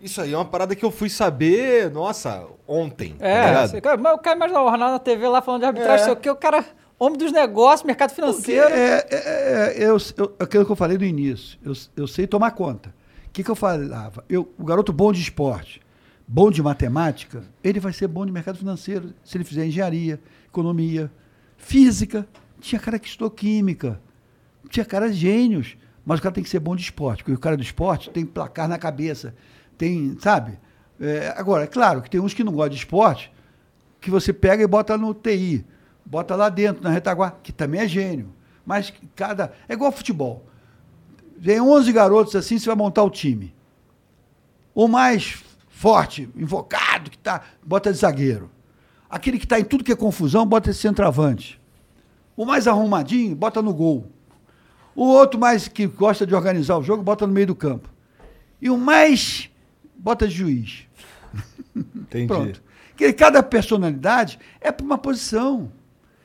Isso 0.00 0.20
aí 0.20 0.32
é 0.32 0.36
uma 0.36 0.44
parada 0.44 0.74
que 0.74 0.84
eu 0.84 0.90
fui 0.90 1.10
saber, 1.10 1.90
nossa, 1.90 2.46
ontem. 2.66 3.14
tá 3.18 3.26
É, 3.26 3.80
cara, 3.80 3.96
mas 3.98 4.14
o 4.14 4.18
cara 4.18 4.36
imagina 4.36 4.60
o 4.60 4.70
Ronaldo 4.70 4.92
na 4.94 4.98
TV 4.98 5.28
lá 5.28 5.42
falando 5.42 5.60
de 5.60 5.66
arbitragem, 5.66 6.00
É. 6.00 6.04
sei 6.04 6.12
o 6.12 6.16
que, 6.16 6.30
o 6.30 6.36
cara, 6.36 6.64
homem 6.98 7.18
dos 7.18 7.30
negócios, 7.32 7.82
mercado 7.86 8.10
Porque 8.10 8.22
financeiro. 8.22 8.68
é, 8.68 9.06
é, 9.10 9.16
é, 9.16 9.74
eu, 9.78 9.98
eu, 10.16 10.36
aquilo 10.38 10.64
que 10.64 10.72
eu 10.72 10.76
falei 10.76 10.96
no 10.96 11.04
início, 11.04 11.58
eu, 11.62 11.72
eu 11.96 12.06
sei 12.06 12.26
tomar 12.26 12.52
conta. 12.52 12.94
O 13.26 13.30
que, 13.32 13.44
que 13.44 13.50
eu 13.50 13.54
falava? 13.54 14.24
Eu, 14.28 14.50
o 14.58 14.64
garoto 14.64 14.92
bom 14.92 15.12
de 15.12 15.20
esporte, 15.20 15.80
bom 16.26 16.50
de 16.50 16.62
matemática, 16.62 17.44
ele 17.62 17.78
vai 17.78 17.92
ser 17.92 18.08
bom 18.08 18.24
de 18.24 18.32
mercado 18.32 18.56
financeiro 18.58 19.12
se 19.22 19.36
ele 19.36 19.44
fizer 19.44 19.66
engenharia, 19.66 20.18
economia, 20.46 21.10
física. 21.58 22.26
Tinha 22.58 22.80
cara 22.80 22.98
que 22.98 23.06
estudou 23.06 23.30
química, 23.30 24.00
tinha 24.68 24.84
caras 24.84 25.14
gênios, 25.14 25.76
mas 26.04 26.18
o 26.18 26.22
cara 26.22 26.34
tem 26.34 26.42
que 26.44 26.50
ser 26.50 26.58
bom 26.60 26.74
de 26.74 26.82
esporte, 26.82 27.22
porque 27.22 27.36
o 27.36 27.40
cara 27.40 27.56
do 27.56 27.62
esporte 27.62 28.10
tem 28.10 28.24
placar 28.24 28.68
na 28.68 28.78
cabeça, 28.78 29.34
tem, 29.80 30.14
sabe? 30.20 30.58
É, 31.00 31.32
agora, 31.34 31.64
é 31.64 31.66
claro 31.66 32.02
que 32.02 32.10
tem 32.10 32.20
uns 32.20 32.34
que 32.34 32.44
não 32.44 32.52
gostam 32.52 32.68
de 32.68 32.76
esporte, 32.76 33.32
que 33.98 34.10
você 34.10 34.30
pega 34.30 34.62
e 34.62 34.66
bota 34.66 34.98
no 34.98 35.14
TI, 35.14 35.64
bota 36.04 36.36
lá 36.36 36.50
dentro, 36.50 36.84
na 36.84 36.90
retaguarda, 36.90 37.38
que 37.42 37.50
também 37.50 37.80
é 37.80 37.88
gênio. 37.88 38.30
Mas 38.66 38.92
cada. 39.16 39.54
É 39.66 39.72
igual 39.72 39.90
futebol. 39.90 40.44
Vem 41.38 41.62
11 41.62 41.90
garotos 41.94 42.36
assim, 42.36 42.58
você 42.58 42.66
vai 42.66 42.76
montar 42.76 43.02
o 43.02 43.08
time. 43.08 43.54
O 44.74 44.86
mais 44.86 45.42
forte, 45.70 46.28
invocado, 46.36 47.10
que 47.10 47.16
tá, 47.16 47.40
bota 47.64 47.90
de 47.90 47.98
zagueiro. 47.98 48.50
Aquele 49.08 49.38
que 49.38 49.46
está 49.46 49.58
em 49.58 49.64
tudo 49.64 49.82
que 49.82 49.92
é 49.92 49.96
confusão, 49.96 50.46
bota 50.46 50.70
de 50.70 50.76
centroavante. 50.76 51.58
O 52.36 52.44
mais 52.44 52.68
arrumadinho, 52.68 53.34
bota 53.34 53.62
no 53.62 53.72
gol. 53.72 54.06
O 54.94 55.06
outro 55.06 55.40
mais 55.40 55.68
que 55.68 55.86
gosta 55.86 56.26
de 56.26 56.34
organizar 56.34 56.76
o 56.76 56.82
jogo, 56.82 57.02
bota 57.02 57.26
no 57.26 57.32
meio 57.32 57.46
do 57.46 57.54
campo. 57.54 57.88
E 58.60 58.68
o 58.68 58.76
mais 58.76 59.49
bota 60.00 60.26
de 60.26 60.34
juiz. 60.34 60.86
Entendi. 61.76 62.26
Pronto. 62.26 62.62
Porque 62.90 63.12
cada 63.12 63.42
personalidade 63.42 64.38
é 64.60 64.72
para 64.72 64.84
uma 64.84 64.98
posição. 64.98 65.72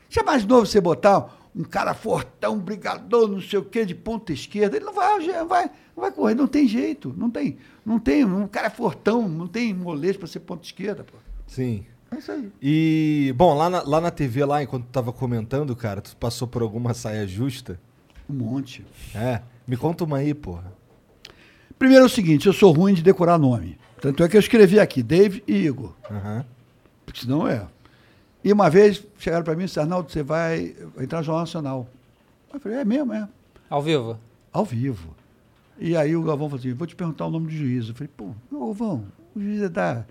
Já 0.10 0.22
é 0.22 0.24
mais 0.24 0.46
novo 0.46 0.66
você 0.66 0.82
botar 0.82 1.34
um 1.56 1.64
cara 1.64 1.94
fortão, 1.94 2.60
brigador, 2.60 3.30
não 3.30 3.40
sei 3.40 3.60
o 3.60 3.64
quê, 3.64 3.86
de 3.86 3.96
ponta 3.96 4.34
esquerda, 4.34 4.76
ele 4.76 4.86
não 4.86 4.94
vai, 4.94 5.26
não 5.26 5.48
vai, 5.48 5.72
não 5.96 6.02
vai 6.02 6.12
correr, 6.12 6.36
não 6.36 6.48
tem 6.48 6.68
jeito, 6.68 7.14
não 7.16 7.30
tem, 7.30 7.58
não 7.86 7.98
tem, 7.98 8.26
um 8.26 8.46
cara 8.46 8.68
é 8.68 8.70
fortão, 8.70 9.28
não 9.30 9.48
tem 9.48 9.74
molejo 9.74 10.20
para 10.20 10.28
ser 10.28 10.42
ponta 10.42 10.66
esquerda, 10.66 11.06
pô. 11.06 11.18
Sim. 11.48 11.86
É 12.12 12.18
isso 12.18 12.32
aí. 12.32 12.52
E, 12.62 13.34
bom, 13.38 13.54
lá 13.54 13.70
na, 13.70 13.82
lá 13.84 14.02
na 14.02 14.12
TV, 14.12 14.44
lá, 14.44 14.62
enquanto 14.62 14.86
tu 14.86 14.92
tava 14.92 15.14
comentando, 15.14 15.74
cara, 15.76 16.02
tu 16.02 16.16
passou 16.18 16.48
por 16.48 16.62
alguma 16.62 16.94
saia 16.94 17.26
justa? 17.26 17.80
Um 18.30 18.34
monte. 18.34 18.86
É. 19.14 19.42
Me 19.66 19.78
conta 19.78 20.04
uma 20.04 20.18
aí, 20.18 20.34
porra. 20.34 20.74
Primeiro 21.78 22.04
é 22.04 22.06
o 22.06 22.10
seguinte, 22.10 22.48
eu 22.48 22.54
sou 22.54 22.72
ruim 22.72 22.94
de 22.94 23.04
decorar 23.04 23.38
nome. 23.38 23.78
Tanto 24.02 24.24
é 24.24 24.30
que 24.30 24.38
eu 24.38 24.40
escrevi 24.40 24.80
aqui, 24.80 25.02
Dave 25.02 25.44
e 25.48 25.54
Igor. 25.66 25.94
Aham. 26.10 26.46
Porque 27.06 27.22
senão 27.22 27.48
é. 27.48 27.66
E 28.44 28.54
uma 28.54 28.70
vez 28.70 29.04
chegaram 29.18 29.44
para 29.44 29.56
mim 29.56 29.64
e 29.64 29.66
disseram, 29.66 29.86
Arnaldo, 29.86 30.12
você 30.12 30.22
vai 30.22 30.76
entrar 31.00 31.20
no 31.20 31.24
Jornal 31.24 31.42
Nacional. 31.42 31.90
Eu 32.54 32.60
falei, 32.60 32.80
é 32.80 32.86
mesmo, 32.86 33.14
é. 33.14 33.28
Ao 33.70 33.82
vivo. 33.82 34.20
Ao 34.54 34.64
vivo. 34.64 35.16
E 35.80 35.98
aí 35.98 36.16
o 36.16 36.24
Galvão 36.24 36.48
falou 36.50 36.60
assim, 36.60 36.74
vou 36.74 36.88
te 36.88 36.96
perguntar 36.96 37.26
o 37.26 37.32
nome 37.32 37.48
do 37.48 37.54
juiz. 37.54 37.90
Eu 37.90 37.96
falei, 37.96 38.10
pô, 38.16 38.30
Galvão, 38.52 39.06
o 39.36 39.40
juiz 39.40 39.62
é 39.62 39.70
da, 39.70 40.06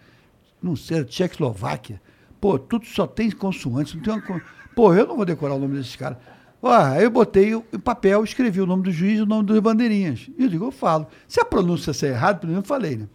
não 0.63 0.77
sei, 0.77 0.99
da 0.99 1.05
Tchecoslováquia. 1.05 2.01
Pô, 2.41 2.59
tudo 2.59 2.85
só 2.87 3.07
tem 3.07 3.31
consoantes, 3.31 3.95
não 3.95 4.03
tem 4.03 4.13
uma... 4.13 4.43
Pô, 4.75 4.93
eu 4.93 5.07
não 5.07 5.17
vou 5.17 5.25
decorar 5.25 5.55
o 5.55 5.59
nome 5.59 5.77
desses 5.77 5.97
caras. 5.97 6.19
Ah, 6.67 6.93
aí 6.93 7.05
eu 7.05 7.11
botei 7.11 7.55
o 7.55 7.63
papel, 7.83 8.25
escrevi 8.25 8.61
o 8.61 8.67
nome 8.67 8.85
do 8.85 8.91
juiz 8.91 9.19
e 9.19 9.23
o 9.23 9.27
nome 9.27 9.45
dos 9.45 9.59
bandeirinhas. 9.61 10.29
E 10.39 10.45
eu 10.45 10.49
digo, 10.49 10.65
eu 10.65 10.71
falo. 10.71 11.07
Se 11.29 11.41
a 11.41 11.45
pronúncia 11.45 11.93
ser 11.93 12.09
errada, 12.13 12.39
pelo 12.39 12.53
menos 12.53 12.65
eu 12.65 12.69
falei, 12.69 12.97
né? 12.97 13.09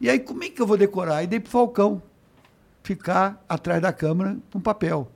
E 0.00 0.08
aí, 0.08 0.18
como 0.18 0.44
é 0.44 0.48
que 0.48 0.62
eu 0.62 0.66
vou 0.66 0.76
decorar? 0.76 1.16
Aí 1.16 1.26
dei 1.26 1.40
pro 1.40 1.50
Falcão 1.50 2.00
ficar 2.82 3.44
atrás 3.48 3.82
da 3.82 3.92
câmera 3.92 4.36
com 4.52 4.60
papel. 4.60 5.08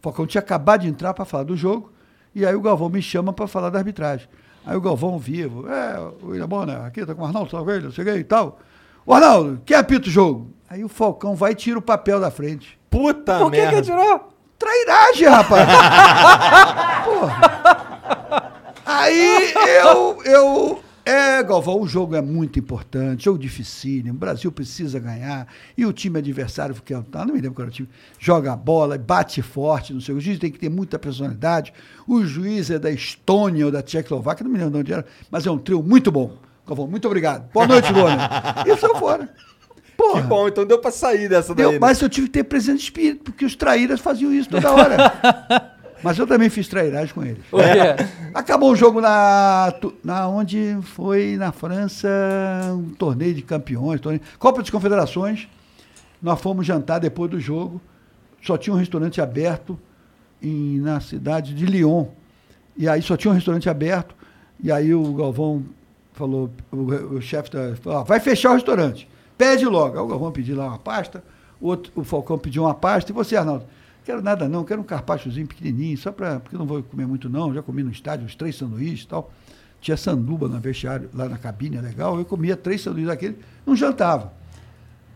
O 0.00 0.02
Falcão 0.02 0.26
tinha 0.26 0.40
acabado 0.40 0.82
de 0.82 0.88
entrar 0.88 1.14
para 1.14 1.24
falar 1.24 1.44
do 1.44 1.56
jogo, 1.56 1.90
e 2.34 2.44
aí 2.44 2.54
o 2.54 2.60
Galvão 2.60 2.88
me 2.90 3.00
chama 3.00 3.32
para 3.32 3.46
falar 3.46 3.70
da 3.70 3.78
arbitragem. 3.78 4.28
Aí 4.66 4.76
o 4.76 4.80
Galvão 4.80 5.18
vivo, 5.18 5.68
é, 5.68 5.98
o 6.22 6.28
William 6.28 6.48
Bonner, 6.48 6.82
aqui 6.82 7.06
tá 7.06 7.14
com 7.14 7.22
o 7.22 7.24
Arnaldo 7.24 7.50
Salgueiro, 7.50 7.92
cheguei 7.92 8.16
e 8.16 8.24
tal. 8.24 8.58
O 9.06 9.14
Arnaldo, 9.14 9.60
quem 9.64 9.76
apita 9.76 10.08
o 10.08 10.10
jogo? 10.10 10.50
Aí 10.68 10.82
o 10.84 10.88
Falcão 10.88 11.34
vai 11.34 11.52
e 11.52 11.54
tira 11.54 11.78
o 11.78 11.82
papel 11.82 12.18
da 12.18 12.30
frente. 12.30 12.78
Puta 12.90 13.38
Por 13.38 13.50
que 13.50 13.56
que 13.56 13.62
merda. 13.62 13.76
ele 13.78 13.86
tirou? 13.86 14.33
Trairagem, 14.58 15.28
rapaz! 15.28 15.68
Porra. 17.04 18.52
Aí 18.86 19.52
eu, 19.82 20.22
eu. 20.24 20.84
É, 21.06 21.42
Galvão, 21.42 21.82
o 21.82 21.86
jogo 21.86 22.16
é 22.16 22.22
muito 22.22 22.58
importante, 22.58 23.26
jogo 23.26 23.38
dificílimo, 23.38 24.14
o 24.14 24.18
Brasil 24.18 24.50
precisa 24.50 24.98
ganhar, 24.98 25.46
e 25.76 25.84
o 25.84 25.92
time 25.92 26.18
adversário, 26.18 26.74
porque 26.74 26.94
eu 26.94 27.04
não 27.12 27.26
me 27.26 27.42
lembro 27.42 27.52
qual 27.52 27.64
era 27.64 27.70
o 27.70 27.74
time, 27.74 27.88
joga 28.18 28.54
a 28.54 28.56
bola, 28.56 28.96
bate 28.96 29.42
forte, 29.42 29.92
não 29.92 30.00
sei, 30.00 30.14
o 30.14 30.20
juiz 30.20 30.38
tem 30.38 30.50
que 30.50 30.58
ter 30.58 30.70
muita 30.70 30.98
personalidade, 30.98 31.74
o 32.08 32.24
juiz 32.24 32.70
é 32.70 32.78
da 32.78 32.90
Estônia 32.90 33.66
ou 33.66 33.72
da 33.72 33.82
Tchecoslováquia, 33.82 34.44
não 34.44 34.50
me 34.50 34.56
lembro 34.56 34.72
de 34.72 34.78
onde 34.78 34.92
era, 34.94 35.04
mas 35.30 35.44
é 35.44 35.50
um 35.50 35.58
trio 35.58 35.82
muito 35.82 36.10
bom. 36.10 36.38
Galvão, 36.66 36.86
muito 36.86 37.06
obrigado. 37.06 37.50
Boa 37.52 37.66
noite, 37.66 37.92
Luana. 37.92 38.30
E 38.66 38.74
saiu 38.78 38.96
fora. 38.96 39.28
Porra. 39.96 40.22
Que 40.22 40.26
bom, 40.28 40.48
então 40.48 40.64
deu 40.66 40.78
pra 40.78 40.90
sair 40.90 41.28
dessa 41.28 41.54
daí. 41.54 41.64
Deu, 41.64 41.72
né? 41.72 41.78
mas 41.80 42.00
eu 42.00 42.08
tive 42.08 42.26
que 42.26 42.32
ter 42.34 42.44
presente 42.44 42.78
de 42.78 42.84
espírito, 42.84 43.24
porque 43.24 43.44
os 43.44 43.54
traíras 43.56 44.00
faziam 44.00 44.32
isso 44.32 44.48
toda 44.50 44.70
hora. 44.72 45.72
mas 46.02 46.18
eu 46.18 46.26
também 46.26 46.50
fiz 46.50 46.68
trairagem 46.68 47.14
com 47.14 47.24
eles. 47.24 47.38
O 47.50 47.56
quê? 47.58 48.04
Acabou 48.34 48.72
o 48.72 48.76
jogo 48.76 49.00
na, 49.00 49.72
na 50.02 50.28
onde 50.28 50.76
foi 50.82 51.36
na 51.36 51.52
França, 51.52 52.08
um 52.72 52.90
torneio 52.90 53.34
de 53.34 53.42
campeões, 53.42 54.00
torneio, 54.00 54.22
Copa 54.38 54.60
das 54.60 54.70
Confederações. 54.70 55.48
Nós 56.20 56.40
fomos 56.40 56.66
jantar 56.66 56.98
depois 57.00 57.30
do 57.30 57.38
jogo. 57.40 57.80
Só 58.42 58.56
tinha 58.58 58.74
um 58.74 58.78
restaurante 58.78 59.20
aberto 59.20 59.78
em- 60.42 60.78
na 60.80 61.00
cidade 61.00 61.54
de 61.54 61.64
Lyon. 61.66 62.06
E 62.76 62.88
aí 62.88 63.00
só 63.00 63.16
tinha 63.16 63.30
um 63.30 63.34
restaurante 63.34 63.68
aberto. 63.70 64.14
E 64.62 64.70
aí 64.72 64.94
o 64.94 65.14
Galvão 65.14 65.64
falou, 66.12 66.50
o, 66.70 66.76
o 67.16 67.20
chefe 67.22 67.50
falou, 67.80 68.00
"Ó, 68.00 68.04
vai 68.04 68.20
fechar 68.20 68.50
o 68.50 68.54
restaurante. 68.54 69.08
Pede 69.36 69.64
logo. 69.66 69.98
O 70.00 70.06
Galvão 70.06 70.30
pediu 70.32 70.56
lá 70.56 70.68
uma 70.68 70.78
pasta, 70.78 71.22
o, 71.60 71.68
outro, 71.68 71.92
o 71.94 72.04
Falcão 72.04 72.38
pediu 72.38 72.62
uma 72.64 72.74
pasta. 72.74 73.10
E 73.10 73.14
você, 73.14 73.36
Arnaldo? 73.36 73.64
Quero 74.04 74.20
nada 74.22 74.46
não, 74.48 74.64
quero 74.64 74.82
um 74.82 74.84
carpachozinho 74.84 75.46
pequenininho, 75.46 75.96
só 75.96 76.12
para, 76.12 76.38
porque 76.38 76.58
não 76.58 76.66
vou 76.66 76.82
comer 76.82 77.06
muito 77.06 77.26
não, 77.28 77.54
já 77.54 77.62
comi 77.62 77.82
no 77.82 77.90
estádio 77.90 78.26
uns 78.26 78.34
três 78.34 78.54
sanduíches 78.56 79.04
e 79.04 79.08
tal. 79.08 79.30
Tinha 79.80 79.96
sanduba 79.96 80.46
no 80.46 80.58
vestiário, 80.60 81.08
lá 81.14 81.26
na 81.28 81.38
cabine, 81.38 81.76
é 81.76 81.80
legal. 81.80 82.18
Eu 82.18 82.24
comia 82.24 82.56
três 82.56 82.82
sanduíches 82.82 83.08
daquele, 83.08 83.38
não 83.66 83.74
jantava. 83.74 84.32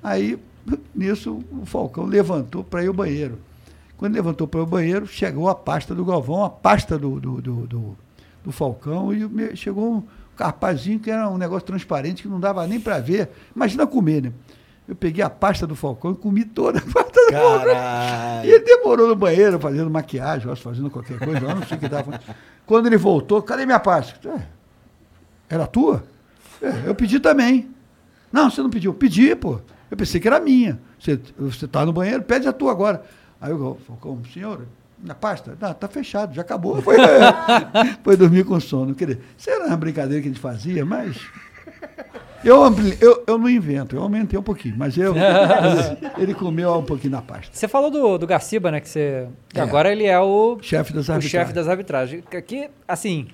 Aí, 0.02 0.38
nisso, 0.94 1.42
o 1.52 1.66
Falcão 1.66 2.04
levantou 2.04 2.64
para 2.64 2.82
ir 2.82 2.88
ao 2.88 2.94
banheiro. 2.94 3.38
Quando 3.96 4.14
levantou 4.14 4.46
para 4.46 4.60
ir 4.60 4.62
ao 4.62 4.66
banheiro, 4.66 5.06
chegou 5.06 5.48
a 5.48 5.54
pasta 5.54 5.94
do 5.94 6.04
Galvão, 6.04 6.44
a 6.44 6.50
pasta 6.50 6.98
do, 6.98 7.20
do, 7.20 7.42
do, 7.42 7.66
do- 7.66 7.96
do 8.44 8.52
Falcão, 8.52 9.12
e 9.12 9.56
chegou 9.56 10.02
carpazinho 10.38 11.00
que 11.00 11.10
era 11.10 11.28
um 11.28 11.36
negócio 11.36 11.66
transparente 11.66 12.22
que 12.22 12.28
não 12.28 12.38
dava 12.40 12.66
nem 12.66 12.80
para 12.80 12.98
ver. 13.00 13.28
Imagina 13.54 13.86
comer, 13.86 14.22
né? 14.22 14.32
Eu 14.86 14.94
peguei 14.96 15.22
a 15.22 15.28
pasta 15.28 15.66
do 15.66 15.74
Falcão 15.76 16.12
e 16.12 16.14
comi 16.14 16.44
toda 16.46 16.78
a 16.78 16.82
pasta 16.82 17.10
do 17.26 17.32
Falcão. 17.32 17.72
E 18.46 18.48
ele 18.50 18.64
demorou 18.64 19.08
no 19.08 19.16
banheiro 19.16 19.58
fazendo 19.58 19.90
maquiagem, 19.90 20.48
eu 20.48 20.56
fazendo 20.56 20.88
qualquer 20.88 21.18
coisa, 21.18 21.40
eu 21.40 21.54
não 21.54 21.62
sei 21.66 21.76
o 21.76 21.80
que 21.80 21.88
dava. 21.88 22.18
Quando 22.64 22.86
ele 22.86 22.96
voltou, 22.96 23.42
cadê 23.42 23.66
minha 23.66 23.80
pasta? 23.80 24.16
"É, 24.30 24.46
Era 25.54 25.66
tua? 25.66 26.04
"É, 26.62 26.84
eu 26.88 26.94
pedi 26.94 27.20
também. 27.20 27.68
Não, 28.32 28.50
você 28.50 28.62
não 28.62 28.70
pediu. 28.70 28.94
Pedi, 28.94 29.34
pô. 29.34 29.60
Eu 29.90 29.96
pensei 29.96 30.20
que 30.20 30.28
era 30.28 30.38
minha. 30.40 30.78
Você, 30.98 31.18
você 31.38 31.66
tá 31.66 31.84
no 31.84 31.92
banheiro, 31.92 32.22
pede 32.22 32.46
a 32.48 32.52
tua 32.52 32.70
agora. 32.72 33.02
Aí 33.40 33.52
o 33.52 33.76
Falcão, 33.86 34.20
senhor, 34.32 34.66
na 35.02 35.14
pasta? 35.14 35.56
Não, 35.60 35.72
tá 35.74 35.88
fechado, 35.88 36.34
já 36.34 36.42
acabou. 36.42 36.80
Foi, 36.82 36.96
foi 38.02 38.16
dormir 38.16 38.44
com 38.44 38.58
sono. 38.60 38.94
Quer 38.94 39.06
dizer, 39.06 39.20
isso 39.36 39.50
era 39.50 39.66
uma 39.66 39.76
brincadeira 39.76 40.20
que 40.22 40.28
a 40.28 40.30
gente 40.32 40.40
fazia, 40.40 40.84
mas. 40.84 41.16
Eu, 42.44 42.62
ampli- 42.62 42.96
eu, 43.00 43.24
eu 43.26 43.36
não 43.36 43.50
invento, 43.50 43.96
eu 43.96 44.02
aumentei 44.02 44.38
um 44.38 44.42
pouquinho, 44.42 44.76
mas 44.78 44.96
eu. 44.96 45.12
ele 46.16 46.34
comeu 46.34 46.72
um 46.74 46.84
pouquinho 46.84 47.12
na 47.12 47.22
pasta. 47.22 47.50
Você 47.52 47.66
falou 47.66 47.90
do, 47.90 48.16
do 48.16 48.26
Garciba, 48.26 48.70
né? 48.70 48.80
Que 48.80 48.88
você. 48.88 49.26
É. 49.54 49.60
agora 49.60 49.90
ele 49.90 50.04
é 50.04 50.18
o. 50.20 50.56
Chefe 50.62 50.92
das 50.92 51.08
o 51.08 51.12
arbitragens. 51.12 51.30
chefe 51.30 51.52
das 51.52 51.68
arbitragens. 51.68 52.22
Que- 52.46 52.70
assim, 52.86 53.26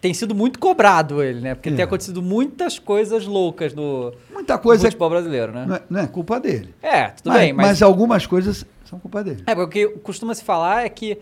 tem 0.00 0.14
sido 0.14 0.34
muito 0.36 0.60
cobrado 0.60 1.20
ele, 1.22 1.40
né? 1.40 1.54
Porque 1.56 1.68
É. 1.70 1.72
tem 1.72 1.84
acontecido 1.84 2.22
muitas 2.22 2.78
coisas 2.78 3.26
loucas 3.26 3.74
no, 3.74 4.12
Muita 4.32 4.54
no 4.54 4.60
coisa 4.60 4.84
futebol 4.84 5.10
brasileiro, 5.10 5.50
né? 5.52 5.64
não 5.66 5.74
é, 5.76 5.82
não 5.90 6.00
é 6.00 6.06
culpa 6.06 6.38
dele. 6.38 6.72
É, 6.80 7.08
tudo 7.08 7.30
mas, 7.30 7.38
bem, 7.40 7.52
mas. 7.52 7.66
mas 7.66 7.82
algumas 7.82 8.24
coisas 8.24 8.64
são 8.94 9.00
culpa 9.00 9.24
dele. 9.24 9.42
É, 9.46 9.54
porque 9.54 9.86
o 9.86 9.92
que 9.92 9.98
costuma 10.00 10.34
se 10.34 10.44
falar 10.44 10.84
é 10.84 10.88
que 10.88 11.18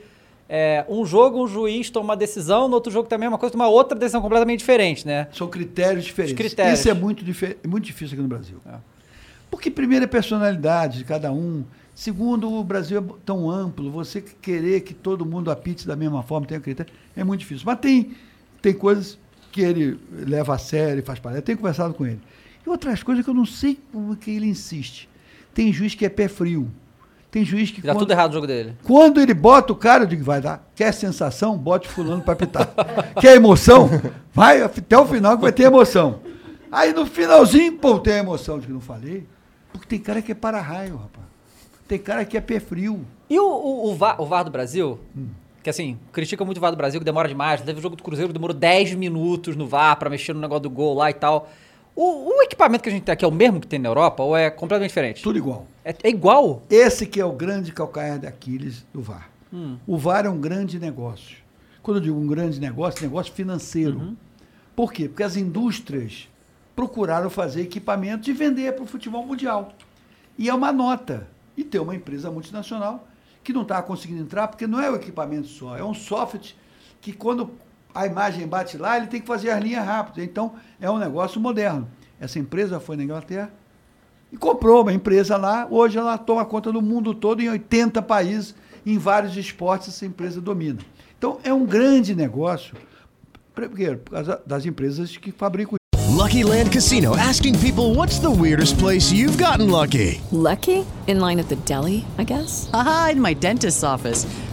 é, 0.48 0.84
um 0.88 1.04
jogo 1.06 1.42
um 1.42 1.46
juiz 1.46 1.88
toma 1.88 2.04
uma 2.04 2.16
decisão, 2.16 2.68
no 2.68 2.74
outro 2.74 2.92
jogo 2.92 3.08
também 3.08 3.26
é 3.26 3.28
uma 3.28 3.38
coisa, 3.38 3.52
toma 3.52 3.68
outra 3.68 3.98
decisão 3.98 4.20
completamente 4.20 4.58
diferente, 4.58 5.06
né? 5.06 5.28
São 5.32 5.48
critérios 5.48 6.04
diferentes. 6.04 6.36
critérios. 6.36 6.80
Isso 6.80 6.88
é 6.88 6.94
muito, 6.94 7.24
muito 7.66 7.84
difícil 7.84 8.14
aqui 8.14 8.22
no 8.22 8.28
Brasil. 8.28 8.58
Porque, 9.50 9.70
primeiro, 9.70 10.04
é 10.04 10.08
personalidade 10.08 10.98
de 10.98 11.04
cada 11.04 11.32
um. 11.32 11.64
Segundo, 11.94 12.52
o 12.52 12.64
Brasil 12.64 12.98
é 12.98 13.04
tão 13.24 13.50
amplo, 13.50 13.90
você 13.90 14.20
querer 14.20 14.80
que 14.80 14.94
todo 14.94 15.26
mundo 15.26 15.50
apite 15.50 15.86
da 15.86 15.94
mesma 15.94 16.22
forma, 16.22 16.46
tenha 16.46 16.60
critério, 16.60 16.92
é 17.14 17.22
muito 17.22 17.40
difícil. 17.40 17.64
Mas 17.66 17.78
tem, 17.80 18.12
tem 18.62 18.72
coisas 18.72 19.18
que 19.50 19.60
ele 19.60 19.98
leva 20.10 20.54
a 20.54 20.58
sério 20.58 21.00
e 21.00 21.02
faz 21.02 21.18
parte. 21.18 21.36
Eu 21.36 21.42
tenho 21.42 21.58
conversado 21.58 21.92
com 21.92 22.06
ele. 22.06 22.20
E 22.66 22.68
outras 22.68 23.02
coisas 23.02 23.24
que 23.24 23.30
eu 23.30 23.34
não 23.34 23.44
sei 23.44 23.78
como 23.92 24.16
que 24.16 24.30
ele 24.30 24.46
insiste. 24.46 25.08
Tem 25.52 25.72
juiz 25.72 25.94
que 25.94 26.06
é 26.06 26.08
pé 26.08 26.28
frio. 26.28 26.70
Tem 27.32 27.44
juiz 27.44 27.70
que. 27.72 27.80
Dá 27.80 27.92
quando- 27.94 28.00
tudo 28.00 28.12
errado 28.12 28.28
no 28.28 28.34
jogo 28.34 28.46
dele. 28.46 28.76
quando 28.84 29.20
ele 29.20 29.32
bota 29.34 29.72
o 29.72 29.76
cara, 29.76 30.04
eu 30.04 30.06
digo, 30.06 30.22
vai 30.22 30.40
dar. 30.40 30.70
Quer 30.76 30.92
sensação? 30.92 31.56
Bote 31.58 31.88
fulano 31.88 32.22
pra 32.22 32.36
pitar. 32.36 32.68
Quer 33.20 33.34
emoção? 33.36 33.88
Vai 34.34 34.62
até 34.62 34.96
o 34.98 35.06
final 35.06 35.36
que 35.36 35.42
vai 35.42 35.50
ter 35.52 35.64
emoção. 35.64 36.20
Aí 36.70 36.92
no 36.92 37.06
finalzinho, 37.06 37.72
pô, 37.78 37.98
tem 37.98 38.12
a 38.14 38.18
emoção 38.18 38.58
de 38.60 38.66
que 38.66 38.72
não 38.72 38.80
falei. 38.80 39.26
Porque 39.72 39.86
tem 39.88 39.98
cara 39.98 40.20
que 40.22 40.30
é 40.30 40.34
para-raio, 40.34 40.92
rapaz. 40.96 41.26
Tem 41.88 41.98
cara 41.98 42.24
que 42.24 42.36
é 42.36 42.40
pé 42.40 42.60
frio. 42.60 43.04
E 43.28 43.38
o, 43.40 43.44
o, 43.44 43.90
o, 43.90 43.94
VAR, 43.96 44.20
o 44.20 44.26
VAR 44.26 44.44
do 44.44 44.50
Brasil, 44.50 44.98
Hum. 45.16 45.28
que 45.62 45.70
assim, 45.70 45.98
critica 46.12 46.44
muito 46.44 46.58
o 46.58 46.60
VAR 46.60 46.70
do 46.70 46.76
Brasil, 46.76 47.00
que 47.00 47.04
demora 47.04 47.28
demais. 47.28 47.62
Teve 47.62 47.78
o 47.78 47.82
jogo 47.82 47.96
do 47.96 48.02
Cruzeiro, 48.02 48.30
demorou 48.32 48.54
10 48.54 48.94
minutos 48.94 49.56
no 49.56 49.66
VAR 49.66 49.96
pra 49.98 50.10
mexer 50.10 50.34
no 50.34 50.40
negócio 50.40 50.62
do 50.64 50.70
gol 50.70 50.94
lá 50.94 51.08
e 51.10 51.14
tal. 51.14 51.50
O, 51.94 52.38
o 52.38 52.42
equipamento 52.42 52.82
que 52.82 52.88
a 52.88 52.92
gente 52.92 53.04
tem 53.04 53.12
aqui 53.12 53.24
é 53.24 53.28
o 53.28 53.32
mesmo 53.32 53.60
que 53.60 53.66
tem 53.66 53.78
na 53.78 53.88
Europa 53.88 54.22
ou 54.22 54.36
é 54.36 54.50
completamente 54.50 54.90
diferente? 54.90 55.22
Tudo 55.22 55.38
igual. 55.38 55.66
É, 55.84 55.94
é 56.02 56.08
igual? 56.08 56.62
Esse 56.70 57.06
que 57.06 57.20
é 57.20 57.24
o 57.24 57.32
grande 57.32 57.72
calcanhar 57.72 58.18
de 58.18 58.26
Aquiles 58.26 58.84
do 58.92 59.02
VAR. 59.02 59.28
Hum. 59.52 59.76
O 59.86 59.98
VAR 59.98 60.24
é 60.24 60.30
um 60.30 60.40
grande 60.40 60.78
negócio. 60.78 61.36
Quando 61.82 61.98
eu 61.98 62.02
digo 62.02 62.18
um 62.18 62.26
grande 62.26 62.60
negócio, 62.60 63.02
negócio 63.02 63.32
financeiro. 63.32 63.98
Uhum. 63.98 64.16
Por 64.74 64.92
quê? 64.92 65.08
Porque 65.08 65.22
as 65.22 65.36
indústrias 65.36 66.28
procuraram 66.74 67.28
fazer 67.28 67.62
equipamentos 67.62 68.26
e 68.28 68.32
vender 68.32 68.72
para 68.72 68.84
o 68.84 68.86
futebol 68.86 69.26
mundial. 69.26 69.72
E 70.38 70.48
é 70.48 70.54
uma 70.54 70.72
nota. 70.72 71.28
E 71.56 71.62
tem 71.62 71.80
uma 71.80 71.94
empresa 71.94 72.30
multinacional 72.30 73.06
que 73.44 73.52
não 73.52 73.62
está 73.62 73.82
conseguindo 73.82 74.22
entrar, 74.22 74.48
porque 74.48 74.66
não 74.66 74.80
é 74.80 74.90
o 74.90 74.96
equipamento 74.96 75.48
só, 75.48 75.76
é 75.76 75.84
um 75.84 75.94
software 75.94 76.54
que 77.00 77.12
quando 77.12 77.50
a 77.94 78.06
imagem 78.06 78.46
bate 78.46 78.76
lá, 78.76 78.96
ele 78.96 79.06
tem 79.06 79.20
que 79.20 79.26
fazer 79.26 79.50
as 79.50 79.62
linhas 79.62 79.84
rápidas. 79.84 80.24
Então, 80.24 80.54
é 80.80 80.90
um 80.90 80.98
negócio 80.98 81.40
moderno. 81.40 81.88
Essa 82.20 82.38
empresa 82.38 82.78
foi 82.78 82.96
na 82.96 83.04
Inglaterra, 83.04 83.50
e 84.32 84.36
comprou 84.36 84.82
uma 84.82 84.92
empresa 84.92 85.36
lá. 85.36 85.68
Hoje 85.70 85.98
ela 85.98 86.16
toma 86.16 86.44
conta 86.44 86.72
do 86.72 86.80
mundo 86.80 87.12
todo, 87.14 87.42
em 87.42 87.50
80 87.50 88.00
países, 88.02 88.54
em 88.84 88.96
vários 88.96 89.36
esportes, 89.36 89.88
essa 89.88 90.06
empresa 90.06 90.40
domina. 90.40 90.78
Então 91.18 91.38
é 91.44 91.52
um 91.52 91.66
grande 91.66 92.14
negócio, 92.14 92.74
primeiro, 93.54 93.98
por 93.98 94.12
causa 94.12 94.40
das 94.46 94.64
empresas 94.64 95.16
que 95.16 95.30
fabricam. 95.30 95.76
Lucky 96.08 96.44
Land 96.44 96.70
Casino 96.70 97.16
asking 97.16 97.58
people 97.58 97.94
what's 97.94 98.18
the 98.18 98.30
weirdest 98.30 98.78
place 98.78 99.12
you've 99.12 99.36
gotten 99.38 99.70
lucky? 99.70 100.20
Lucky? 100.30 100.84
In 101.06 101.20
line 101.20 101.40
at 101.40 101.48
the 101.48 101.56
deli, 101.64 102.04
I 102.18 102.24
guess? 102.24 102.70
Aha, 102.72 103.10
in 103.12 103.20
my 103.20 103.34
dentist's 103.34 103.82
office. 103.82 104.26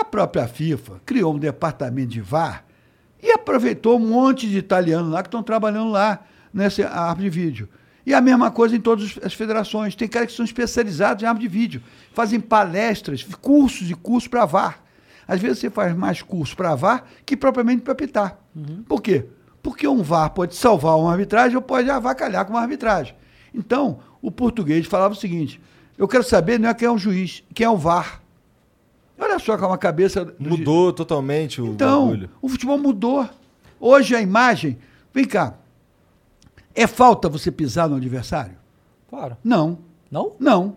a 0.00 0.04
própria 0.04 0.46
FIFA 0.46 1.00
criou 1.04 1.34
um 1.34 1.38
departamento 1.38 2.08
de 2.08 2.20
VAR 2.20 2.64
e 3.22 3.30
aproveitou 3.30 3.96
um 3.96 4.08
monte 4.08 4.48
de 4.48 4.58
italianos 4.58 5.10
lá 5.10 5.22
que 5.22 5.28
estão 5.28 5.42
trabalhando 5.42 5.90
lá 5.90 6.24
nessa 6.52 6.88
árbitro 6.88 7.22
de 7.24 7.30
vídeo. 7.30 7.68
E 8.04 8.14
a 8.14 8.20
mesma 8.20 8.50
coisa 8.50 8.76
em 8.76 8.80
todas 8.80 9.18
as 9.22 9.34
federações. 9.34 9.96
Tem 9.96 10.06
caras 10.06 10.28
que 10.30 10.36
são 10.36 10.44
especializados 10.44 11.22
em 11.22 11.26
árbitro 11.26 11.48
de 11.48 11.52
vídeo, 11.52 11.82
fazem 12.12 12.38
palestras, 12.38 13.24
cursos 13.40 13.90
e 13.90 13.94
cursos 13.94 14.28
para 14.28 14.44
VAR. 14.44 14.80
Às 15.26 15.40
vezes 15.40 15.58
você 15.58 15.70
faz 15.70 15.96
mais 15.96 16.22
curso 16.22 16.56
para 16.56 16.74
VAR 16.76 17.04
que 17.24 17.36
propriamente 17.36 17.82
para 17.82 17.92
apitar. 17.92 18.38
Por 18.86 19.02
quê? 19.02 19.26
Porque 19.60 19.88
um 19.88 20.02
VAR 20.02 20.30
pode 20.30 20.54
salvar 20.54 20.96
uma 20.96 21.10
arbitragem 21.10 21.56
ou 21.56 21.62
pode 21.62 21.90
avacalhar 21.90 22.44
com 22.44 22.52
uma 22.52 22.60
arbitragem. 22.60 23.16
Então, 23.52 23.98
o 24.22 24.30
português 24.30 24.86
falava 24.86 25.14
o 25.14 25.16
seguinte: 25.16 25.60
eu 25.98 26.06
quero 26.06 26.22
saber 26.22 26.60
não 26.60 26.68
é 26.68 26.74
quem 26.74 26.86
é 26.86 26.90
o 26.90 26.98
juiz, 26.98 27.42
quem 27.52 27.66
é 27.66 27.70
o 27.70 27.76
VAR. 27.76 28.22
Olha 29.18 29.38
só 29.38 29.56
como 29.56 29.72
a 29.72 29.78
cabeça. 29.78 30.24
do 30.24 30.34
Mudou 30.50 30.92
totalmente 30.92 31.60
o 31.60 31.66
Então, 31.68 32.06
bagulho. 32.08 32.30
o 32.42 32.48
futebol 32.48 32.78
mudou. 32.78 33.28
Hoje 33.80 34.14
a 34.14 34.20
imagem. 34.20 34.78
Vem 35.12 35.24
cá. 35.24 35.54
É 36.74 36.86
falta 36.86 37.28
você 37.28 37.50
pisar 37.50 37.88
no 37.88 37.96
adversário? 37.96 38.56
Claro. 39.08 39.36
Não. 39.42 39.78
Não? 40.10 40.32
Não. 40.38 40.76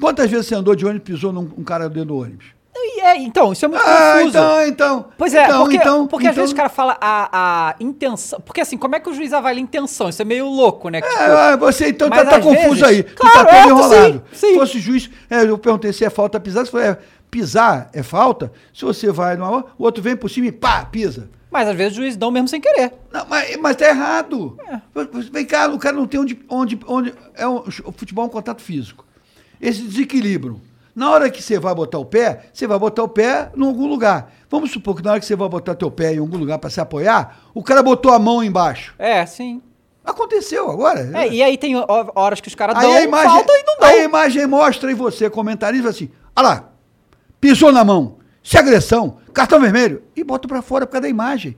Quantas 0.00 0.30
vezes 0.30 0.46
você 0.46 0.54
andou 0.54 0.74
de 0.74 0.84
ônibus 0.84 1.08
e 1.08 1.12
pisou 1.12 1.32
num 1.32 1.50
um 1.56 1.64
cara 1.64 1.88
dentro 1.88 2.08
do 2.08 2.18
ônibus? 2.18 2.46
E 2.80 3.00
é, 3.00 3.16
então, 3.16 3.52
isso 3.52 3.64
é 3.64 3.68
muito 3.68 3.80
Ah, 3.82 4.12
confuso. 4.14 4.28
então, 4.28 4.62
então. 4.66 5.04
Pois 5.18 5.34
é, 5.34 5.44
então, 5.44 5.60
porque, 5.62 5.76
então, 5.76 6.06
porque 6.06 6.26
às 6.26 6.32
então- 6.32 6.42
vezes 6.42 6.52
o 6.52 6.56
cara 6.56 6.68
fala 6.68 6.96
a, 7.00 7.70
a 7.70 7.74
intenção. 7.80 8.40
Porque 8.40 8.60
assim, 8.60 8.76
como 8.76 8.94
é 8.94 9.00
que 9.00 9.08
o 9.10 9.14
juiz 9.14 9.32
avalia 9.32 9.60
a 9.60 9.64
intenção? 9.64 10.08
Isso 10.08 10.22
é 10.22 10.24
meio 10.24 10.46
louco, 10.48 10.88
né? 10.88 11.00
Que, 11.00 11.08
tipo, 11.08 11.20
É, 11.22 11.56
você 11.56 11.88
então 11.88 12.08
tá, 12.08 12.24
tá 12.24 12.36
às 12.36 12.44
confuso 12.44 12.68
vezes- 12.68 12.82
aí. 12.84 13.02
Claro, 13.02 13.38
tu 13.38 13.44
tá 13.46 13.56
é, 13.56 13.62
todo 13.62 13.70
enrolado. 13.80 14.12
sim, 14.12 14.22
sim. 14.32 14.46
Se 14.52 14.54
fosse 14.54 14.78
juiz, 14.78 15.10
é, 15.28 15.42
eu 15.42 15.58
perguntei 15.58 15.92
se 15.92 16.04
é 16.04 16.10
falta 16.10 16.38
pisar, 16.38 16.64
você 16.64 16.70
falou, 16.70 16.86
é, 16.86 16.98
pisar 17.30 17.90
é 17.92 18.02
falta. 18.02 18.52
Se 18.74 18.84
você 18.84 19.10
vai 19.12 19.36
numa, 19.36 19.64
o 19.78 19.84
outro 19.84 20.02
vem 20.02 20.16
por 20.16 20.28
cima 20.30 20.46
e 20.46 20.52
pá, 20.52 20.84
pisa. 20.84 21.30
Mas 21.50 21.66
às 21.68 21.76
vezes 21.76 21.94
o 21.94 22.02
juiz 22.02 22.16
dão 22.16 22.30
mesmo 22.30 22.46
sem 22.48 22.60
querer. 22.60 22.92
Não, 23.10 23.24
mas, 23.26 23.56
mas 23.56 23.76
tá 23.76 23.88
errado. 23.88 24.58
É. 24.68 24.80
Vem 25.32 25.46
cá, 25.46 25.66
o 25.68 25.78
cara 25.78 25.96
não 25.96 26.06
tem 26.06 26.20
onde. 26.20 26.38
onde, 26.48 26.78
onde 26.86 27.14
é 27.34 27.46
um, 27.48 27.56
o 27.84 27.92
futebol 27.92 28.24
é 28.24 28.26
um 28.28 28.30
contato 28.30 28.60
físico. 28.60 29.04
Esse 29.60 29.82
desequilíbrio. 29.82 30.60
Na 30.94 31.10
hora 31.10 31.30
que 31.30 31.40
você 31.42 31.58
vai 31.60 31.74
botar 31.74 31.98
o 31.98 32.04
pé, 32.04 32.46
você 32.52 32.66
vai 32.66 32.78
botar 32.78 33.04
o 33.04 33.08
pé 33.08 33.50
em 33.56 33.64
algum 33.64 33.86
lugar. 33.86 34.32
Vamos 34.50 34.72
supor 34.72 34.96
que 34.96 35.02
na 35.02 35.12
hora 35.12 35.20
que 35.20 35.26
você 35.26 35.36
vai 35.36 35.48
botar 35.48 35.74
teu 35.74 35.90
pé 35.90 36.12
em 36.14 36.18
algum 36.18 36.36
lugar 36.36 36.58
para 36.58 36.70
se 36.70 36.80
apoiar, 36.80 37.38
o 37.54 37.62
cara 37.62 37.82
botou 37.82 38.12
a 38.12 38.18
mão 38.18 38.42
embaixo. 38.42 38.94
É, 38.98 39.24
sim. 39.24 39.62
Aconteceu 40.04 40.70
agora. 40.70 41.08
É, 41.14 41.28
e 41.28 41.42
aí 41.42 41.56
tem 41.56 41.76
ho- 41.76 41.84
horas 42.14 42.40
que 42.40 42.48
os 42.48 42.54
caras 42.54 42.76
Aí 42.76 42.82
dão 42.82 42.92
a 42.92 43.02
imagem, 43.02 43.30
falta 43.30 43.52
e 43.52 43.62
não 43.64 43.76
dão. 43.78 43.88
aí 43.88 44.00
a 44.00 44.04
imagem 44.04 44.46
mostra 44.46 44.90
e 44.90 44.94
você, 44.94 45.30
comentarista, 45.30 45.88
assim, 45.90 46.10
olha 46.34 46.48
lá, 46.48 46.70
pisou 47.40 47.72
na 47.72 47.84
mão, 47.84 48.16
se 48.42 48.56
é 48.56 48.60
agressão, 48.60 49.18
cartão 49.32 49.60
vermelho, 49.60 50.02
e 50.16 50.24
bota 50.24 50.46
pra 50.48 50.62
fora 50.62 50.86
por 50.86 50.92
causa 50.92 51.02
da 51.02 51.08
imagem. 51.08 51.56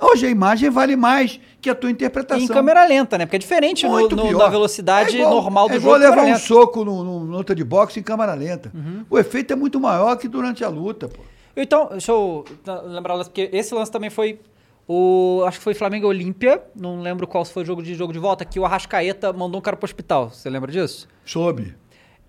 Hoje 0.00 0.26
a 0.26 0.30
imagem 0.30 0.70
vale 0.70 0.94
mais 0.94 1.40
que 1.60 1.68
a 1.68 1.74
tua 1.74 1.90
interpretação. 1.90 2.44
em 2.44 2.46
câmera 2.46 2.86
lenta, 2.86 3.18
né? 3.18 3.26
Porque 3.26 3.34
é 3.34 3.38
diferente 3.40 3.84
no, 3.84 3.90
Muito 3.90 4.14
no- 4.14 4.28
pior. 4.28 4.38
na 4.38 4.48
velocidade 4.48 5.16
É 5.16 5.20
igual- 5.20 5.34
normal 5.34 5.66
do 5.68 5.72
é 5.74 5.80
jogo. 5.80 5.96
igual 5.96 6.10
levar 6.10 6.22
um 6.22 6.26
lenta. 6.26 6.38
soco 6.38 6.84
no, 6.84 7.02
no, 7.02 7.20
no 7.24 7.36
luta 7.38 7.52
de 7.52 7.64
boxe 7.64 7.98
em 7.98 8.02
câmera 8.04 8.32
lenta. 8.34 8.70
Uhum. 8.72 9.04
O 9.10 9.18
efeito 9.18 9.52
é 9.52 9.56
muito 9.56 9.80
maior 9.80 10.14
que 10.16 10.28
durante 10.28 10.62
a 10.62 10.68
luta, 10.68 11.08
pô. 11.08 11.20
Então, 11.56 11.88
deixa 11.90 12.12
eu 12.12 12.44
lembrar, 12.86 13.14
o 13.14 13.16
lance, 13.16 13.30
porque 13.30 13.50
esse 13.52 13.74
lance 13.74 13.90
também 13.90 14.08
foi 14.08 14.38
o. 14.86 15.42
Acho 15.48 15.58
que 15.58 15.64
foi 15.64 15.74
Flamengo 15.74 16.06
e 16.06 16.08
Olímpia. 16.10 16.62
Não 16.76 17.00
lembro 17.00 17.26
qual 17.26 17.44
foi 17.44 17.64
o 17.64 17.66
jogo 17.66 17.82
de 17.82 17.92
jogo 17.96 18.12
de 18.12 18.20
volta, 18.20 18.44
que 18.44 18.60
o 18.60 18.64
Arrascaeta 18.64 19.32
mandou 19.32 19.58
um 19.58 19.62
cara 19.62 19.76
pro 19.76 19.84
hospital. 19.84 20.30
Você 20.30 20.48
lembra 20.48 20.70
disso? 20.70 21.08
Soube. 21.24 21.74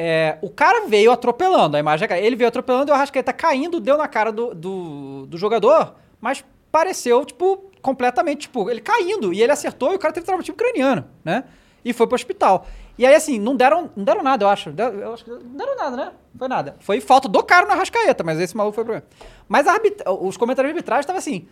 É, 0.01 0.37
o 0.41 0.49
cara 0.49 0.87
veio 0.87 1.11
atropelando, 1.11 1.75
a 1.75 1.79
imagem 1.79 2.07
é. 2.09 2.25
Ele 2.25 2.37
veio 2.37 2.47
atropelando 2.47 2.89
e 2.89 2.93
o 2.93 2.95
Arrascaeta 2.95 3.33
caindo, 3.33 3.81
deu 3.81 3.97
na 3.97 4.07
cara 4.07 4.31
do, 4.31 4.55
do, 4.55 5.25
do 5.25 5.37
jogador, 5.37 5.93
mas 6.21 6.41
pareceu, 6.71 7.25
tipo, 7.25 7.69
completamente, 7.81 8.43
tipo, 8.43 8.69
ele 8.69 8.79
caindo. 8.79 9.33
E 9.33 9.41
ele 9.41 9.51
acertou 9.51 9.91
e 9.91 9.97
o 9.97 9.99
cara 9.99 10.13
teve 10.13 10.25
traumatismo 10.25 10.55
craniano, 10.55 11.05
né? 11.21 11.43
E 11.83 11.91
foi 11.91 12.07
pro 12.07 12.15
hospital. 12.15 12.65
E 12.97 13.05
aí, 13.05 13.13
assim, 13.13 13.37
não 13.37 13.57
deram, 13.57 13.89
não 13.93 14.05
deram 14.05 14.23
nada, 14.23 14.45
eu 14.45 14.49
acho. 14.49 14.69
Eu 14.69 15.13
acho 15.13 15.25
que 15.25 15.31
não 15.31 15.55
deram 15.57 15.75
nada, 15.75 15.97
né? 15.97 16.11
Foi 16.37 16.47
nada. 16.47 16.75
Foi 16.79 17.01
falta 17.01 17.27
do 17.27 17.43
cara 17.43 17.65
no 17.65 17.73
Arrascaeta, 17.73 18.23
mas 18.23 18.39
esse 18.39 18.55
maluco 18.55 18.75
foi 18.75 18.85
problema. 18.85 19.05
Mas 19.49 19.67
os 20.21 20.37
comentários 20.37 20.71
de 20.71 20.77
arbitragem 20.77 21.01
estavam 21.01 21.19
assim. 21.19 21.45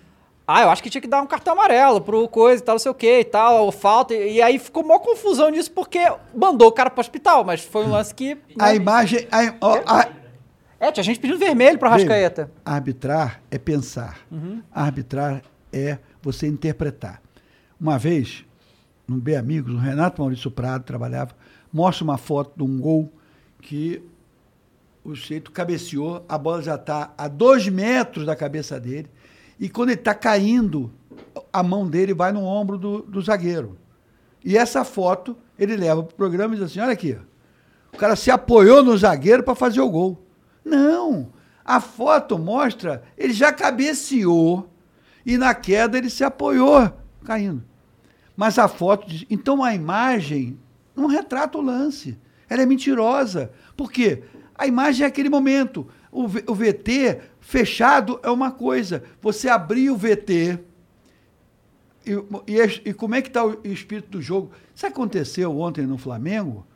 Ah, 0.47 0.61
eu 0.61 0.69
acho 0.69 0.81
que 0.81 0.89
tinha 0.89 1.01
que 1.01 1.07
dar 1.09 1.21
um 1.21 1.27
cartão 1.27 1.53
amarelo 1.53 1.99
pro 1.99 2.25
coisa 2.29 2.61
e 2.63 2.65
tal, 2.65 2.75
não 2.75 2.79
sei 2.79 2.89
o 2.89 2.95
que 2.95 3.19
e 3.19 3.23
tal, 3.25 3.65
ou 3.65 3.71
falta. 3.71 4.13
E, 4.13 4.35
e 4.35 4.41
aí 4.41 4.57
ficou 4.57 4.81
mó 4.81 4.97
confusão 4.99 5.49
nisso 5.49 5.69
porque 5.71 5.99
mandou 6.33 6.69
o 6.69 6.71
cara 6.71 6.89
pro 6.89 7.01
hospital, 7.01 7.43
mas 7.43 7.61
foi 7.65 7.83
um 7.85 7.91
lance 7.91 8.15
que. 8.15 8.37
A 8.57 8.73
imagem. 8.73 9.27
A, 9.29 9.53
ó, 9.59 9.81
a- 9.85 10.07
É, 10.79 10.89
tinha 10.91 11.03
gente 11.03 11.19
pedindo 11.19 11.37
vermelho 11.37 11.77
pro 11.77 11.89
Arrascaeta. 11.89 12.49
Arbitrar 12.63 13.41
é 13.51 13.57
pensar. 13.57 14.19
Uhum. 14.31 14.61
Arbitrar 14.71 15.41
é 15.73 15.97
você 16.21 16.47
interpretar. 16.47 17.21
Uma 17.79 17.97
vez, 17.99 18.45
num 19.07 19.19
Bem 19.19 19.35
Amigos, 19.35 19.73
o 19.73 19.77
Renato 19.77 20.21
Maurício 20.21 20.49
Prado 20.49 20.83
trabalhava, 20.85 21.31
mostra 21.73 22.03
uma 22.05 22.17
foto 22.17 22.53
de 22.55 22.63
um 22.63 22.79
gol 22.79 23.11
que 23.61 24.01
o 25.03 25.15
sujeito 25.15 25.51
cabeceou, 25.51 26.23
a 26.29 26.37
bola 26.37 26.61
já 26.61 26.75
está 26.75 27.11
a 27.17 27.27
dois 27.27 27.67
metros 27.67 28.25
da 28.25 28.35
cabeça 28.35 28.79
dele, 28.79 29.09
E 29.59 29.69
quando 29.69 29.89
ele 29.89 29.99
está 29.99 30.13
caindo, 30.13 30.91
a 31.51 31.63
mão 31.63 31.87
dele 31.87 32.13
vai 32.13 32.31
no 32.31 32.43
ombro 32.43 32.77
do, 32.77 33.01
do 33.01 33.21
zagueiro. 33.21 33.77
E 34.43 34.57
essa 34.57 34.83
foto 34.83 35.35
ele 35.57 35.75
leva 35.75 36.03
para 36.03 36.13
o 36.13 36.15
programa 36.15 36.53
e 36.53 36.57
diz 36.57 36.67
assim: 36.67 36.79
olha 36.79 36.93
aqui, 36.93 37.17
o 37.93 37.97
cara 37.97 38.15
se 38.15 38.29
apoiou 38.29 38.83
no 38.83 38.97
zagueiro 38.97 39.43
para 39.43 39.55
fazer 39.55 39.81
o 39.81 39.89
gol. 39.89 40.23
Não! 40.63 41.31
A 41.65 41.81
foto 41.81 42.37
mostra, 42.37 43.03
ele 43.17 43.33
já 43.33 43.51
cabeceou 43.51 44.69
e 45.25 45.37
na 45.37 45.53
queda 45.53 45.97
ele 45.97 46.09
se 46.09 46.23
apoiou, 46.23 46.89
caindo. 47.25 47.61
Mas 48.37 48.57
a 48.57 48.67
foto 48.67 49.05
diz. 49.09 49.25
Então 49.29 49.63
a 49.63 49.73
imagem 49.73 50.57
não 50.95 51.07
retrata 51.07 51.57
o 51.57 51.61
lance. 51.61 52.17
Ela 52.49 52.61
é 52.61 52.65
mentirosa. 52.65 53.51
Por 53.75 53.91
quê? 53.91 54.23
A 54.55 54.65
imagem 54.65 55.03
é 55.03 55.07
aquele 55.07 55.29
momento. 55.29 55.87
O, 56.11 56.27
VT 56.27 57.19
fechado 57.47 58.19
é 58.23 58.29
uma 58.29 58.51
coisa. 58.51 59.01
Você 59.21 59.47
abrir 59.47 59.89
o 59.89 59.95
VT. 59.95 60.59
E, 62.05 62.11
e, 62.45 62.89
e 62.89 62.93
como 62.93 63.15
é 63.15 63.21
que 63.21 63.29
está 63.29 63.45
o 63.45 63.57
espírito 63.63 64.09
do 64.11 64.21
jogo? 64.21 64.51
Sabe 64.75 64.91
o 64.91 64.95
que 64.95 65.01
aconteceu 65.01 65.57
ontem 65.57 65.85
no 65.85 65.97
Flamengo? 65.97 66.67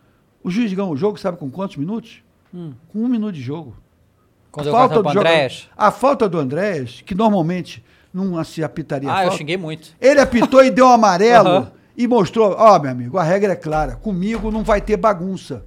O 0.41 0.49
juiz 0.49 0.73
ganhou 0.73 0.91
o 0.93 0.95
jogo, 0.97 1.19
sabe 1.19 1.37
com 1.37 1.51
quantos 1.51 1.75
minutos? 1.75 2.23
Com 2.53 2.99
um 2.99 3.07
minuto 3.07 3.33
de 3.33 3.41
jogo. 3.41 3.75
Quando 4.49 4.67
eu 4.67 4.73
cartão 4.73 5.03
pro 5.03 5.11
jogador- 5.13 5.29
Andréas. 5.29 5.69
A 5.75 5.91
falta 5.91 6.27
do 6.29 6.37
Andrés, 6.39 7.01
que 7.05 7.13
normalmente 7.15 7.83
não 8.13 8.41
se 8.43 8.63
apitaria 8.63 9.09
Ah, 9.11 9.19
eu 9.19 9.27
falta, 9.27 9.37
xinguei 9.37 9.57
muito. 9.57 9.93
ele 9.99 10.19
apitou 10.21 10.63
e 10.63 10.69
deu 10.71 10.85
um 10.85 10.89
amarelo 10.89 11.47
Aham. 11.67 11.71
e 11.97 12.07
mostrou, 12.07 12.55
ó, 12.57 12.79
meu 12.79 12.91
amigo, 12.91 13.17
a 13.17 13.23
regra 13.23 13.53
é 13.53 13.55
clara, 13.57 13.95
comigo 13.97 14.51
não 14.51 14.63
vai 14.63 14.79
ter 14.81 14.95
bagunça. 14.97 15.65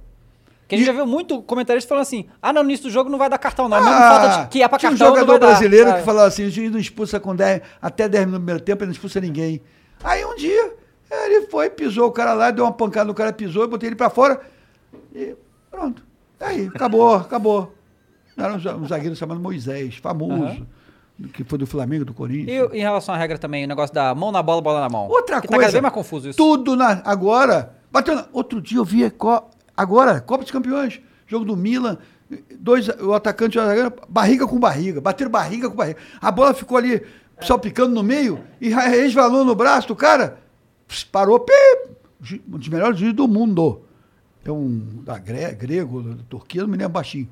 Porque 0.65 0.75
a 0.75 0.77
gente 0.79 0.87
já 0.87 0.93
viu 0.93 1.05
muito 1.05 1.41
comentarista 1.43 1.87
falando 1.87 2.01
assim: 2.01 2.25
ah, 2.41 2.51
não, 2.51 2.63
no 2.63 2.69
início 2.69 2.87
do 2.87 2.91
jogo 2.91 3.07
não 3.09 3.19
vai 3.19 3.29
dar 3.29 3.37
cartão, 3.37 3.69
não. 3.69 3.77
É 3.77 3.81
mesmo 3.81 3.95
Ah, 3.95 4.09
falta 4.19 4.41
de 4.43 4.47
que 4.49 4.63
é 4.63 4.67
pra 4.67 4.79
tinha 4.79 4.89
cartão. 4.91 5.07
um 5.07 5.15
jogador 5.15 5.39
dar, 5.39 5.47
brasileiro 5.47 5.87
sabe? 5.89 5.99
que 5.99 6.05
falou 6.05 6.23
assim, 6.23 6.45
o 6.45 6.49
juiz 6.49 6.71
não 6.71 6.79
expulsa 6.79 7.19
com 7.19 7.35
10, 7.35 7.61
até 7.81 8.09
10 8.09 8.25
minutos 8.25 8.39
no 8.41 8.45
primeiro 8.45 8.63
tempo, 8.63 8.81
ele 8.83 8.87
não 8.87 8.93
expulsa 8.93 9.21
ninguém. 9.21 9.61
Aí 10.03 10.25
um 10.25 10.35
dia, 10.35 10.73
ele 11.11 11.47
foi, 11.47 11.69
pisou 11.69 12.07
o 12.07 12.11
cara 12.11 12.33
lá, 12.33 12.49
deu 12.49 12.65
uma 12.65 12.73
pancada 12.73 13.05
no 13.05 13.13
cara, 13.13 13.31
pisou, 13.31 13.61
eu 13.63 13.67
botei 13.67 13.89
ele 13.89 13.95
pra 13.95 14.09
fora 14.09 14.41
e 15.13 15.35
pronto. 15.69 16.03
Aí, 16.39 16.65
acabou, 16.73 17.13
acabou. 17.15 17.73
Era 18.37 18.53
um 18.55 18.59
za- 18.59 18.77
zagueiro 18.87 19.15
chamado 19.15 19.39
Moisés, 19.39 19.95
famoso, 19.97 20.65
que 21.31 21.43
foi 21.45 21.57
do 21.57 21.65
Flamengo, 21.67 22.03
do 22.05 22.13
Corinthians. 22.13 22.69
E 22.73 22.77
em 22.77 22.81
relação 22.81 23.13
à 23.15 23.17
regra 23.17 23.37
também, 23.37 23.63
o 23.63 23.67
negócio 23.67 23.93
da 23.93 24.13
mão 24.15 24.31
na 24.31 24.41
bola, 24.43 24.61
bola 24.61 24.81
na 24.81 24.89
mão. 24.89 25.07
Outra 25.07 25.39
que 25.39 25.47
coisa. 25.47 25.51
Tá 25.51 25.65
cada 25.67 25.71
vez 25.71 25.81
mais 25.81 25.93
confuso 25.93 26.29
isso. 26.29 26.37
Tudo 26.37 26.75
na, 26.75 27.01
agora. 27.05 27.73
Bateu 27.91 28.15
na- 28.15 28.25
outro 28.33 28.59
dia 28.61 28.77
eu 28.79 28.83
vi 28.83 29.05
agora, 29.75 30.19
Copa 30.21 30.43
dos 30.43 30.51
Campeões, 30.51 31.01
jogo 31.27 31.45
do 31.45 31.55
Milan, 31.55 31.97
dois, 32.59 32.87
o 32.87 33.13
atacante 33.13 33.57
barriga 34.09 34.47
com 34.47 34.59
barriga, 34.59 35.01
bateram 35.01 35.31
barriga 35.31 35.69
com 35.69 35.75
barriga. 35.75 35.99
A 36.21 36.31
bola 36.31 36.53
ficou 36.53 36.77
ali 36.77 37.05
salpicando 37.41 37.93
no 37.93 38.03
meio 38.03 38.43
e 38.59 38.69
resvalou 38.69 39.43
no 39.43 39.55
braço 39.55 39.87
do 39.87 39.95
cara, 39.95 40.39
parou, 41.11 41.39
pi, 41.39 41.51
um 42.47 42.57
dos 42.57 42.69
melhores 42.69 42.97
juízes 42.97 43.15
do 43.15 43.27
mundo. 43.27 43.81
É 44.43 44.51
um 44.51 45.01
da 45.03 45.17
gre, 45.17 45.51
grego, 45.53 46.03
da 46.03 46.23
Turquia, 46.29 46.61
não 46.61 46.69
me 46.69 46.77
lembro 46.77 46.93
baixinho. 46.93 47.27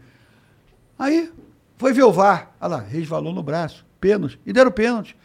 Aí 0.98 1.32
foi 1.78 1.94
ver 1.94 2.04
o 2.04 2.12
VAR, 2.12 2.52
olha 2.60 2.78
lá, 2.78 2.82
resvalou 2.82 3.32
no 3.34 3.44
braço, 3.44 3.86
pênalti, 4.02 4.40
e 4.46 4.52
deram 4.52 4.72
pênalti. 4.72 5.16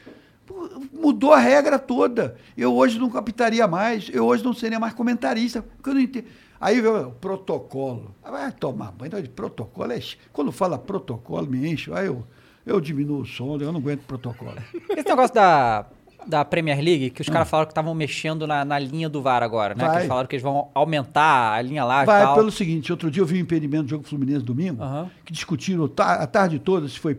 Mudou 0.92 1.32
a 1.32 1.38
regra 1.38 1.78
toda. 1.78 2.36
Eu 2.56 2.74
hoje 2.74 2.98
não 2.98 3.08
captaria 3.08 3.66
mais, 3.66 4.10
eu 4.12 4.26
hoje 4.26 4.44
não 4.44 4.52
seria 4.52 4.78
mais 4.78 4.92
comentarista, 4.92 5.62
porque 5.62 5.90
eu 5.90 5.94
não 5.94 6.00
entendo. 6.00 6.26
Aí 6.60 6.80
veio 6.80 7.08
o 7.08 7.12
protocolo. 7.12 8.14
Ah, 8.22 8.30
Vai 8.30 8.52
tomar 8.52 8.90
banho, 8.92 9.08
então, 9.08 9.22
de 9.22 9.28
protocolo. 9.28 9.92
é 9.92 10.00
Quando 10.32 10.50
fala 10.50 10.78
protocolo, 10.78 11.46
me 11.46 11.70
enche, 11.70 11.92
aí 11.92 12.06
eu, 12.06 12.24
eu 12.66 12.80
diminuo 12.80 13.20
o 13.20 13.26
som, 13.26 13.56
eu 13.58 13.72
não 13.72 13.80
aguento 13.80 14.00
protocolo. 14.02 14.54
Esse 14.90 15.08
negócio 15.08 15.34
da, 15.34 15.86
da 16.26 16.44
Premier 16.44 16.80
League, 16.80 17.10
que 17.10 17.22
os 17.22 17.28
caras 17.28 17.48
falaram 17.48 17.66
que 17.66 17.72
estavam 17.72 17.94
mexendo 17.94 18.46
na, 18.46 18.64
na 18.64 18.78
linha 18.78 19.08
do 19.08 19.22
VAR 19.22 19.42
agora, 19.42 19.74
né? 19.74 19.84
Que. 19.84 19.86
Vai. 19.90 19.96
eles 19.98 20.08
falaram 20.08 20.26
que 20.28 20.34
eles 20.36 20.42
vão 20.42 20.68
aumentar 20.74 21.52
a 21.54 21.62
linha 21.62 21.84
lá 21.84 22.02
e 22.02 22.06
Vai 22.06 22.22
tal. 22.22 22.34
pelo 22.34 22.50
seguinte, 22.50 22.90
outro 22.90 23.10
dia 23.10 23.22
eu 23.22 23.26
vi 23.26 23.36
um 23.36 23.40
impedimento 23.42 23.84
do 23.84 23.90
jogo 23.90 24.04
Fluminense 24.04 24.44
domingo, 24.44 24.82
Aham. 24.82 25.10
que 25.24 25.32
discutiram 25.32 25.88
a 25.98 26.26
tarde 26.26 26.58
toda 26.58 26.88
se 26.88 26.98
foi 26.98 27.18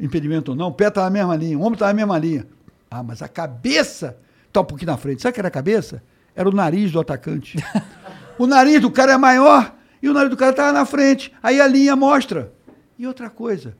impedimento 0.00 0.52
ou 0.52 0.56
não, 0.56 0.68
o 0.68 0.72
pé 0.72 0.88
estava 0.88 1.06
na 1.06 1.12
mesma 1.12 1.36
linha, 1.36 1.58
o 1.58 1.60
ombro 1.60 1.74
estava 1.74 1.92
na 1.92 1.96
mesma 1.96 2.18
linha. 2.18 2.46
Ah, 2.90 3.02
mas 3.02 3.20
a 3.20 3.28
cabeça 3.28 4.16
está 4.46 4.60
um 4.60 4.64
pouquinho 4.64 4.90
na 4.90 4.96
frente. 4.96 5.20
Sabe 5.20 5.32
o 5.32 5.34
que 5.34 5.40
era 5.40 5.48
a 5.48 5.50
cabeça? 5.50 6.02
Era 6.34 6.48
o 6.48 6.52
nariz 6.52 6.90
do 6.92 7.00
atacante. 7.00 7.58
o 8.38 8.46
nariz 8.46 8.80
do 8.80 8.90
cara 8.90 9.12
é 9.12 9.16
maior 9.16 9.74
e 10.02 10.08
o 10.08 10.14
nariz 10.14 10.30
do 10.30 10.36
cara 10.36 10.52
estava 10.52 10.72
na 10.72 10.86
frente. 10.86 11.32
Aí 11.42 11.60
a 11.60 11.66
linha 11.66 11.96
mostra. 11.96 12.52
E 12.98 13.06
outra 13.06 13.28
coisa, 13.28 13.76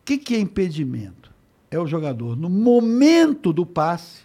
o 0.00 0.04
que, 0.04 0.18
que 0.18 0.34
é 0.34 0.38
impedimento? 0.38 1.30
É 1.70 1.78
o 1.78 1.86
jogador, 1.86 2.36
no 2.36 2.50
momento 2.50 3.52
do 3.52 3.64
passe, 3.64 4.22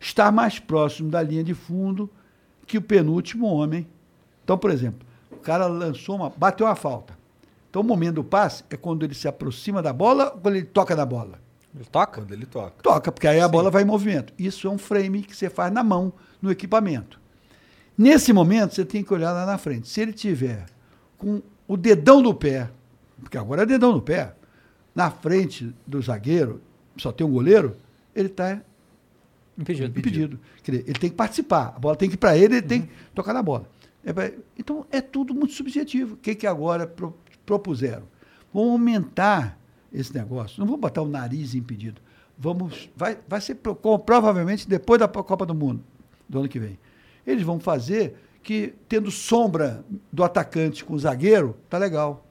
estar 0.00 0.30
mais 0.30 0.58
próximo 0.58 1.10
da 1.10 1.22
linha 1.22 1.42
de 1.42 1.54
fundo 1.54 2.10
que 2.66 2.78
o 2.78 2.82
penúltimo 2.82 3.46
homem. 3.46 3.86
Então, 4.44 4.56
por 4.56 4.70
exemplo, 4.70 5.06
o 5.30 5.36
cara 5.36 5.66
lançou 5.66 6.16
uma. 6.16 6.30
bateu 6.30 6.66
uma 6.66 6.76
falta. 6.76 7.18
Então, 7.68 7.82
o 7.82 7.84
momento 7.84 8.16
do 8.16 8.24
passe 8.24 8.62
é 8.70 8.76
quando 8.76 9.04
ele 9.04 9.14
se 9.14 9.26
aproxima 9.26 9.82
da 9.82 9.92
bola 9.92 10.32
ou 10.34 10.40
quando 10.40 10.56
ele 10.56 10.66
toca 10.66 10.94
na 10.94 11.04
bola? 11.04 11.40
Ele 11.74 11.84
toca? 11.84 12.20
Quando 12.20 12.32
ele 12.32 12.46
toca. 12.46 12.82
Toca, 12.82 13.10
porque 13.10 13.26
aí 13.26 13.40
a 13.40 13.48
bola 13.48 13.70
vai 13.70 13.82
em 13.82 13.86
movimento. 13.86 14.32
Isso 14.38 14.68
é 14.68 14.70
um 14.70 14.78
frame 14.78 15.22
que 15.22 15.34
você 15.34 15.50
faz 15.50 15.72
na 15.72 15.82
mão, 15.82 16.12
no 16.40 16.52
equipamento. 16.52 17.20
Nesse 17.96 18.32
momento, 18.32 18.74
você 18.74 18.84
tem 18.84 19.02
que 19.04 19.12
olhar 19.14 19.32
lá 19.32 19.46
na 19.46 19.56
frente. 19.58 19.88
Se 19.88 20.00
ele 20.00 20.12
tiver 20.12 20.66
com 21.16 21.40
o 21.66 21.76
dedão 21.76 22.20
do 22.22 22.34
pé, 22.34 22.70
porque 23.20 23.38
agora 23.38 23.62
é 23.62 23.66
dedão 23.66 23.92
do 23.92 24.02
pé, 24.02 24.34
na 24.94 25.10
frente 25.10 25.74
do 25.86 26.00
zagueiro, 26.02 26.60
só 26.96 27.12
tem 27.12 27.26
um 27.26 27.30
goleiro, 27.30 27.76
ele 28.14 28.28
está 28.28 28.60
Impedido. 29.58 29.98
impedido. 29.98 30.40
Dizer, 30.62 30.84
ele 30.86 30.98
tem 30.98 31.10
que 31.10 31.16
participar. 31.16 31.72
A 31.76 31.78
bola 31.78 31.94
tem 31.96 32.08
que 32.08 32.14
ir 32.14 32.18
para 32.18 32.36
ele, 32.36 32.56
ele 32.56 32.62
tem 32.66 32.82
que 32.82 32.88
tocar 33.14 33.32
na 33.32 33.42
bola. 33.42 33.68
É 34.04 34.12
pra- 34.12 34.30
então, 34.58 34.84
é 34.90 35.00
tudo 35.00 35.32
muito 35.32 35.54
subjetivo. 35.54 36.14
O 36.14 36.16
que, 36.16 36.34
que 36.34 36.46
agora 36.46 36.86
pro- 36.86 37.16
propuseram? 37.46 38.02
Vamos 38.52 38.72
aumentar 38.72 39.58
esse 39.92 40.12
negócio. 40.14 40.58
Não 40.60 40.66
vamos 40.66 40.80
botar 40.80 41.02
o 41.02 41.08
nariz 41.08 41.54
impedido. 41.54 42.00
Vamos, 42.36 42.90
vai, 42.96 43.16
vai 43.28 43.40
ser 43.40 43.54
provavelmente 44.04 44.68
depois 44.68 44.98
da 44.98 45.06
Copa 45.06 45.46
do 45.46 45.54
Mundo, 45.54 45.82
do 46.28 46.40
ano 46.40 46.48
que 46.48 46.58
vem. 46.58 46.76
Eles 47.26 47.42
vão 47.42 47.58
fazer 47.58 48.16
que, 48.42 48.74
tendo 48.88 49.10
sombra 49.10 49.84
do 50.12 50.22
atacante 50.22 50.84
com 50.84 50.94
o 50.94 50.98
zagueiro, 50.98 51.56
tá 51.68 51.78
legal. 51.78 52.24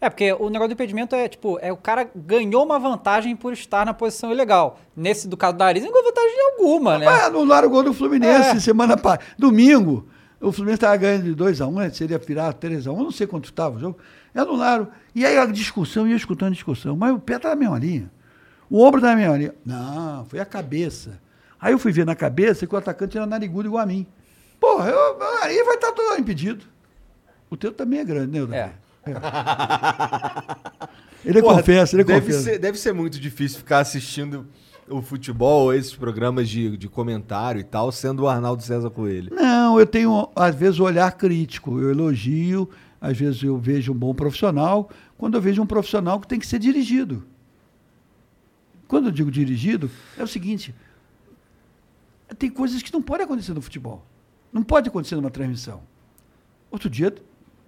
É, 0.00 0.08
porque 0.08 0.32
o 0.32 0.48
negócio 0.48 0.68
do 0.68 0.72
impedimento 0.74 1.14
é, 1.16 1.28
tipo, 1.28 1.58
é 1.60 1.72
o 1.72 1.76
cara 1.76 2.08
ganhou 2.14 2.64
uma 2.64 2.78
vantagem 2.78 3.34
por 3.34 3.52
estar 3.52 3.84
na 3.84 3.92
posição 3.92 4.30
ilegal. 4.30 4.78
Nesse, 4.96 5.26
do 5.26 5.36
caso 5.36 5.54
do 5.54 5.58
nariz, 5.58 5.82
não 5.82 5.90
ganhou 5.90 6.06
vantagem 6.06 6.36
alguma, 6.52 6.98
né? 6.98 7.04
Mas 7.06 7.24
anularam 7.24 7.66
o 7.66 7.70
gol 7.70 7.82
do 7.82 7.92
Fluminense 7.92 8.56
É. 8.56 8.60
semana 8.60 8.96
passada. 8.96 9.24
Domingo, 9.36 10.06
o 10.40 10.52
Fluminense 10.52 10.76
estava 10.76 10.96
ganhando 10.96 11.24
de 11.24 11.34
2x1, 11.34 11.72
né? 11.74 11.90
seria 11.90 12.18
virar 12.18 12.54
3x1, 12.54 12.86
eu 12.86 13.02
não 13.02 13.10
sei 13.10 13.26
quanto 13.26 13.46
estava 13.46 13.76
o 13.76 13.80
jogo. 13.80 13.98
Anularam. 14.32 14.86
E 15.14 15.26
aí 15.26 15.36
a 15.36 15.46
discussão, 15.46 16.06
ia 16.06 16.14
escutando 16.14 16.50
a 16.50 16.54
discussão, 16.54 16.96
mas 16.96 17.12
o 17.12 17.18
pé 17.18 17.34
está 17.36 17.48
na 17.50 17.56
mesma 17.56 17.78
linha. 17.78 18.08
O 18.70 18.80
ombro 18.84 19.00
está 19.00 19.10
na 19.10 19.16
mesma 19.16 19.36
linha. 19.36 19.54
Não, 19.66 20.24
foi 20.26 20.38
a 20.38 20.44
cabeça. 20.44 21.20
Aí 21.60 21.72
eu 21.72 21.78
fui 21.78 21.92
ver 21.92 22.06
na 22.06 22.14
cabeça 22.14 22.66
que 22.66 22.74
o 22.74 22.78
atacante 22.78 23.16
era 23.16 23.26
narigudo 23.26 23.68
igual 23.68 23.82
a 23.82 23.86
mim. 23.86 24.06
Porra, 24.60 24.90
eu, 24.90 25.18
meu 25.18 25.40
nariz 25.40 25.64
vai 25.64 25.74
estar 25.74 25.92
todo 25.92 26.20
impedido. 26.20 26.64
O 27.50 27.56
teu 27.56 27.72
também 27.72 28.00
é 28.00 28.04
grande, 28.04 28.32
né, 28.32 28.40
Davi? 28.40 28.54
É. 28.54 28.72
Ele 31.24 31.42
Porra, 31.42 31.56
confessa, 31.56 31.96
ele 31.96 32.04
deve 32.04 32.20
confessa. 32.20 32.42
Ser, 32.42 32.58
deve 32.58 32.78
ser 32.78 32.92
muito 32.92 33.18
difícil 33.18 33.58
ficar 33.58 33.80
assistindo 33.80 34.46
o 34.88 35.02
futebol, 35.02 35.74
esses 35.74 35.94
programas 35.94 36.48
de, 36.48 36.76
de 36.76 36.88
comentário 36.88 37.60
e 37.60 37.64
tal, 37.64 37.90
sendo 37.92 38.22
o 38.22 38.28
Arnaldo 38.28 38.62
César 38.62 38.90
Coelho. 38.90 39.34
Não, 39.34 39.78
eu 39.78 39.86
tenho, 39.86 40.28
às 40.34 40.54
vezes, 40.54 40.78
um 40.78 40.84
olhar 40.84 41.10
crítico. 41.12 41.80
Eu 41.80 41.90
elogio, 41.90 42.68
às 43.00 43.16
vezes 43.16 43.42
eu 43.42 43.58
vejo 43.58 43.92
um 43.92 43.96
bom 43.96 44.14
profissional, 44.14 44.90
quando 45.16 45.34
eu 45.34 45.40
vejo 45.40 45.60
um 45.60 45.66
profissional 45.66 46.20
que 46.20 46.28
tem 46.28 46.38
que 46.38 46.46
ser 46.46 46.58
dirigido. 46.58 47.24
Quando 48.86 49.06
eu 49.06 49.12
digo 49.12 49.30
dirigido, 49.30 49.90
é 50.16 50.22
o 50.22 50.26
seguinte: 50.26 50.74
tem 52.36 52.50
coisas 52.50 52.82
que 52.82 52.92
não 52.92 53.00
podem 53.02 53.24
acontecer 53.24 53.52
no 53.54 53.60
futebol. 53.62 54.04
Não 54.52 54.62
pode 54.62 54.88
acontecer 54.88 55.14
numa 55.16 55.30
transmissão. 55.30 55.80
Outro 56.70 56.88
dia, 56.90 57.14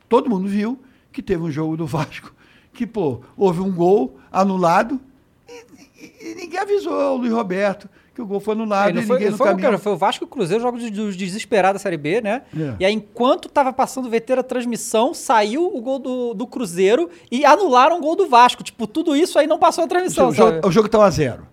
todo 0.09 0.28
mundo 0.28 0.49
viu 0.49 0.78
que 1.12 1.23
teve 1.23 1.43
um 1.43 1.51
jogo 1.51 1.77
do 1.77 1.87
Vasco 1.87 2.35
que, 2.73 2.87
pô, 2.87 3.20
houve 3.37 3.61
um 3.61 3.73
gol 3.73 4.19
anulado 4.31 5.01
e, 5.49 5.65
e- 5.99 6.31
e 6.31 6.35
ninguém 6.35 6.59
avisou 6.61 7.15
o 7.15 7.16
Luiz 7.16 7.32
Roberto 7.32 7.89
que 8.15 8.20
o 8.20 8.27
gol 8.27 8.41
foi 8.41 8.55
anulado 8.55 8.99
É, 8.99 9.03
e 9.03 9.07
foi, 9.07 9.19
ninguém 9.19 9.37
foi, 9.37 9.57
cara, 9.57 9.78
foi 9.78 9.93
o 9.93 9.97
Vasco 9.97 10.24
e 10.24 10.27
o 10.27 10.28
Cruzeiro, 10.28 10.62
jogos 10.62 10.82
dos- 10.82 10.91
dos 10.91 11.16
desesperados 11.16 11.81
da 11.81 11.82
Série 11.82 11.97
B, 11.97 12.20
né? 12.20 12.43
É. 12.57 12.77
E 12.81 12.85
aí, 12.85 12.93
enquanto 12.93 13.49
tava 13.49 13.73
passando 13.73 14.07
o 14.07 14.11
VT 14.11 14.37
da 14.37 14.43
transmissão, 14.43 15.15
saiu 15.15 15.65
o 15.74 15.81
gol 15.81 15.99
do, 15.99 16.35
do 16.35 16.47
Cruzeiro 16.47 17.09
e 17.31 17.45
anularam 17.45 17.99
o 17.99 18.01
gol 18.01 18.16
do 18.16 18.28
Vasco. 18.28 18.62
Tipo, 18.62 18.87
tudo 18.87 19.15
isso 19.16 19.39
aí 19.39 19.47
não 19.47 19.59
passou 19.59 19.85
a 19.85 19.87
transmissão, 19.87 20.28
O 20.28 20.32
jogo, 20.35 20.66
o 20.69 20.70
jogo 20.73 20.87
estava 20.87 21.07
a 21.07 21.11
zero. 21.11 21.47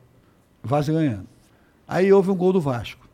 O 0.63 0.67
Vasco 0.67 0.91
ganhando. 0.91 1.27
Aí 1.87 2.11
houve 2.11 2.31
um 2.31 2.35
gol 2.35 2.51
do 2.53 2.59
Vasco. 2.61 3.07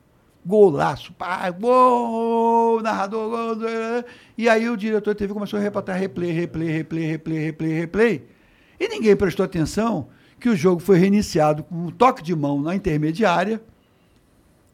Golaço, 0.46 1.14
pá, 1.14 1.50
gol, 1.52 2.82
narrador, 2.82 3.30
gol, 3.30 3.58
e 4.38 4.50
aí 4.50 4.70
o 4.70 4.76
diretor 4.76 5.16
teve 5.16 5.34
começou 5.34 5.58
a 5.58 5.62
reportar 5.62 5.98
replay, 5.98 6.32
replay, 6.32 6.68
replay, 6.70 7.06
replay, 7.06 7.40
replay, 7.40 7.72
replay. 7.74 8.26
E 8.78 8.90
ninguém 8.90 9.16
prestou 9.16 9.46
atenção 9.46 10.08
que 10.42 10.50
o 10.50 10.56
jogo 10.56 10.82
foi 10.82 10.98
reiniciado 10.98 11.64
com 11.64 11.76
um 11.76 11.90
toque 11.92 12.22
de 12.22 12.36
mão 12.36 12.62
na 12.62 12.76
intermediária. 12.76 13.62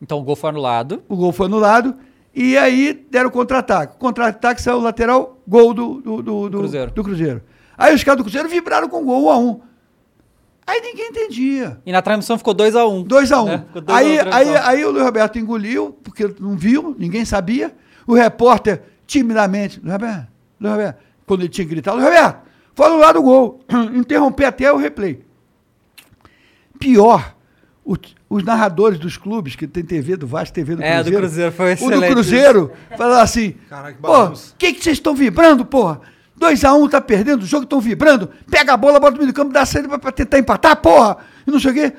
Então 0.01 0.19
o 0.19 0.23
gol 0.23 0.35
foi 0.35 0.49
anulado. 0.49 1.03
O 1.07 1.15
gol 1.15 1.31
foi 1.31 1.45
anulado. 1.45 1.95
E 2.33 2.57
aí 2.57 3.05
deram 3.11 3.29
contra-ataque. 3.29 3.97
Contra-ataque 3.97 4.61
saiu 4.61 4.77
o 4.77 4.81
lateral, 4.81 5.37
gol 5.47 5.73
do, 5.73 6.01
do, 6.01 6.21
do, 6.23 6.49
do- 6.49 6.57
Cruzeiro. 6.59 6.91
do 6.91 7.03
Cruzeiro. 7.03 7.43
Aí 7.77 7.93
os 7.93 8.03
caras 8.03 8.17
do 8.17 8.23
Cruzeiro 8.23 8.49
vibraram 8.49 8.89
com 8.89 9.03
gol 9.05 9.25
1 9.25 9.29
a 9.29 9.37
1 9.37 9.61
Aí 10.69 10.81
ninguém 10.81 11.07
entendia. 11.09 11.79
E 11.85 11.91
na 11.91 12.01
transmissão 12.01 12.37
ficou 12.37 12.53
2x1. 12.53 13.03
2 13.05 13.31
a 13.31 13.41
1 13.41 13.45
né? 13.45 13.63
Ficou 13.67 13.81
2 13.81 13.89
a 13.97 14.01
1 14.01 14.05
aí, 14.05 14.19
aí, 14.49 14.57
aí 14.57 14.85
o 14.85 14.91
Luiz 14.91 15.03
Roberto 15.03 15.39
engoliu, 15.39 15.97
porque 16.03 16.29
não 16.39 16.55
viu, 16.55 16.95
ninguém 16.97 17.25
sabia. 17.25 17.73
O 18.05 18.13
repórter, 18.13 18.81
timidamente, 19.07 19.79
Luiz 19.81 19.91
Roberto, 19.93 20.27
Luiz 20.59 20.71
Roberto, 20.73 20.97
quando 21.25 21.41
ele 21.41 21.49
tinha 21.49 21.65
que 21.65 21.71
gritar, 21.71 21.93
Luiz 21.93 22.05
Roberto, 22.05 22.39
foi 22.75 22.85
anulado 22.85 23.19
o 23.19 23.23
gol. 23.23 23.59
Interromper 23.95 24.45
até 24.45 24.71
o 24.71 24.77
replay. 24.77 25.21
Pior, 26.79 27.35
o- 27.83 27.95
os 28.29 28.43
narradores 28.43 28.99
dos 28.99 29.17
clubes, 29.17 29.55
que 29.55 29.67
tem 29.67 29.83
TV 29.83 30.15
do 30.15 30.27
Vasco, 30.27 30.53
TV 30.53 30.75
do 30.75 30.83
É, 30.83 31.03
do 31.03 31.11
Cruzeiro. 31.11 31.19
Cruzeiro, 31.21 31.51
foi 31.51 31.65
O 31.65 31.75
do 31.75 31.83
excelente 31.83 32.11
Cruzeiro, 32.13 32.71
falaram 32.97 33.21
assim, 33.23 33.55
Caraca, 33.69 33.93
que 33.93 34.01
pô, 34.01 34.25
o 34.27 34.33
que 34.57 34.73
que 34.73 34.83
vocês 34.83 34.97
estão 34.97 35.13
vibrando, 35.15 35.65
porra? 35.65 36.01
2x1 36.39 36.89
tá 36.89 37.01
perdendo, 37.01 37.43
o 37.43 37.45
jogo 37.45 37.63
estão 37.63 37.81
vibrando, 37.81 38.29
pega 38.49 38.73
a 38.73 38.77
bola, 38.77 38.99
bota 38.99 39.11
no 39.11 39.17
meio 39.19 39.31
do 39.31 39.35
campo, 39.35 39.51
dá 39.51 39.65
saída 39.65 39.89
pra, 39.89 39.99
pra 39.99 40.11
tentar 40.11 40.39
empatar, 40.39 40.77
porra! 40.81 41.17
E 41.45 41.51
não 41.51 41.59
sei 41.59 41.71
o 41.71 41.73
quê. 41.73 41.93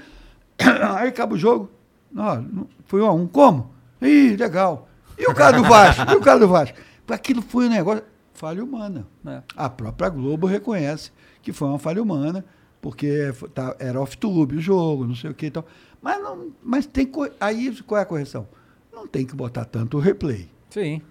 Aí 0.97 1.09
acaba 1.09 1.35
o 1.35 1.39
jogo. 1.39 1.71
Não, 2.13 2.67
foi 2.87 3.01
1x1. 3.01 3.29
Como? 3.31 3.71
Ih, 4.03 4.37
legal. 4.37 4.89
E 5.19 5.27
o 5.31 5.35
cara 5.35 5.57
do 5.59 5.65
Vasco? 5.65 6.11
e 6.11 6.15
o 6.17 6.21
cara 6.21 6.39
do 6.39 6.49
Vasco? 6.49 6.79
Aquilo 7.09 7.43
foi 7.43 7.67
um 7.67 7.71
negócio. 7.71 8.03
Falha 8.33 8.65
humana. 8.65 9.07
É. 9.27 9.43
A 9.55 9.69
própria 9.69 10.09
Globo 10.09 10.47
reconhece 10.47 11.11
que 11.43 11.53
foi 11.53 11.69
uma 11.69 11.79
falha 11.79 12.03
humana, 12.03 12.43
porque 12.81 13.33
tá- 13.55 13.77
era 13.79 14.01
off-tube 14.01 14.57
o 14.57 14.61
jogo, 14.61 15.07
não 15.07 15.15
sei 15.15 15.31
o 15.31 15.35
que 15.35 15.47
e 15.47 15.51
tal. 15.51 15.67
Mas, 16.01 16.23
não, 16.23 16.51
mas 16.63 16.87
tem. 16.87 17.11
Aí 17.39 17.77
qual 17.83 17.99
é 17.99 18.03
a 18.03 18.07
correção? 18.07 18.49
Não 18.93 19.07
tem 19.07 19.27
que 19.27 19.35
botar 19.35 19.65
tanto 19.67 19.99
replay 19.99 20.49
Sim. 20.71 21.03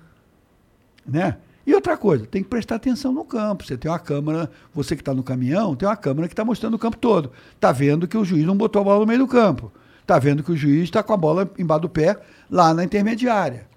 né? 1.06 1.38
E 1.66 1.76
outra 1.76 1.96
coisa, 1.98 2.26
tem 2.26 2.42
que 2.42 2.50
prestar 2.50 2.76
atenção 2.76 3.12
no 3.14 3.24
campo. 3.24 3.64
Você 3.66 3.78
tem 3.78 3.92
uma 3.92 4.00
câmera, 4.00 4.50
você 4.74 4.96
que 4.96 5.02
está 5.02 5.14
no 5.14 5.22
caminhão, 5.22 5.76
tem 5.76 5.88
uma 5.88 5.96
câmera 5.98 6.28
que 6.28 6.34
está 6.34 6.44
mostrando 6.44 6.74
o 6.74 6.80
campo 6.80 6.98
todo. 6.98 7.32
Está 7.54 7.72
vendo 7.72 8.08
que 8.08 8.18
o 8.18 8.26
juiz 8.26 8.46
não 8.46 8.56
botou 8.58 8.82
a 8.82 8.86
bola 8.86 9.00
no 9.02 9.06
meio 9.06 9.20
do 9.20 9.28
campo. 9.28 9.72
Está 10.02 10.18
vendo 10.18 10.42
que 10.42 10.52
o 10.52 10.58
juiz 10.58 10.84
está 10.86 11.04
com 11.04 11.14
a 11.14 11.18
bola 11.18 11.50
embaixo 11.60 11.82
do 11.82 11.90
pé, 11.90 12.18
lá 12.50 12.74
na 12.74 12.84
intermediária. 12.84 13.68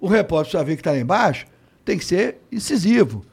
O 0.00 0.06
repórter 0.08 0.52
precisa 0.52 0.64
ver 0.64 0.76
que 0.76 0.80
está 0.80 0.92
lá 0.92 0.98
embaixo, 0.98 1.46
tem 1.84 1.98
que 1.98 2.04
ser 2.04 2.38
incisivo. 2.50 3.24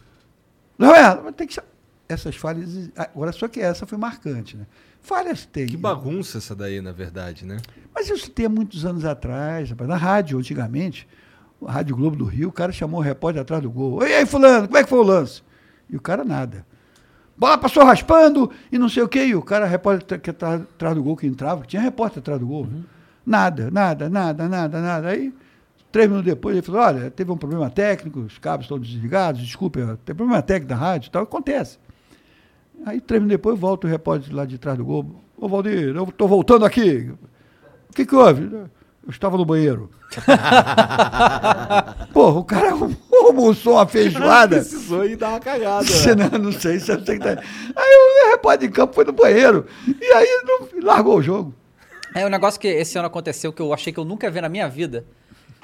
Não 0.77 0.93
é? 0.93 1.31
Tem 1.31 1.47
que 1.47 1.53
ser- 1.53 1.63
Essas 2.09 2.35
falhas. 2.35 2.89
Agora, 2.97 3.31
só 3.31 3.47
que 3.47 3.61
essa 3.61 3.85
foi 3.85 3.97
marcante, 3.97 4.57
né? 4.57 4.65
Falhas 5.01 5.45
tem. 5.45 5.65
Que 5.65 5.77
bagunça 5.77 6.39
essa 6.39 6.53
daí, 6.53 6.81
na 6.81 6.91
verdade, 6.91 7.45
né? 7.45 7.57
Mas 7.95 8.09
isso 8.09 8.29
tem 8.29 8.45
há 8.47 8.49
muitos 8.49 8.85
anos 8.85 9.05
atrás, 9.05 9.69
rapaz. 9.69 9.89
Na 9.89 9.95
rádio, 9.95 10.37
antigamente, 10.37 11.07
a 11.65 11.71
Rádio 11.71 11.95
Globo 11.95 12.15
do 12.15 12.25
Rio, 12.25 12.49
o 12.49 12.51
cara 12.51 12.71
chamou 12.71 12.99
o 12.99 13.03
repórter 13.03 13.41
atrás 13.41 13.61
do 13.61 13.69
gol. 13.69 14.03
E 14.05 14.13
aí, 14.13 14.25
fulano, 14.25 14.67
como 14.67 14.77
é 14.77 14.83
que 14.83 14.89
foi 14.89 14.99
o 14.99 15.03
lance? 15.03 15.41
E 15.89 15.95
o 15.95 16.01
cara 16.01 16.23
nada. 16.23 16.65
Bola 17.37 17.57
passou 17.57 17.83
raspando 17.83 18.51
e 18.71 18.77
não 18.77 18.87
sei 18.87 19.03
o 19.03 19.07
quê. 19.07 19.25
E 19.25 19.35
o 19.35 19.41
cara, 19.41 19.65
repórter 19.65 20.19
que 20.19 20.31
tá 20.31 20.55
atrás 20.55 20.95
do 20.95 21.03
gol 21.03 21.17
que 21.17 21.25
entrava, 21.25 21.61
que 21.61 21.67
tinha 21.67 21.81
repórter 21.81 22.19
atrás 22.19 22.39
do 22.39 22.47
gol. 22.47 22.65
né? 22.65 22.81
Nada, 23.25 23.69
nada, 23.71 24.09
nada, 24.09 24.47
nada, 24.47 24.81
nada. 24.81 25.07
Aí, 25.09 25.33
três 25.91 26.07
minutos 26.07 26.31
depois, 26.31 26.55
ele 26.55 26.65
falou, 26.65 26.81
olha, 26.81 27.11
teve 27.11 27.31
um 27.31 27.37
problema 27.37 27.69
técnico, 27.69 28.19
os 28.19 28.37
cabos 28.37 28.65
estão 28.65 28.79
desligados, 28.79 29.41
desculpe, 29.41 29.79
tem 30.05 30.15
problema 30.15 30.41
técnico 30.41 30.69
da 30.69 30.75
rádio 30.75 31.07
e 31.07 31.11
tal. 31.11 31.23
Acontece. 31.23 31.79
Aí, 32.85 32.99
três 33.01 33.21
minutos 33.21 33.37
depois, 33.37 33.59
volta 33.59 33.87
o 33.87 33.89
repórter 33.89 34.35
lá 34.35 34.45
de 34.45 34.57
trás 34.57 34.77
do 34.77 34.85
gol. 34.85 35.21
Ô, 35.37 35.47
Valdir, 35.47 35.95
eu 35.95 36.03
estou 36.03 36.27
voltando 36.27 36.65
aqui. 36.65 37.11
O 37.89 37.93
que, 37.93 38.05
que 38.05 38.15
houve? 38.15 38.49
Eu 39.03 39.09
estava 39.09 39.37
no 39.37 39.45
banheiro. 39.45 39.89
Porra, 42.13 42.39
o 42.39 42.43
cara 42.43 42.71
almoçou 43.11 43.73
uma 43.73 43.87
feijoada. 43.87 44.57
Precisou 44.61 45.05
ir 45.05 45.15
dar 45.15 45.29
uma 45.29 45.39
cagada. 45.39 45.85
Você 45.85 46.13
não, 46.13 46.29
não 46.29 46.51
sei, 46.51 46.79
você 46.79 47.03
sei 47.03 47.17
que 47.17 47.23
tá... 47.23 47.41
Aí 47.75 47.75
o 47.75 48.31
repórter 48.31 48.67
de 48.67 48.73
campo 48.73 48.93
foi 48.93 49.05
no 49.05 49.13
banheiro. 49.13 49.65
E 49.87 50.05
aí 50.05 50.43
não, 50.45 50.67
largou 50.83 51.17
o 51.17 51.21
jogo. 51.21 51.53
É 52.13 52.25
um 52.25 52.29
negócio 52.29 52.59
que 52.59 52.67
esse 52.67 52.97
ano 52.97 53.07
aconteceu 53.07 53.51
que 53.51 53.61
eu 53.61 53.73
achei 53.73 53.91
que 53.91 53.99
eu 53.99 54.05
nunca 54.05 54.27
ia 54.27 54.31
ver 54.31 54.41
na 54.41 54.49
minha 54.49 54.69
vida. 54.69 55.05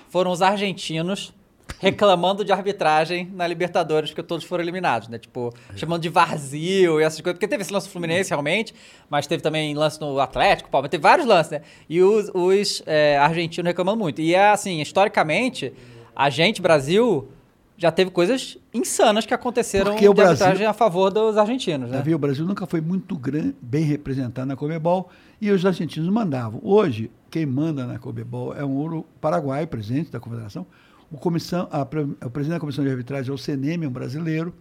Foram 0.09 0.31
os 0.31 0.41
argentinos 0.41 1.33
reclamando 1.81 2.43
de 2.43 2.51
arbitragem 2.51 3.29
na 3.33 3.45
Libertadores, 3.47 4.09
porque 4.09 4.23
todos 4.23 4.45
foram 4.45 4.63
eliminados, 4.63 5.07
né? 5.07 5.17
Tipo, 5.17 5.53
chamando 5.75 6.01
de 6.01 6.09
vazio 6.09 6.99
e 6.99 7.03
essas 7.03 7.21
coisas. 7.21 7.35
Porque 7.37 7.47
teve 7.47 7.61
esse 7.63 7.71
lance 7.73 7.87
do 7.87 7.91
Fluminense, 7.91 8.29
realmente, 8.29 8.73
mas 9.09 9.27
teve 9.27 9.41
também 9.43 9.73
lance 9.75 9.99
no 10.01 10.19
Atlético, 10.19 10.69
Palmeiras, 10.69 10.91
teve 10.91 11.01
vários 11.03 11.25
lances, 11.27 11.51
né? 11.51 11.61
E 11.89 12.01
os, 12.01 12.29
os 12.33 12.83
é, 12.85 13.17
argentinos 13.17 13.67
reclamando 13.67 13.99
muito. 13.99 14.21
E, 14.21 14.33
é 14.33 14.49
assim, 14.49 14.81
historicamente, 14.81 15.73
a 16.15 16.29
gente, 16.29 16.61
Brasil, 16.61 17.29
já 17.77 17.91
teve 17.91 18.09
coisas 18.09 18.57
insanas 18.73 19.25
que 19.25 19.33
aconteceram 19.33 19.91
Porque 19.91 20.07
de 20.07 20.13
Brasil- 20.13 20.31
arbitragem 20.31 20.65
a 20.65 20.73
favor 20.73 21.11
dos 21.11 21.37
argentinos, 21.37 21.91
né? 21.91 21.97
Davi, 21.97 22.15
o 22.15 22.17
Brasil 22.19 22.43
nunca 22.45 22.65
foi 22.65 22.81
muito 22.81 23.15
gran- 23.15 23.53
bem 23.61 23.83
representado 23.83 24.47
na 24.47 24.55
Comebol 24.55 25.09
e 25.39 25.51
os 25.51 25.63
argentinos 25.63 26.09
mandavam. 26.09 26.59
Hoje, 26.63 27.11
quem 27.29 27.45
manda 27.45 27.85
na 27.85 27.99
Comebol 27.99 28.55
é 28.55 28.65
um 28.65 28.75
ouro 28.77 29.05
paraguaio, 29.21 29.67
presidente 29.67 30.09
da 30.09 30.19
Confederação. 30.19 30.65
O, 31.11 31.17
comissão, 31.17 31.67
a 31.71 31.81
o 31.81 32.29
presidente 32.29 32.55
da 32.55 32.59
Comissão 32.59 32.83
de 32.83 32.89
Arbitragem 32.89 33.31
é 33.31 33.33
o 33.33 33.37
CNM, 33.37 33.87
um 33.87 33.91
brasileiro. 33.91 34.53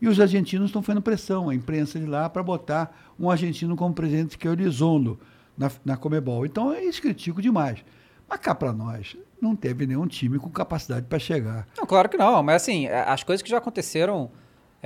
E 0.00 0.08
os 0.08 0.20
argentinos 0.20 0.68
estão 0.68 0.82
fazendo 0.82 1.02
pressão, 1.02 1.48
a 1.48 1.54
imprensa 1.54 1.98
de 1.98 2.06
lá, 2.06 2.28
para 2.28 2.42
botar 2.42 3.14
um 3.18 3.30
argentino 3.30 3.74
como 3.76 3.94
presidente, 3.94 4.36
que 4.36 4.46
é 4.46 4.50
o 4.50 4.52
Elizondo, 4.52 5.18
na, 5.56 5.70
na 5.84 5.96
Comebol. 5.96 6.44
Então, 6.44 6.74
eles 6.74 7.00
criticam 7.00 7.40
demais. 7.40 7.82
Mas 8.28 8.40
cá 8.40 8.54
para 8.54 8.72
nós, 8.72 9.16
não 9.40 9.56
teve 9.56 9.86
nenhum 9.86 10.06
time 10.06 10.38
com 10.38 10.50
capacidade 10.50 11.06
para 11.06 11.18
chegar. 11.18 11.66
Não, 11.78 11.86
claro 11.86 12.08
que 12.08 12.16
não, 12.16 12.42
mas 12.42 12.62
assim, 12.62 12.86
as 12.88 13.22
coisas 13.22 13.42
que 13.42 13.48
já 13.48 13.58
aconteceram 13.58 14.30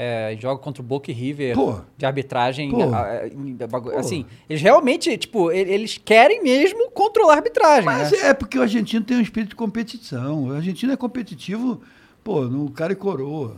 é, 0.02 0.32
em 0.32 0.40
jogo 0.40 0.62
contra 0.62 0.82
o 0.82 0.84
Boca 0.84 1.10
e 1.10 1.14
River, 1.14 1.54
de 1.98 2.06
arbitragem, 2.06 2.70
a- 2.82 2.96
a- 2.96 3.98
assim, 3.98 4.24
eles 4.48 4.62
realmente, 4.62 5.14
tipo, 5.18 5.52
eles 5.52 5.98
querem 6.02 6.42
mesmo 6.42 6.90
controlar 6.90 7.34
a 7.34 7.36
arbitragem, 7.36 7.84
Mas 7.84 8.10
né? 8.12 8.28
é 8.28 8.32
porque 8.34 8.58
o 8.58 8.62
argentino 8.62 9.04
tem 9.04 9.18
um 9.18 9.20
espírito 9.20 9.50
de 9.50 9.56
competição. 9.56 10.46
O 10.48 10.52
argentino 10.54 10.90
é 10.92 10.96
competitivo, 10.96 11.82
pô, 12.24 12.44
no 12.46 12.70
cara 12.70 12.94
e 12.94 12.96
coroa. 12.96 13.56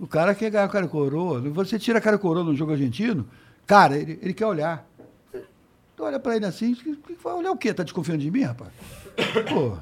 O 0.00 0.06
cara 0.08 0.34
quer 0.34 0.50
ganhar 0.50 0.66
o 0.66 0.70
cara 0.70 0.86
e 0.86 0.88
coroa. 0.88 1.40
Você 1.40 1.78
tira 1.78 2.00
cara 2.00 2.16
e 2.16 2.18
coroa 2.18 2.42
no 2.42 2.56
jogo 2.56 2.72
argentino, 2.72 3.24
cara, 3.64 3.96
ele, 3.96 4.18
ele 4.20 4.34
quer 4.34 4.46
olhar. 4.46 4.84
Tu 5.96 6.02
olha 6.02 6.18
pra 6.18 6.34
ele 6.34 6.44
assim, 6.44 6.76
vai 7.22 7.34
olhar 7.34 7.52
o 7.52 7.56
quê? 7.56 7.72
Tá 7.72 7.84
desconfiando 7.84 8.20
de 8.20 8.30
mim, 8.32 8.42
rapaz? 8.42 8.70
Pô, 9.48 9.76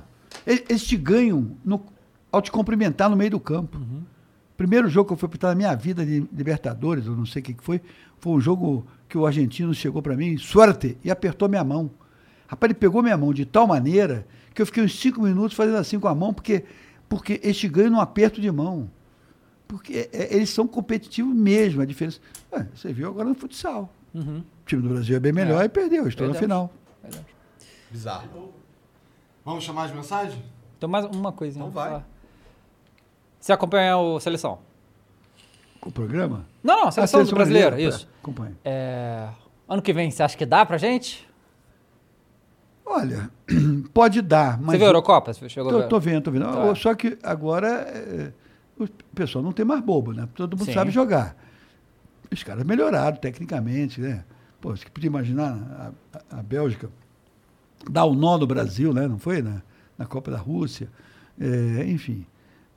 eles, 0.46 0.84
te 0.84 0.94
ganham 0.94 1.56
no- 1.64 1.86
ao 2.30 2.42
te 2.42 2.52
cumprimentar 2.52 3.08
no 3.08 3.16
meio 3.16 3.30
do 3.30 3.40
campo. 3.40 3.78
Primeiro 4.62 4.88
jogo 4.88 5.08
que 5.08 5.12
eu 5.14 5.16
fui 5.16 5.26
apitar 5.26 5.50
na 5.50 5.56
minha 5.56 5.74
vida 5.74 6.06
de 6.06 6.20
Libertadores, 6.32 7.04
eu 7.06 7.16
não 7.16 7.26
sei 7.26 7.42
o 7.42 7.44
que 7.44 7.52
que 7.52 7.64
foi, 7.64 7.80
foi 8.20 8.32
um 8.32 8.40
jogo 8.40 8.86
que 9.08 9.18
o 9.18 9.26
argentino 9.26 9.74
chegou 9.74 10.00
para 10.00 10.14
mim, 10.16 10.38
suerte, 10.38 10.96
e 11.02 11.10
apertou 11.10 11.48
minha 11.48 11.64
mão. 11.64 11.90
Rapaz, 12.46 12.70
ele 12.70 12.78
pegou 12.78 13.02
minha 13.02 13.16
mão 13.16 13.34
de 13.34 13.44
tal 13.44 13.66
maneira 13.66 14.24
que 14.54 14.62
eu 14.62 14.66
fiquei 14.66 14.84
uns 14.84 14.96
cinco 14.96 15.20
minutos 15.20 15.56
fazendo 15.56 15.78
assim 15.78 15.98
com 15.98 16.06
a 16.06 16.14
mão, 16.14 16.32
porque, 16.32 16.64
porque 17.08 17.40
eles 17.42 17.56
te 17.58 17.66
ganham 17.66 17.90
num 17.90 18.00
aperto 18.00 18.40
de 18.40 18.48
mão. 18.52 18.88
Porque 19.66 20.08
é, 20.12 20.32
eles 20.32 20.48
são 20.50 20.68
competitivos 20.68 21.34
mesmo, 21.34 21.82
a 21.82 21.84
diferença. 21.84 22.20
Ué, 22.52 22.68
você 22.72 22.92
viu 22.92 23.08
agora 23.08 23.28
no 23.28 23.34
futsal. 23.34 23.92
Uhum. 24.14 24.38
O 24.62 24.64
time 24.64 24.80
do 24.80 24.90
Brasil 24.90 25.16
é 25.16 25.18
bem 25.20 25.32
melhor 25.32 25.60
É. 25.60 25.64
e 25.64 25.68
perdeu, 25.68 26.06
estou 26.06 26.28
na 26.28 26.34
Perdemos. 26.34 26.70
final. 27.10 27.20
Bizarro. 27.90 28.52
Vamos 29.44 29.64
chamar 29.64 29.86
as 29.86 29.92
mensagens? 29.92 30.38
Então, 30.78 30.88
mais 30.88 31.04
uma 31.06 31.32
coisinha. 31.32 31.62
Então 31.64 31.72
vai. 31.74 31.88
falar. 31.88 32.11
Você 33.42 33.52
acompanha 33.52 33.96
o 33.98 34.20
Seleção? 34.20 34.60
O 35.84 35.90
programa? 35.90 36.46
Não, 36.62 36.76
não, 36.82 36.88
a 36.88 36.92
Seleção, 36.92 37.22
Ah, 37.22 37.24
do 37.24 37.34
Brasileiro, 37.34 37.70
brasileira, 37.70 37.96
isso. 37.96 38.06
tá, 38.06 38.12
Acompanha. 38.22 38.56
É, 38.64 39.28
ano 39.68 39.82
que 39.82 39.92
vem, 39.92 40.12
você 40.12 40.22
acha 40.22 40.36
que 40.38 40.46
dá 40.46 40.64
pra 40.64 40.78
gente? 40.78 41.28
Olha, 42.86 43.28
pode 43.92 44.22
dar, 44.22 44.58
mas. 44.60 44.70
você 44.72 44.78
viu 44.78 44.86
a 44.86 44.90
Eurocopa? 44.90 45.32
Você 45.34 45.48
chegou 45.48 45.70
a 45.70 45.72
Tô, 45.72 45.80
ver? 45.80 45.88
tô 45.88 45.98
vendo, 46.00 46.22
tô 46.22 46.30
vendo. 46.30 46.44
Tá. 46.44 46.74
Só 46.76 46.94
que 46.94 47.18
agora 47.20 47.66
é, 47.68 48.32
o 48.78 48.86
pessoal 49.12 49.42
não 49.42 49.50
tem 49.52 49.64
mais 49.64 49.80
bobo, 49.80 50.12
né? 50.12 50.28
Todo 50.36 50.56
mundo 50.56 50.66
Sim. 50.66 50.72
sabe 50.74 50.92
jogar. 50.92 51.36
Os 52.30 52.44
caras 52.44 52.64
melhoraram 52.64 53.16
tecnicamente, 53.16 54.00
né? 54.00 54.24
Pô, 54.60 54.70
você 54.76 54.88
podia 54.88 55.08
imaginar 55.08 55.92
a, 56.12 56.18
a- 56.36 56.38
a 56.38 56.42
Bélgica 56.44 56.88
dar 57.90 58.04
o 58.04 58.14
nó 58.14 58.38
no 58.38 58.46
Brasil, 58.46 58.94
né? 58.94 59.08
Não 59.08 59.18
foi? 59.18 59.42
Na, 59.42 59.62
na 59.98 60.06
Copa 60.06 60.30
da 60.30 60.38
Rússia. 60.38 60.88
É, 61.40 61.84
enfim. 61.88 62.24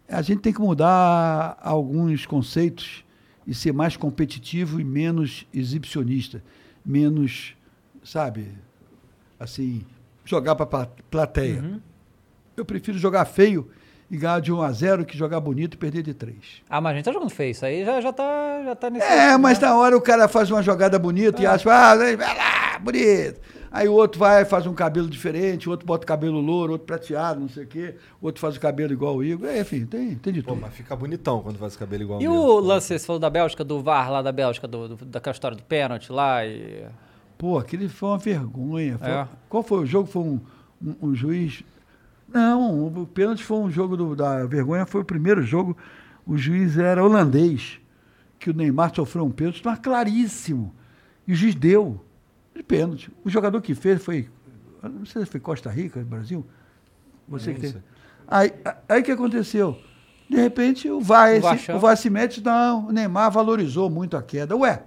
A 0.08 0.22
gente 0.22 0.42
tem 0.42 0.54
que 0.54 0.62
mudar 0.62 1.58
alguns 1.62 2.26
conceitos 2.26 3.04
e 3.48 3.54
ser 3.54 3.74
mais 3.74 3.98
competitivo 3.98 4.80
e 4.80 4.84
menos 4.84 5.46
exibicionista. 5.54 6.44
Menos, 6.86 7.56
sabe, 8.04 8.52
assim, 9.40 9.84
jogar 10.24 10.56
para 10.56 10.88
plateia. 11.10 11.62
Uhum. 11.62 11.82
Eu 12.56 12.64
prefiro 12.64 12.98
jogar 12.98 13.26
feio 13.26 13.70
e 14.10 14.18
ganhar 14.18 14.40
de 14.40 14.52
1 14.52 14.62
a 14.62 14.72
0 14.72 15.06
que 15.06 15.18
jogar 15.18 15.40
bonito 15.40 15.74
e 15.74 15.78
perder 15.78 16.04
de 16.04 16.14
3. 16.14 16.36
Ah, 16.70 16.80
mas 16.80 16.92
a 16.92 16.96
gente 16.96 17.06
tá 17.06 17.12
jogando 17.12 17.32
feio, 17.32 17.52
isso 17.52 17.66
aí 17.66 17.84
já, 17.84 18.00
já, 18.00 18.14
tá, 18.14 18.62
já 18.64 18.76
tá 18.76 18.90
nesse... 18.90 19.06
É, 19.06 19.36
mas 19.38 19.60
né? 19.60 19.68
na 19.68 19.76
hora 19.76 19.98
o 19.98 20.02
cara 20.02 20.28
faz 20.28 20.52
uma 20.52 20.62
jogada 20.62 21.00
bonita 21.00 21.42
e 21.42 21.46
É. 21.46 21.50
acha, 21.50 21.72
ah, 21.74 21.96
vai 21.96 22.16
lá, 22.16 22.76
ah, 22.76 22.80
bonito. 22.80 23.42
Aí 23.78 23.90
o 23.90 23.94
outro 23.94 24.18
vai 24.20 24.46
faz 24.46 24.66
um 24.66 24.74
cabelo 24.74 25.10
diferente, 25.10 25.68
o 25.68 25.72
outro 25.72 25.86
bota 25.86 26.06
cabelo 26.06 26.40
louro, 26.40 26.72
outro 26.72 26.88
prateado, 26.88 27.42
não 27.42 27.50
sei 27.50 27.66
o 27.66 27.68
quê. 27.68 27.96
O 28.22 28.26
outro 28.28 28.40
faz 28.40 28.56
o 28.56 28.60
cabelo 28.60 28.94
igual 28.94 29.18
o 29.18 29.22
Igor. 29.24 29.50
É, 29.50 29.60
enfim, 29.60 29.86
tem, 29.86 30.16
tem 30.16 30.32
de 30.32 30.42
Pô, 30.42 30.52
tudo. 30.52 30.62
mas 30.62 30.74
fica 30.74 30.96
bonitão 30.96 31.42
quando 31.42 31.58
faz 31.58 31.76
o 31.76 31.80
cabelo 31.80 32.04
igual 32.04 32.22
E 32.22 32.24
meu. 32.24 32.32
o 32.34 32.60
lance, 32.62 32.88
você 32.98 33.06
falou 33.06 33.20
da 33.20 33.30
Bélgica, 33.30 33.66
do 33.66 33.82
VAR 33.82 34.10
lá 34.10 34.22
da 34.22 34.32
Bélgica, 34.32 34.66
do, 34.66 34.96
do- 34.96 35.06
daquela 35.06 35.34
história 35.34 35.58
do 35.58 35.64
pênalti 35.64 36.10
lá 36.10 36.46
e... 36.46 36.86
Pô, 37.38 37.58
aquele 37.58 37.90
foi 37.90 38.08
uma 38.10 38.18
vergonha. 38.18 38.98
Foi- 38.98 39.10
É. 39.10 39.28
Qual 39.50 39.62
foi 39.62 39.80
o 39.80 39.86
jogo? 39.86 40.08
Foi 40.08 40.22
um, 40.24 40.40
um- 40.82 40.96
um 41.10 41.14
juiz. 41.14 41.62
Não, 42.30 42.88
o 42.88 43.06
pênalti 43.06 43.44
foi 43.44 43.58
um 43.58 43.70
jogo 43.70 43.98
do- 43.98 44.16
da 44.16 44.46
vergonha, 44.46 44.86
foi 44.86 45.02
o 45.02 45.06
primeiro 45.06 45.42
jogo. 45.44 45.76
O 46.26 46.38
juiz 46.38 46.78
era 46.78 47.04
holandês, 47.04 47.78
que 48.40 48.50
o 48.50 48.54
Neymar 48.54 48.96
sofreu 48.96 49.26
um 49.26 49.32
pênalti, 49.32 49.62
mas 49.66 49.80
claríssimo. 49.80 50.74
E 51.28 51.34
o 51.34 51.36
juiz 51.36 51.56
deu 51.56 52.05
de 52.56 52.64
pênalti. 52.64 53.12
O 53.24 53.30
jogador 53.30 53.62
que 53.62 53.76
fez 53.76 54.02
foi. 54.04 54.30
Não 54.82 55.06
sei 55.06 55.24
se 55.26 55.32
foi 55.32 55.40
Costa 55.40 55.70
Rica, 55.70 56.00
Brasil. 56.04 56.46
Você 57.28 57.52
Nem 57.52 57.60
que 57.60 57.72
tem. 57.74 57.84
Aí 58.28 58.54
aí 58.88 59.02
o 59.02 59.04
que 59.04 59.12
aconteceu? 59.12 59.78
De 60.30 60.38
repente 60.38 60.90
o 60.90 61.00
VAR, 61.02 61.30
O 61.32 61.36
esse- 61.54 61.72
o 61.72 61.80
VAR 61.80 61.96
se 61.98 62.10
mete, 62.10 62.42
não, 62.44 62.88
o 62.88 62.92
Neymar 62.92 63.32
valorizou 63.32 63.90
muito 63.90 64.16
a 64.18 64.24
queda. 64.24 64.56
Ué, 64.56 64.82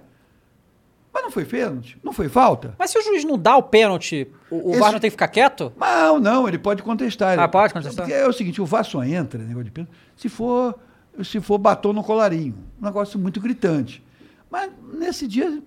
mas 1.13 1.23
não 1.23 1.31
foi 1.31 1.45
pênalti? 1.45 1.97
Não 2.03 2.11
foi 2.13 2.27
falta? 2.29 2.75
Mas 2.77 2.91
se 2.91 2.97
o 2.99 3.01
juiz 3.03 3.23
não 3.23 3.37
dá 3.37 3.55
o 3.57 3.63
pênalti, 3.63 4.27
o, 4.49 4.69
o 4.69 4.71
Esse- 4.71 4.79
VAR 4.79 4.91
não 4.91 4.99
tem 4.99 5.09
que 5.09 5.13
ficar 5.15 5.27
quieto? 5.27 5.71
Não, 5.77 6.19
não, 6.19 6.47
ele 6.47 6.57
pode 6.57 6.81
contestar. 6.83 7.37
Ah, 7.39 7.47
pode 7.47 7.73
contestar? 7.73 8.05
Porque 8.05 8.13
é 8.17 8.27
o 8.27 8.33
seguinte, 8.33 8.61
o 8.61 8.65
VAR 8.65 8.83
só 8.85 9.03
entra, 9.03 9.39
negócio 9.41 9.63
de 9.65 9.71
pênalti, 9.71 9.93
se 10.15 10.27
for, 10.29 10.77
se 11.23 11.39
for 11.39 11.57
batom 11.57 11.93
no 11.93 12.03
colarinho. 12.03 12.55
Um 12.81 12.85
negócio 12.85 13.17
muito 13.19 13.39
gritante. 13.39 14.03
Mas 14.51 14.71
nesse 14.93 15.27
dia, 15.27 15.61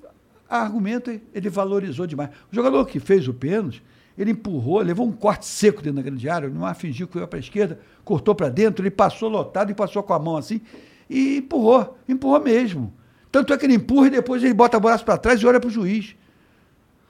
argumento, 0.60 1.10
ele 1.34 1.48
valorizou 1.48 2.06
demais. 2.06 2.30
O 2.50 2.54
jogador 2.54 2.84
que 2.86 3.00
fez 3.00 3.26
o 3.28 3.34
pênalti, 3.34 3.82
ele 4.16 4.32
empurrou, 4.32 4.80
levou 4.80 5.06
um 5.06 5.12
corte 5.12 5.46
seco 5.46 5.80
dentro 5.80 5.96
da 5.96 6.02
grande 6.02 6.28
área, 6.28 6.48
o 6.48 6.50
Neymar 6.50 6.74
fingiu 6.74 7.06
que 7.06 7.14
foi 7.14 7.26
para 7.26 7.38
a 7.38 7.40
esquerda, 7.40 7.80
cortou 8.04 8.34
para 8.34 8.48
dentro, 8.48 8.82
ele 8.82 8.90
passou 8.90 9.28
lotado 9.28 9.70
e 9.70 9.74
passou 9.74 10.02
com 10.02 10.12
a 10.12 10.18
mão 10.18 10.36
assim, 10.36 10.60
e 11.08 11.38
empurrou, 11.38 11.96
empurrou 12.08 12.40
mesmo. 12.40 12.92
Tanto 13.30 13.52
é 13.52 13.56
que 13.56 13.64
ele 13.64 13.74
empurra 13.74 14.08
e 14.08 14.10
depois 14.10 14.42
ele 14.44 14.52
bota 14.52 14.76
o 14.76 14.80
braço 14.80 15.04
para 15.04 15.16
trás 15.16 15.40
e 15.40 15.46
olha 15.46 15.58
para 15.58 15.68
o 15.68 15.70
juiz. 15.70 16.14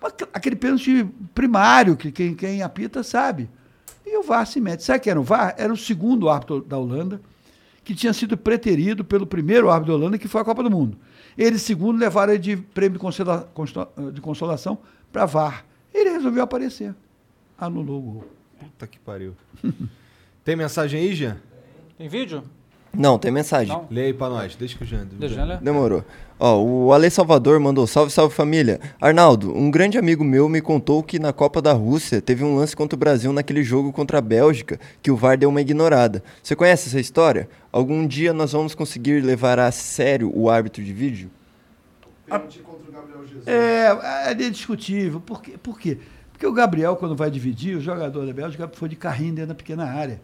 Aqu- 0.00 0.28
Aquele 0.32 0.56
pênalti 0.56 1.04
primário, 1.34 1.96
que 1.96 2.12
quem, 2.12 2.34
quem 2.34 2.62
apita 2.62 3.02
sabe. 3.02 3.48
E 4.06 4.16
o 4.16 4.22
VAR 4.22 4.46
se 4.46 4.60
mete. 4.60 4.82
Sabe 4.82 5.00
quem 5.00 5.10
era 5.12 5.20
o 5.20 5.24
VAR? 5.24 5.54
Era 5.56 5.72
o 5.72 5.76
segundo 5.76 6.28
árbitro 6.28 6.60
da 6.62 6.76
Holanda, 6.78 7.20
que 7.84 7.94
tinha 7.94 8.12
sido 8.12 8.36
preterido 8.36 9.04
pelo 9.04 9.26
primeiro 9.26 9.70
árbitro 9.70 9.92
da 9.94 9.98
Holanda, 9.98 10.18
que 10.18 10.28
foi 10.28 10.40
a 10.40 10.44
Copa 10.44 10.62
do 10.62 10.70
Mundo. 10.70 10.96
Ele, 11.36 11.58
segundo, 11.58 11.98
levaram 11.98 12.32
ele 12.32 12.42
de 12.42 12.56
prêmio 12.56 12.98
de 12.98 14.12
de 14.12 14.20
consolação 14.20 14.78
para 15.10 15.26
VAR. 15.26 15.64
Ele 15.92 16.10
resolveu 16.10 16.42
aparecer. 16.42 16.94
Anulou 17.58 17.98
o 17.98 18.02
gol. 18.02 18.24
Puta 18.58 18.86
que 18.86 18.98
pariu. 18.98 19.34
Tem 20.44 20.56
mensagem 20.56 21.00
aí, 21.00 21.14
Jean? 21.14 21.36
Tem 21.96 22.08
vídeo? 22.08 22.42
Não, 22.92 23.18
tem 23.18 23.30
mensagem. 23.30 23.72
Não. 23.72 23.86
Lê 23.90 24.06
aí 24.06 24.12
pra 24.12 24.28
nós, 24.28 24.54
deixa 24.54 24.76
que 24.76 24.84
o 24.84 24.86
Jean... 24.86 25.06
Deixa. 25.06 25.56
Demorou. 25.62 26.04
Ó, 26.44 26.60
o 26.60 26.92
Ale 26.92 27.08
Salvador 27.08 27.60
mandou 27.60 27.86
salve, 27.86 28.10
salve 28.10 28.34
família. 28.34 28.80
Arnaldo, 29.00 29.56
um 29.56 29.70
grande 29.70 29.96
amigo 29.96 30.24
meu 30.24 30.48
me 30.48 30.60
contou 30.60 31.00
que 31.00 31.16
na 31.16 31.32
Copa 31.32 31.62
da 31.62 31.72
Rússia 31.72 32.20
teve 32.20 32.42
um 32.42 32.56
lance 32.56 32.74
contra 32.74 32.96
o 32.96 32.98
Brasil 32.98 33.32
naquele 33.32 33.62
jogo 33.62 33.92
contra 33.92 34.18
a 34.18 34.20
Bélgica 34.20 34.80
que 35.00 35.08
o 35.08 35.16
VAR 35.16 35.38
deu 35.38 35.48
uma 35.48 35.60
ignorada. 35.60 36.20
Você 36.42 36.56
conhece 36.56 36.88
essa 36.88 36.98
história? 36.98 37.48
Algum 37.70 38.04
dia 38.04 38.32
nós 38.32 38.50
vamos 38.50 38.74
conseguir 38.74 39.20
levar 39.20 39.60
a 39.60 39.70
sério 39.70 40.32
o 40.34 40.50
árbitro 40.50 40.82
de 40.82 40.92
vídeo? 40.92 41.30
É, 43.46 44.32
é 44.32 44.34
discutível. 44.34 45.20
Por 45.20 45.40
quê? 45.40 45.54
Por 45.62 45.78
quê? 45.78 45.98
Porque 46.32 46.44
o 46.44 46.52
Gabriel, 46.52 46.96
quando 46.96 47.14
vai 47.14 47.30
dividir, 47.30 47.76
o 47.76 47.80
jogador 47.80 48.26
da 48.26 48.32
Bélgica 48.32 48.68
foi 48.74 48.88
de 48.88 48.96
carrinho 48.96 49.34
dentro 49.34 49.50
da 49.50 49.54
pequena 49.54 49.84
área. 49.84 50.20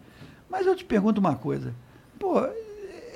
Mas 0.49 0.67
eu 0.67 0.75
te 0.75 0.83
pergunto 0.83 1.21
uma 1.21 1.37
coisa. 1.37 1.73
Pô, 2.19 2.45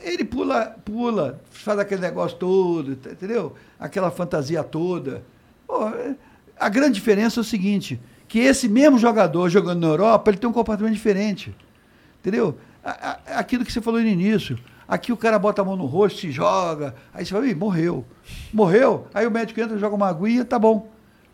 ele 0.04 0.24
pula, 0.24 0.76
pula, 0.84 1.42
faz 1.50 1.80
aquele 1.80 2.02
negócio 2.02 2.38
todo, 2.38 2.92
entendeu? 2.92 3.54
Aquela 3.80 4.12
fantasia 4.12 4.64
toda. 4.64 5.24
Pô, 5.66 5.90
a 6.60 6.70
grande 6.70 6.94
diferença 6.94 7.40
é 7.40 7.42
o 7.42 7.44
seguinte, 7.44 8.00
que 8.28 8.40
esse 8.40 8.68
mesmo 8.68 8.98
jogador 8.98 9.50
jogando 9.50 9.80
na 9.80 9.88
Europa, 9.88 10.30
ele 10.30 10.38
tem 10.38 10.50
um 10.50 10.54
comportamento 10.54 10.94
diferente. 10.94 11.56
Entendeu? 12.20 12.58
Aquilo 13.28 13.66
que 13.66 13.72
você 13.72 13.82
falou 13.82 14.02
no 14.02 14.08
início. 14.08 14.58
Aqui 14.88 15.12
o 15.12 15.18
cara 15.18 15.40
bota 15.40 15.62
a 15.62 15.66
mão 15.66 15.76
no 15.76 15.86
rosto, 15.86 16.20
se 16.20 16.32
joga, 16.32 16.94
aí 17.14 17.26
você 17.26 17.32
fala, 17.32 17.48
Ih, 17.48 17.56
morreu. 17.56 18.06
Morreu? 18.54 19.08
Aí 19.14 19.26
o 19.26 19.32
médico 19.32 19.60
entra, 19.60 19.78
joga 19.78 19.96
uma 19.96 20.10
aguinha, 20.10 20.44
tá 20.44 20.60
bom. 20.60 20.90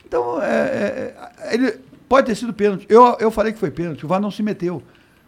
Então, 0.05 0.41
é, 0.41 0.45
é, 0.45 1.15
é, 1.39 1.53
ele 1.53 1.79
pode 2.07 2.27
ter 2.27 2.35
sido 2.35 2.53
pênalti. 2.53 2.85
Eu, 2.89 3.17
eu 3.19 3.29
falei 3.29 3.53
que 3.53 3.59
foi 3.59 3.69
pênalti, 3.69 4.05
o 4.05 4.07
VAR 4.07 4.19
não 4.19 4.31
se 4.31 4.41
meteu. 4.41 4.81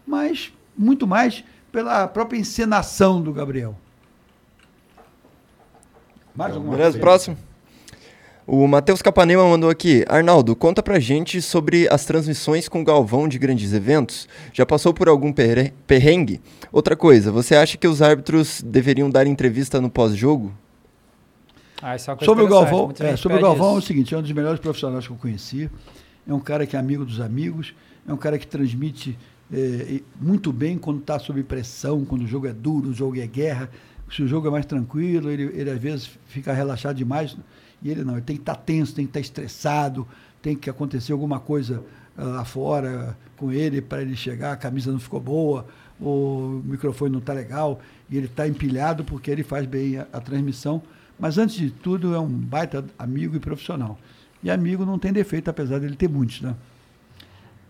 Mas, 0.05 0.51
muito 0.77 1.05
mais 1.05 1.43
pela 1.71 2.07
própria 2.07 2.37
encenação 2.39 3.21
do 3.21 3.31
Gabriel. 3.33 3.75
Mais 6.35 6.53
alguma 6.53 6.71
Beleza, 6.71 6.91
coisa? 6.91 6.99
próximo. 6.99 7.37
O 8.47 8.67
Matheus 8.67 9.01
Capanema 9.01 9.47
mandou 9.47 9.69
aqui. 9.69 10.03
Arnaldo, 10.09 10.55
conta 10.55 10.81
pra 10.81 10.99
gente 10.99 11.41
sobre 11.41 11.87
as 11.89 12.05
transmissões 12.05 12.67
com 12.67 12.83
Galvão 12.83 13.27
de 13.27 13.37
grandes 13.37 13.71
eventos. 13.71 14.27
Já 14.51 14.65
passou 14.65 14.93
por 14.93 15.07
algum 15.07 15.31
perre- 15.31 15.73
perrengue? 15.85 16.41
Outra 16.71 16.95
coisa, 16.95 17.31
você 17.31 17.55
acha 17.55 17.77
que 17.77 17.87
os 17.87 18.01
árbitros 18.01 18.61
deveriam 18.61 19.09
dar 19.09 19.27
entrevista 19.27 19.79
no 19.79 19.89
pós-jogo? 19.89 20.51
Ah, 21.81 21.95
é 21.95 21.97
uma 21.97 22.15
coisa 22.17 22.25
Sobre 22.25 22.43
o 22.43 22.47
Galvão, 22.47 22.93
é, 22.99 23.15
sobre 23.15 23.37
o 23.37 23.41
Galvão 23.41 23.75
é 23.75 23.77
o 23.77 23.81
seguinte, 23.81 24.13
é 24.13 24.17
um 24.17 24.21
dos 24.21 24.31
melhores 24.31 24.59
profissionais 24.59 25.05
que 25.05 25.13
eu 25.13 25.17
conheci. 25.17 25.69
É 26.27 26.33
um 26.33 26.39
cara 26.39 26.65
que 26.67 26.75
é 26.75 26.79
amigo 26.79 27.05
dos 27.05 27.19
amigos, 27.21 27.73
é 28.07 28.13
um 28.13 28.17
cara 28.17 28.37
que 28.37 28.45
transmite 28.47 29.17
é, 29.53 30.01
muito 30.19 30.53
bem 30.53 30.77
quando 30.77 30.99
está 30.99 31.19
sob 31.19 31.43
pressão, 31.43 32.05
quando 32.05 32.23
o 32.23 32.27
jogo 32.27 32.47
é 32.47 32.53
duro, 32.53 32.89
o 32.89 32.93
jogo 32.93 33.19
é 33.19 33.27
guerra. 33.27 33.69
Se 34.09 34.23
o 34.23 34.27
jogo 34.27 34.47
é 34.47 34.51
mais 34.51 34.65
tranquilo, 34.65 35.29
ele, 35.29 35.43
ele 35.53 35.69
às 35.69 35.79
vezes 35.79 36.09
fica 36.27 36.53
relaxado 36.53 36.95
demais. 36.95 37.37
E 37.81 37.89
ele 37.89 38.03
não, 38.03 38.13
ele 38.13 38.21
tem 38.21 38.35
que 38.35 38.41
estar 38.41 38.55
tenso, 38.55 38.93
tem 38.93 39.05
que 39.05 39.09
estar 39.09 39.19
estressado, 39.19 40.07
tem 40.41 40.55
que 40.55 40.69
acontecer 40.69 41.11
alguma 41.11 41.39
coisa 41.39 41.83
ah, 42.17 42.25
lá 42.25 42.45
fora 42.45 43.17
com 43.35 43.51
ele 43.51 43.81
para 43.81 44.01
ele 44.01 44.15
chegar, 44.15 44.51
a 44.51 44.55
camisa 44.55 44.91
não 44.91 44.99
ficou 44.99 45.19
boa, 45.19 45.65
o 45.99 46.61
microfone 46.63 47.11
não 47.11 47.19
está 47.19 47.33
legal, 47.33 47.81
e 48.09 48.17
ele 48.17 48.27
está 48.27 48.47
empilhado 48.47 49.03
porque 49.03 49.31
ele 49.31 49.43
faz 49.43 49.65
bem 49.65 49.97
a, 49.97 50.07
a 50.13 50.19
transmissão. 50.19 50.81
Mas 51.19 51.37
antes 51.37 51.55
de 51.55 51.71
tudo 51.71 52.13
é 52.13 52.19
um 52.19 52.27
baita 52.27 52.85
amigo 52.97 53.35
e 53.35 53.39
profissional. 53.39 53.97
E 54.43 54.49
amigo 54.49 54.85
não 54.85 54.97
tem 54.97 55.11
defeito, 55.11 55.49
apesar 55.49 55.79
dele 55.79 55.95
ter 55.95 56.09
muitos, 56.09 56.41
né? 56.41 56.55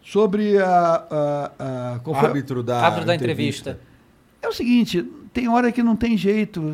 Sobre 0.03 0.57
a. 0.57 0.67
a, 0.67 1.93
a 1.95 1.99
qual 1.99 2.15
foi? 2.19 2.27
Árbitro 2.29 2.63
da, 2.63 2.81
Árbitro 2.81 3.05
da 3.05 3.15
entrevista. 3.15 3.79
É 4.41 4.47
o 4.47 4.53
seguinte, 4.53 5.03
tem 5.33 5.47
hora 5.47 5.71
que 5.71 5.83
não 5.83 5.95
tem 5.95 6.17
jeito. 6.17 6.71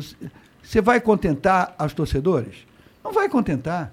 Você 0.62 0.80
vai 0.80 1.00
contentar 1.00 1.74
os 1.84 1.92
torcedores? 1.92 2.66
Não 3.04 3.12
vai 3.12 3.28
contentar. 3.28 3.92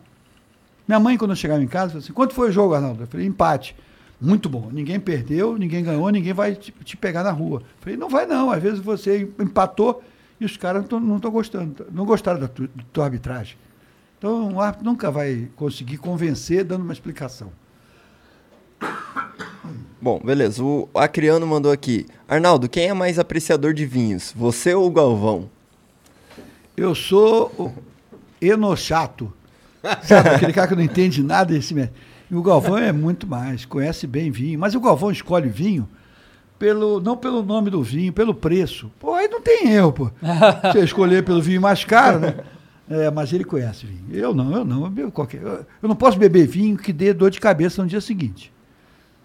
Minha 0.88 1.00
mãe, 1.00 1.18
quando 1.18 1.32
eu 1.32 1.36
chegava 1.36 1.62
em 1.62 1.68
casa, 1.68 1.90
falou 1.90 2.04
assim: 2.04 2.14
quanto 2.14 2.34
foi 2.34 2.50
o 2.50 2.52
jogo, 2.52 2.74
Arnaldo? 2.74 3.04
Eu 3.04 3.08
falei: 3.08 3.26
empate. 3.26 3.76
Muito 4.22 4.48
bom. 4.48 4.70
Ninguém 4.72 4.98
perdeu, 5.00 5.58
ninguém 5.58 5.84
ganhou, 5.84 6.10
ninguém 6.10 6.32
vai 6.32 6.56
te, 6.56 6.72
te 6.84 6.96
pegar 6.96 7.22
na 7.24 7.32
rua. 7.32 7.60
Eu 7.60 7.66
falei: 7.82 7.98
não 7.98 8.08
vai 8.10 8.26
não. 8.26 8.50
Às 8.50 8.64
vezes 8.64 8.80
você 8.80 9.30
empatou 9.40 10.02
e 10.40 10.46
os 10.46 10.56
caras 10.56 10.82
não 10.84 10.88
tão- 10.88 11.00
não 11.02 11.16
estão 11.18 11.32
gostando, 11.32 11.86
não 11.92 12.06
gostaram 12.06 12.40
da 12.40 12.48
tu- 12.48 12.68
da 12.74 12.84
tua 12.94 13.04
arbitragem. 13.06 13.58
Então, 14.18 14.54
o 14.54 14.62
árbitro 14.62 14.86
nunca 14.86 15.12
vai 15.12 15.50
conseguir 15.58 15.98
convencer 15.98 16.64
dando 16.64 16.84
uma 16.84 16.94
explicação. 16.94 17.52
Bom, 20.06 20.22
beleza. 20.24 20.64
O 20.64 20.88
Acriano 20.94 21.48
mandou 21.48 21.72
aqui. 21.72 22.06
Arnaldo, 22.28 22.70
quem 22.70 22.90
é 22.90 22.94
mais 22.94 23.18
apreciador 23.18 23.74
de 23.74 23.88
vinhos? 23.88 24.32
Você 24.36 24.72
ou 24.72 24.86
o 24.86 24.92
Galvão? 24.92 25.50
Eu 26.78 26.94
sou 26.94 27.52
o 27.58 27.74
enochato. 28.40 29.34
Sabe, 30.04 30.30
aquele 30.30 30.54
cara 30.54 30.68
que 30.68 30.76
não 30.76 30.84
entende 30.84 31.24
nada 31.24 31.56
desse. 31.56 31.74
E 32.30 32.36
o 32.36 32.44
Galvão 32.44 32.78
é 32.78 32.92
muito 32.92 33.26
mais, 33.26 33.66
conhece 33.66 34.06
bem 34.06 34.30
vinho. 34.30 34.60
Mas 34.60 34.76
o 34.76 34.80
Galvão 34.80 35.10
escolhe 35.10 35.50
vinho 35.50 35.90
pelo, 36.60 37.00
não 37.00 37.18
pelo 37.18 37.42
nome 37.42 37.72
do 37.72 37.82
vinho, 37.82 38.14
pelo 38.14 38.36
preço. 38.36 38.92
Pô, 39.00 39.16
aí 39.16 39.28
não 39.28 39.42
tem 39.42 39.72
erro, 39.72 39.92
pô. 39.92 40.12
Você 40.72 40.84
escolher 40.84 41.24
pelo 41.24 41.42
vinho 41.42 41.62
mais 41.62 41.84
caro, 41.84 42.20
né? 42.20 42.36
É, 42.88 43.10
mas 43.10 43.34
ele 43.34 43.44
conhece 43.44 43.88
vinho. 43.88 44.06
Eu 44.12 44.36
não, 44.36 44.56
eu 44.56 44.64
não. 44.64 44.84
Eu, 44.84 44.92
bebo 44.92 45.12
qualquer, 45.12 45.42
eu, 45.42 45.66
eu 45.82 45.90
não 45.90 45.96
posso 45.96 46.20
beber 46.20 46.46
vinho 46.46 46.78
que 46.78 46.94
dê 46.94 47.12
dor 47.12 47.32
de 47.32 47.40
cabeça 47.40 47.82
no 47.82 47.90
dia 47.90 48.00
seguinte. 48.00 48.54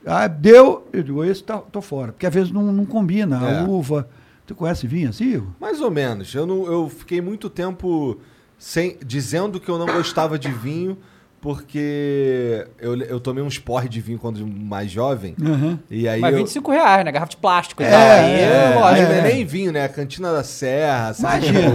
Ah, 0.07 0.27
deu, 0.27 0.87
eu 0.93 1.03
digo, 1.03 1.25
esse 1.25 1.43
tá, 1.43 1.59
tô 1.59 1.81
fora. 1.83 2.13
Porque 2.13 2.27
às 2.27 2.33
vezes 2.35 2.51
não, 2.53 2.73
não 2.73 2.87
combina. 2.87 3.37
É. 3.49 3.59
A 3.61 3.65
uva. 3.65 4.09
Tu 4.47 4.55
conhece 4.55 4.87
vinho 4.87 5.11
assim, 5.11 5.35
Igor? 5.35 5.49
Mais 5.61 5.81
ou 5.81 5.91
menos. 5.91 6.35
Eu, 6.35 6.47
não, 6.47 6.67
eu 6.67 6.89
fiquei 6.89 7.21
muito 7.21 7.49
tempo 7.51 8.19
sem, 8.59 8.97
dizendo 9.05 9.61
que 9.61 9.69
eu 9.69 9.79
não 9.79 9.87
gostava 9.87 10.39
de 10.39 10.51
vinho, 10.51 10.99
porque 11.41 12.67
eu, 12.79 12.97
eu 13.03 13.21
tomei 13.21 13.43
uns 13.43 13.59
porre 13.59 13.89
de 13.89 14.01
vinho 14.01 14.19
quando 14.19 14.47
mais 14.47 14.91
jovem. 14.91 15.35
Aham. 15.41 15.79
E 15.91 16.09
aí 16.09 16.21
Mas 16.21 16.33
eu, 16.33 16.39
25 16.39 16.71
reais, 16.71 17.05
né? 17.05 17.13
Garrafa 17.13 17.31
de 17.31 17.37
plástico 17.37 17.83
e 17.83 17.87
É, 17.87 17.91
tal. 17.91 18.01
Aí, 18.01 18.41
É, 18.41 18.75
lógico. 18.79 19.09
não 19.09 19.15
é 19.15 19.23
nem 19.23 19.45
vinho, 19.45 19.73
né? 19.73 19.89
Cantina 19.89 20.33
da 20.33 20.43
Serra, 20.43 21.13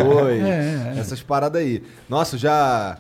Boi, 0.04 0.40
É, 0.42 0.94
é. 0.96 1.00
essas 1.00 1.22
paradas 1.22 1.62
aí. 1.62 1.84
Nossa, 2.10 2.36
eu 2.36 2.40
já. 2.40 2.98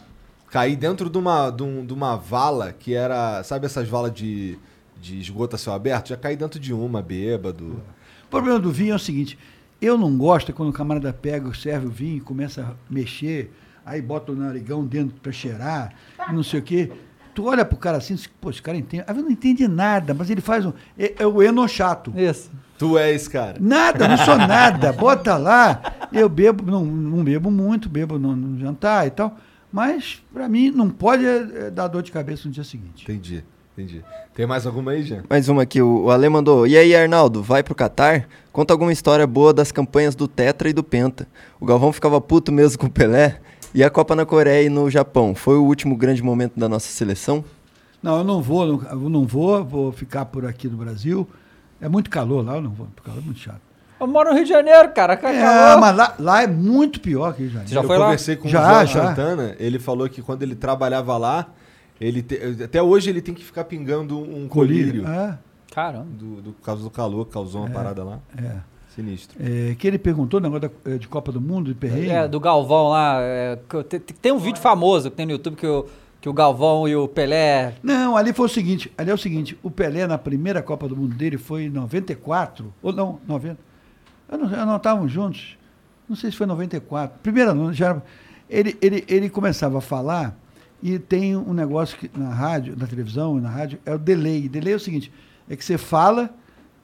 caí 0.52 0.76
dentro 0.76 1.10
de 1.10 1.18
uma, 1.18 1.50
de, 1.50 1.64
um- 1.64 1.86
de 1.86 1.94
uma 1.94 2.16
vala 2.16 2.74
que 2.78 2.94
era. 2.94 3.44
Sabe 3.44 3.66
essas 3.66 3.88
valas 3.90 4.14
de, 4.14 4.58
de 5.06 5.20
esgoto 5.20 5.56
a 5.56 5.60
céu 5.60 5.74
aberto? 5.74 6.10
Já 6.10 6.18
caí 6.18 6.36
dentro 6.36 6.60
de 6.60 6.74
uma, 6.74 7.02
bêbado. 7.02 7.82
O 8.26 8.28
problema 8.30 8.60
do 8.60 8.72
vinho 8.72 8.94
é 8.94 8.96
o 8.96 9.00
seguinte: 9.00 9.38
eu 9.82 9.98
não 9.98 10.18
gosto 10.18 10.52
é 10.52 10.54
quando 10.54 10.70
o 10.70 10.74
camarada 10.74 11.14
pega, 11.14 11.54
serve 11.54 11.88
o 11.88 11.92
vinho, 11.92 12.24
começa 12.24 12.62
a 12.64 12.74
mexer, 12.90 13.52
aí 13.86 14.02
bota 14.02 14.32
o 14.32 14.36
narigão 14.36 14.86
dentro 14.86 15.16
para 15.22 15.32
cheirar, 15.32 15.94
não 16.32 16.44
sei 16.44 16.60
o 16.60 16.64
quê. 16.64 16.92
Tu 17.36 17.46
olha 17.46 17.66
pro 17.66 17.78
cara 17.78 17.98
assim, 17.98 18.16
diz, 18.16 18.28
pô, 18.28 18.50
esse 18.50 18.62
cara 18.62 18.78
entende. 18.78 19.04
Às 19.06 19.10
vezes 19.10 19.24
não 19.24 19.32
entende 19.32 19.68
nada, 19.68 20.14
mas 20.14 20.30
ele 20.30 20.40
faz 20.40 20.66
um. 20.66 20.72
É, 20.98 21.16
é 21.20 21.28
o 21.28 21.44
enochato. 21.44 22.14
Isso. 22.18 22.50
Tu 22.78 22.98
é 22.98 23.12
esse 23.12 23.30
cara. 23.30 23.58
Nada, 23.60 24.08
não 24.08 24.18
sou 24.18 24.38
nada. 24.38 24.94
Bota 24.94 25.38
lá. 25.38 26.10
Eu 26.14 26.30
bebo, 26.30 26.64
não, 26.70 26.86
não 26.86 27.24
bebo 27.24 27.52
muito, 27.52 27.90
bebo 27.90 28.18
no, 28.18 28.36
no 28.36 28.58
jantar 28.58 29.06
e 29.06 29.10
tal. 29.10 29.38
Mas, 29.72 30.24
pra 30.34 30.48
mim, 30.48 30.72
não 30.72 30.90
pode 30.90 31.26
é, 31.26 31.70
dar 31.70 31.90
dor 31.90 32.02
de 32.02 32.12
cabeça 32.12 32.48
no 32.48 32.54
dia 32.54 32.64
seguinte. 32.64 33.04
Entendi, 33.04 33.44
entendi. 33.78 34.04
Tem 34.34 34.46
mais 34.46 34.66
alguma 34.66 34.92
aí, 34.92 35.04
Jean? 35.04 35.24
Mais 35.30 35.48
uma 35.50 35.64
aqui, 35.64 35.82
o, 35.82 36.06
o 36.06 36.12
Ale 36.12 36.28
mandou. 36.30 36.66
E 36.68 36.78
aí, 36.78 36.96
Arnaldo, 36.96 37.42
vai 37.44 37.64
pro 37.64 37.76
Catar? 37.76 38.28
Conta 38.52 38.74
alguma 38.74 38.92
história 38.92 39.26
boa 39.28 39.54
das 39.54 39.72
campanhas 39.72 40.16
do 40.16 40.28
Tetra 40.28 40.70
e 40.70 40.74
do 40.74 40.84
Penta. 40.84 41.28
O 41.60 41.66
Galvão 41.66 41.92
ficava 41.94 42.20
puto 42.22 42.52
mesmo 42.52 42.80
com 42.80 42.88
o 42.88 42.92
Pelé. 42.92 43.40
E 43.74 43.84
a 43.84 43.90
Copa 43.90 44.16
na 44.16 44.26
Coreia 44.26 44.66
e 44.66 44.70
no 44.70 44.90
Japão. 44.90 45.36
Foi 45.36 45.58
o 45.58 45.64
último 45.64 45.98
grande 45.98 46.24
momento 46.24 46.58
da 46.58 46.70
nossa 46.70 46.88
seleção? 46.88 47.44
Não, 48.02 48.20
eu 48.20 48.24
não 48.24 48.42
vou, 48.42 48.66
não, 48.66 48.82
eu 48.90 49.10
não 49.10 49.26
vou, 49.26 49.64
vou 49.66 49.92
ficar 49.92 50.26
por 50.26 50.46
aqui 50.46 50.68
no 50.70 50.78
Brasil. 50.78 51.28
É 51.82 51.90
muito 51.90 52.10
calor 52.10 52.46
lá, 52.46 52.56
eu 52.56 52.62
não 52.62 52.70
vou, 52.72 52.88
porque 52.96 53.10
calor 53.10 53.22
é 53.22 53.26
muito 53.26 53.40
chato. 53.40 53.60
Eu 54.00 54.08
moro 54.08 54.30
no 54.30 54.36
Rio 54.36 54.44
de 54.46 54.50
Janeiro, 54.50 54.90
cara. 54.94 55.18
que 55.18 55.26
É, 55.26 55.42
calor. 55.42 55.82
mas 55.82 55.96
lá, 55.98 56.16
lá 56.20 56.44
é 56.44 56.48
muito 56.48 57.00
pior 57.02 57.34
que 57.34 57.40
Rio 57.40 57.48
de 57.50 57.54
Janeiro. 57.54 57.74
Já 57.74 57.82
eu 57.82 57.88
foi 57.88 57.98
lá? 57.98 58.06
conversei 58.06 58.36
com 58.38 58.48
Já, 58.48 58.84
o 58.84 58.86
já. 58.86 59.08
Santana, 59.08 59.56
ele 59.60 59.80
falou 59.80 60.08
que 60.08 60.22
quando 60.22 60.44
ele 60.44 60.56
trabalhava 60.56 61.18
lá, 61.18 61.48
ele 62.00 62.22
te- 62.22 62.64
até 62.64 62.82
hoje 62.82 63.10
ele 63.10 63.22
tem 63.22 63.34
que 63.34 63.44
ficar 63.44 63.64
pingando 63.66 64.18
um 64.20 64.48
Colírio. 64.48 65.04
colírio. 65.04 65.08
É, 65.08 65.38
Caramba. 65.74 66.08
Do, 66.12 66.42
do 66.42 66.54
causa 66.54 66.84
do 66.84 66.90
calor, 66.90 67.26
que 67.26 67.34
causou 67.34 67.62
uma 67.62 67.70
parada 67.70 68.04
lá. 68.04 68.20
é. 68.38 68.58
Sinistro. 68.96 69.38
É, 69.44 69.76
que 69.76 69.86
ele 69.86 69.98
perguntou, 70.00 70.40
negócio 70.40 70.70
da- 70.70 70.92
é, 70.92 70.98
de 70.98 71.06
Copa 71.06 71.30
do 71.30 71.42
Mundo, 71.42 71.68
de 71.68 71.76
perrengue. 71.78 72.10
É, 72.10 72.28
do 72.30 72.40
Galvão 72.40 72.88
lá. 72.90 73.18
é, 73.20 73.60
tem, 73.90 74.00
tem 74.00 74.32
um 74.32 74.38
vídeo 74.40 74.62
famoso 74.62 75.12
que 75.12 75.18
tem 75.18 75.26
no 75.26 75.34
YouTube 75.34 75.58
que 75.58 75.68
o, 75.68 75.86
que 76.22 76.30
o 76.30 76.34
Galvão 76.34 76.88
e 76.88 76.96
o 76.96 77.06
Pelé. 77.06 77.76
Não, 77.84 78.16
ali 78.16 78.32
foi 78.32 78.46
o 78.46 78.50
seguinte, 78.50 78.90
ali 78.98 79.12
é 79.12 79.14
o 79.14 79.18
seguinte, 79.18 79.60
o 79.62 79.70
Pelé 79.70 80.08
na 80.08 80.18
primeira 80.18 80.62
Copa 80.62 80.88
do 80.88 80.96
Mundo 80.96 81.14
dele 81.14 81.38
foi 81.38 81.64
em 81.64 81.70
94, 81.70 82.74
ou 82.82 82.94
não, 82.94 83.20
90. 83.28 83.58
Eu 84.32 84.38
não, 84.38 84.50
eu 84.50 84.66
não 84.66 84.78
estávamos 84.78 85.12
juntos. 85.12 85.58
Não 86.08 86.16
sei 86.16 86.32
se 86.32 86.38
foi 86.38 86.48
94. 86.48 87.20
Primeira 87.22 87.54
não, 87.54 87.74
já 87.74 87.88
era, 87.90 88.04
ele, 88.50 88.78
ele, 88.82 89.04
ele 89.10 89.30
começava 89.30 89.80
a 89.80 89.82
falar 89.82 90.38
e 90.88 91.00
tem 91.00 91.36
um 91.36 91.52
negócio 91.52 91.98
que 91.98 92.12
na 92.16 92.30
rádio, 92.30 92.76
na 92.78 92.86
televisão 92.86 93.40
e 93.40 93.42
na 93.42 93.50
rádio, 93.50 93.80
é 93.86 93.94
o 93.96 93.98
delay. 93.98 94.48
Delay 94.48 94.74
é 94.74 94.76
o 94.76 94.80
seguinte, 94.80 95.12
é 95.50 95.56
que 95.56 95.66
você 95.66 95.80
fala, 95.80 96.30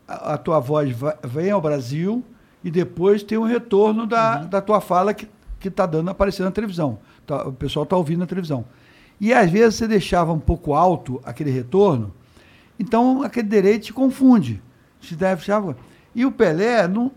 a, 0.07 0.33
a 0.33 0.37
tua 0.39 0.59
voz 0.59 0.91
vai- 0.91 1.15
vem 1.23 1.51
ao 1.51 1.61
Brasil 1.61 2.23
e 2.63 2.71
depois 2.71 3.21
tem 3.21 3.37
um 3.37 3.43
retorno 3.43 4.07
da, 4.07 4.37
da 4.37 4.59
tua 4.59 4.81
fala 4.81 5.13
que 5.13 5.27
está 5.63 5.85
dando 5.85 6.09
aparecendo 6.09 6.45
na 6.45 6.51
televisão. 6.51 6.97
Tá, 7.27 7.47
o 7.47 7.53
pessoal 7.53 7.83
está 7.83 7.95
ouvindo 7.95 8.19
na 8.21 8.25
televisão. 8.25 8.65
E 9.19 9.31
às 9.31 9.51
vezes 9.51 9.75
você 9.75 9.87
deixava 9.87 10.33
um 10.33 10.39
pouco 10.39 10.73
alto 10.73 11.21
aquele 11.23 11.51
retorno, 11.51 12.11
então 12.79 13.21
aquele 13.21 13.47
delay 13.47 13.77
te 13.77 13.93
confunde. 13.93 14.59
Se 14.99 15.15
deve, 15.15 15.43
e 16.15 16.25
o 16.25 16.31
Pelé 16.31 16.87
não, 16.87 17.11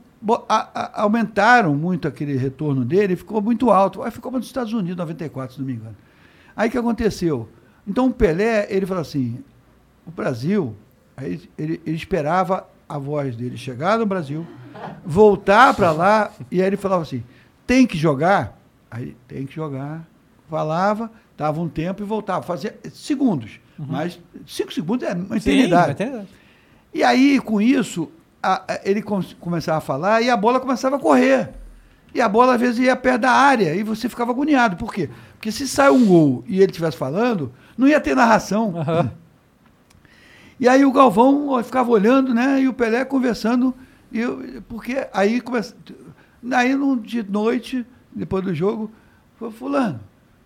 a- 0.49 0.69
a- 0.75 1.03
aumentaram 1.03 1.75
muito 1.75 2.07
aquele 2.07 2.37
retorno 2.37 2.85
dele, 2.85 3.17
ficou 3.17 3.41
muito 3.41 3.71
alto. 3.71 4.03
Aí 4.03 4.11
ficou 4.11 4.31
nos 4.33 4.45
Estados 4.47 4.73
Unidos, 4.75 4.97
94, 4.97 5.55
se 5.55 5.61
não 5.61 5.67
me 5.67 5.73
engano. 5.75 5.97
Aí 6.57 6.69
o 6.69 6.71
que 6.71 6.79
aconteceu? 6.79 7.49
Então 7.87 8.07
o 8.07 8.13
Pelé, 8.13 8.67
ele 8.71 8.87
falou 8.87 9.03
assim, 9.03 9.43
o 10.07 10.11
Brasil, 10.11 10.75
ele, 11.21 11.49
ele 11.59 11.97
esperava 11.97 12.67
a 12.89 12.99
voz 12.99 13.35
dele 13.37 13.57
chegar 13.57 13.99
no 13.99 14.07
Brasil, 14.07 14.47
voltar 15.05 15.75
para 15.75 15.93
lá, 15.93 16.31
e 16.51 16.61
aí 16.61 16.67
ele 16.67 16.77
falava 16.77 17.03
assim, 17.03 17.23
tem 17.67 17.87
que 17.87 17.97
jogar? 17.97 18.59
Aí 18.91 19.17
tem 19.27 19.47
que 19.47 19.55
jogar. 19.55 20.05
Falava, 20.49 21.11
dava 21.37 21.61
um 21.61 21.69
tempo 21.69 22.03
e 22.03 22.07
voltava. 22.07 22.43
Fazia 22.43 22.77
segundos. 22.93 23.59
Mas 23.79 24.21
cinco 24.47 24.73
segundos 24.73 25.09
é 25.09 25.13
uma 25.15 25.37
eternidade. 25.37 25.93
eternidade. 25.93 26.29
E 26.93 27.03
aí, 27.03 27.41
com 27.41 27.61
isso, 27.61 28.09
a- 28.41 28.63
a- 28.69 28.81
ele 28.85 29.03
com- 29.03 29.23
começava 29.41 29.79
a 29.79 29.81
falar 29.81 30.23
e 30.23 30.31
a 30.31 30.37
bola 30.37 30.61
começava 30.61 30.95
a 30.97 30.99
correr. 30.99 31.51
E 32.15 32.21
a 32.21 32.29
bola, 32.29 32.55
às 32.55 32.61
vezes, 32.61 32.79
ia 32.79 32.95
perto 32.95 33.23
da 33.23 33.33
área 33.33 33.75
e 33.75 33.83
você 33.83 34.09
ficava 34.09 34.31
agoniado. 34.31 34.77
Por 34.77 34.95
quê? 34.95 35.11
Porque 35.45 35.53
se 35.53 35.69
sai 35.69 35.91
um 35.91 36.07
gol 36.07 36.43
e 36.47 36.63
ele 36.63 36.71
estivesse 36.71 36.97
falando, 36.97 37.53
não 37.77 37.87
ia 37.87 38.01
ter 38.01 38.17
narração. 38.17 38.75
E 40.59 40.69
aí 40.69 40.85
o 40.85 40.93
Galvão 40.93 41.63
ficava 41.65 41.91
olhando, 41.91 42.33
né? 42.33 42.63
E 42.63 42.69
o 42.69 42.73
Pelé 42.73 43.05
conversando. 43.05 43.75
E 44.11 44.21
eu, 44.21 44.63
porque 44.69 45.07
aí 45.13 45.41
começa. 45.41 45.75
Aí, 46.53 46.75
de 47.03 47.25
noite, 47.25 47.85
depois 48.15 48.45
do 48.45 48.55
jogo, 48.55 48.89
falou, 49.37 49.53
fulano, 49.53 50.01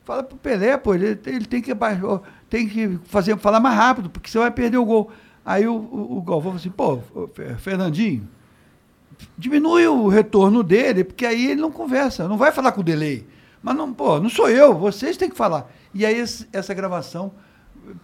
fala 0.06 0.22
pro 0.22 0.38
Pelé, 0.38 0.78
pô, 0.78 0.94
ele, 0.94 1.20
ele 1.26 1.44
tem 1.44 1.60
que 1.60 1.72
abaixar, 1.72 2.22
tem 2.48 2.66
que 2.66 2.98
fazer, 3.04 3.36
falar 3.36 3.60
mais 3.60 3.76
rápido, 3.76 4.08
porque 4.08 4.30
você 4.30 4.38
vai 4.38 4.50
perder 4.50 4.78
o 4.78 4.84
gol. 4.84 5.12
Aí 5.44 5.68
o, 5.68 5.74
o, 5.74 6.16
o 6.16 6.22
Galvão 6.22 6.52
falou 6.52 6.56
assim, 6.56 6.70
pô, 6.70 7.00
Fernandinho, 7.58 8.26
diminui 9.36 9.86
o 9.86 10.08
retorno 10.08 10.62
dele, 10.62 11.04
porque 11.04 11.26
aí 11.26 11.50
ele 11.50 11.60
não 11.60 11.70
conversa, 11.70 12.26
não 12.26 12.38
vai 12.38 12.50
falar 12.50 12.72
com 12.72 12.80
o 12.80 12.84
delay. 12.84 13.26
Mas 13.62 13.74
não, 13.76 13.92
pô, 13.92 14.20
não 14.20 14.28
sou 14.30 14.48
eu, 14.48 14.74
vocês 14.78 15.16
têm 15.16 15.28
que 15.28 15.36
falar. 15.36 15.70
E 15.94 16.04
aí 16.06 16.16
esse- 16.18 16.46
essa 16.52 16.72
gravação 16.74 17.32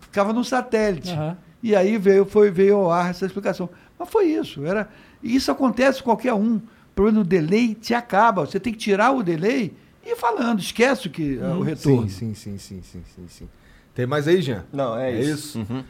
ficava 0.00 0.32
no 0.32 0.44
satélite. 0.44 1.12
Aham. 1.12 1.36
E 1.62 1.74
aí 1.74 1.96
veio, 1.96 2.26
foi, 2.26 2.50
veio 2.50 2.76
ao 2.76 2.90
ar 2.90 3.10
essa 3.10 3.24
explicação. 3.24 3.70
Mas 3.98 4.08
foi 4.10 4.26
isso. 4.26 4.64
Era, 4.66 4.88
e 5.22 5.34
isso 5.34 5.50
acontece 5.50 5.98
com 6.02 6.10
qualquer 6.10 6.34
um. 6.34 6.56
O 6.56 6.62
problema 6.94 7.22
do 7.22 7.28
delay 7.28 7.74
te 7.74 7.94
acaba. 7.94 8.44
Você 8.46 8.60
tem 8.60 8.72
que 8.72 8.78
tirar 8.78 9.12
o 9.12 9.22
delay 9.22 9.74
e 10.04 10.10
ir 10.12 10.16
falando. 10.16 10.60
Esquece 10.60 11.06
o, 11.06 11.10
que, 11.10 11.38
o 11.38 11.62
retorno. 11.62 12.08
Sim, 12.08 12.34
sim, 12.34 12.58
sim, 12.58 12.58
sim, 12.58 12.82
sim, 12.82 13.02
sim, 13.14 13.24
sim. 13.28 13.48
Tem 13.94 14.06
mais 14.06 14.28
aí, 14.28 14.42
Jean? 14.42 14.64
Não, 14.72 14.96
é, 14.98 15.12
É 15.12 15.20
isso. 15.20 15.60
isso? 15.60 15.84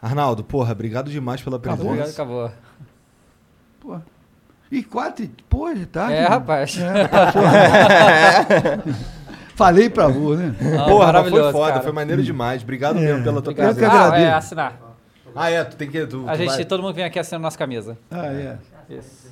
Arnaldo, 0.00 0.44
porra, 0.44 0.70
obrigado 0.72 1.10
demais 1.10 1.42
pela 1.42 1.58
presença. 1.58 1.82
Obrigado, 1.84 2.10
acabou. 2.10 2.52
Pô. 3.80 3.98
E 4.70 4.82
quatro, 4.82 5.28
pô, 5.48 5.72
de 5.72 5.86
tarde. 5.86 6.14
É, 6.14 6.26
rapaz. 6.26 6.76
É. 6.78 7.08
Falei 9.56 9.90
pra 9.90 10.04
avô, 10.04 10.34
né? 10.36 10.54
Ah, 10.78 10.84
Porra, 10.84 11.24
foi 11.24 11.52
foda, 11.52 11.72
cara. 11.72 11.82
foi 11.82 11.92
maneiro 11.92 12.22
demais. 12.22 12.62
Obrigado 12.62 12.98
É, 12.98 13.00
mesmo 13.00 13.24
pela 13.24 13.42
tua 13.42 13.50
Obrigado. 13.52 13.70
Eu 13.70 13.74
que 13.74 13.80
presença. 13.90 14.12
Ah, 14.12 14.18
é, 14.20 14.32
assinar. 14.32 14.80
Ah, 15.34 15.50
é, 15.50 15.64
tu 15.64 15.76
tem 15.76 15.90
que. 15.90 16.06
Tu, 16.06 16.24
A 16.28 16.32
tu 16.32 16.38
gente, 16.38 16.48
vai- 16.48 16.64
todo 16.64 16.82
mundo 16.82 16.94
vem 16.94 17.04
aqui 17.04 17.18
assinando 17.18 17.42
nossa 17.42 17.58
camisa. 17.58 17.98
Ah, 18.10 18.26
é. 18.26 18.56
Isso. 18.90 19.28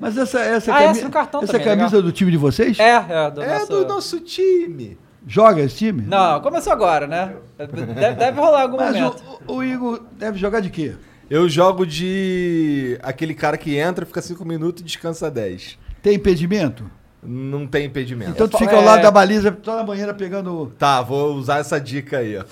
Mas 0.00 0.16
essa, 0.16 0.40
essa, 0.40 0.72
Ah, 0.72 0.76
é, 0.76 0.78
cami- 0.80 0.90
assina 0.92 1.08
o 1.08 1.12
cartão 1.12 1.42
essa 1.42 1.52
também, 1.52 1.66
camisa 1.66 1.96
legal. 1.96 2.02
do 2.02 2.12
time 2.12 2.30
de 2.30 2.36
vocês? 2.36 2.78
É, 2.78 2.94
é, 3.08 3.30
do 3.30 3.42
É 3.42 3.58
nosso... 3.58 3.66
do 3.66 3.86
nosso 3.86 4.20
time. 4.20 4.98
Joga 5.26 5.60
esse 5.62 5.76
time? 5.76 6.02
Não, 6.02 6.40
começou 6.40 6.72
agora, 6.72 7.06
né? 7.06 7.34
Deve, 7.58 8.14
deve 8.14 8.40
rolar 8.40 8.62
algum 8.62 8.76
Mas 8.76 8.94
momento. 8.96 9.22
o, 9.48 9.54
o 9.56 9.64
Igor 9.64 10.00
deve 10.12 10.38
jogar 10.38 10.60
de 10.60 10.70
quê? 10.70 10.94
Eu 11.28 11.48
jogo 11.48 11.84
de. 11.86 12.98
aquele 13.02 13.34
cara 13.34 13.56
que 13.58 13.76
entra, 13.76 14.06
fica 14.06 14.22
5 14.22 14.44
minutos 14.44 14.82
e 14.82 14.84
descansa 14.84 15.30
10. 15.30 15.78
Tem 16.02 16.14
impedimento? 16.14 16.88
Não 17.22 17.66
tem 17.66 17.86
impedimento. 17.86 18.30
Então 18.30 18.46
tu 18.46 18.56
É. 18.56 18.60
fica 18.60 18.76
ao 18.76 18.82
lado 18.84 19.02
da 19.02 19.10
baliza, 19.10 19.50
toda 19.50 19.78
na 19.78 19.82
banheira 19.82 20.14
pegando. 20.14 20.72
Tá, 20.78 21.02
vou 21.02 21.34
usar 21.34 21.58
essa 21.58 21.80
dica 21.80 22.18
aí, 22.18 22.36
ó. 22.38 22.44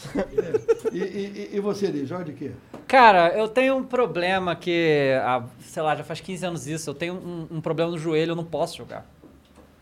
E, 0.92 0.98
e- 0.98 1.50
e 1.52 1.60
você, 1.60 1.86
Eli, 1.86 2.04
joga 2.04 2.24
de 2.24 2.32
quê? 2.32 2.50
Cara, 2.88 3.28
eu 3.38 3.46
tenho 3.46 3.76
um 3.76 3.84
problema 3.84 4.56
que, 4.56 5.12
ah, 5.22 5.44
sei 5.60 5.82
lá, 5.82 5.94
já 5.94 6.02
faz 6.02 6.20
15 6.20 6.44
anos 6.44 6.66
isso. 6.66 6.90
Eu 6.90 6.94
tenho 6.94 7.14
um, 7.14 7.46
um 7.56 7.60
problema 7.60 7.92
no 7.92 7.98
joelho, 7.98 8.32
eu 8.32 8.36
não 8.36 8.44
posso 8.44 8.76
jogar. 8.78 9.06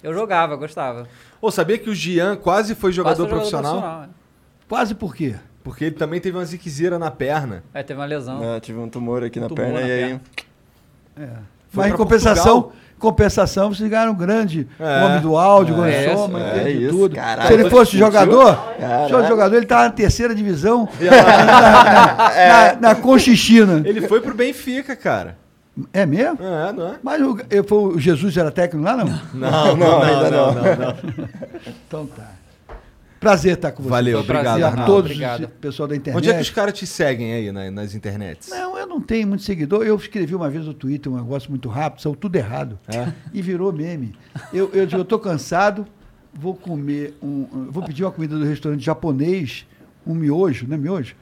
Eu 0.03 0.13
jogava, 0.13 0.57
gostava. 0.57 1.09
Ô, 1.41 1.51
sabia 1.51 1.79
que 1.79 1.89
o 1.89 1.95
Gian 1.95 2.37
quase 2.37 2.75
foi 2.75 2.93
jogador, 2.93 3.27
Quase 3.27 3.31
fui 3.31 3.39
profissional? 3.51 4.03
é. 4.05 4.09
Quase 4.69 4.95
por 4.95 5.15
quê? 5.15 5.37
Porque 5.65 5.85
ele 5.85 5.95
também 5.95 6.21
teve 6.21 6.37
uma 6.37 6.45
ziquezira 6.45 6.99
na 6.99 7.11
perna. 7.11 7.63
Aí 7.73 7.85
teve 7.85 7.99
uma 8.01 8.07
lesão. 8.07 8.43
É, 8.43 8.59
tive 8.61 8.79
um 8.79 8.89
tumor 8.89 9.23
aqui 9.23 9.39
na 9.39 9.49
tumor 9.49 9.65
perna 9.65 9.81
na 9.81 9.87
e 9.87 9.93
aí. 9.93 10.21
perna. 11.15 11.43
Foi 11.71 11.85
Mas 11.85 11.93
em 11.95 11.97
compensação, 11.97 12.63
Portugal. 12.63 12.83
compensação, 12.99 13.73
vocês 13.73 13.89
ganharam 13.89 14.13
um 14.13 14.17
grande 14.17 14.67
É. 14.79 15.05
homem 15.05 15.21
do 15.21 15.37
áudio, 15.37 15.83
É, 15.85 16.05
é, 16.07 16.17
soma, 16.17 16.41
é 16.43 16.71
isso, 16.71 16.91
tudo. 16.91 17.15
caralho. 17.15 17.47
Se 17.49 17.55
ele 17.55 17.71
fosse 17.71 17.97
jogador, 17.97 18.57
Caralho. 18.79 19.07
se 19.07 19.13
fosse 19.15 19.29
jogador, 19.29 19.55
ele 19.57 19.65
estava 19.65 19.85
na 19.85 19.91
terceira 19.91 20.35
divisão, 20.35 20.87
na, 21.01 22.73
na, 22.75 22.81
na 22.81 22.95
Conchichina. 22.95 23.83
Ele 23.87 24.07
foi 24.09 24.21
pro 24.21 24.35
Benfica, 24.35 24.95
cara. 24.97 25.39
É 25.93 26.05
mesmo? 26.05 26.39
É, 26.43 26.73
não 26.73 26.89
é? 26.89 26.95
Mas 27.03 27.23
o, 27.23 27.39
eu- 27.49 27.65
foi 27.65 27.79
o 27.95 27.99
Jesus 27.99 28.37
era 28.37 28.51
técnico 28.51 28.85
lá, 28.85 28.95
não? 28.97 29.07
Não, 29.33 29.77
não, 29.77 30.03
ainda 30.03 30.31
não. 30.31 30.55
não, 30.55 30.63
não. 30.63 30.95
Então 31.89 32.07
tá. 32.07 32.29
Prazer 33.23 33.55
estar 33.55 33.71
com 33.71 33.85
você. 33.85 33.89
Valeu, 33.89 34.19
um 34.19 34.21
obrigado, 34.23 34.65
a 34.65 34.85
todos 34.85 35.11
Obrigado. 35.13 35.45
o 35.45 35.49
pessoal 35.49 35.89
da 35.89 35.95
internet. 35.95 36.19
Onde 36.19 36.29
é 36.31 36.35
que 36.35 36.41
os 36.43 36.51
caras 36.51 36.77
te 36.77 36.85
seguem 36.87 37.33
aí 37.33 37.53
na- 37.53 37.71
nas 37.71 37.95
internets? 37.95 38.49
Não, 38.49 38.77
eu 38.77 38.85
não 38.85 39.01
tenho 39.01 39.29
muito 39.29 39.45
seguidor. 39.45 39.85
Eu 39.85 39.95
escrevi 39.95 40.35
uma 40.35 40.51
vez 40.51 40.67
no 40.67 40.75
Twitter 40.75 41.11
um 41.11 41.15
negócio 41.17 41.49
muito 41.49 41.69
rápido, 41.69 42.03
saiu 42.03 42.17
tudo 42.17 42.35
errado. 42.35 42.77
É? 42.89 43.13
E 43.33 43.41
virou 43.41 43.73
meme. 43.73 44.13
Eu, 44.53 44.69
eu 44.75 44.85
digo, 44.87 45.01
eu 45.03 45.05
tô 45.05 45.21
cansado, 45.21 45.87
vou 46.35 46.53
comer 46.57 47.17
um. 47.23 47.69
Vou 47.71 47.85
pedir 47.85 48.03
uma 48.03 48.11
comida 48.11 48.37
do 48.37 48.45
restaurante 48.45 48.85
japonês, 48.85 49.67
um 50.05 50.15
miojo, 50.17 50.67
né? 50.67 50.77
Miojo, 50.77 51.15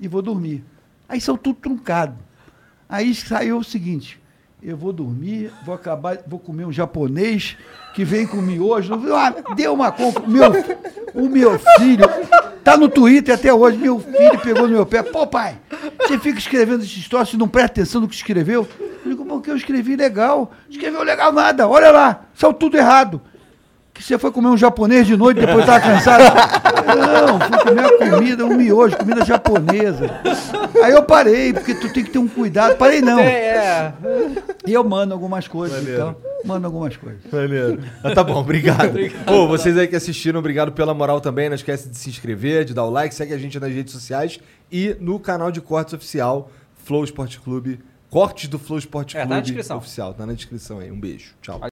e 0.00 0.08
vou 0.08 0.22
dormir. 0.22 0.64
Aí 1.06 1.20
são 1.20 1.36
tudo 1.36 1.56
truncado. 1.60 2.16
Aí 2.88 3.14
saiu 3.14 3.58
o 3.58 3.64
seguinte: 3.64 4.18
eu 4.62 4.76
vou 4.76 4.92
dormir, 4.92 5.52
vou 5.64 5.74
acabar, 5.74 6.18
vou 6.26 6.38
comer 6.38 6.64
um 6.64 6.72
japonês 6.72 7.56
que 7.94 8.04
vem 8.04 8.26
com 8.26 8.36
miojo. 8.36 8.94
Ah, 9.12 9.34
deu 9.56 9.74
uma 9.74 9.90
compra. 9.90 10.22
Meu, 10.26 10.52
o 11.14 11.28
meu 11.28 11.58
filho 11.78 12.04
tá 12.62 12.76
no 12.76 12.88
Twitter 12.88 13.34
até 13.34 13.52
hoje. 13.52 13.76
Meu 13.76 13.98
filho 13.98 14.38
pegou 14.40 14.68
no 14.68 14.74
meu 14.74 14.86
pé. 14.86 15.02
Pô, 15.02 15.26
pai, 15.26 15.58
você 15.98 16.16
fica 16.16 16.38
escrevendo 16.38 16.84
esses 16.84 17.08
troços 17.08 17.34
e 17.34 17.36
não 17.36 17.48
presta 17.48 17.72
atenção 17.72 18.00
no 18.00 18.08
que 18.08 18.14
escreveu? 18.14 18.68
Eu 19.04 19.10
digo, 19.10 19.24
porque 19.24 19.50
eu 19.50 19.56
escrevi 19.56 19.96
legal. 19.96 20.52
Escreveu 20.70 21.02
legal 21.02 21.32
nada. 21.32 21.66
Olha 21.66 21.90
lá, 21.90 22.26
saiu 22.32 22.54
tudo 22.54 22.76
errado. 22.76 23.20
Que 23.94 24.02
você 24.02 24.18
foi 24.18 24.32
comer 24.32 24.48
um 24.48 24.56
japonês 24.56 25.06
de 25.06 25.16
noite 25.16 25.38
depois 25.40 25.60
estava 25.60 25.80
cansado. 25.80 26.24
Não, 26.96 27.38
fui 27.40 27.58
comer 27.58 27.80
uma 27.80 27.98
comida, 28.16 28.44
um 28.46 28.56
miojo, 28.56 28.96
comida 28.96 29.24
japonesa. 29.24 30.10
Aí 30.82 30.92
eu 30.92 31.02
parei, 31.02 31.52
porque 31.52 31.74
tu 31.74 31.92
tem 31.92 32.02
que 32.02 32.10
ter 32.10 32.18
um 32.18 32.26
cuidado. 32.26 32.76
Parei 32.76 33.00
não. 33.02 33.20
É, 33.20 33.92
E 34.66 34.72
eu 34.72 34.82
mando 34.82 35.12
algumas 35.12 35.46
coisas, 35.46 35.76
Maneiro. 35.78 36.00
então. 36.00 36.16
Mando 36.44 36.66
algumas 36.66 36.96
coisas. 36.96 37.20
Maneiro. 37.30 37.80
Ah, 38.02 38.14
tá 38.14 38.24
bom, 38.24 38.34
obrigado. 38.40 38.94
Pô, 39.26 39.46
vocês 39.46 39.76
aí 39.76 39.86
que 39.86 39.94
assistiram, 39.94 40.40
obrigado 40.40 40.72
pela 40.72 40.94
moral 40.94 41.20
também. 41.20 41.48
Não 41.50 41.54
esquece 41.54 41.88
de 41.88 41.96
se 41.96 42.08
inscrever, 42.08 42.64
de 42.64 42.72
dar 42.74 42.84
o 42.84 42.90
like, 42.90 43.14
segue 43.14 43.34
a 43.34 43.38
gente 43.38 43.60
nas 43.60 43.70
redes 43.72 43.92
sociais 43.92 44.40
e 44.70 44.96
no 45.00 45.20
canal 45.20 45.52
de 45.52 45.60
cortes 45.60 45.92
oficial, 45.94 46.50
Flow 46.84 47.04
Esporte 47.04 47.38
Clube. 47.40 47.78
Cortes 48.10 48.48
do 48.48 48.58
Flow 48.58 48.78
Esporte 48.78 49.16
É, 49.16 49.20
tá 49.20 49.26
Clube 49.26 49.34
na 49.36 49.40
descrição. 49.42 49.76
oficial. 49.76 50.14
Tá 50.14 50.26
na 50.26 50.32
descrição 50.32 50.78
aí. 50.80 50.90
Um 50.90 50.98
beijo. 50.98 51.32
Tchau. 51.42 51.71